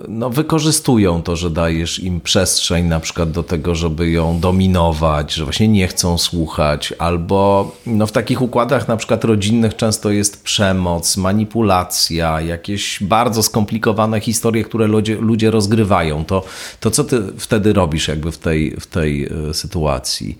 no, 0.08 0.30
wykorzystują 0.30 1.22
to, 1.22 1.36
że 1.36 1.50
dajesz 1.50 1.98
im 1.98 2.20
przestrzeń 2.20 2.86
na 2.86 3.00
przykład 3.00 3.30
do 3.30 3.42
tego, 3.42 3.74
żeby 3.74 4.10
ją 4.10 4.40
dominować, 4.40 5.32
że 5.32 5.44
właśnie 5.44 5.68
nie 5.68 5.88
chcą 5.88 6.18
słuchać, 6.18 6.94
albo 6.98 7.72
no, 7.86 8.06
w 8.06 8.12
takich 8.12 8.42
układach 8.42 8.88
na 8.88 8.96
przykład 8.96 9.24
rodzinnych 9.24 9.76
często 9.76 10.10
jest 10.10 10.42
przemoc, 10.42 11.16
manipulacja, 11.16 12.40
jakieś 12.40 13.02
bardzo 13.02 13.42
skomplikowane 13.42 14.20
historie, 14.20 14.64
które 14.64 14.86
ludzie, 14.86 15.16
ludzie 15.16 15.50
rozgrywają. 15.50 16.24
To, 16.24 16.44
to 16.80 16.90
co 16.90 17.04
ty 17.04 17.22
wtedy 17.38 17.72
robisz 17.72 18.08
jakby 18.08 18.32
w 18.32 18.38
tej, 18.38 18.76
w 18.80 18.86
tej 18.86 19.24
e, 19.24 19.54
sytuacji? 19.54 20.38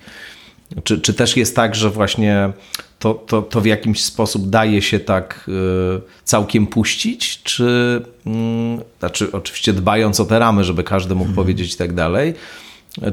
Czy, 0.85 1.01
czy 1.01 1.15
też 1.15 1.37
jest 1.37 1.57
tak, 1.57 1.74
że 1.74 1.91
właśnie 1.91 2.53
to, 3.01 3.14
to, 3.14 3.43
to 3.43 3.60
w 3.60 3.66
jakimś 3.66 4.05
sposób 4.05 4.51
daje 4.51 4.82
się 4.82 5.01
tak 5.01 5.44
y, 5.48 6.01
całkiem 6.24 6.66
puścić, 6.66 7.43
czy 7.43 8.02
mm, 8.27 8.81
znaczy 8.98 9.32
oczywiście 9.32 9.72
dbając 9.72 10.20
o 10.20 10.24
te 10.24 10.39
ramy, 10.39 10.64
żeby 10.64 10.85
każdy 10.85 11.14
mógł 11.14 11.31
mhm. 11.31 11.36
powiedzieć 11.36 11.74
i 11.74 11.77
tak 11.77 11.94
dalej, 11.94 12.35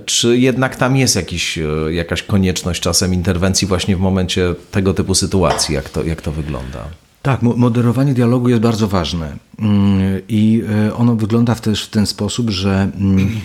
czy 0.05 0.38
jednak 0.38 0.76
tam 0.76 0.97
jest 0.97 1.15
jakiś, 1.15 1.57
y, 1.57 1.93
jakaś 1.93 2.23
konieczność 2.23 2.81
czasem 2.81 3.14
interwencji 3.14 3.68
właśnie 3.68 3.97
w 3.97 3.99
momencie 3.99 4.55
tego 4.72 4.93
typu 4.93 5.15
sytuacji, 5.15 5.76
jak 5.76 5.89
to, 5.89 6.03
jak 6.03 6.22
to 6.22 6.31
wygląda? 6.31 6.84
Tak, 7.22 7.41
moderowanie 7.41 8.14
dialogu 8.14 8.49
jest 8.49 8.61
bardzo 8.61 8.88
ważne 8.88 9.38
mm, 9.59 10.22
i 10.30 10.64
y, 10.88 10.95
ono 10.95 11.15
wygląda 11.15 11.55
też 11.55 11.85
w 11.85 11.89
ten 11.89 12.05
sposób, 12.05 12.49
że 12.49 12.91
mm, 12.99 13.41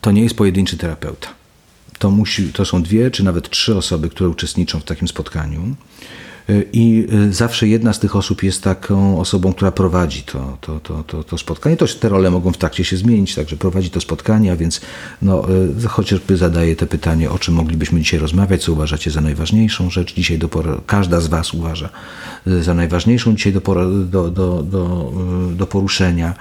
to 0.00 0.10
nie 0.10 0.22
jest 0.22 0.36
pojedynczy 0.36 0.76
terapeuta 0.76 1.39
to, 2.00 2.10
musi, 2.10 2.52
to 2.52 2.64
są 2.64 2.82
dwie 2.82 3.10
czy 3.10 3.24
nawet 3.24 3.50
trzy 3.50 3.76
osoby, 3.76 4.08
które 4.08 4.30
uczestniczą 4.30 4.80
w 4.80 4.84
takim 4.84 5.08
spotkaniu. 5.08 5.76
Y, 6.50 6.68
I 6.72 7.06
y, 7.12 7.32
zawsze 7.32 7.68
jedna 7.68 7.92
z 7.92 7.98
tych 7.98 8.16
osób 8.16 8.42
jest 8.42 8.62
taką 8.62 9.20
osobą, 9.20 9.52
która 9.52 9.72
prowadzi 9.72 10.22
to, 10.22 10.58
to, 10.60 10.80
to, 10.80 11.02
to, 11.02 11.24
to 11.24 11.38
spotkanie. 11.38 11.76
To 11.76 11.86
te 11.86 12.08
role 12.08 12.30
mogą 12.30 12.52
w 12.52 12.58
trakcie 12.58 12.84
się 12.84 12.96
zmienić, 12.96 13.34
także 13.34 13.56
prowadzi 13.56 13.90
to 13.90 14.00
spotkanie, 14.00 14.52
a 14.52 14.56
więc 14.56 14.80
no, 15.22 15.46
y, 15.84 15.88
chociażby 15.88 16.36
zadaje 16.36 16.76
te 16.76 16.86
pytanie, 16.86 17.30
o 17.30 17.38
czym 17.38 17.54
moglibyśmy 17.54 18.00
dzisiaj 18.00 18.20
rozmawiać, 18.20 18.62
co 18.62 18.72
uważacie 18.72 19.10
za 19.10 19.20
najważniejszą 19.20 19.90
rzecz 19.90 20.14
dzisiaj 20.14 20.38
do 20.38 20.48
każda 20.86 21.20
z 21.20 21.26
Was 21.26 21.54
uważa 21.54 21.88
za 22.46 22.74
najważniejszą 22.74 23.36
dzisiaj 23.36 23.52
do, 23.52 23.60
do, 23.60 24.30
do, 24.30 24.62
do, 24.62 25.12
do 25.52 25.66
poruszenia. 25.66 26.34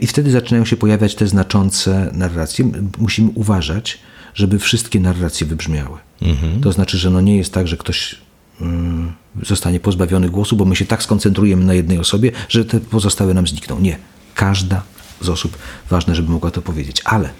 I 0.00 0.06
wtedy 0.06 0.30
zaczynają 0.30 0.64
się 0.64 0.76
pojawiać 0.76 1.14
te 1.14 1.26
znaczące 1.26 2.10
narracje. 2.14 2.72
Musimy 2.98 3.30
uważać, 3.34 3.98
żeby 4.34 4.58
wszystkie 4.58 5.00
narracje 5.00 5.46
wybrzmiały. 5.46 5.98
Mhm. 6.22 6.60
To 6.60 6.72
znaczy, 6.72 6.98
że 6.98 7.10
no 7.10 7.20
nie 7.20 7.36
jest 7.36 7.52
tak, 7.52 7.68
że 7.68 7.76
ktoś 7.76 8.18
mm, 8.60 9.12
zostanie 9.42 9.80
pozbawiony 9.80 10.30
głosu, 10.30 10.56
bo 10.56 10.64
my 10.64 10.76
się 10.76 10.84
tak 10.86 11.02
skoncentrujemy 11.02 11.64
na 11.64 11.74
jednej 11.74 11.98
osobie, 11.98 12.32
że 12.48 12.64
te 12.64 12.80
pozostałe 12.80 13.34
nam 13.34 13.46
znikną. 13.46 13.80
Nie. 13.80 13.98
Każda 14.34 14.82
z 15.24 15.28
osób, 15.28 15.58
ważne, 15.90 16.14
żeby 16.14 16.30
mogła 16.30 16.50
to 16.50 16.62
powiedzieć. 16.62 17.02
Ale 17.04 17.30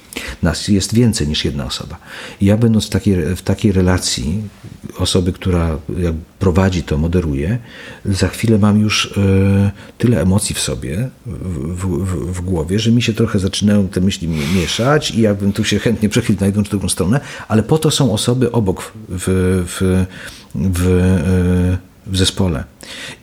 nas 0.43 0.69
jest 0.69 0.95
więcej 0.95 1.29
niż 1.29 1.45
jedna 1.45 1.67
osoba. 1.67 1.97
I 2.41 2.47
ja 2.47 2.57
będąc 2.57 2.87
w 2.87 2.91
takiej, 2.91 3.37
w 3.37 3.43
takiej 3.43 3.73
relacji 3.73 4.43
osoby, 4.99 5.33
która 5.33 5.79
prowadzi 6.39 6.83
to, 6.83 6.99
moderuje, 6.99 7.59
za 8.05 8.29
chwilę 8.29 8.59
mam 8.59 8.81
już 8.81 9.07
y, 9.07 9.71
tyle 9.99 10.21
emocji 10.21 10.55
w 10.55 10.61
sobie, 10.61 11.09
w, 11.27 11.87
w, 11.87 12.35
w, 12.35 12.41
głowie, 12.41 12.79
że 12.79 12.91
mi 12.91 13.03
się 13.03 13.13
trochę 13.13 13.39
zaczynają 13.39 13.89
te 13.89 14.01
myśli 14.01 14.29
mieszać 14.29 15.11
i 15.11 15.21
jakbym 15.21 15.53
tu 15.53 15.65
się 15.65 15.79
chętnie 15.79 16.09
przechylił 16.09 16.41
na 16.41 16.47
jedną 16.47 16.63
czy 16.63 16.71
drugą 16.71 16.89
stronę, 16.89 17.21
ale 17.49 17.63
po 17.63 17.79
to 17.79 17.91
są 17.91 18.13
osoby 18.13 18.53
obok 18.53 18.93
w, 19.09 19.65
w, 19.67 20.07
w, 20.55 21.79
w 22.07 22.17
zespole. 22.17 22.65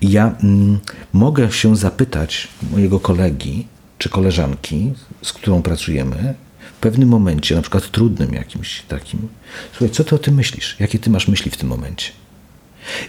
I 0.01 0.11
ja 0.11 0.35
mm, 0.43 0.79
mogę 1.13 1.51
się 1.51 1.75
zapytać 1.75 2.47
mojego 2.71 2.99
kolegi, 2.99 3.67
czy 3.99 4.09
koleżanki, 4.09 4.93
z 5.21 5.33
którą 5.33 5.61
pracujemy, 5.61 6.33
w 6.77 6.81
pewnym 6.81 7.09
momencie, 7.09 7.55
na 7.55 7.61
przykład 7.61 7.91
trudnym 7.91 8.33
jakimś 8.33 8.81
takim, 8.81 9.27
słuchaj, 9.71 9.89
co 9.89 10.03
ty 10.03 10.15
o 10.15 10.17
tym 10.17 10.35
myślisz? 10.35 10.75
Jakie 10.79 10.99
ty 10.99 11.09
masz 11.09 11.27
myśli 11.27 11.51
w 11.51 11.57
tym 11.57 11.69
momencie? 11.69 12.11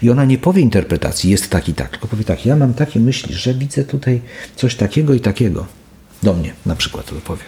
I 0.01 0.09
ona 0.09 0.25
nie 0.25 0.37
powie 0.37 0.61
interpretacji, 0.61 1.31
jest 1.31 1.49
tak 1.49 1.69
i 1.69 1.73
tak, 1.73 1.89
tylko 1.89 2.07
powie 2.07 2.23
tak, 2.23 2.45
ja 2.45 2.55
mam 2.55 2.73
takie 2.73 2.99
myśli, 2.99 3.35
że 3.35 3.53
widzę 3.53 3.83
tutaj 3.83 4.21
coś 4.55 4.75
takiego 4.75 5.13
i 5.13 5.19
takiego. 5.19 5.67
Do 6.23 6.33
mnie 6.33 6.53
na 6.65 6.75
przykład 6.75 7.05
to 7.05 7.15
powie. 7.15 7.43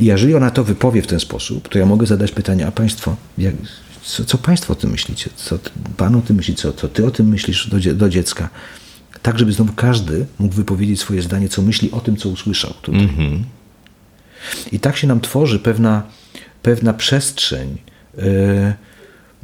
I 0.00 0.04
jeżeli 0.04 0.34
ona 0.34 0.50
to 0.50 0.64
wypowie 0.64 1.02
w 1.02 1.06
ten 1.06 1.20
sposób, 1.20 1.68
to 1.68 1.78
ja 1.78 1.86
mogę 1.86 2.06
zadać 2.06 2.32
pytanie, 2.32 2.66
a 2.66 2.72
Państwo, 2.72 3.16
jak, 3.38 3.54
co, 4.02 4.24
co 4.24 4.38
Państwo 4.38 4.72
o 4.72 4.76
tym 4.76 4.90
myślicie? 4.90 5.30
Co 5.36 5.58
Pan 5.96 6.14
o 6.14 6.20
tym 6.20 6.36
myśli? 6.36 6.54
Co, 6.54 6.72
co 6.72 6.88
Ty 6.88 7.06
o 7.06 7.10
tym 7.10 7.28
myślisz 7.28 7.68
do, 7.70 7.94
do 7.94 8.08
dziecka? 8.08 8.48
Tak, 9.22 9.38
żeby 9.38 9.52
znowu 9.52 9.72
każdy 9.72 10.26
mógł 10.38 10.54
wypowiedzieć 10.54 11.00
swoje 11.00 11.22
zdanie, 11.22 11.48
co 11.48 11.62
myśli 11.62 11.90
o 11.90 12.00
tym, 12.00 12.16
co 12.16 12.28
usłyszał 12.28 12.74
tutaj. 12.82 13.00
Mm-hmm. 13.00 13.38
I 14.72 14.80
tak 14.80 14.96
się 14.96 15.06
nam 15.06 15.20
tworzy 15.20 15.58
pewna, 15.58 16.02
pewna 16.62 16.92
przestrzeń 16.92 17.78
yy, 18.16 18.24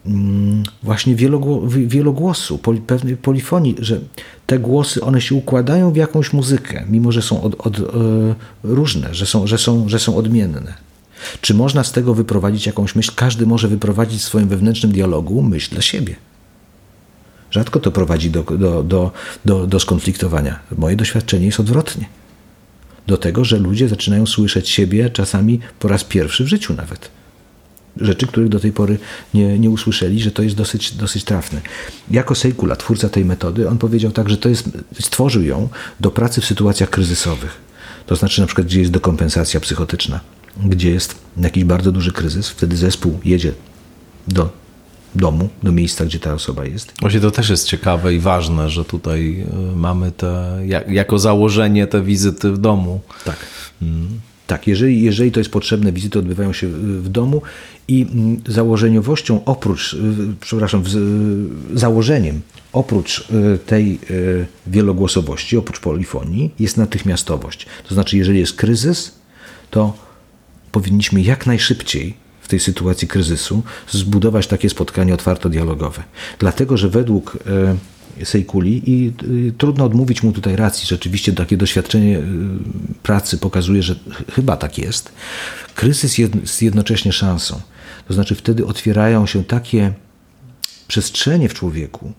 yy, 0.07 0.13
właśnie 0.83 1.15
wielogłosu, 1.87 2.59
poli, 2.59 2.81
pewnej 2.81 3.17
polifonii, 3.17 3.77
że 3.79 4.01
te 4.47 4.59
głosy, 4.59 5.03
one 5.03 5.21
się 5.21 5.35
układają 5.35 5.93
w 5.93 5.97
jakąś 5.97 6.33
muzykę, 6.33 6.85
mimo 6.89 7.13
że 7.13 7.23
są 7.23 7.43
od, 7.43 7.67
od, 7.67 7.79
yy, 7.79 8.35
różne, 8.63 9.15
że 9.15 9.27
są, 9.27 9.47
że, 9.47 9.59
są, 9.59 9.89
że 9.89 9.99
są 9.99 10.17
odmienne. 10.17 10.75
Czy 11.41 11.55
można 11.55 11.85
z 11.85 11.93
tego 11.93 12.15
wyprowadzić 12.15 12.67
jakąś 12.67 12.95
myśl? 12.95 13.13
Każdy 13.17 13.47
może 13.47 13.69
wyprowadzić 13.69 14.21
w 14.21 14.25
swoim 14.25 14.49
wewnętrznym 14.49 14.93
dialogu 14.93 15.43
myśl 15.43 15.71
dla 15.71 15.83
siebie. 15.83 16.17
Rzadko 17.51 17.81
to 17.81 17.91
prowadzi 17.91 18.31
do, 18.31 18.43
do, 18.43 18.83
do, 18.83 19.13
do, 19.45 19.67
do 19.67 19.81
skonfliktowania. 19.81 20.59
Moje 20.79 20.97
doświadczenie 20.97 21.47
jest 21.47 21.61
odwrotnie. 21.61 22.07
Do 23.07 23.17
tego, 23.17 23.45
że 23.45 23.59
ludzie 23.59 23.89
zaczynają 23.89 24.27
słyszeć 24.27 24.69
siebie 24.69 25.11
czasami 25.11 25.61
po 25.79 25.89
raz 25.89 26.05
pierwszy 26.05 26.45
w 26.45 26.49
życiu 26.49 26.75
nawet. 26.75 27.11
Rzeczy, 27.97 28.27
których 28.27 28.49
do 28.49 28.61
tej 28.61 28.73
pory 28.73 28.99
nie, 29.35 29.59
nie 29.59 29.71
usłyszeli, 29.71 30.21
że 30.21 30.31
to 30.31 30.43
jest 30.43 30.57
dosyć, 30.57 30.93
dosyć 30.93 31.25
trafne. 31.25 31.61
Jako 32.11 32.35
Sejkula, 32.35 32.77
twórca 32.77 33.09
tej 33.09 33.25
metody, 33.25 33.69
on 33.69 33.79
powiedział 33.79 34.11
tak, 34.11 34.29
że 34.29 34.37
to 34.37 34.49
jest, 34.49 34.69
stworzył 35.01 35.43
ją 35.43 35.69
do 36.01 36.11
pracy 36.11 36.41
w 36.41 36.45
sytuacjach 36.45 36.91
kryzysowych. 36.91 37.61
To 38.07 38.17
znaczy 38.17 38.41
na 38.41 38.47
przykład, 38.47 38.67
gdzie 38.67 38.81
jest 38.81 38.93
dekompensacja 38.93 39.61
psychotyczna, 39.61 40.21
gdzie 40.65 40.91
jest 40.91 41.15
jakiś 41.37 41.65
bardzo 41.65 41.93
duży 41.93 42.13
kryzys, 42.13 42.49
wtedy 42.49 42.77
zespół 42.77 43.21
jedzie 43.25 43.53
do 44.29 44.64
domu, 45.15 45.49
do 45.63 45.73
miejsca, 45.73 46.05
gdzie 46.05 46.19
ta 46.19 46.35
osoba 46.35 46.65
jest. 46.65 46.93
Właśnie 47.01 47.21
to 47.21 47.31
też 47.31 47.51
jest 47.51 47.67
ciekawe 47.67 48.15
i 48.15 48.19
ważne, 48.19 48.71
że 48.71 48.85
tutaj 48.85 49.47
y, 49.73 49.77
mamy 49.77 50.13
te, 50.13 50.61
jako 50.89 51.19
założenie 51.19 51.87
te 51.87 52.03
wizyty 52.03 52.53
w 52.53 52.59
domu. 52.59 53.01
Tak. 53.25 53.37
Mm. 53.83 54.09
Tak, 54.47 54.67
jeżeli, 54.67 55.03
jeżeli 55.03 55.33
to 55.33 55.41
jest 55.41 55.51
potrzebne, 55.51 55.93
wizyty 55.93 56.19
odbywają 56.19 56.53
się 56.53 56.69
w 56.69 57.09
domu 57.09 57.43
i 57.89 58.07
mm, 58.13 58.43
założeniowością 58.47 59.45
oprócz, 59.45 59.95
y, 59.95 59.99
przepraszam, 60.41 60.83
założeniem 61.75 62.41
oprócz 62.73 63.21
y, 63.31 63.59
tej 63.67 63.99
wielogłosowości, 64.67 65.57
oprócz 65.57 65.81
polifonii, 65.81 66.51
jest 66.59 66.77
natychmiastowość. 66.77 67.67
To 67.89 67.95
znaczy, 67.95 68.17
jeżeli 68.17 68.39
jest 68.39 68.55
kryzys, 68.55 69.13
to 69.71 69.97
powinniśmy 70.73 71.23
jak 71.23 71.47
najszybciej 71.47 72.24
w 72.45 72.49
tej 72.49 72.61
sytuacji 72.61 73.09
kryzysu 73.09 73.63
zbudować 73.91 74.47
takie 74.47 74.71
spotkanie 74.71 75.15
otwarto-dialogowe. 75.15 76.03
Dlatego, 76.39 76.77
że 76.77 76.89
według 76.89 77.39
e, 77.47 77.77
Sejkuli 78.25 78.83
i 78.87 79.13
trudno 79.59 79.85
odmówić 79.85 80.23
mu 80.23 80.33
tutaj 80.33 80.57
racji, 80.57 80.87
rzeczywiście 80.87 81.33
takie 81.33 81.57
doświadczenie 81.57 82.19
e, 82.19 82.23
pracy 83.03 83.39
pokazuje, 83.39 83.83
że 83.83 83.95
chyba 84.33 84.57
tak 84.57 84.79
jest. 84.79 85.13
Kryzys 85.75 86.19
jest 86.19 86.63
jednocześnie 86.63 87.13
szansą. 87.13 87.61
To 88.09 88.15
znaczy 88.15 88.35
wtedy 88.35 88.67
otwierają 88.67 89.27
się 89.27 89.45
takie 89.45 89.93
przestrzenie 90.89 91.49
w 91.49 91.55
człowieku, 91.55 92.13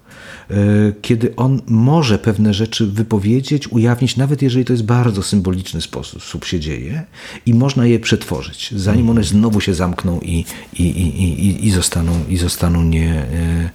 kiedy 1.01 1.35
on 1.35 1.61
może 1.67 2.19
pewne 2.19 2.53
rzeczy 2.53 2.87
wypowiedzieć, 2.87 3.67
ujawnić, 3.67 4.17
nawet 4.17 4.41
jeżeli 4.41 4.65
to 4.65 4.73
jest 4.73 4.85
bardzo 4.85 5.23
symboliczny 5.23 5.81
sposób 5.81 6.45
się 6.45 6.59
dzieje 6.59 7.03
i 7.45 7.53
można 7.53 7.85
je 7.85 7.99
przetworzyć, 7.99 8.73
zanim 8.75 9.09
one 9.09 9.23
znowu 9.23 9.61
się 9.61 9.73
zamkną 9.73 10.19
i, 10.19 10.45
i, 10.73 10.83
i, 10.83 11.45
i, 11.45 11.67
i 11.67 11.71
zostaną, 11.71 12.11
i 12.29 12.37
zostaną 12.37 12.83
nie, 12.83 13.13
e, 13.13 13.69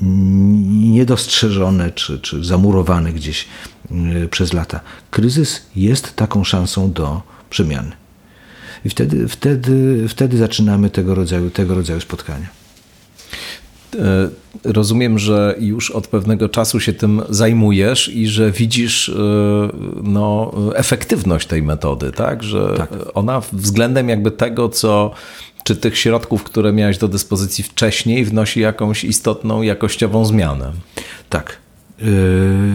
niedostrzeżone 0.00 1.90
czy, 1.90 2.18
czy 2.18 2.44
zamurowane 2.44 3.12
gdzieś 3.12 3.46
e, 3.90 4.28
przez 4.28 4.52
lata. 4.52 4.80
Kryzys 5.10 5.66
jest 5.76 6.16
taką 6.16 6.44
szansą 6.44 6.92
do 6.92 7.22
przemiany. 7.50 7.92
I 8.84 8.88
wtedy, 8.88 9.28
wtedy, 9.28 10.08
wtedy 10.08 10.38
zaczynamy 10.38 10.90
tego 10.90 11.14
rodzaju, 11.14 11.50
tego 11.50 11.74
rodzaju 11.74 12.00
spotkania. 12.00 12.48
E, 13.94 14.28
rozumiem, 14.64 15.18
że 15.18 15.54
już 15.60 15.90
od 15.90 16.06
pewnego 16.06 16.48
czasu 16.48 16.80
się 16.80 16.92
tym 16.92 17.22
zajmujesz 17.28 18.08
i 18.08 18.28
że 18.28 18.50
widzisz 18.50 19.08
e, 19.08 19.12
no, 20.02 20.52
efektywność 20.74 21.46
tej 21.46 21.62
metody, 21.62 22.12
tak? 22.12 22.42
Że 22.42 22.74
tak. 22.76 22.90
ona 23.14 23.42
względem 23.52 24.08
jakby 24.08 24.30
tego, 24.30 24.68
co 24.68 25.10
czy 25.64 25.76
tych 25.76 25.98
środków, 25.98 26.44
które 26.44 26.72
miałeś 26.72 26.98
do 26.98 27.08
dyspozycji 27.08 27.64
wcześniej, 27.64 28.24
wnosi 28.24 28.60
jakąś 28.60 29.04
istotną 29.04 29.62
jakościową 29.62 30.24
zmianę. 30.24 30.72
Tak. 31.30 31.56
Yy, 31.98 32.06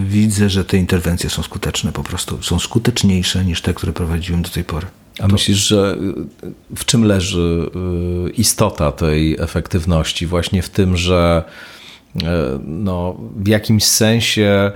widzę, 0.06 0.50
że 0.50 0.64
te 0.64 0.76
interwencje 0.76 1.30
są 1.30 1.42
skuteczne 1.42 1.92
po 1.92 2.02
prostu. 2.02 2.42
Są 2.42 2.58
skuteczniejsze 2.58 3.44
niż 3.44 3.62
te, 3.62 3.74
które 3.74 3.92
prowadziłem 3.92 4.42
do 4.42 4.48
tej 4.48 4.64
pory. 4.64 4.86
A 5.20 5.26
to... 5.26 5.32
myślisz, 5.32 5.68
że 5.68 5.96
y, 6.72 6.76
w 6.76 6.84
czym 6.84 7.04
leży 7.04 7.70
y, 8.28 8.30
istota 8.30 8.92
tej 8.92 9.36
efektywności? 9.40 10.26
Właśnie 10.26 10.62
w 10.62 10.68
tym, 10.68 10.96
że 10.96 11.44
y, 12.16 12.20
no, 12.64 13.16
w 13.36 13.48
jakimś 13.48 13.84
sensie 13.84 14.72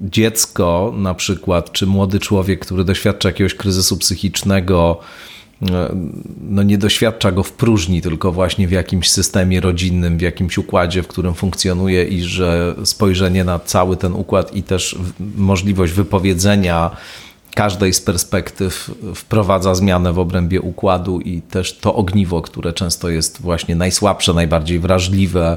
dziecko 0.00 0.94
na 0.96 1.14
przykład, 1.14 1.72
czy 1.72 1.86
młody 1.86 2.18
człowiek, 2.18 2.60
który 2.60 2.84
doświadcza 2.84 3.28
jakiegoś 3.28 3.54
kryzysu 3.54 3.96
psychicznego, 3.96 5.00
no 6.40 6.62
nie 6.62 6.78
doświadcza 6.78 7.32
go 7.32 7.42
w 7.42 7.52
próżni, 7.52 8.02
tylko 8.02 8.32
właśnie 8.32 8.68
w 8.68 8.70
jakimś 8.70 9.10
systemie 9.10 9.60
rodzinnym, 9.60 10.18
w 10.18 10.20
jakimś 10.20 10.58
układzie, 10.58 11.02
w 11.02 11.06
którym 11.06 11.34
funkcjonuje 11.34 12.04
i 12.04 12.22
że 12.22 12.74
spojrzenie 12.84 13.44
na 13.44 13.58
cały 13.58 13.96
ten 13.96 14.12
układ 14.12 14.56
i 14.56 14.62
też 14.62 14.98
możliwość 15.36 15.92
wypowiedzenia 15.92 16.90
każdej 17.54 17.92
z 17.92 18.00
perspektyw 18.00 18.90
wprowadza 19.14 19.74
zmianę 19.74 20.12
w 20.12 20.18
obrębie 20.18 20.60
układu 20.60 21.20
i 21.20 21.42
też 21.42 21.78
to 21.78 21.94
ogniwo, 21.94 22.42
które 22.42 22.72
często 22.72 23.08
jest 23.08 23.40
właśnie 23.40 23.76
najsłabsze, 23.76 24.34
najbardziej 24.34 24.78
wrażliwe, 24.78 25.56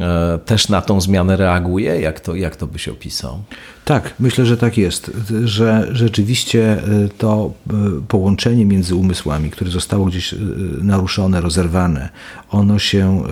e, 0.00 0.38
też 0.44 0.68
na 0.68 0.82
tą 0.82 1.00
zmianę 1.00 1.36
reaguje? 1.36 2.00
Jak 2.00 2.20
to, 2.20 2.34
jak 2.34 2.56
to 2.56 2.66
byś 2.66 2.88
opisał? 2.88 3.42
Tak, 3.84 4.14
myślę, 4.20 4.46
że 4.46 4.56
tak 4.56 4.78
jest, 4.78 5.10
że 5.44 5.88
rzeczywiście 5.92 6.72
e, 6.72 7.08
to 7.18 7.52
e, 7.70 7.72
połączenie 8.08 8.66
między 8.66 8.94
umysłami, 8.94 9.50
które 9.50 9.70
zostało 9.70 10.04
gdzieś 10.06 10.34
e, 10.34 10.36
naruszone, 10.82 11.40
rozerwane, 11.40 12.08
ono 12.50 12.78
się 12.78 13.22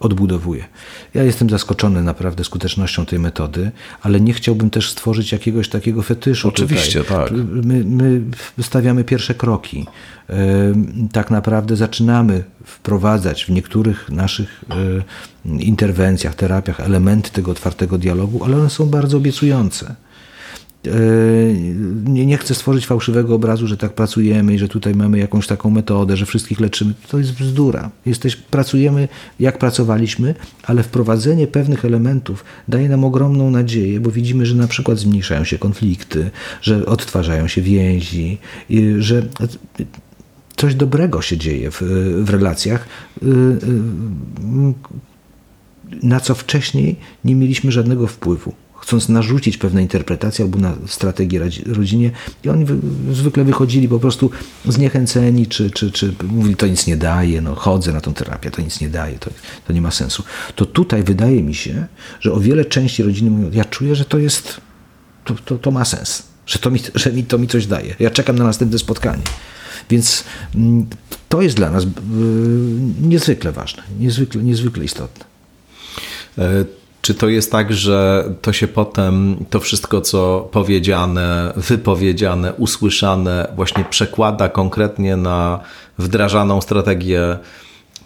odbudowuje. 0.00 0.64
Ja 1.14 1.22
jestem 1.22 1.50
zaskoczony 1.50 2.02
naprawdę 2.02 2.44
skutecznością 2.44 3.06
tej 3.06 3.18
metody, 3.18 3.70
ale 4.02 4.20
nie 4.20 4.32
chciałbym 4.32 4.70
też 4.70 4.90
stworzyć 4.90 5.32
jakiegoś 5.32 5.68
takiego 5.68 6.02
fetyszu. 6.02 6.48
Oczywiście, 6.48 7.04
tutaj. 7.04 7.16
tak. 7.16 7.32
My, 7.64 7.84
my 7.84 8.20
stawiamy 8.62 9.04
pierwsze 9.04 9.34
kroki. 9.34 9.86
Tak 11.12 11.30
naprawdę 11.30 11.76
zaczynamy 11.76 12.44
wprowadzać 12.64 13.44
w 13.44 13.48
niektórych 13.48 14.10
naszych 14.10 14.64
interwencjach, 15.44 16.34
terapiach 16.34 16.80
elementy 16.80 17.30
tego 17.30 17.50
otwartego 17.50 17.98
dialogu, 17.98 18.44
ale 18.44 18.53
one 18.56 18.70
są 18.70 18.86
bardzo 18.86 19.16
obiecujące. 19.16 19.94
E, 20.86 20.90
nie, 22.04 22.26
nie 22.26 22.38
chcę 22.38 22.54
stworzyć 22.54 22.86
fałszywego 22.86 23.34
obrazu, 23.34 23.66
że 23.66 23.76
tak 23.76 23.92
pracujemy 23.92 24.54
i 24.54 24.58
że 24.58 24.68
tutaj 24.68 24.94
mamy 24.94 25.18
jakąś 25.18 25.46
taką 25.46 25.70
metodę, 25.70 26.16
że 26.16 26.26
wszystkich 26.26 26.60
leczymy. 26.60 26.94
To 27.08 27.18
jest 27.18 27.32
bzdura. 27.32 27.90
Jesteś, 28.06 28.36
pracujemy 28.36 29.08
jak 29.40 29.58
pracowaliśmy, 29.58 30.34
ale 30.62 30.82
wprowadzenie 30.82 31.46
pewnych 31.46 31.84
elementów 31.84 32.44
daje 32.68 32.88
nam 32.88 33.04
ogromną 33.04 33.50
nadzieję, 33.50 34.00
bo 34.00 34.10
widzimy, 34.10 34.46
że 34.46 34.54
na 34.54 34.68
przykład 34.68 34.98
zmniejszają 34.98 35.44
się 35.44 35.58
konflikty, 35.58 36.30
że 36.62 36.86
odtwarzają 36.86 37.48
się 37.48 37.62
więzi, 37.62 38.38
że 38.98 39.22
coś 40.56 40.74
dobrego 40.74 41.22
się 41.22 41.36
dzieje 41.36 41.70
w, 41.70 41.82
w 42.24 42.30
relacjach, 42.30 42.88
y, 43.22 43.26
y, 43.26 45.04
na 46.02 46.20
co 46.20 46.34
wcześniej 46.34 46.96
nie 47.24 47.34
mieliśmy 47.34 47.72
żadnego 47.72 48.06
wpływu. 48.06 48.54
Chcąc 48.84 49.08
narzucić 49.08 49.56
pewne 49.56 49.82
interpretacje 49.82 50.44
albo 50.44 50.58
na 50.58 50.76
strategię 50.86 51.40
rodzinie, 51.66 52.10
i 52.44 52.48
oni 52.48 52.66
zwykle 53.12 53.44
wychodzili 53.44 53.88
po 53.88 53.98
prostu 53.98 54.30
zniechęceni, 54.68 55.46
czy, 55.46 55.70
czy, 55.70 55.92
czy 55.92 56.14
mówili, 56.28 56.56
to 56.56 56.66
nic 56.66 56.86
nie 56.86 56.96
daje, 56.96 57.40
no 57.40 57.54
chodzę 57.54 57.92
na 57.92 58.00
tą 58.00 58.14
terapię, 58.14 58.50
to 58.50 58.62
nic 58.62 58.80
nie 58.80 58.88
daje, 58.88 59.18
to, 59.18 59.30
to 59.66 59.72
nie 59.72 59.80
ma 59.80 59.90
sensu. 59.90 60.22
To 60.54 60.66
tutaj 60.66 61.02
wydaje 61.02 61.42
mi 61.42 61.54
się, 61.54 61.86
że 62.20 62.32
o 62.32 62.40
wiele 62.40 62.64
częściej 62.64 63.06
rodziny 63.06 63.30
mówią, 63.30 63.50
ja 63.52 63.64
czuję, 63.64 63.96
że 63.96 64.04
to 64.04 64.18
jest, 64.18 64.60
to, 65.24 65.34
to, 65.34 65.58
to 65.58 65.70
ma 65.70 65.84
sens, 65.84 66.22
że 66.46 66.58
to, 66.58 66.70
mi, 66.70 66.80
że 66.94 67.12
mi, 67.12 67.24
to 67.24 67.38
mi 67.38 67.48
coś 67.48 67.66
daje. 67.66 67.94
Ja 67.98 68.10
czekam 68.10 68.38
na 68.38 68.44
następne 68.44 68.78
spotkanie. 68.78 69.22
Więc 69.90 70.24
mm, 70.54 70.86
to 71.28 71.42
jest 71.42 71.56
dla 71.56 71.70
nas 71.70 71.84
y, 71.84 71.88
niezwykle 73.02 73.52
ważne, 73.52 73.82
niezwykle, 73.98 74.42
niezwykle 74.42 74.84
istotne. 74.84 75.33
E, 76.38 76.64
czy 77.02 77.14
to 77.14 77.28
jest 77.28 77.52
tak, 77.52 77.72
że 77.72 78.24
to 78.42 78.52
się 78.52 78.68
potem, 78.68 79.36
to 79.50 79.60
wszystko, 79.60 80.00
co 80.00 80.48
powiedziane, 80.52 81.52
wypowiedziane, 81.56 82.52
usłyszane, 82.52 83.52
właśnie 83.56 83.84
przekłada 83.90 84.48
konkretnie 84.48 85.16
na 85.16 85.60
wdrażaną 85.98 86.60
strategię 86.60 87.38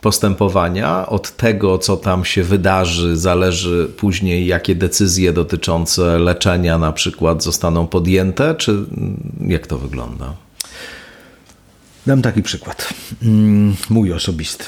postępowania. 0.00 1.06
Od 1.06 1.36
tego, 1.36 1.78
co 1.78 1.96
tam 1.96 2.24
się 2.24 2.42
wydarzy, 2.42 3.16
zależy 3.16 3.90
później, 3.96 4.46
jakie 4.46 4.74
decyzje 4.74 5.32
dotyczące 5.32 6.18
leczenia 6.18 6.78
na 6.78 6.92
przykład 6.92 7.42
zostaną 7.42 7.86
podjęte, 7.86 8.54
czy 8.54 8.84
jak 9.40 9.66
to 9.66 9.78
wygląda? 9.78 10.34
Dam 12.06 12.22
taki 12.22 12.42
przykład. 12.42 12.94
Mm, 13.22 13.76
mój 13.90 14.12
osobisty. 14.12 14.64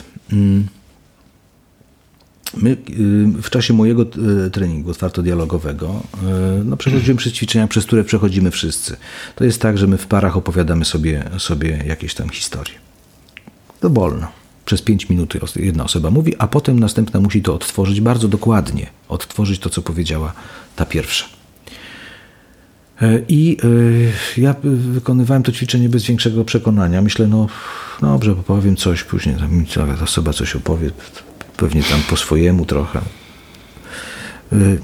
My 2.57 2.71
y, 2.71 2.77
w 3.43 3.51
czasie 3.51 3.75
mojego 3.75 4.07
y, 4.47 4.51
treningu 4.51 4.91
otwarto-dialogowego 4.91 6.03
y, 6.61 6.65
no, 6.65 6.77
przechodziłem 6.77 7.17
przez 7.17 7.33
ćwiczenia, 7.33 7.69
przez 7.69 7.87
które 7.87 8.05
przechodzimy 8.05 8.51
wszyscy. 8.51 8.97
To 9.37 9.45
jest 9.45 9.63
tak, 9.63 9.79
że 9.79 9.87
my 9.87 9.99
w 9.99 10.07
parach 10.07 10.37
opowiadamy 10.37 10.85
sobie, 10.85 11.31
sobie 11.39 11.85
jakieś 11.87 12.15
tam 12.15 12.29
historie. 12.29 12.75
Dowolno. 13.81 14.29
Przez 14.65 14.83
5 14.83 15.09
minut 15.09 15.35
jedna 15.57 15.85
osoba 15.85 16.11
mówi, 16.11 16.35
a 16.39 16.47
potem 16.47 16.81
następna 16.81 17.21
musi 17.21 17.43
to 17.43 17.55
odtworzyć 17.55 18.01
bardzo 18.01 18.29
dokładnie. 18.29 18.87
Odtworzyć 19.09 19.61
to, 19.61 19.71
co 19.71 19.83
powiedziała 19.83 20.33
ta 20.77 20.87
pierwsza. 20.87 21.27
I 23.29 23.57
ja 24.37 24.55
wykonywałem 24.63 25.43
to 25.43 25.53
ćwiczenie 25.53 25.89
bez 25.89 26.05
większego 26.05 26.45
przekonania. 26.45 27.03
Myślę, 27.03 27.27
no 27.27 27.47
dobrze, 28.01 28.35
powiem 28.35 28.77
coś, 28.77 29.05
później 29.05 29.37
ta 29.75 30.05
osoba 30.05 30.33
coś 30.33 30.57
opowie, 30.57 30.91
pewnie 31.61 31.83
tam 31.83 32.01
po 32.11 32.17
swojemu 32.17 32.67
trochę. 32.67 33.01
Y, 34.53 34.79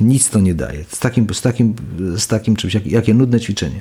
nic 0.00 0.30
to 0.30 0.40
nie 0.40 0.54
daje. 0.54 0.84
Z 0.88 0.98
takim, 0.98 1.34
z 1.34 1.40
takim, 1.40 1.74
z 2.16 2.26
takim 2.26 2.56
czymś, 2.56 2.74
jak, 2.74 2.86
jakie 2.86 3.14
nudne 3.14 3.40
ćwiczenie. 3.40 3.80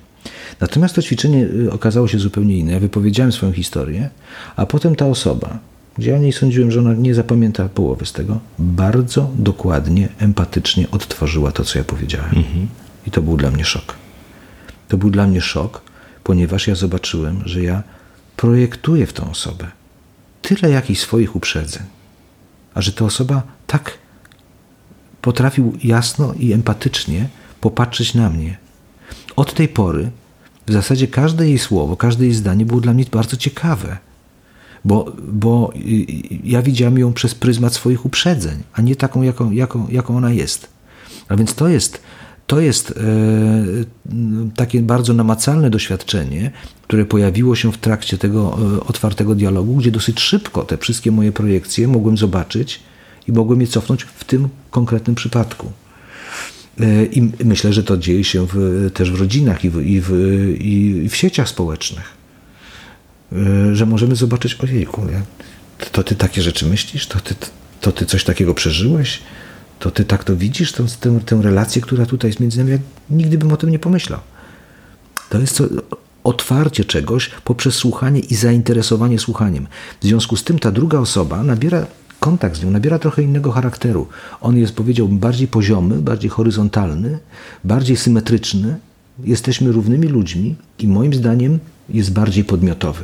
Natomiast 0.60 0.96
to 0.96 1.02
ćwiczenie 1.02 1.46
y, 1.46 1.72
okazało 1.72 2.08
się 2.08 2.20
zupełnie 2.20 2.58
inne. 2.58 2.72
Ja 2.72 2.80
wypowiedziałem 2.80 3.32
swoją 3.32 3.54
historię, 3.54 4.10
a 4.56 4.66
potem 4.66 4.96
ta 4.96 5.06
osoba, 5.06 5.60
gdzie 5.98 6.12
ja 6.12 6.18
niej 6.18 6.34
sądziłem, 6.34 6.72
że 6.72 6.80
ona 6.80 6.94
nie 6.94 7.16
zapamięta 7.16 7.70
połowy 7.70 8.06
z 8.06 8.14
tego, 8.14 8.40
bardzo 8.60 9.32
dokładnie, 9.36 10.10
empatycznie 10.20 10.92
odtworzyła 10.92 11.52
to, 11.52 11.64
co 11.64 11.80
ja 11.80 11.86
powiedziałem. 11.86 12.38
Mhm. 12.38 12.68
I 13.08 13.12
to 13.12 13.22
był 13.22 13.38
dla 13.38 13.52
mnie 13.52 13.66
szok. 13.66 13.96
To 14.88 14.98
był 14.98 15.10
dla 15.10 15.28
mnie 15.28 15.42
szok, 15.42 15.82
ponieważ 16.24 16.68
ja 16.68 16.76
zobaczyłem, 16.76 17.42
że 17.46 17.62
ja 17.62 17.84
projektuję 18.38 19.06
w 19.06 19.14
tą 19.14 19.32
osobę 19.32 19.83
tyle 20.44 20.72
jakichś 20.72 21.02
swoich 21.02 21.36
uprzedzeń, 21.36 21.84
a 22.74 22.82
że 22.82 22.92
ta 22.92 23.06
osoba 23.06 23.44
tak 23.68 23.98
potrafił 25.22 25.78
jasno 25.84 26.34
i 26.34 26.54
empatycznie 26.54 27.30
popatrzeć 27.62 28.14
na 28.14 28.30
mnie. 28.30 28.58
Od 29.36 29.54
tej 29.54 29.68
pory 29.68 30.12
w 30.68 30.74
zasadzie 30.74 31.08
każde 31.08 31.48
jej 31.48 31.60
słowo, 31.60 31.98
każde 31.98 32.26
jej 32.26 32.34
zdanie 32.34 32.66
było 32.66 32.82
dla 32.82 32.94
mnie 32.94 33.06
bardzo 33.12 33.38
ciekawe, 33.38 33.98
bo, 34.86 35.14
bo 35.24 35.74
ja 36.44 36.62
widziałem 36.62 36.98
ją 36.98 37.14
przez 37.14 37.36
pryzmat 37.36 37.74
swoich 37.74 38.06
uprzedzeń, 38.06 38.64
a 38.74 38.82
nie 38.82 38.96
taką, 38.96 39.22
jaką, 39.22 39.52
jaką, 39.52 39.88
jaką 39.90 40.18
ona 40.18 40.32
jest. 40.32 40.68
A 41.28 41.36
więc 41.36 41.56
to 41.56 41.68
jest 41.68 42.02
to 42.48 42.60
jest 42.60 42.92
e, 42.92 42.94
takie 44.56 44.82
bardzo 44.82 45.14
namacalne 45.14 45.70
doświadczenie, 45.70 46.52
które 46.82 47.06
pojawiło 47.06 47.56
się 47.56 47.72
w 47.72 47.78
trakcie 47.78 48.18
tego 48.18 48.58
e, 48.78 48.84
otwartego 48.84 49.36
dialogu, 49.36 49.76
gdzie 49.76 49.92
dosyć 49.92 50.20
szybko 50.20 50.64
te 50.64 50.78
wszystkie 50.78 51.12
moje 51.12 51.32
projekcje 51.32 51.88
mogłem 51.88 52.18
zobaczyć 52.18 52.80
i 53.28 53.32
mogłem 53.32 53.62
je 53.62 53.68
cofnąć 53.68 54.04
w 54.04 54.24
tym 54.24 54.50
konkretnym 54.72 55.16
przypadku. 55.16 55.72
E, 56.80 57.06
I 57.06 57.32
myślę, 57.46 57.74
że 57.74 57.84
to 57.84 57.98
dzieje 57.98 58.24
się 58.24 58.48
w, 58.54 58.90
też 58.94 59.12
w 59.12 59.20
rodzinach 59.20 59.66
i 59.66 59.70
w, 59.70 59.82
i, 59.82 60.02
w, 60.02 60.12
i 60.60 61.10
w 61.10 61.16
sieciach 61.16 61.50
społecznych. 61.50 62.24
Że 63.74 63.86
możemy 63.86 64.16
zobaczyć, 64.16 64.56
ojejku, 64.56 65.02
to 65.92 66.04
ty 66.04 66.16
takie 66.16 66.42
rzeczy 66.42 66.66
myślisz? 66.66 67.08
To 67.08 67.20
ty, 67.20 67.36
to 67.82 67.92
ty 67.92 68.06
coś 68.06 68.24
takiego 68.24 68.54
przeżyłeś? 68.54 69.20
To 69.84 69.92
ty 69.92 70.06
tak 70.06 70.24
to 70.24 70.36
widzisz, 70.36 70.72
tę, 70.72 70.86
tę, 71.00 71.20
tę 71.26 71.40
relację, 71.42 71.82
która 71.82 72.06
tutaj 72.06 72.30
jest 72.30 72.40
między 72.40 72.58
nami, 72.58 72.72
ja 72.72 72.78
nigdy 73.10 73.38
bym 73.38 73.52
o 73.52 73.58
tym 73.58 73.70
nie 73.70 73.80
pomyślał. 73.80 74.20
To 75.30 75.40
jest 75.40 75.58
to 75.58 75.66
otwarcie 76.24 76.86
czegoś 76.86 77.30
poprzez 77.44 77.76
słuchanie 77.76 78.20
i 78.20 78.36
zainteresowanie 78.36 79.20
słuchaniem. 79.20 79.68
W 80.02 80.06
związku 80.06 80.36
z 80.36 80.44
tym 80.44 80.60
ta 80.60 80.72
druga 80.72 81.00
osoba 81.00 81.44
nabiera 81.44 81.86
kontakt 82.20 82.58
z 82.58 82.64
nią 82.64 82.72
nabiera 82.72 83.00
trochę 83.00 83.24
innego 83.24 83.52
charakteru. 83.52 84.08
On 84.42 84.58
jest, 84.58 84.76
powiedziałbym, 84.76 85.20
bardziej 85.20 85.48
poziomy, 85.48 85.96
bardziej 85.96 86.30
horyzontalny, 86.30 87.20
bardziej 87.64 87.98
symetryczny. 87.98 88.76
Jesteśmy 89.24 89.72
równymi 89.72 90.08
ludźmi 90.08 90.56
i 90.80 90.88
moim 90.88 91.14
zdaniem 91.14 91.60
jest 91.90 92.14
bardziej 92.14 92.44
podmiotowy. 92.44 93.04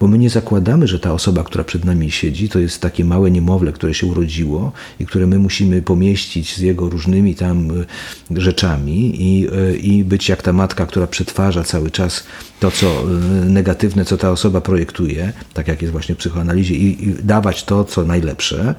Bo 0.00 0.08
my 0.08 0.18
nie 0.18 0.30
zakładamy, 0.30 0.86
że 0.86 1.00
ta 1.00 1.12
osoba, 1.12 1.44
która 1.44 1.64
przed 1.64 1.84
nami 1.84 2.10
siedzi, 2.10 2.48
to 2.48 2.58
jest 2.58 2.80
takie 2.80 3.04
małe 3.04 3.30
niemowlę, 3.30 3.72
które 3.72 3.94
się 3.94 4.06
urodziło 4.06 4.72
i 5.00 5.06
które 5.06 5.26
my 5.26 5.38
musimy 5.38 5.82
pomieścić 5.82 6.56
z 6.56 6.58
jego 6.58 6.88
różnymi 6.88 7.34
tam 7.34 7.70
e, 7.70 8.40
rzeczami 8.40 9.22
i, 9.22 9.48
e, 9.52 9.76
i 9.76 10.04
być 10.04 10.28
jak 10.28 10.42
ta 10.42 10.52
matka, 10.52 10.86
która 10.86 11.06
przetwarza 11.06 11.64
cały 11.64 11.90
czas 11.90 12.24
to, 12.60 12.70
co 12.70 12.86
e, 12.86 13.04
negatywne, 13.44 14.04
co 14.04 14.16
ta 14.16 14.30
osoba 14.30 14.60
projektuje, 14.60 15.32
tak 15.54 15.68
jak 15.68 15.82
jest 15.82 15.92
właśnie 15.92 16.14
w 16.14 16.18
psychoanalizie, 16.18 16.74
i, 16.74 17.08
i 17.08 17.14
dawać 17.22 17.64
to, 17.64 17.84
co 17.84 18.04
najlepsze, 18.04 18.74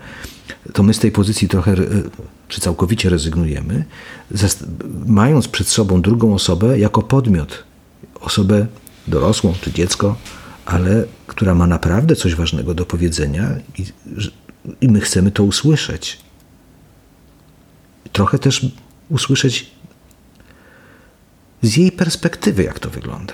to 0.74 0.84
my 0.84 0.94
z 0.94 1.00
tej 1.00 1.12
pozycji 1.12 1.48
trochę 1.48 1.76
czy 2.48 2.62
całkowicie 2.62 3.10
rezygnujemy, 3.10 3.86
mając 5.06 5.48
przed 5.48 5.68
sobą 5.68 6.02
drugą 6.02 6.34
osobę 6.34 6.80
jako 6.80 7.02
podmiot, 7.02 7.64
osobę 8.22 8.66
dorosłą 9.08 9.54
czy 9.62 9.72
dziecko, 9.72 10.16
ale 10.70 11.06
która 11.28 11.56
ma 11.56 11.68
naprawdę 11.68 12.16
coś 12.16 12.36
ważnego 12.36 12.74
do 12.74 12.86
powiedzenia 12.86 13.56
i, 13.78 13.86
i 14.82 14.88
my 14.88 15.00
chcemy 15.02 15.32
to 15.32 15.44
usłyszeć. 15.44 16.20
Trochę 18.12 18.40
też 18.40 18.66
usłyszeć 19.10 19.72
z 21.62 21.78
jej 21.78 21.92
perspektywy, 21.92 22.64
jak 22.64 22.80
to 22.80 22.90
wygląda. 22.90 23.34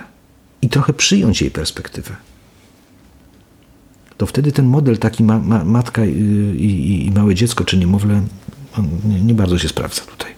I 0.61 0.69
trochę 0.69 0.93
przyjąć 0.93 1.41
jej 1.41 1.51
perspektywę. 1.51 2.15
To 4.17 4.25
wtedy 4.25 4.51
ten 4.51 4.65
model 4.65 4.97
taki 4.97 5.23
ma, 5.23 5.39
ma, 5.39 5.63
matka 5.63 6.05
i, 6.05 6.11
i, 6.57 7.05
i, 7.05 7.11
małe 7.11 7.35
dziecko, 7.35 7.65
czy 7.65 7.77
niemowlę, 7.77 8.23
nie, 9.05 9.21
nie 9.21 9.33
bardzo 9.33 9.57
się 9.57 9.69
sprawdza 9.69 10.01
tutaj. 10.01 10.31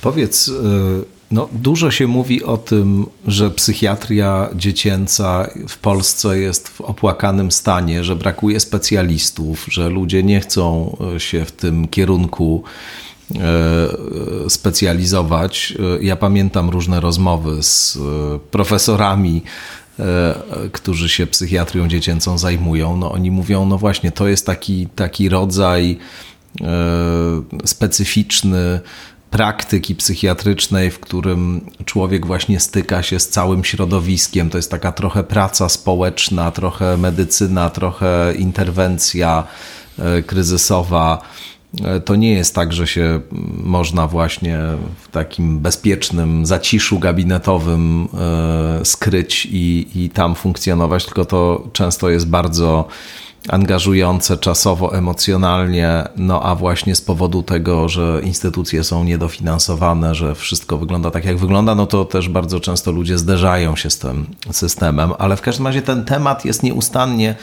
Powiedz, 0.00 0.48
y, 0.48 1.13
no, 1.30 1.48
dużo 1.52 1.90
się 1.90 2.06
mówi 2.06 2.44
o 2.44 2.56
tym, 2.56 3.06
że 3.26 3.50
psychiatria 3.50 4.48
dziecięca 4.54 5.48
w 5.68 5.78
Polsce 5.78 6.38
jest 6.38 6.68
w 6.68 6.80
opłakanym 6.80 7.52
stanie, 7.52 8.04
że 8.04 8.16
brakuje 8.16 8.60
specjalistów, 8.60 9.66
że 9.70 9.88
ludzie 9.88 10.22
nie 10.22 10.40
chcą 10.40 10.96
e, 11.16 11.20
się 11.20 11.44
w 11.44 11.52
tym 11.52 11.88
kierunku 11.88 12.62
e, 13.34 14.50
specjalizować. 14.50 15.74
E, 15.98 16.04
ja 16.04 16.16
pamiętam 16.16 16.70
różne 16.70 17.00
rozmowy 17.00 17.62
z 17.62 17.98
profesorami, 18.50 19.42
którzy 20.72 21.08
się 21.08 21.26
psychiatrią 21.26 21.88
dziecięcą 21.88 22.38
zajmują. 22.38 22.96
No, 22.96 23.12
oni 23.12 23.30
mówią, 23.30 23.66
no 23.66 23.78
właśnie, 23.78 24.12
to 24.12 24.28
jest 24.28 24.46
taki, 24.46 24.86
taki 24.86 25.28
rodzaj 25.28 25.98
specyficzny 27.64 28.80
praktyki 29.34 29.94
psychiatrycznej, 29.94 30.90
w 30.90 31.00
którym 31.00 31.60
człowiek 31.84 32.26
właśnie 32.26 32.60
styka 32.60 33.02
się 33.02 33.20
z 33.20 33.28
całym 33.28 33.64
środowiskiem. 33.64 34.50
To 34.50 34.58
jest 34.58 34.70
taka 34.70 34.92
trochę 34.92 35.24
praca 35.24 35.68
społeczna, 35.68 36.50
trochę 36.50 36.96
medycyna, 36.96 37.70
trochę 37.70 38.34
interwencja 38.38 39.44
e, 39.98 40.22
kryzysowa. 40.22 41.22
E, 41.84 42.00
to 42.00 42.16
nie 42.16 42.32
jest 42.32 42.54
tak, 42.54 42.72
że 42.72 42.86
się 42.86 43.20
można 43.64 44.08
właśnie 44.08 44.58
w 45.02 45.08
takim 45.08 45.58
bezpiecznym 45.58 46.46
zaciszu 46.46 46.98
gabinetowym 46.98 48.08
e, 48.14 48.84
skryć 48.84 49.48
i, 49.50 49.86
i 49.94 50.10
tam 50.10 50.34
funkcjonować, 50.34 51.04
tylko 51.04 51.24
to 51.24 51.68
często 51.72 52.10
jest 52.10 52.28
bardzo 52.28 52.88
angażujące 53.48 54.36
czasowo, 54.36 54.96
emocjonalnie, 54.98 56.04
no 56.16 56.42
a 56.42 56.54
właśnie 56.54 56.94
z 56.94 57.00
powodu 57.00 57.42
tego, 57.42 57.88
że 57.88 58.20
instytucje 58.24 58.84
są 58.84 59.04
niedofinansowane, 59.04 60.14
że 60.14 60.34
wszystko 60.34 60.78
wygląda 60.78 61.10
tak, 61.10 61.24
jak 61.24 61.38
wygląda, 61.38 61.74
no 61.74 61.86
to 61.86 62.04
też 62.04 62.28
bardzo 62.28 62.60
często 62.60 62.92
ludzie 62.92 63.18
zderzają 63.18 63.76
się 63.76 63.90
z 63.90 63.98
tym 63.98 64.26
systemem, 64.50 65.12
ale 65.18 65.36
w 65.36 65.40
każdym 65.40 65.66
razie 65.66 65.82
ten 65.82 66.04
temat 66.04 66.44
jest 66.44 66.62
nieustannie 66.62 67.34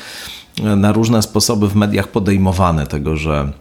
na 0.78 0.92
różne 0.92 1.22
sposoby 1.22 1.68
w 1.68 1.76
mediach 1.76 2.08
podejmowany, 2.08 2.88
tego, 2.88 3.18
że 3.18 3.52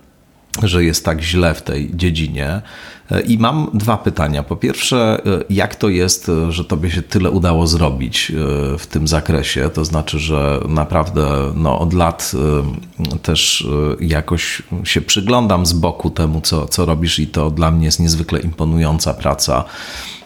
że 0.62 0.84
jest 0.84 1.04
tak 1.04 1.20
źle 1.20 1.54
w 1.54 1.62
tej 1.62 1.90
dziedzinie. 1.96 2.62
I 3.26 3.38
mam 3.38 3.70
dwa 3.74 3.96
pytania. 3.96 4.42
Po 4.42 4.56
pierwsze, 4.56 5.22
jak 5.50 5.76
to 5.76 5.88
jest, 5.88 6.30
że 6.48 6.64
tobie 6.64 6.90
się 6.90 7.02
tyle 7.02 7.30
udało 7.30 7.66
zrobić 7.66 8.30
e, 8.30 8.78
w 8.78 8.86
tym 8.86 9.08
zakresie? 9.08 9.70
To 9.74 9.84
znaczy, 9.84 10.18
że 10.18 10.60
naprawdę 10.68 11.52
no, 11.54 11.78
od 11.78 11.92
lat 11.92 12.32
e, 13.04 13.18
też 13.18 13.68
e, 14.00 14.04
jakoś 14.04 14.62
się 14.84 15.00
przyglądam 15.00 15.66
z 15.66 15.72
boku 15.72 16.10
temu, 16.10 16.40
co, 16.40 16.68
co 16.68 16.86
robisz, 16.86 17.18
i 17.18 17.26
to 17.26 17.50
dla 17.50 17.70
mnie 17.70 17.84
jest 17.84 18.00
niezwykle 18.00 18.40
imponująca 18.40 19.14
praca 19.14 19.64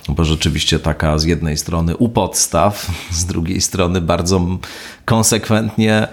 bo 0.08 0.24
rzeczywiście 0.24 0.78
taka 0.78 1.18
z 1.18 1.24
jednej 1.24 1.56
strony 1.56 1.96
u 1.96 2.08
podstaw, 2.08 2.90
z 3.10 3.24
drugiej 3.24 3.60
strony 3.60 4.00
bardzo 4.00 4.40
konsekwentnie 5.04 5.94
e, 5.94 6.08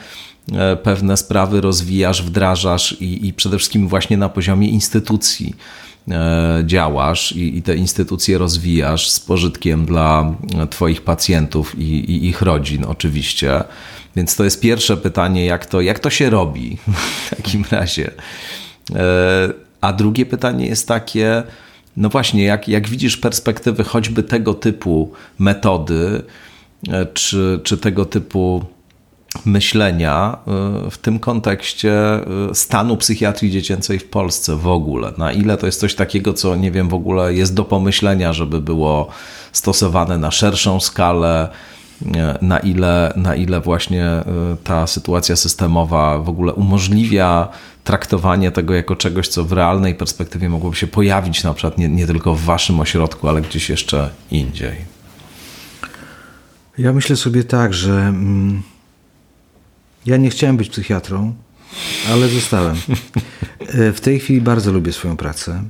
pewne 0.84 1.18
sprawy 1.18 1.62
rozwijasz, 1.62 2.24
wdrażasz 2.24 2.92
i, 3.00 3.28
i 3.28 3.34
przede 3.34 3.58
wszystkim 3.58 3.88
właśnie 3.88 4.18
na 4.18 4.30
poziomie 4.30 4.70
instytucji 4.70 5.56
e, 6.12 6.64
działasz 6.66 7.32
i, 7.32 7.58
i, 7.58 7.62
te 7.62 7.76
instytucje 7.76 8.38
rozwijasz 8.38 9.10
z 9.10 9.20
pożytkiem 9.20 9.86
dla 9.86 10.36
Twoich 10.70 11.02
pacjentów 11.02 11.80
i, 11.80 11.84
i, 11.84 12.28
ich 12.28 12.42
rodzin, 12.42 12.84
oczywiście. 12.84 13.64
Więc 14.16 14.36
to 14.36 14.44
jest 14.44 14.62
pierwsze 14.62 14.98
pytanie, 14.98 15.46
jak 15.46 15.66
to, 15.66 15.82
jak 15.82 16.00
to 16.00 16.10
się 16.10 16.30
robi 16.30 16.78
w 17.26 17.36
takim 17.36 17.64
razie. 17.72 18.12
E, 18.96 19.50
a 19.82 19.94
drugie 19.94 20.26
pytanie 20.26 20.68
jest 20.68 20.88
takie, 20.88 21.44
no 21.98 22.10
właśnie, 22.10 22.44
jak, 22.44 22.68
jak 22.68 22.90
widzisz 22.90 23.18
perspektywy 23.18 23.84
choćby 23.84 24.24
tego 24.24 24.54
typu 24.54 25.12
metody, 25.40 26.24
e, 26.90 27.06
czy, 27.06 27.60
czy 27.64 27.78
tego 27.78 28.06
typu 28.06 28.66
myślenia 29.46 30.38
e, 30.38 30.92
w 30.92 30.98
tym 30.98 31.20
kontekście 31.20 31.94
stanu 32.54 32.98
psychiatrii 32.98 33.52
dziecięcej 33.52 34.00
w 34.00 34.10
Polsce 34.10 34.56
w 34.56 34.68
ogóle. 34.68 35.14
Na 35.18 35.32
ile 35.32 35.58
to 35.58 35.66
jest 35.66 35.80
coś 35.80 35.96
takiego, 35.96 36.34
co 36.34 36.56
nie 36.56 36.72
wiem, 36.72 36.90
w 36.90 36.94
ogóle 36.94 37.34
jest 37.34 37.54
do 37.54 37.66
pomyślenia, 37.66 38.34
żeby 38.34 38.60
było 38.60 39.08
stosowane 39.52 40.18
na 40.18 40.32
szerszą 40.32 40.80
skalę, 40.80 41.50
na 42.42 42.60
ile, 42.60 43.14
na 43.16 43.36
ile 43.36 43.62
właśnie 43.62 44.06
ta 44.64 44.88
sytuacja 44.88 45.36
systemowa 45.36 46.18
w 46.18 46.30
ogóle 46.30 46.54
umożliwia 46.54 47.48
traktowanie 47.84 48.52
tego 48.52 48.74
jako 48.74 48.96
czegoś, 48.96 49.28
co 49.28 49.46
w 49.46 49.52
realnej 49.52 49.96
perspektywie 49.96 50.50
mogłoby 50.50 50.76
się 50.76 50.88
pojawić 50.88 51.44
na 51.44 51.54
przykład 51.54 51.78
nie, 51.78 51.90
nie 51.90 52.08
tylko 52.08 52.36
w 52.36 52.42
waszym 52.42 52.80
ośrodku, 52.80 53.30
ale 53.30 53.42
gdzieś 53.42 53.70
jeszcze 53.70 54.10
indziej. 54.32 54.76
Ja 56.78 56.94
myślę 56.94 57.16
sobie 57.16 57.44
tak, 57.44 57.74
że 57.74 57.92
mm, 57.92 58.62
ja 60.06 60.18
nie 60.18 60.30
chciałem 60.30 60.58
być 60.58 60.70
psychiatrą, 60.70 61.34
ale 62.12 62.28
zostałem. 62.30 62.76
E, 63.62 63.92
w 63.92 64.02
tej 64.02 64.20
chwili 64.20 64.42
bardzo 64.42 64.72
lubię 64.72 64.94
swoją 64.94 65.18
pracę. 65.18 65.64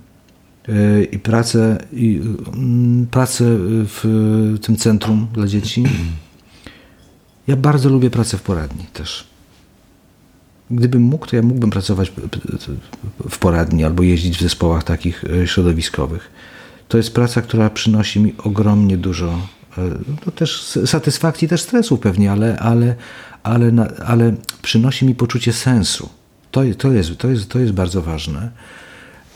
E, 0.69 1.03
I 1.03 1.19
pracę, 1.19 1.77
i 1.93 2.21
mm, 2.53 3.07
pracę 3.11 3.45
w 3.67 4.57
tym 4.61 4.75
centrum 4.75 5.27
dla 5.33 5.47
dzieci. 5.47 5.83
Ja 7.47 7.55
bardzo 7.55 7.89
lubię 7.89 8.09
pracę 8.09 8.37
w 8.37 8.41
poradni 8.41 8.85
też. 8.93 9.27
Gdybym 10.71 11.01
mógł, 11.01 11.27
to 11.27 11.35
ja 11.35 11.41
mógłbym 11.41 11.69
pracować 11.69 12.11
w 13.29 13.37
poradni 13.37 13.83
albo 13.83 14.03
jeździć 14.03 14.37
w 14.37 14.41
zespołach 14.41 14.83
takich 14.83 15.23
e, 15.23 15.47
środowiskowych. 15.47 16.31
To 16.87 16.97
jest 16.97 17.13
praca, 17.13 17.41
która 17.41 17.69
przynosi 17.69 18.19
mi 18.19 18.33
ogromnie 18.37 18.97
dużo 18.97 19.47
no 20.25 20.31
też 20.31 20.61
satysfakcji, 20.85 21.47
też 21.47 21.61
stresu 21.61 21.97
pewnie, 21.97 22.31
ale, 22.31 22.59
ale, 22.59 22.95
ale, 23.43 23.71
ale 24.05 24.33
przynosi 24.61 25.05
mi 25.05 25.15
poczucie 25.15 25.53
sensu. 25.53 26.09
To, 26.51 26.61
to, 26.77 26.91
jest, 26.91 27.17
to, 27.17 27.27
jest, 27.27 27.49
to 27.49 27.59
jest 27.59 27.73
bardzo 27.73 28.01
ważne. 28.01 28.51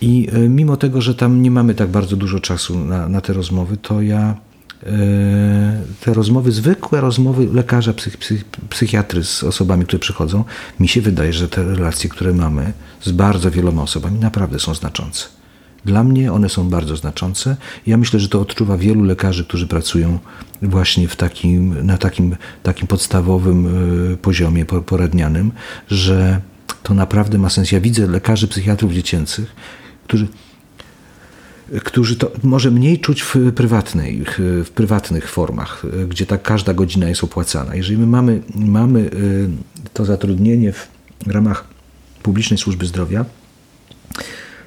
I 0.02 0.28
e, 0.34 0.40
mimo 0.50 0.78
tego, 0.78 1.02
że 1.02 1.16
tam 1.16 1.42
nie 1.42 1.52
mamy 1.52 1.76
tak 1.76 1.90
bardzo 1.90 2.16
dużo 2.16 2.40
czasu 2.40 2.80
na, 2.80 3.10
na 3.10 3.22
te 3.22 3.34
rozmowy, 3.34 3.78
to 3.78 4.02
ja 4.02 4.36
e, 4.84 4.88
te 6.02 6.14
rozmowy, 6.14 6.52
zwykłe 6.52 7.02
rozmowy 7.02 7.48
lekarza, 7.54 7.94
psych, 7.94 8.18
psych, 8.18 8.46
psychiatry 8.70 9.24
z 9.24 9.44
osobami, 9.44 9.86
które 9.86 10.00
przychodzą, 10.00 10.44
mi 10.80 10.88
się 10.88 11.02
wydaje, 11.02 11.34
że 11.34 11.50
te 11.50 11.64
relacje, 11.64 12.10
które 12.10 12.34
mamy 12.34 12.74
z 13.04 13.12
bardzo 13.12 13.52
wieloma 13.52 13.82
osobami, 13.82 14.20
naprawdę 14.20 14.60
są 14.60 14.74
znaczące. 14.74 15.26
Dla 15.86 16.04
mnie 16.04 16.34
one 16.34 16.50
są 16.50 16.70
bardzo 16.70 16.96
znaczące. 16.96 17.58
Ja 17.88 17.98
myślę, 17.98 18.20
że 18.20 18.30
to 18.30 18.42
odczuwa 18.42 18.78
wielu 18.78 19.04
lekarzy, 19.04 19.46
którzy 19.46 19.68
pracują 19.68 20.20
właśnie 20.62 21.08
w 21.08 21.16
takim, 21.16 21.86
na 21.86 21.98
takim, 21.98 22.36
takim 22.64 22.88
podstawowym 22.88 23.68
e, 24.14 24.18
poziomie 24.18 24.66
poradnianym, 24.66 25.52
że 25.88 26.42
to 26.84 26.94
naprawdę 26.94 27.38
ma 27.38 27.50
sens. 27.50 27.72
Ja 27.72 27.80
widzę 27.80 28.08
lekarzy, 28.08 28.48
psychiatrów 28.48 28.94
dziecięcych, 28.94 29.56
którzy 30.08 30.28
którzy 31.84 32.16
to 32.16 32.32
może 32.44 32.72
mniej 32.72 33.00
czuć 33.00 33.22
w, 33.22 33.36
prywatnej, 33.56 34.26
w 34.38 34.70
prywatnych 34.76 35.30
formach, 35.30 35.84
gdzie 36.10 36.26
tak 36.26 36.42
każda 36.42 36.74
godzina 36.74 37.10
jest 37.10 37.24
opłacana. 37.24 37.76
Jeżeli 37.76 37.98
my 37.98 38.08
mamy, 38.08 38.42
mamy 38.56 39.00
y, 39.00 39.50
to 39.94 40.06
zatrudnienie 40.06 40.74
w 40.74 40.88
ramach 41.28 41.68
publicznej 42.24 42.58
służby 42.58 42.86
zdrowia, 42.86 43.26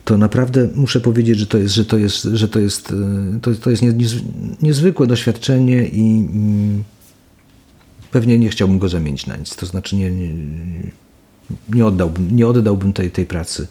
to 0.09 0.19
naprawdę 0.19 0.69
muszę 0.75 1.01
powiedzieć, 1.01 1.39
że 1.39 1.47
to 1.47 1.59
jest, 1.59 1.75
że 1.75 1.85
to 1.85 1.99
jest, 1.99 2.23
że 2.23 2.49
to 2.49 2.59
jest, 2.59 2.91
y, 2.91 3.41
to, 3.43 3.55
to 3.55 3.71
jest 3.71 3.83
niezwykłe 4.63 5.07
doświadczenie 5.07 5.89
i 5.89 6.29
pewnie 8.11 8.39
nie 8.39 8.49
chciałbym 8.49 8.79
go 8.79 8.89
zamienić 8.89 9.27
na 9.27 9.37
nic. 9.37 9.57
To 9.57 9.67
znaczy 9.67 9.97
nie, 9.97 10.11
nie, 10.11 10.35
nie 11.69 11.87
oddałbym, 11.87 12.37
nie 12.37 12.47
oddałbym 12.47 12.93
tej, 12.93 13.11
tej 13.11 13.27
pracy 13.27 13.67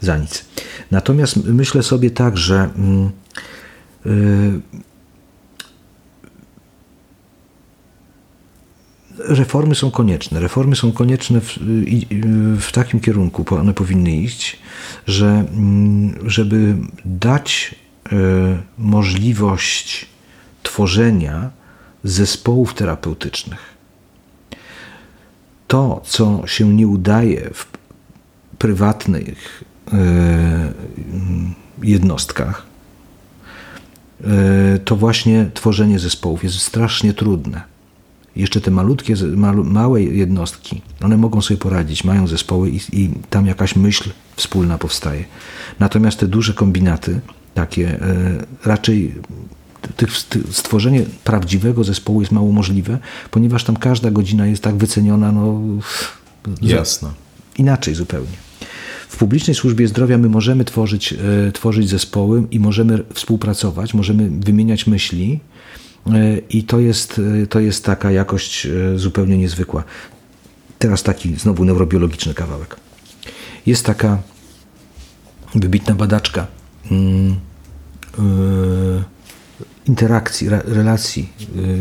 za 0.00 0.18
nic. 0.18 0.44
Natomiast 0.90 1.36
myślę 1.44 1.82
sobie 1.82 2.10
tak, 2.10 2.36
że 2.36 2.70
yy, 4.04 4.12
reformy 9.18 9.74
są 9.74 9.90
konieczne. 9.90 10.40
Reformy 10.40 10.76
są 10.76 10.92
konieczne 10.92 11.40
w, 11.40 11.58
w, 12.60 12.72
takim 12.72 13.00
kierunku, 13.00 13.44
one 13.54 13.74
powinny 13.74 14.10
iść, 14.10 14.58
że 15.06 15.26
mm, 15.26 16.30
żeby 16.30 16.76
dać 17.04 17.74
y, 18.12 18.16
możliwość 18.78 20.06
tworzenia 20.62 21.50
zespołów 22.04 22.74
terapeutycznych. 22.74 23.78
To, 25.68 26.00
co 26.04 26.42
się 26.46 26.74
nie 26.74 26.88
udaje 26.88 27.50
w 27.54 27.66
prywatnych 28.58 29.64
E, 29.92 30.72
jednostkach, 31.82 32.66
e, 34.24 34.78
to 34.78 34.96
właśnie 34.96 35.50
tworzenie 35.54 35.98
zespołów 35.98 36.44
jest 36.44 36.60
strasznie 36.60 37.14
trudne. 37.14 37.62
Jeszcze 38.38 38.60
te 38.60 38.70
malutkie, 38.70 39.14
małe 39.64 40.02
jednostki, 40.02 40.80
one 41.04 41.16
mogą 41.16 41.42
sobie 41.42 41.58
poradzić, 41.58 42.04
mają 42.04 42.26
zespoły 42.26 42.70
i, 42.70 42.80
i 42.92 43.10
tam 43.30 43.46
jakaś 43.46 43.76
myśl 43.76 44.10
wspólna 44.36 44.78
powstaje. 44.78 45.24
Natomiast 45.78 46.18
te 46.18 46.28
duże 46.28 46.54
kombinaty, 46.54 47.20
takie 47.54 48.00
e, 48.02 48.44
raczej 48.64 49.14
stworzenie 50.50 51.04
prawdziwego 51.24 51.84
zespołu 51.84 52.20
jest 52.20 52.32
mało 52.32 52.52
możliwe, 52.52 52.98
ponieważ 53.30 53.64
tam 53.64 53.76
każda 53.76 54.10
godzina 54.10 54.46
jest 54.46 54.62
tak 54.62 54.76
wyceniona, 54.76 55.32
no. 55.32 55.60
Jasne. 56.62 57.08
Inaczej 57.58 57.94
zupełnie. 57.94 58.36
W 59.08 59.16
publicznej 59.16 59.54
służbie 59.54 59.88
zdrowia 59.88 60.18
my 60.18 60.28
możemy 60.28 60.64
tworzyć, 60.64 61.12
e, 61.12 61.52
tworzyć 61.52 61.88
zespoły 61.88 62.46
i 62.50 62.60
możemy 62.60 63.04
współpracować, 63.14 63.94
możemy 63.94 64.30
wymieniać 64.30 64.86
myśli 64.86 65.40
i 66.50 66.64
to 66.64 66.80
jest, 66.80 67.20
e, 67.42 67.46
to 67.46 67.60
jest 67.60 67.84
taka 67.84 68.10
jakość 68.10 68.68
zupełnie 68.96 69.38
niezwykła. 69.38 69.84
Teraz 70.78 71.02
taki 71.02 71.36
znowu 71.36 71.64
neurobiologiczny 71.64 72.34
kawałek. 72.34 72.76
Jest 73.66 73.86
taka 73.86 74.18
wybitna 75.54 75.94
badaczka 75.94 76.46
mm, 76.90 77.36
interakcji, 79.86 80.48
relacji 80.48 81.28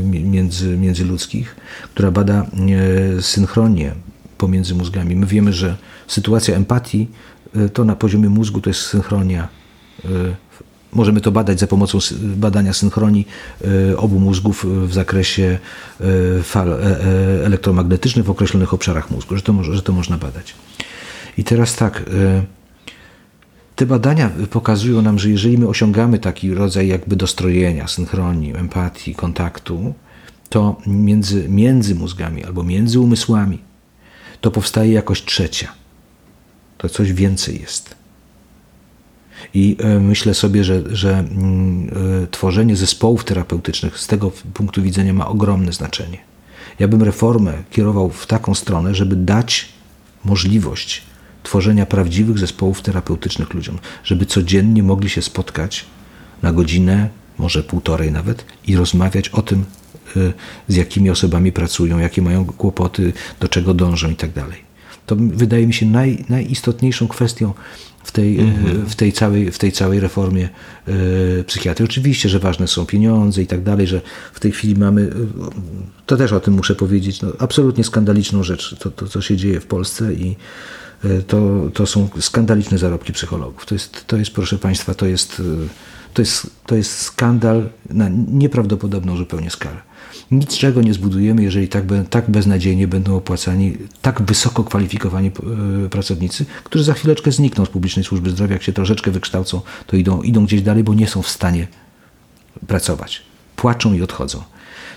między, 0.04 0.78
międzyludzkich, 0.78 1.56
która 1.94 2.12
bada 2.12 2.46
synchronię 3.22 3.96
pomiędzy 4.38 4.76
mózgami. 4.76 5.16
My 5.16 5.26
wiemy, 5.26 5.54
że 5.54 5.78
sytuacja 6.08 6.56
empatii 6.56 7.08
e, 7.56 7.70
to 7.70 7.86
na 7.86 7.96
poziomie 7.96 8.30
mózgu 8.30 8.62
to 8.62 8.70
jest 8.70 8.82
synchronia. 8.82 9.48
E, 10.98 11.00
możemy 11.00 11.22
to 11.22 11.32
badać 11.32 11.60
za 11.60 11.68
pomocą 11.68 12.00
badania 12.22 12.74
synchronii 12.74 13.28
e, 13.92 13.98
obu 13.98 14.20
mózgów 14.20 14.66
w 14.88 14.94
zakresie 14.94 15.60
fal 16.44 16.78
elektromagnetycznych 17.46 18.26
w 18.26 18.30
określonych 18.30 18.74
obszarach 18.74 19.12
mózgu, 19.12 19.36
że 19.36 19.42
to, 19.42 19.64
że 19.64 19.82
to 19.82 19.94
można 19.94 20.18
badać. 20.18 20.56
I 21.38 21.44
teraz 21.44 21.76
tak, 21.76 22.04
te 23.76 23.86
badania 23.86 24.30
pokazują 24.50 25.02
nam, 25.02 25.20
że 25.20 25.30
jeżeli 25.30 25.58
my 25.58 25.68
osiągamy 25.68 26.20
taki 26.20 26.54
rodzaj 26.54 26.88
jakby 26.88 27.16
dostrojenia, 27.16 27.88
synchronii, 27.88 28.58
empatii, 28.58 29.16
kontaktu, 29.16 29.94
to 30.50 30.82
między, 30.88 31.50
między 31.50 31.96
mózgami 31.96 32.44
albo 32.44 32.64
między 32.64 33.00
umysłami 33.00 33.60
to 34.42 34.52
powstaje 34.52 34.92
jakość 34.92 35.26
trzecia. 35.26 35.68
To 36.78 36.90
coś 36.90 37.14
więcej 37.14 37.62
jest. 37.62 37.96
I 39.54 39.78
e, 39.80 40.00
myślę 40.00 40.34
sobie, 40.34 40.64
że, 40.64 40.96
że 40.96 41.20
mm, 41.20 41.90
e, 42.24 42.28
tworzenie 42.28 42.76
zespołów 42.76 43.24
terapeutycznych 43.24 44.00
z 44.00 44.08
tego 44.08 44.32
punktu 44.54 44.82
widzenia 44.82 45.14
ma 45.14 45.28
ogromne 45.28 45.74
znaczenie. 45.74 46.18
Ja 46.80 46.88
bym 46.88 47.04
reformę 47.04 47.54
kierował 47.72 48.10
w 48.10 48.28
taką 48.28 48.56
stronę, 48.56 48.96
żeby 48.96 49.16
dać 49.16 49.70
możliwość 50.26 51.04
tworzenia 51.44 51.86
prawdziwych 51.86 52.40
zespołów 52.40 52.82
terapeutycznych 52.82 53.54
ludziom, 53.54 53.80
żeby 54.04 54.26
codziennie 54.26 54.84
mogli 54.84 55.10
się 55.10 55.22
spotkać 55.22 55.86
na 56.42 56.54
godzinę 56.54 57.10
może 57.38 57.64
półtorej 57.64 58.12
nawet, 58.12 58.46
i 58.68 58.76
rozmawiać 58.76 59.30
o 59.30 59.42
tym, 59.42 59.66
z 60.68 60.76
jakimi 60.76 61.10
osobami 61.10 61.52
pracują, 61.52 61.98
jakie 61.98 62.22
mają 62.22 62.46
kłopoty, 62.46 63.14
do 63.40 63.48
czego 63.48 63.74
dążą 63.74 64.10
i 64.10 64.16
tak. 64.16 64.67
To 65.08 65.16
wydaje 65.16 65.68
mi 65.68 65.74
się 65.74 65.86
naj, 65.86 66.26
najistotniejszą 66.30 67.08
kwestią 67.08 67.54
w 68.04 68.12
tej, 68.12 68.40
mhm. 68.40 68.86
w 68.86 68.96
tej, 68.96 69.14
całej, 69.14 69.52
w 69.52 69.58
tej 69.58 69.72
całej 69.72 70.00
reformie 70.00 70.50
e, 70.88 71.44
psychiatrii. 71.44 71.90
Oczywiście, 71.90 72.30
że 72.30 72.40
ważne 72.40 72.68
są 72.68 72.86
pieniądze 72.86 73.42
i 73.42 73.48
tak 73.48 73.64
dalej, 73.64 73.88
że 73.88 74.02
w 74.34 74.40
tej 74.40 74.52
chwili 74.52 74.76
mamy, 74.76 75.10
to 76.06 76.18
też 76.18 76.32
o 76.32 76.40
tym 76.40 76.54
muszę 76.54 76.76
powiedzieć, 76.76 77.22
no, 77.22 77.32
absolutnie 77.40 77.84
skandaliczną 77.84 78.44
rzecz, 78.44 78.76
to, 78.80 78.92
to 78.92 79.08
co 79.08 79.22
się 79.22 79.38
dzieje 79.38 79.60
w 79.60 79.66
Polsce 79.66 80.14
i 80.14 80.36
e, 81.04 81.22
to, 81.22 81.70
to 81.74 81.86
są 81.86 82.10
skandaliczne 82.20 82.78
zarobki 82.78 83.14
psychologów. 83.14 83.66
To 83.66 83.76
jest, 83.76 84.08
to 84.08 84.18
jest 84.18 84.32
proszę 84.32 84.58
Państwa, 84.58 84.94
to 84.94 85.06
jest, 85.06 85.42
to 86.14 86.22
jest, 86.22 86.50
to 86.66 86.76
jest 86.76 87.00
skandal 87.02 87.70
na 87.90 88.10
nieprawdopodobną 88.28 89.18
zupełnie 89.18 89.50
skalę. 89.50 89.87
Niczego 90.32 90.82
nie 90.82 90.94
zbudujemy, 90.94 91.44
jeżeli 91.44 91.68
tak, 91.68 91.84
tak 92.10 92.32
beznadziejnie 92.32 92.88
będą 92.88 93.16
opłacani 93.16 93.78
tak 94.02 94.22
wysoko 94.22 94.64
kwalifikowani 94.64 95.32
e, 95.86 95.90
pracownicy, 95.90 96.46
którzy 96.64 96.84
za 96.84 96.94
chwileczkę 96.94 97.32
znikną 97.32 97.66
z 97.66 97.70
publicznej 97.70 98.06
służby 98.06 98.30
zdrowia. 98.30 98.54
Jak 98.54 98.64
się 98.64 98.74
troszeczkę 98.74 99.12
wykształcą, 99.12 99.62
to 99.88 99.98
idą, 99.98 100.22
idą 100.22 100.46
gdzieś 100.46 100.62
dalej, 100.62 100.84
bo 100.84 100.94
nie 100.94 101.08
są 101.08 101.22
w 101.22 101.30
stanie 101.30 101.68
pracować. 102.68 103.22
Płaczą 103.56 103.94
i 103.94 104.02
odchodzą. 104.02 104.44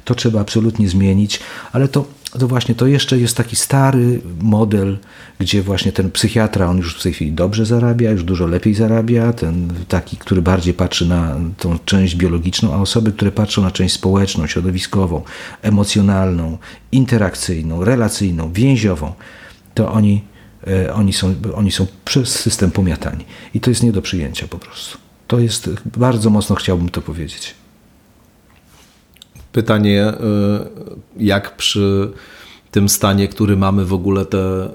To 0.04 0.14
trzeba 0.14 0.40
absolutnie 0.40 0.88
zmienić, 0.88 1.40
ale 1.72 1.88
to 1.88 2.04
to 2.38 2.48
właśnie 2.48 2.74
to 2.74 2.86
jeszcze 2.86 3.18
jest 3.18 3.36
taki 3.36 3.56
stary 3.56 4.20
model, 4.40 4.98
gdzie 5.38 5.62
właśnie 5.62 5.92
ten 5.92 6.10
psychiatra, 6.10 6.66
on 6.66 6.76
już 6.76 6.98
w 6.98 7.02
tej 7.02 7.12
chwili 7.12 7.32
dobrze 7.32 7.66
zarabia, 7.66 8.10
już 8.10 8.24
dużo 8.24 8.46
lepiej 8.46 8.74
zarabia, 8.74 9.32
ten 9.32 9.72
taki, 9.88 10.16
który 10.16 10.42
bardziej 10.42 10.74
patrzy 10.74 11.08
na 11.08 11.36
tą 11.58 11.78
część 11.84 12.14
biologiczną, 12.14 12.74
a 12.74 12.76
osoby, 12.76 13.12
które 13.12 13.32
patrzą 13.32 13.62
na 13.62 13.70
część 13.70 13.94
społeczną, 13.94 14.46
środowiskową, 14.46 15.22
emocjonalną, 15.62 16.58
interakcyjną, 16.92 17.84
relacyjną, 17.84 18.52
więziową, 18.52 19.12
to 19.74 19.92
oni, 19.92 20.24
e, 20.66 20.94
oni, 20.94 21.12
są, 21.12 21.34
oni 21.54 21.72
są 21.72 21.86
przez 22.04 22.28
system 22.28 22.70
pomiatani. 22.70 23.24
I 23.54 23.60
to 23.60 23.70
jest 23.70 23.82
nie 23.82 23.92
do 23.92 24.02
przyjęcia 24.02 24.48
po 24.48 24.58
prostu. 24.58 24.98
To 25.26 25.38
jest, 25.38 25.70
bardzo 25.96 26.30
mocno 26.30 26.56
chciałbym 26.56 26.88
to 26.88 27.02
powiedzieć. 27.02 27.59
Pytanie, 29.52 30.08
y, 30.08 30.14
jak 31.24 31.56
przy 31.56 32.10
tym 32.70 32.88
stanie, 32.88 33.28
który 33.28 33.56
mamy 33.56 33.84
w 33.84 33.92
ogóle 33.92 34.24
te 34.26 34.64
y, 34.64 34.68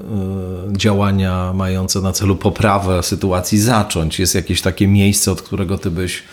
działania 0.77 1.53
mające 1.53 2.01
na 2.01 2.11
celu 2.11 2.35
poprawę 2.35 3.03
sytuacji 3.03 3.59
zacząć? 3.59 4.19
Jest 4.19 4.35
jakieś 4.35 4.61
takie 4.61 4.87
miejsce, 4.87 5.31
od 5.31 5.41
którego 5.41 5.77
ty 5.77 5.91
byś, 5.91 6.23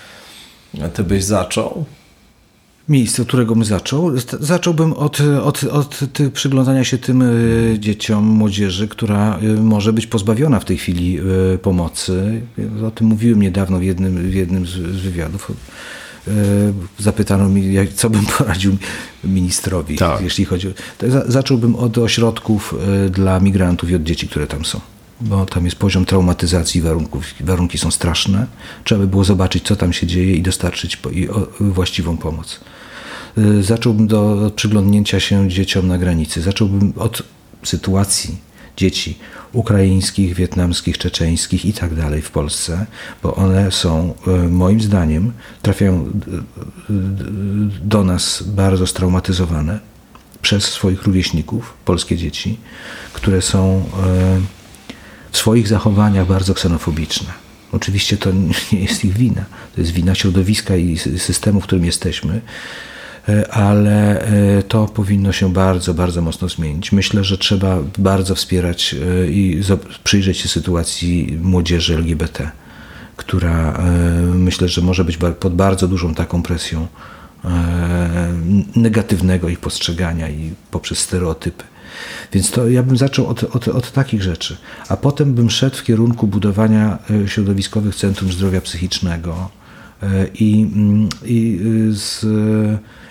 ty 0.94 1.04
byś 1.04 1.24
zaczął? 1.24 1.84
Miejsce, 2.88 3.22
od 3.22 3.28
którego 3.28 3.54
bym 3.54 3.64
zaczął? 3.64 4.10
Zacząłbym 4.40 4.92
od, 4.92 5.20
od, 5.42 5.64
od 5.64 6.00
przyglądania 6.32 6.84
się 6.84 6.98
tym 6.98 7.22
y, 7.22 7.76
dzieciom, 7.78 8.24
młodzieży, 8.24 8.88
która 8.88 9.38
może 9.60 9.92
być 9.92 10.06
pozbawiona 10.06 10.60
w 10.60 10.64
tej 10.64 10.76
chwili 10.76 11.18
pomocy. 11.62 12.42
O 12.86 12.90
tym 12.90 13.06
mówiłem 13.06 13.42
niedawno 13.42 13.78
w 13.78 13.82
jednym, 13.82 14.30
w 14.30 14.34
jednym 14.34 14.66
z, 14.66 14.76
wywiadów 14.78 15.50
E, 15.50 16.01
zapytano 16.98 17.48
mnie, 17.48 17.86
co 17.94 18.10
bym 18.10 18.26
poradził 18.38 18.76
ministrowi, 19.24 19.96
tak. 19.96 20.20
jeśli 20.20 20.44
chodzi 20.44 20.68
o... 20.68 20.72
Zacząłbym 21.26 21.76
od 21.76 21.98
ośrodków 21.98 22.74
e, 23.06 23.10
dla 23.10 23.40
migrantów 23.40 23.90
i 23.90 23.94
od 23.94 24.02
dzieci, 24.02 24.28
które 24.28 24.46
tam 24.46 24.64
są 24.64 24.80
bo 25.24 25.46
tam 25.46 25.64
jest 25.64 25.76
poziom 25.76 26.04
traumatyzacji 26.04 26.80
warunków, 26.80 27.24
warunki 27.40 27.78
są 27.78 27.90
straszne. 27.90 28.46
Trzeba 28.84 29.00
by 29.00 29.06
było 29.06 29.24
zobaczyć, 29.24 29.64
co 29.64 29.76
tam 29.76 29.92
się 29.92 30.06
dzieje 30.06 30.34
i 30.34 30.42
dostarczyć 30.42 30.98
właściwą 31.60 32.16
pomoc. 32.16 32.60
E, 33.38 33.62
zacząłbym 33.62 34.06
do, 34.06 34.46
od 34.46 34.54
przyglądnięcia 34.54 35.20
się 35.20 35.48
dzieciom 35.48 35.88
na 35.88 35.98
granicy. 35.98 36.42
Zacząłbym 36.42 36.92
od 36.96 37.22
sytuacji 37.64 38.36
dzieci 38.76 39.18
ukraińskich, 39.52 40.34
wietnamskich, 40.34 40.98
czeczeńskich 40.98 41.64
i 41.64 41.72
tak 41.72 41.94
dalej 41.94 42.22
w 42.22 42.30
Polsce, 42.30 42.86
bo 43.22 43.34
one 43.34 43.72
są 43.72 44.14
e, 44.26 44.30
moim 44.48 44.80
zdaniem 44.80 45.32
trafiają 45.62 45.94
e, 45.94 46.92
do 47.84 48.04
nas 48.04 48.42
bardzo 48.42 48.86
straumatyzowane 48.86 49.80
przez 50.42 50.64
swoich 50.64 51.02
rówieśników, 51.02 51.74
polskie 51.84 52.16
dzieci, 52.16 52.58
które 53.12 53.42
są 53.42 53.76
e, 53.76 54.40
w 55.30 55.36
swoich 55.36 55.68
zachowaniach 55.68 56.26
bardzo 56.26 56.54
ksenofobiczne. 56.54 57.28
Oczywiście 57.72 58.16
to 58.16 58.30
nie 58.72 58.80
jest 58.80 59.04
ich 59.04 59.12
wina, 59.12 59.44
to 59.74 59.80
jest 59.80 59.92
wina 59.92 60.14
środowiska 60.14 60.76
i 60.76 60.98
systemu, 60.98 61.60
w 61.60 61.64
którym 61.64 61.84
jesteśmy, 61.84 62.40
E, 62.40 62.91
ale 63.50 64.20
e, 64.20 64.62
to 64.62 64.86
powinno 64.86 65.32
się 65.32 65.52
bardzo, 65.52 65.94
bardzo 65.94 66.22
mocno 66.22 66.48
zmienić. 66.48 66.92
Myślę, 66.92 67.24
że 67.24 67.38
trzeba 67.38 67.78
bardzo 67.98 68.34
wspierać 68.34 68.94
e, 68.94 69.26
i 69.26 69.62
przyjrzeć 70.04 70.38
się 70.38 70.48
sytuacji 70.48 71.38
młodzieży 71.42 71.94
LGBT, 71.94 72.50
która 73.16 73.78
myślę, 74.34 74.68
że 74.68 74.80
może 74.80 75.04
być 75.04 75.18
pod 75.40 75.54
bardzo 75.54 75.88
dużą 75.88 76.14
taką 76.14 76.42
presją 76.42 76.86
negatywnego 78.76 79.48
ich 79.48 79.60
postrzegania 79.60 80.28
i 80.28 80.52
poprzez 80.70 80.98
stereotypy. 80.98 81.64
Więc 82.32 82.50
to 82.50 82.68
ja 82.68 82.82
bym 82.82 82.96
zaczął 82.96 83.26
od, 83.26 83.44
od, 83.44 83.68
od, 83.68 83.92
takich 83.92 84.22
rzeczy, 84.22 84.56
a 84.88 84.96
potem 84.96 85.34
bym 85.34 85.50
szedł 85.50 85.76
w 85.76 85.84
kierunku 85.84 86.26
budowania 86.26 86.98
środowiskowych 87.26 87.96
centrum 87.96 88.32
zdrowia 88.32 88.60
psychicznego 88.60 89.50
i, 90.34 90.70
mm, 90.74 91.08
i 91.24 91.60
z 91.90 92.24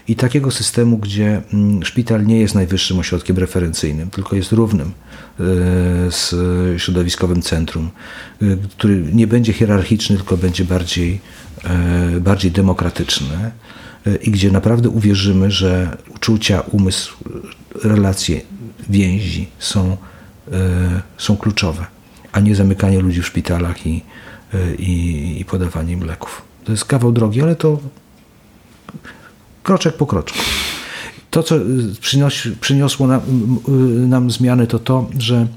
i 0.07 0.15
takiego 0.15 0.51
systemu, 0.51 0.97
gdzie 0.97 1.41
mm, 1.53 1.83
szpital 1.83 2.25
nie 2.25 2.39
jest 2.39 2.55
najwyższym 2.55 2.99
ośrodkiem 2.99 3.37
referencyjnym, 3.37 4.09
tylko 4.09 4.35
jest 4.35 4.51
równym 4.51 4.87
e, 4.87 5.43
z 6.11 6.35
środowiskowym 6.81 7.41
centrum, 7.41 7.89
e, 8.41 8.45
który 8.77 9.03
nie 9.13 9.27
będzie 9.27 9.53
hierarchiczny, 9.53 10.15
tylko 10.15 10.37
będzie 10.37 10.65
bardziej, 10.65 11.19
e, 11.63 12.19
bardziej 12.19 12.51
demokratyczny 12.51 13.51
i 14.21 14.31
gdzie 14.31 14.51
naprawdę 14.51 14.89
uwierzymy, 14.89 15.51
że 15.51 15.97
uczucia, 16.15 16.61
umysł, 16.61 17.17
relacje, 17.83 18.41
więzi 18.89 19.47
są, 19.59 19.97
są 21.17 21.37
kluczowe, 21.37 21.85
a 22.31 22.39
nie 22.39 22.55
zamykanie 22.55 22.99
ludzi 22.99 23.21
w 23.21 23.27
szpitalach 23.27 23.87
i, 23.87 24.03
i, 24.79 25.35
i 25.39 25.45
podawanie 25.45 25.93
im 25.93 26.03
leków. 26.03 26.41
To 26.63 26.71
jest 26.71 26.85
kawał 26.85 27.11
drogi, 27.11 27.41
ale 27.41 27.55
to 27.55 27.79
kroczek 29.63 29.97
po 29.97 30.05
kroczku. 30.05 30.39
To, 31.29 31.43
co 31.43 31.55
przyniosło 32.61 33.07
nam, 33.07 33.21
nam 34.07 34.31
zmiany, 34.31 34.67
to 34.67 34.79
to, 34.79 35.09
że 35.19 35.47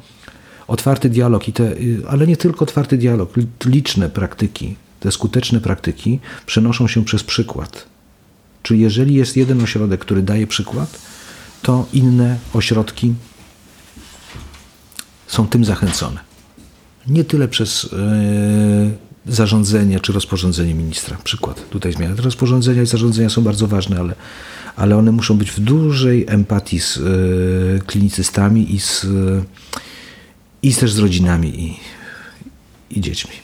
otwarty 0.67 1.11
dialog, 1.11 1.49
i 1.49 1.53
te, 1.53 1.75
ale 2.09 2.27
nie 2.27 2.37
tylko 2.37 2.63
otwarty 2.63 2.99
dialog, 2.99 3.35
liczne 3.65 4.11
praktyki, 4.11 4.77
te 5.01 5.13
skuteczne 5.13 5.61
praktyki 5.61 6.21
przenoszą 6.47 6.89
się 6.89 7.05
przez 7.05 7.25
przykład. 7.25 7.87
Czyli 8.63 8.81
jeżeli 8.81 9.15
jest 9.15 9.37
jeden 9.37 9.63
ośrodek, 9.63 10.01
który 10.01 10.23
daje 10.23 10.47
przykład, 10.47 10.99
to 11.63 11.87
inne 11.93 12.39
ośrodki 12.53 13.15
są 15.27 15.49
tym 15.49 15.65
zachęcone. 15.65 16.21
Nie 17.07 17.25
tyle 17.25 17.49
przez 17.49 17.89
zarządzenie 19.27 20.01
czy 20.01 20.13
rozporządzenie 20.13 20.75
ministra. 20.75 21.17
Przykład 21.25 21.69
tutaj 21.71 21.93
zmiany. 21.93 22.15
Rozporządzenia 22.17 22.83
i 22.83 22.87
zarządzenia 22.87 23.31
są 23.31 23.43
bardzo 23.43 23.67
ważne, 23.67 23.99
ale, 24.01 24.15
ale 24.77 24.97
one 24.97 25.13
muszą 25.13 25.39
być 25.39 25.51
w 25.51 25.61
dużej 25.61 26.25
empatii 26.29 26.81
z 26.81 26.97
y, 26.97 27.81
klinicystami 27.87 28.75
i, 28.75 28.81
z, 28.81 29.07
i 30.63 30.75
też 30.75 30.93
z 30.93 30.99
rodzinami 30.99 31.61
i, 31.61 31.77
i 32.91 33.01
dziećmi. 33.01 33.35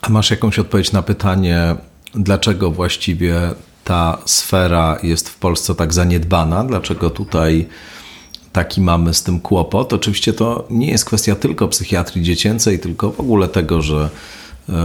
A 0.00 0.08
masz 0.08 0.30
jakąś 0.30 0.58
odpowiedź 0.58 0.92
na 0.92 1.02
pytanie, 1.02 1.74
dlaczego 2.14 2.70
właściwie 2.70 3.34
ta 3.84 4.18
sfera 4.24 4.98
jest 5.02 5.28
w 5.28 5.36
Polsce 5.36 5.74
tak 5.74 5.94
zaniedbana? 5.94 6.64
Dlaczego 6.64 7.10
tutaj 7.10 7.66
taki 8.52 8.80
mamy 8.80 9.14
z 9.14 9.22
tym 9.22 9.40
kłopot? 9.40 9.92
Oczywiście 9.92 10.32
to 10.32 10.66
nie 10.70 10.90
jest 10.90 11.04
kwestia 11.04 11.34
tylko 11.34 11.68
psychiatrii 11.68 12.22
dziecięcej, 12.22 12.78
tylko 12.78 13.10
w 13.10 13.20
ogóle 13.20 13.48
tego, 13.48 13.82
że 13.82 14.10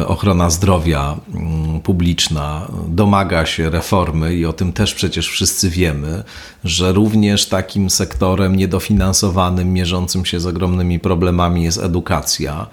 ochrona 0.08 0.50
zdrowia 0.50 1.18
mm, 1.34 1.82
publiczna 1.82 2.68
domaga 2.88 3.46
się 3.46 3.70
reformy 3.70 4.36
i 4.36 4.46
o 4.46 4.54
tym 4.54 4.74
też 4.74 4.94
przecież 4.94 5.30
wszyscy 5.30 5.70
wiemy, 5.70 6.24
że 6.64 6.94
również 6.94 7.46
takim 7.46 7.90
sektorem 7.90 8.56
niedofinansowanym, 8.56 9.74
mierzącym 9.74 10.26
się 10.26 10.40
z 10.40 10.46
ogromnymi 10.46 11.00
problemami 11.00 11.64
jest 11.64 11.84
edukacja. 11.84 12.68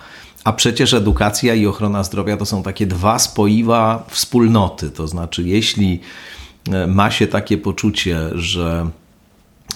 A 0.44 0.52
przecież 0.52 0.94
edukacja 0.94 1.54
i 1.54 1.66
ochrona 1.66 2.02
zdrowia 2.02 2.36
to 2.36 2.46
są 2.46 2.62
takie 2.62 2.86
dwa 2.86 3.18
spoiwa 3.18 4.06
wspólnoty. 4.08 4.90
To 4.90 5.08
znaczy, 5.08 5.42
jeśli 5.42 6.00
e, 6.72 6.86
ma 6.86 7.10
się 7.10 7.26
takie 7.26 7.58
poczucie, 7.58 8.18
że 8.34 8.88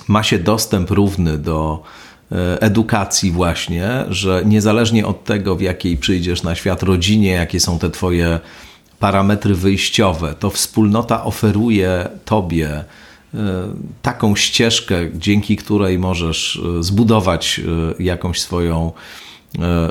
ma 0.09 0.23
się 0.23 0.39
dostęp 0.39 0.91
równy 0.91 1.39
do 1.39 1.83
E, 2.14 2.14
edukacji 2.61 3.31
właśnie, 3.31 4.05
że 4.09 4.43
niezależnie 4.45 5.07
od 5.07 5.25
tego, 5.25 5.57
w 5.57 5.61
jakiej 5.61 5.97
przyjdziesz 5.97 6.43
na 6.43 6.55
świat 6.55 6.83
rodzinie, 6.83 7.31
jakie 7.31 7.61
są 7.61 7.79
te 7.79 7.91
twoje 7.91 8.41
parametry 8.99 9.55
wyjściowe, 9.55 10.35
to 10.39 10.51
wspólnota 10.51 11.25
oferuje 11.25 12.09
tobie 12.25 12.85
taką 14.03 14.37
ścieżkę, 14.37 14.97
dzięki 15.15 15.57
której 15.57 15.99
możesz 15.99 16.61
zbudować 16.81 17.61
jakąś 17.99 18.41
swoją 18.41 18.93
E, 18.93 19.34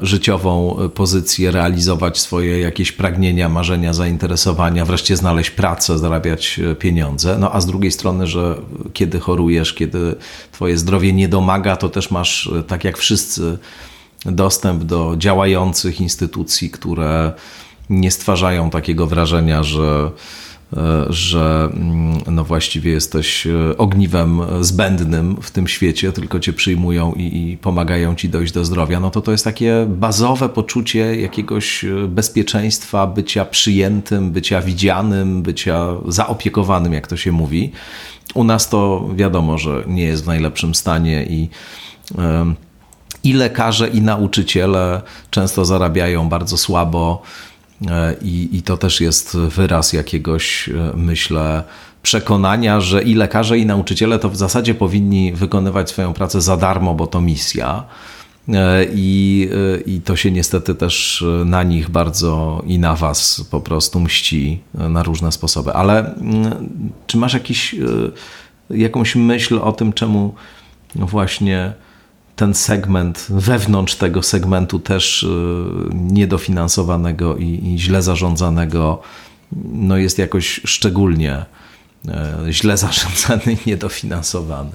życiową 0.02 0.78
pozycję, 0.94 1.52
realizować 1.52 2.20
swoje 2.20 2.60
jakieś 2.60 2.92
pragnienia, 2.92 3.50
marzenia, 3.50 3.94
zainteresowania, 3.94 4.86
wreszcie 4.86 5.18
znaleźć 5.18 5.50
pracę, 5.50 5.98
zarabiać 5.98 6.60
e, 6.60 6.76
pieniądze. 6.76 7.38
No 7.40 7.52
a 7.52 7.62
z 7.62 7.66
drugiej 7.66 7.92
strony, 7.92 8.28
że 8.28 8.56
kiedy 8.94 9.20
chorujesz, 9.20 9.74
kiedy 9.74 10.16
twoje 10.52 10.78
zdrowie 10.78 11.14
nie 11.14 11.28
domaga, 11.28 11.76
to 11.76 11.90
też 11.90 12.12
masz, 12.12 12.48
e, 12.60 12.64
tak 12.64 12.84
jak 12.84 12.98
wszyscy, 12.98 13.58
dostęp 14.26 14.84
do 14.84 15.16
działających 15.18 16.02
instytucji, 16.02 16.70
które 16.70 17.34
nie 17.90 18.12
stwarzają 18.12 18.70
takiego 18.70 19.08
wrażenia, 19.08 19.64
że 19.64 20.12
E, 20.14 20.53
że 21.10 21.70
mm, 21.74 22.18
no 22.32 22.44
właściwie 22.44 22.92
jesteś 22.92 23.48
e, 23.48 23.78
ogniwem 23.78 24.42
zbędnym 24.62 25.38
w 25.42 25.52
tym 25.52 25.68
świecie, 25.68 26.12
tylko 26.12 26.40
cię 26.40 26.54
przyjmują 26.54 27.14
i, 27.14 27.52
i, 27.52 27.58
pomagają 27.58 28.16
ci 28.16 28.30
dojść 28.30 28.54
do 28.54 28.66
zdrowia, 28.66 29.00
no 29.00 29.10
to 29.10 29.22
to 29.22 29.32
jest 29.32 29.44
takie 29.44 29.86
bazowe 29.90 30.50
poczucie 30.50 31.22
jakiegoś 31.22 31.86
e, 31.86 32.08
bezpieczeństwa, 32.08 33.08
bycia 33.08 33.46
przyjętym, 33.46 34.32
bycia 34.32 34.62
widzianym, 34.62 35.42
bycia 35.42 35.88
zaopiekowanym, 36.08 36.94
jak 36.94 37.08
to 37.08 37.18
się 37.18 37.32
mówi. 37.32 37.72
U 38.34 38.44
nas 38.44 38.70
to 38.70 39.10
wiadomo, 39.16 39.58
że 39.58 39.84
nie 39.88 40.04
jest 40.04 40.24
w 40.24 40.28
najlepszym 40.28 40.76
stanie 40.76 41.26
i 41.26 41.50
i 43.24 43.34
lekarze, 43.34 43.88
i 43.88 44.02
nauczyciele 44.02 45.02
często 45.30 45.66
zarabiają 45.66 46.30
bardzo 46.30 46.58
słabo 46.58 47.22
E, 47.53 47.53
I, 48.22 48.50
I 48.52 48.62
to 48.62 48.78
też 48.78 49.02
jest 49.02 49.38
wyraz 49.38 49.94
jakiegoś, 49.94 50.70
e, 50.70 50.92
myślę, 50.96 51.64
przekonania, 52.04 52.82
że 52.82 53.04
i 53.04 53.16
lekarze, 53.16 53.58
i 53.58 53.66
nauczyciele 53.66 54.20
to 54.20 54.30
w 54.30 54.36
zasadzie 54.36 54.76
powinni 54.76 55.34
wykonywać 55.34 55.90
swoją 55.90 56.14
pracę 56.14 56.42
za 56.42 56.58
darmo, 56.58 56.94
bo 56.94 57.08
to 57.08 57.22
misja. 57.22 57.84
E, 58.50 58.86
I, 58.94 59.50
I 59.86 60.02
to 60.02 60.16
się 60.16 60.32
niestety 60.32 60.76
też 60.76 61.26
na 61.46 61.64
nich 61.64 61.90
bardzo 61.90 62.64
i 62.68 62.80
na 62.80 62.96
Was 62.96 63.46
po 63.52 63.62
prostu 63.62 64.00
mści 64.00 64.62
na 64.74 65.04
różne 65.04 65.32
sposoby. 65.32 65.74
Ale 65.74 66.16
mm, 66.16 66.70
czy 67.08 67.18
masz 67.18 67.34
jakiś, 67.34 67.76
jakąś 68.70 69.16
myśl 69.16 69.60
o 69.64 69.72
tym, 69.72 69.94
czemu 69.94 70.36
właśnie 70.96 71.74
ten 72.36 72.54
segment, 72.54 73.26
wewnątrz 73.30 73.96
tego 73.96 74.24
segmentu 74.24 74.80
też 74.80 75.24
y, 75.24 75.28
niedofinansowanego 75.94 77.38
i, 77.38 77.74
i 77.74 77.80
źle 77.80 78.02
zarządzanego, 78.02 79.02
no 79.74 79.98
jest 79.98 80.18
jakoś 80.18 80.62
szczególnie 80.66 81.46
y, 82.48 82.54
źle 82.54 82.78
zarządzany 82.88 83.54
i 83.54 83.70
niedofinansowany. 83.70 84.72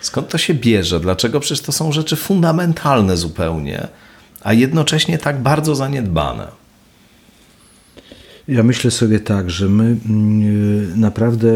Skąd 0.00 0.28
to 0.28 0.38
się 0.38 0.54
bierze? 0.54 1.00
Dlaczego? 1.00 1.40
Przecież 1.40 1.60
to 1.60 1.72
są 1.72 1.92
rzeczy 1.92 2.16
fundamentalne 2.16 3.16
zupełnie, 3.16 3.88
a 4.42 4.52
jednocześnie 4.52 5.18
tak 5.18 5.42
bardzo 5.42 5.74
zaniedbane. 5.74 6.48
Ja 8.48 8.62
myślę 8.62 8.90
sobie 8.90 9.20
tak, 9.20 9.50
że 9.50 9.68
my 9.68 9.84
mm, 9.84 10.42
y, 10.92 10.96
naprawdę 10.96 11.48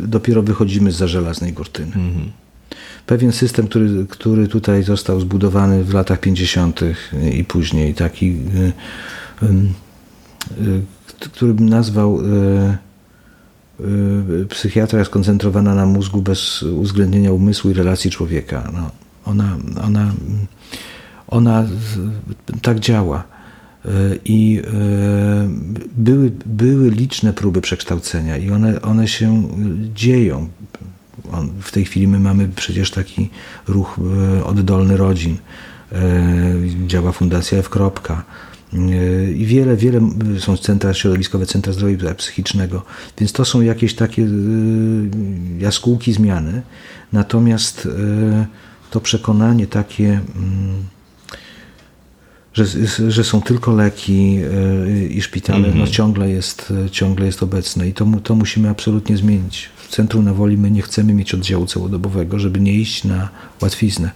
dopiero 0.00 0.42
wychodzimy 0.42 0.92
z 0.92 0.96
za 0.96 1.06
żelaznej 1.06 1.52
kurtyny. 1.52 1.92
Mhm 1.94 2.45
pewien 3.06 3.32
system, 3.32 3.68
który, 3.68 4.06
który 4.08 4.48
tutaj 4.48 4.82
został 4.82 5.20
zbudowany 5.20 5.84
w 5.84 5.94
latach 5.94 6.20
50. 6.20 6.80
i 7.32 7.44
później, 7.44 7.94
taki, 7.94 8.26
y, 8.26 8.72
y, 9.42 9.46
y, 10.62 10.82
który 11.32 11.54
bym 11.54 11.68
nazwał 11.68 12.20
psychiatria 14.48 15.04
skoncentrowana 15.04 15.74
na 15.74 15.86
mózgu 15.86 16.22
bez 16.22 16.62
uwzględnienia 16.62 17.32
umysłu 17.32 17.70
i 17.70 17.74
relacji 17.74 18.10
człowieka. 18.10 18.70
No, 18.72 18.90
ona, 19.24 19.56
ona, 19.84 20.12
ona 21.28 21.66
tak 22.62 22.80
działa. 22.80 23.24
I 24.24 24.62
były, 25.96 26.32
były 26.46 26.90
liczne 26.90 27.32
próby 27.32 27.60
przekształcenia, 27.60 28.36
i 28.36 28.50
one, 28.50 28.82
one 28.82 29.08
się 29.08 29.48
dzieją 29.94 30.48
w 31.60 31.72
tej 31.72 31.84
chwili 31.84 32.08
my 32.08 32.20
mamy 32.20 32.48
przecież 32.56 32.90
taki 32.90 33.30
ruch 33.68 33.98
e, 34.38 34.44
oddolny 34.44 34.96
rodzin. 34.96 35.36
E, 35.92 35.98
działa 36.86 37.12
Fundacja 37.12 37.58
F. 37.58 37.70
E, 37.76 39.32
I 39.32 39.46
wiele, 39.46 39.76
wiele 39.76 40.00
są 40.38 40.56
centra 40.56 40.94
środowiskowe, 40.94 41.46
centra 41.46 41.72
zdrowia 41.72 42.14
psychicznego, 42.14 42.82
więc 43.18 43.32
to 43.32 43.44
są 43.44 43.60
jakieś 43.60 43.94
takie 43.94 44.28
jaskółki 45.58 46.12
zmiany. 46.12 46.62
Natomiast 47.12 47.88
to 48.90 49.00
przekonanie 49.00 49.66
takie, 49.66 50.20
mm, 50.36 50.84
że, 52.54 52.64
że 53.10 53.24
są 53.24 53.42
tylko 53.42 53.72
leki 53.72 54.38
i 55.10 55.22
szpitale, 55.22 55.58
mm 55.58 55.70
-hmm. 55.70 55.74
no 55.74 55.80
mhm. 55.80 55.92
ciągle 55.92 56.30
jest, 56.30 56.72
ciągle 56.90 57.26
jest 57.26 57.42
obecne 57.42 57.88
i 57.88 57.92
to, 57.92 58.06
to 58.22 58.34
musimy 58.34 58.68
absolutnie 58.68 59.16
zmienić 59.16 59.68
w 59.86 59.90
Centrum 59.90 60.24
na 60.24 60.34
Woli 60.34 60.58
my 60.58 60.70
nie 60.70 60.82
chcemy 60.82 61.14
mieć 61.14 61.34
oddziału 61.34 61.66
całodobowego, 61.66 62.38
żeby 62.38 62.60
nie 62.60 62.72
iść 62.72 63.04
na 63.04 63.28
łatwiznę. 63.62 64.10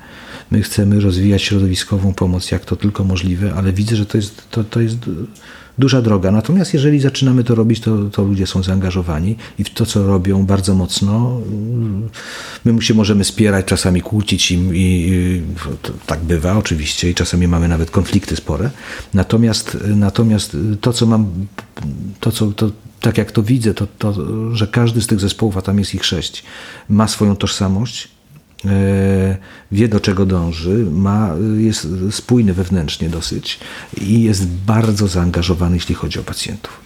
My 0.51 0.63
chcemy 0.63 1.01
rozwijać 1.01 1.43
środowiskową 1.43 2.15
pomoc, 2.15 2.51
jak 2.51 2.65
to 2.65 2.77
tylko 2.77 3.05
możliwe, 3.05 3.55
ale 3.55 3.73
widzę, 3.73 3.97
że 3.97 4.07
to 4.07 4.19
jest, 4.19 4.51
to, 4.51 4.65
to 4.65 4.81
jest 4.81 4.99
duża 5.79 6.03
droga. 6.03 6.31
Natomiast 6.31 6.75
jeżeli 6.75 7.01
zaczynamy 7.01 7.45
to 7.45 7.55
robić, 7.55 7.81
to, 7.81 8.05
to 8.05 8.25
ludzie 8.25 8.47
są 8.47 8.63
zaangażowani 8.63 9.37
i 9.59 9.65
w 9.65 9.71
to, 9.71 9.87
co 9.87 10.07
robią 10.07 10.47
bardzo 10.47 10.75
mocno, 10.75 11.41
my 12.65 12.83
się 12.83 12.95
możemy 12.95 13.25
spierać, 13.25 13.67
czasami 13.67 14.01
kłócić 14.01 14.51
im 14.51 14.75
i 14.75 15.43
tak 16.07 16.21
bywa 16.21 16.59
oczywiście 16.59 17.11
i 17.11 17.15
czasami 17.15 17.49
mamy 17.49 17.69
nawet 17.69 17.91
konflikty 17.91 18.37
spore. 18.37 18.71
Natomiast, 19.15 19.77
natomiast 19.97 20.57
to, 20.81 20.93
co 20.93 21.07
mam, 21.07 21.27
to, 22.21 22.33
co, 22.33 22.53
to, 22.53 22.71
tak 23.01 23.19
jak 23.19 23.33
to 23.33 23.43
widzę, 23.43 23.75
to, 23.75 23.87
to, 23.99 24.15
że 24.57 24.67
każdy 24.67 25.03
z 25.03 25.07
tych 25.07 25.21
zespołów, 25.21 25.57
a 25.57 25.63
tam 25.63 25.79
jest 25.79 25.95
ich 25.95 26.05
sześć, 26.05 26.43
ma 26.89 27.09
swoją 27.09 27.37
tożsamość, 27.37 28.09
e, 28.65 29.37
wie 29.73 29.89
do 29.89 30.01
czego 30.01 30.27
dąży, 30.27 30.87
ma, 30.91 31.31
jest 31.59 31.89
spójny 32.11 32.55
wewnętrznie 32.55 33.09
dosyć 33.09 33.59
i 34.01 34.23
jest 34.23 34.47
bardzo 34.47 35.09
zaangażowany, 35.09 35.77
jeśli 35.77 35.95
chodzi 35.95 36.19
o 36.19 36.23
pacjentów, 36.23 36.81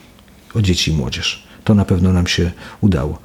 o 0.55 0.63
dzieci 0.63 0.91
i 0.91 0.95
młodzież. 0.95 1.47
To 1.65 1.75
na 1.75 1.85
pewno 1.85 2.13
nam 2.13 2.27
się 2.27 2.53
udało. 2.81 3.19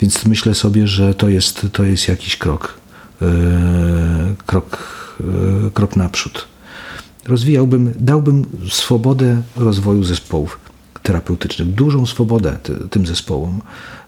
Więc 0.00 0.26
myślę 0.26 0.54
sobie, 0.54 0.86
że 0.86 1.14
to 1.14 1.28
jest, 1.28 1.66
to 1.72 1.84
jest 1.84 2.08
jakiś 2.08 2.36
krok, 2.36 2.74
e, 3.22 3.26
krok, 4.46 4.78
e, 5.20 5.70
krok 5.70 5.96
naprzód. 5.96 6.48
Rozwijałbym, 7.24 7.94
dałbym 7.98 8.44
swobodę 8.70 9.42
rozwoju 9.56 10.04
zespołów 10.04 10.63
terapeutycznych, 11.04 11.68
dużą 11.68 12.06
swobodę 12.06 12.58
tym 12.90 13.06
zespołom 13.06 13.60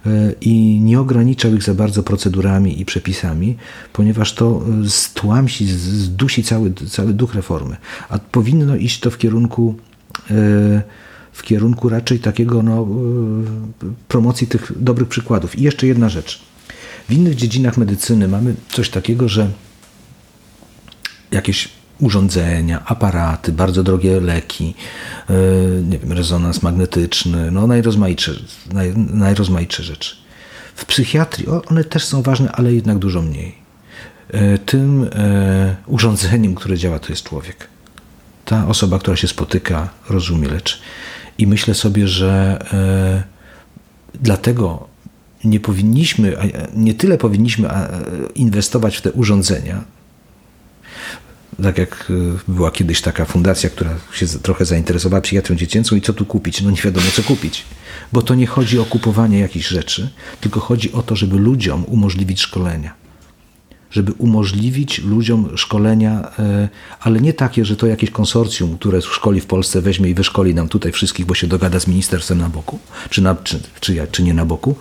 e, 0.06 0.32
i 0.40 0.80
nie 0.80 1.00
ograniczał 1.00 1.54
ich 1.54 1.62
za 1.62 1.74
bardzo 1.74 2.02
procedurami 2.02 2.80
i 2.80 2.84
przepisami, 2.84 3.56
ponieważ 3.92 4.34
to 4.34 4.62
e, 4.84 4.88
stłamsi, 4.88 5.66
zdusi 5.66 6.44
cały, 6.44 6.72
cały 6.72 7.12
duch 7.12 7.34
reformy. 7.34 7.76
A 8.08 8.18
powinno 8.18 8.76
iść 8.76 9.00
to 9.00 9.10
w 9.10 9.18
kierunku 9.18 9.74
e, 10.30 10.34
w 11.32 11.42
kierunku 11.42 11.88
raczej 11.88 12.18
takiego 12.18 12.62
no, 12.62 12.88
promocji 14.08 14.46
tych 14.46 14.72
dobrych 14.76 15.08
przykładów. 15.08 15.58
I 15.58 15.62
jeszcze 15.62 15.86
jedna 15.86 16.08
rzecz. 16.08 16.42
W 17.08 17.12
innych 17.12 17.34
dziedzinach 17.34 17.76
medycyny 17.76 18.28
mamy 18.28 18.54
coś 18.72 18.90
takiego, 18.90 19.28
że 19.28 19.50
jakieś 21.30 21.68
urządzenia, 22.00 22.82
aparaty, 22.86 23.52
bardzo 23.52 23.82
drogie 23.82 24.20
leki, 24.20 24.74
e, 25.30 25.34
nie 25.82 25.98
wiem, 25.98 26.12
rezonans 26.12 26.62
magnetyczny, 26.62 27.50
no 27.50 27.66
najrozmaitsze, 27.66 28.32
naj, 28.72 28.92
najrozmaitsze 28.96 29.82
rzeczy. 29.82 30.16
W 30.74 30.84
psychiatrii 30.84 31.46
one 31.68 31.84
też 31.84 32.04
są 32.04 32.22
ważne, 32.22 32.52
ale 32.52 32.74
jednak 32.74 32.98
dużo 32.98 33.22
mniej. 33.22 33.54
E, 34.30 34.58
tym 34.58 35.08
e, 35.12 35.76
urządzeniem, 35.86 36.54
które 36.54 36.78
działa, 36.78 36.98
to 36.98 37.08
jest 37.08 37.22
człowiek. 37.22 37.68
Ta 38.44 38.68
osoba, 38.68 38.98
która 38.98 39.16
się 39.16 39.28
spotyka, 39.28 39.88
rozumie, 40.08 40.48
leczy. 40.48 40.78
I 41.38 41.46
myślę 41.46 41.74
sobie, 41.74 42.08
że 42.08 42.58
dlatego 44.14 44.88
nie 45.44 45.60
powinniśmy, 45.60 46.36
nie 46.74 46.94
tyle 46.94 47.18
powinniśmy 47.18 47.70
inwestować 48.34 48.96
w 48.96 49.02
te 49.02 49.12
urządzenia, 49.12 49.84
tak 51.62 51.78
jak 51.78 52.10
y, 52.10 52.52
była 52.52 52.70
kiedyś 52.70 53.00
taka 53.00 53.24
fundacja, 53.24 53.70
która 53.70 53.90
się 54.12 54.26
trochę 54.26 54.64
zainteresowała 54.64 55.20
psychiatrią 55.20 55.56
dziecięcą 55.56 55.96
i 55.96 56.00
co 56.00 56.12
tu 56.12 56.24
kupić? 56.26 56.62
No 56.62 56.70
nie 56.70 56.82
wiadomo 56.82 57.06
co 57.14 57.22
kupić. 57.22 57.64
Bo 58.12 58.22
to 58.22 58.34
nie 58.34 58.46
chodzi 58.46 58.78
o 58.78 58.84
kupowanie 58.84 59.38
jakichś 59.38 59.68
rzeczy, 59.68 60.08
tylko 60.40 60.60
chodzi 60.60 60.92
o 60.92 61.02
to, 61.02 61.16
żeby 61.16 61.38
ludziom 61.38 61.84
umożliwić 61.84 62.40
szkolenia. 62.40 63.05
Żeby 63.90 64.12
umożliwić 64.12 64.98
ludziom 64.98 65.56
szkolenia, 65.56 66.30
e, 66.38 66.68
ale 67.00 67.20
nie 67.20 67.32
takie, 67.32 67.64
że 67.64 67.76
to 67.76 67.86
jakieś 67.86 68.10
konsorcjum, 68.10 68.78
które 68.78 69.02
szkoli 69.02 69.40
w 69.40 69.46
Polsce, 69.46 69.82
weźmie 69.82 70.10
i 70.10 70.14
wyszkoli 70.14 70.54
nam 70.54 70.68
tutaj 70.68 70.92
wszystkich, 70.92 71.26
bo 71.26 71.34
się 71.34 71.46
dogada 71.46 71.80
z 71.80 71.86
ministerstwem 71.86 72.38
na 72.38 72.48
boku, 72.48 72.78
czy, 73.10 73.22
na, 73.22 73.34
czy, 73.34 73.60
czy, 73.80 74.06
czy 74.10 74.22
nie 74.22 74.34
na 74.34 74.44
boku. 74.44 74.74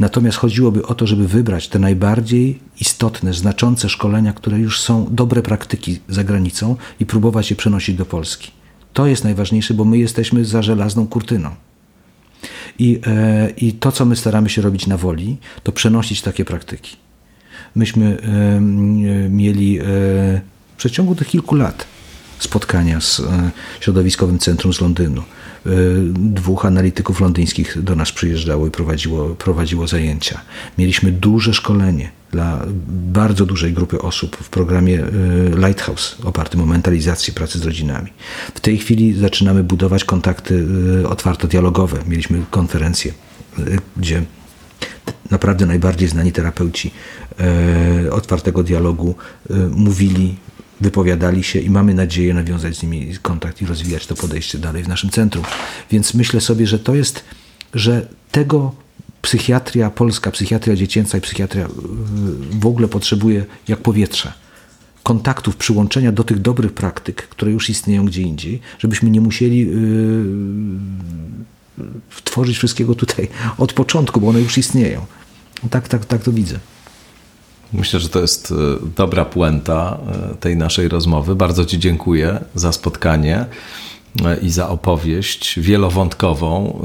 Natomiast 0.00 0.38
chodziłoby 0.38 0.86
o 0.86 0.94
to, 0.94 1.06
żeby 1.06 1.28
wybrać 1.28 1.68
te 1.68 1.78
najbardziej 1.78 2.58
istotne, 2.80 3.34
znaczące 3.34 3.88
szkolenia, 3.88 4.32
które 4.32 4.58
już 4.58 4.80
są 4.80 5.06
dobre 5.10 5.42
praktyki 5.42 6.00
za 6.08 6.24
granicą 6.24 6.76
i 7.00 7.06
próbować 7.06 7.50
je 7.50 7.56
przenosić 7.56 7.96
do 7.96 8.06
Polski. 8.06 8.50
To 8.92 9.06
jest 9.06 9.24
najważniejsze, 9.24 9.74
bo 9.74 9.84
my 9.84 9.98
jesteśmy 9.98 10.44
za 10.44 10.62
żelazną 10.62 11.06
kurtyną. 11.06 11.50
I, 12.78 13.00
e, 13.06 13.50
I 13.50 13.72
to, 13.72 13.92
co 13.92 14.04
my 14.04 14.16
staramy 14.16 14.50
się 14.50 14.62
robić 14.62 14.86
na 14.86 14.96
woli, 14.96 15.36
to 15.62 15.72
przenosić 15.72 16.22
takie 16.22 16.44
praktyki. 16.44 16.96
Myśmy 17.76 18.18
e, 18.22 18.60
mieli 19.30 19.78
e, 19.78 19.82
w 19.84 20.76
przeciągu 20.76 21.14
tych 21.14 21.28
kilku 21.28 21.54
lat 21.54 21.86
spotkania 22.38 23.00
z 23.00 23.20
e, 23.20 23.50
środowiskowym 23.80 24.38
centrum 24.38 24.72
z 24.72 24.80
Londynu. 24.80 25.22
Dwóch 26.12 26.66
analityków 26.66 27.20
londyńskich 27.20 27.82
do 27.82 27.96
nas 27.96 28.12
przyjeżdżało 28.12 28.66
i 28.66 28.70
prowadziło, 28.70 29.28
prowadziło 29.28 29.86
zajęcia. 29.86 30.40
Mieliśmy 30.78 31.12
duże 31.12 31.54
szkolenie 31.54 32.10
dla 32.30 32.66
bardzo 32.88 33.46
dużej 33.46 33.72
grupy 33.72 34.00
osób 34.00 34.36
w 34.36 34.48
programie 34.48 35.04
Lighthouse 35.56 36.16
opartym 36.24 36.60
o 36.60 36.66
mentalizację 36.66 37.34
pracy 37.34 37.58
z 37.58 37.64
rodzinami. 37.64 38.10
W 38.54 38.60
tej 38.60 38.78
chwili 38.78 39.14
zaczynamy 39.14 39.64
budować 39.64 40.04
kontakty 40.04 40.66
otwarto-dialogowe. 41.08 41.98
Mieliśmy 42.08 42.42
konferencję, 42.50 43.12
gdzie 43.96 44.22
naprawdę 45.30 45.66
najbardziej 45.66 46.08
znani 46.08 46.32
terapeuci 46.32 46.90
otwartego 48.10 48.62
dialogu 48.62 49.14
mówili 49.70 50.36
wypowiadali 50.80 51.44
się 51.44 51.58
i 51.60 51.70
mamy 51.70 51.94
nadzieję 51.94 52.34
nawiązać 52.34 52.76
z 52.76 52.82
nimi 52.82 53.14
kontakt 53.22 53.62
i 53.62 53.66
rozwijać 53.66 54.06
to 54.06 54.14
podejście 54.14 54.58
dalej 54.58 54.82
w 54.82 54.88
naszym 54.88 55.10
centrum. 55.10 55.44
Więc 55.90 56.14
myślę 56.14 56.40
sobie, 56.40 56.66
że 56.66 56.78
to 56.78 56.94
jest, 56.94 57.24
że 57.74 58.08
tego 58.30 58.74
psychiatria 59.22 59.90
polska, 59.90 60.30
psychiatria 60.30 60.76
dziecięca 60.76 61.18
i 61.18 61.20
psychiatria 61.20 61.68
w 62.50 62.66
ogóle 62.66 62.88
potrzebuje 62.88 63.44
jak 63.68 63.78
powietrza. 63.78 64.32
Kontaktów, 65.02 65.56
przyłączenia 65.56 66.12
do 66.12 66.24
tych 66.24 66.38
dobrych 66.38 66.72
praktyk, 66.72 67.28
które 67.28 67.52
już 67.52 67.70
istnieją 67.70 68.04
gdzie 68.04 68.22
indziej, 68.22 68.60
żebyśmy 68.78 69.10
nie 69.10 69.20
musieli 69.20 69.58
yy, 69.58 69.66
tworzyć 72.24 72.56
wszystkiego 72.56 72.94
tutaj 72.94 73.28
od 73.58 73.72
początku, 73.72 74.20
bo 74.20 74.28
one 74.28 74.40
już 74.40 74.58
istnieją. 74.58 75.06
Tak, 75.70 75.88
tak, 75.88 76.04
tak 76.04 76.22
to 76.22 76.32
widzę. 76.32 76.58
Myślę, 77.72 78.00
że 78.00 78.08
to 78.08 78.20
jest 78.20 78.52
e, 78.52 78.54
dobra 78.96 79.24
puenta 79.24 79.98
e, 80.32 80.34
tej 80.34 80.56
naszej 80.56 80.88
rozmowy. 80.88 81.34
Bardzo 81.34 81.64
Ci 81.64 81.78
dziękuję 81.78 82.38
za 82.54 82.72
spotkanie 82.72 83.44
e, 84.24 84.36
i 84.42 84.50
za 84.50 84.68
opowieść 84.68 85.60
wielowątkową, 85.60 86.82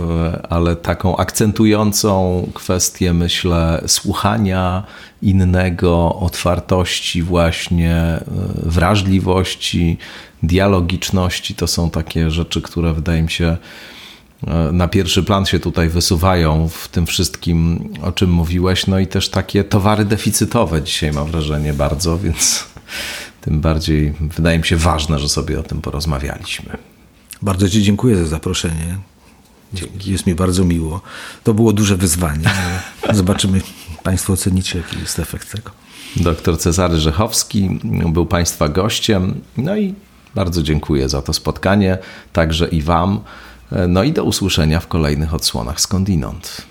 ale 0.50 0.76
taką 0.76 1.18
akcentującą 1.18 2.48
kwestię, 2.54 3.14
myślę, 3.14 3.84
słuchania 3.88 4.84
innego, 5.22 6.16
otwartości, 6.16 7.22
właśnie 7.22 8.20
wrażliwości, 8.64 9.98
dialogiczności. 10.44 11.56
To 11.56 11.68
są 11.68 11.90
takie 11.90 12.32
rzeczy, 12.32 12.62
które 12.62 12.94
wydaje 12.94 13.22
mi 13.22 13.32
się 13.32 13.58
na 14.72 14.88
pierwszy 14.88 15.24
plan 15.24 15.46
się 15.46 15.60
tutaj 15.60 15.90
wysuwają 15.90 16.70
w 16.70 16.88
tym 16.88 17.06
wszystkim, 17.06 17.90
o 18.04 18.12
czym 18.12 18.30
mówiłeś. 18.30 18.88
No 18.88 19.00
i 19.00 19.08
też 19.08 19.30
takie 19.30 19.64
towary 19.64 20.06
deficytowe 20.06 20.82
dzisiaj 20.82 21.12
mam 21.12 21.32
wrażenie 21.32 21.74
bardzo, 21.74 22.18
więc 22.18 22.66
tym 23.42 23.62
bardziej 23.62 24.14
wydaje 24.22 24.58
mi 24.60 24.66
się 24.66 24.78
ważne, 24.78 25.20
że 25.20 25.30
sobie 25.30 25.60
o 25.60 25.64
tym 25.64 25.82
porozmawialiśmy. 25.82 26.78
Bardzo 27.42 27.70
Ci 27.70 27.84
dziękuję 27.84 28.16
za 28.16 28.26
zaproszenie. 28.26 28.98
Dzięki. 29.74 30.12
Jest 30.12 30.28
mi 30.28 30.36
bardzo 30.36 30.64
miło. 30.64 31.02
To 31.44 31.54
było 31.54 31.74
duże 31.74 31.98
wyzwanie. 31.98 32.50
Zobaczymy, 33.14 33.62
Państwo 34.04 34.34
ocenicie, 34.34 34.78
jaki 34.78 35.00
jest 35.00 35.20
efekt 35.20 35.52
tego. 35.52 35.72
Doktor 36.16 36.60
Cezary 36.60 37.00
Rzechowski 37.00 37.80
był 38.08 38.26
Państwa 38.26 38.70
gościem. 38.70 39.42
No 39.58 39.78
i 39.78 39.94
bardzo 40.36 40.64
dziękuję 40.64 41.10
za 41.10 41.22
to 41.22 41.34
spotkanie, 41.34 41.98
także 42.34 42.68
i 42.68 42.82
Wam. 42.82 43.20
No 43.88 44.04
i 44.04 44.14
do 44.14 44.24
usłyszenia 44.24 44.80
w 44.80 44.88
kolejnych 44.88 45.34
odsłonach 45.34 45.82
skądinąd. 45.82 46.68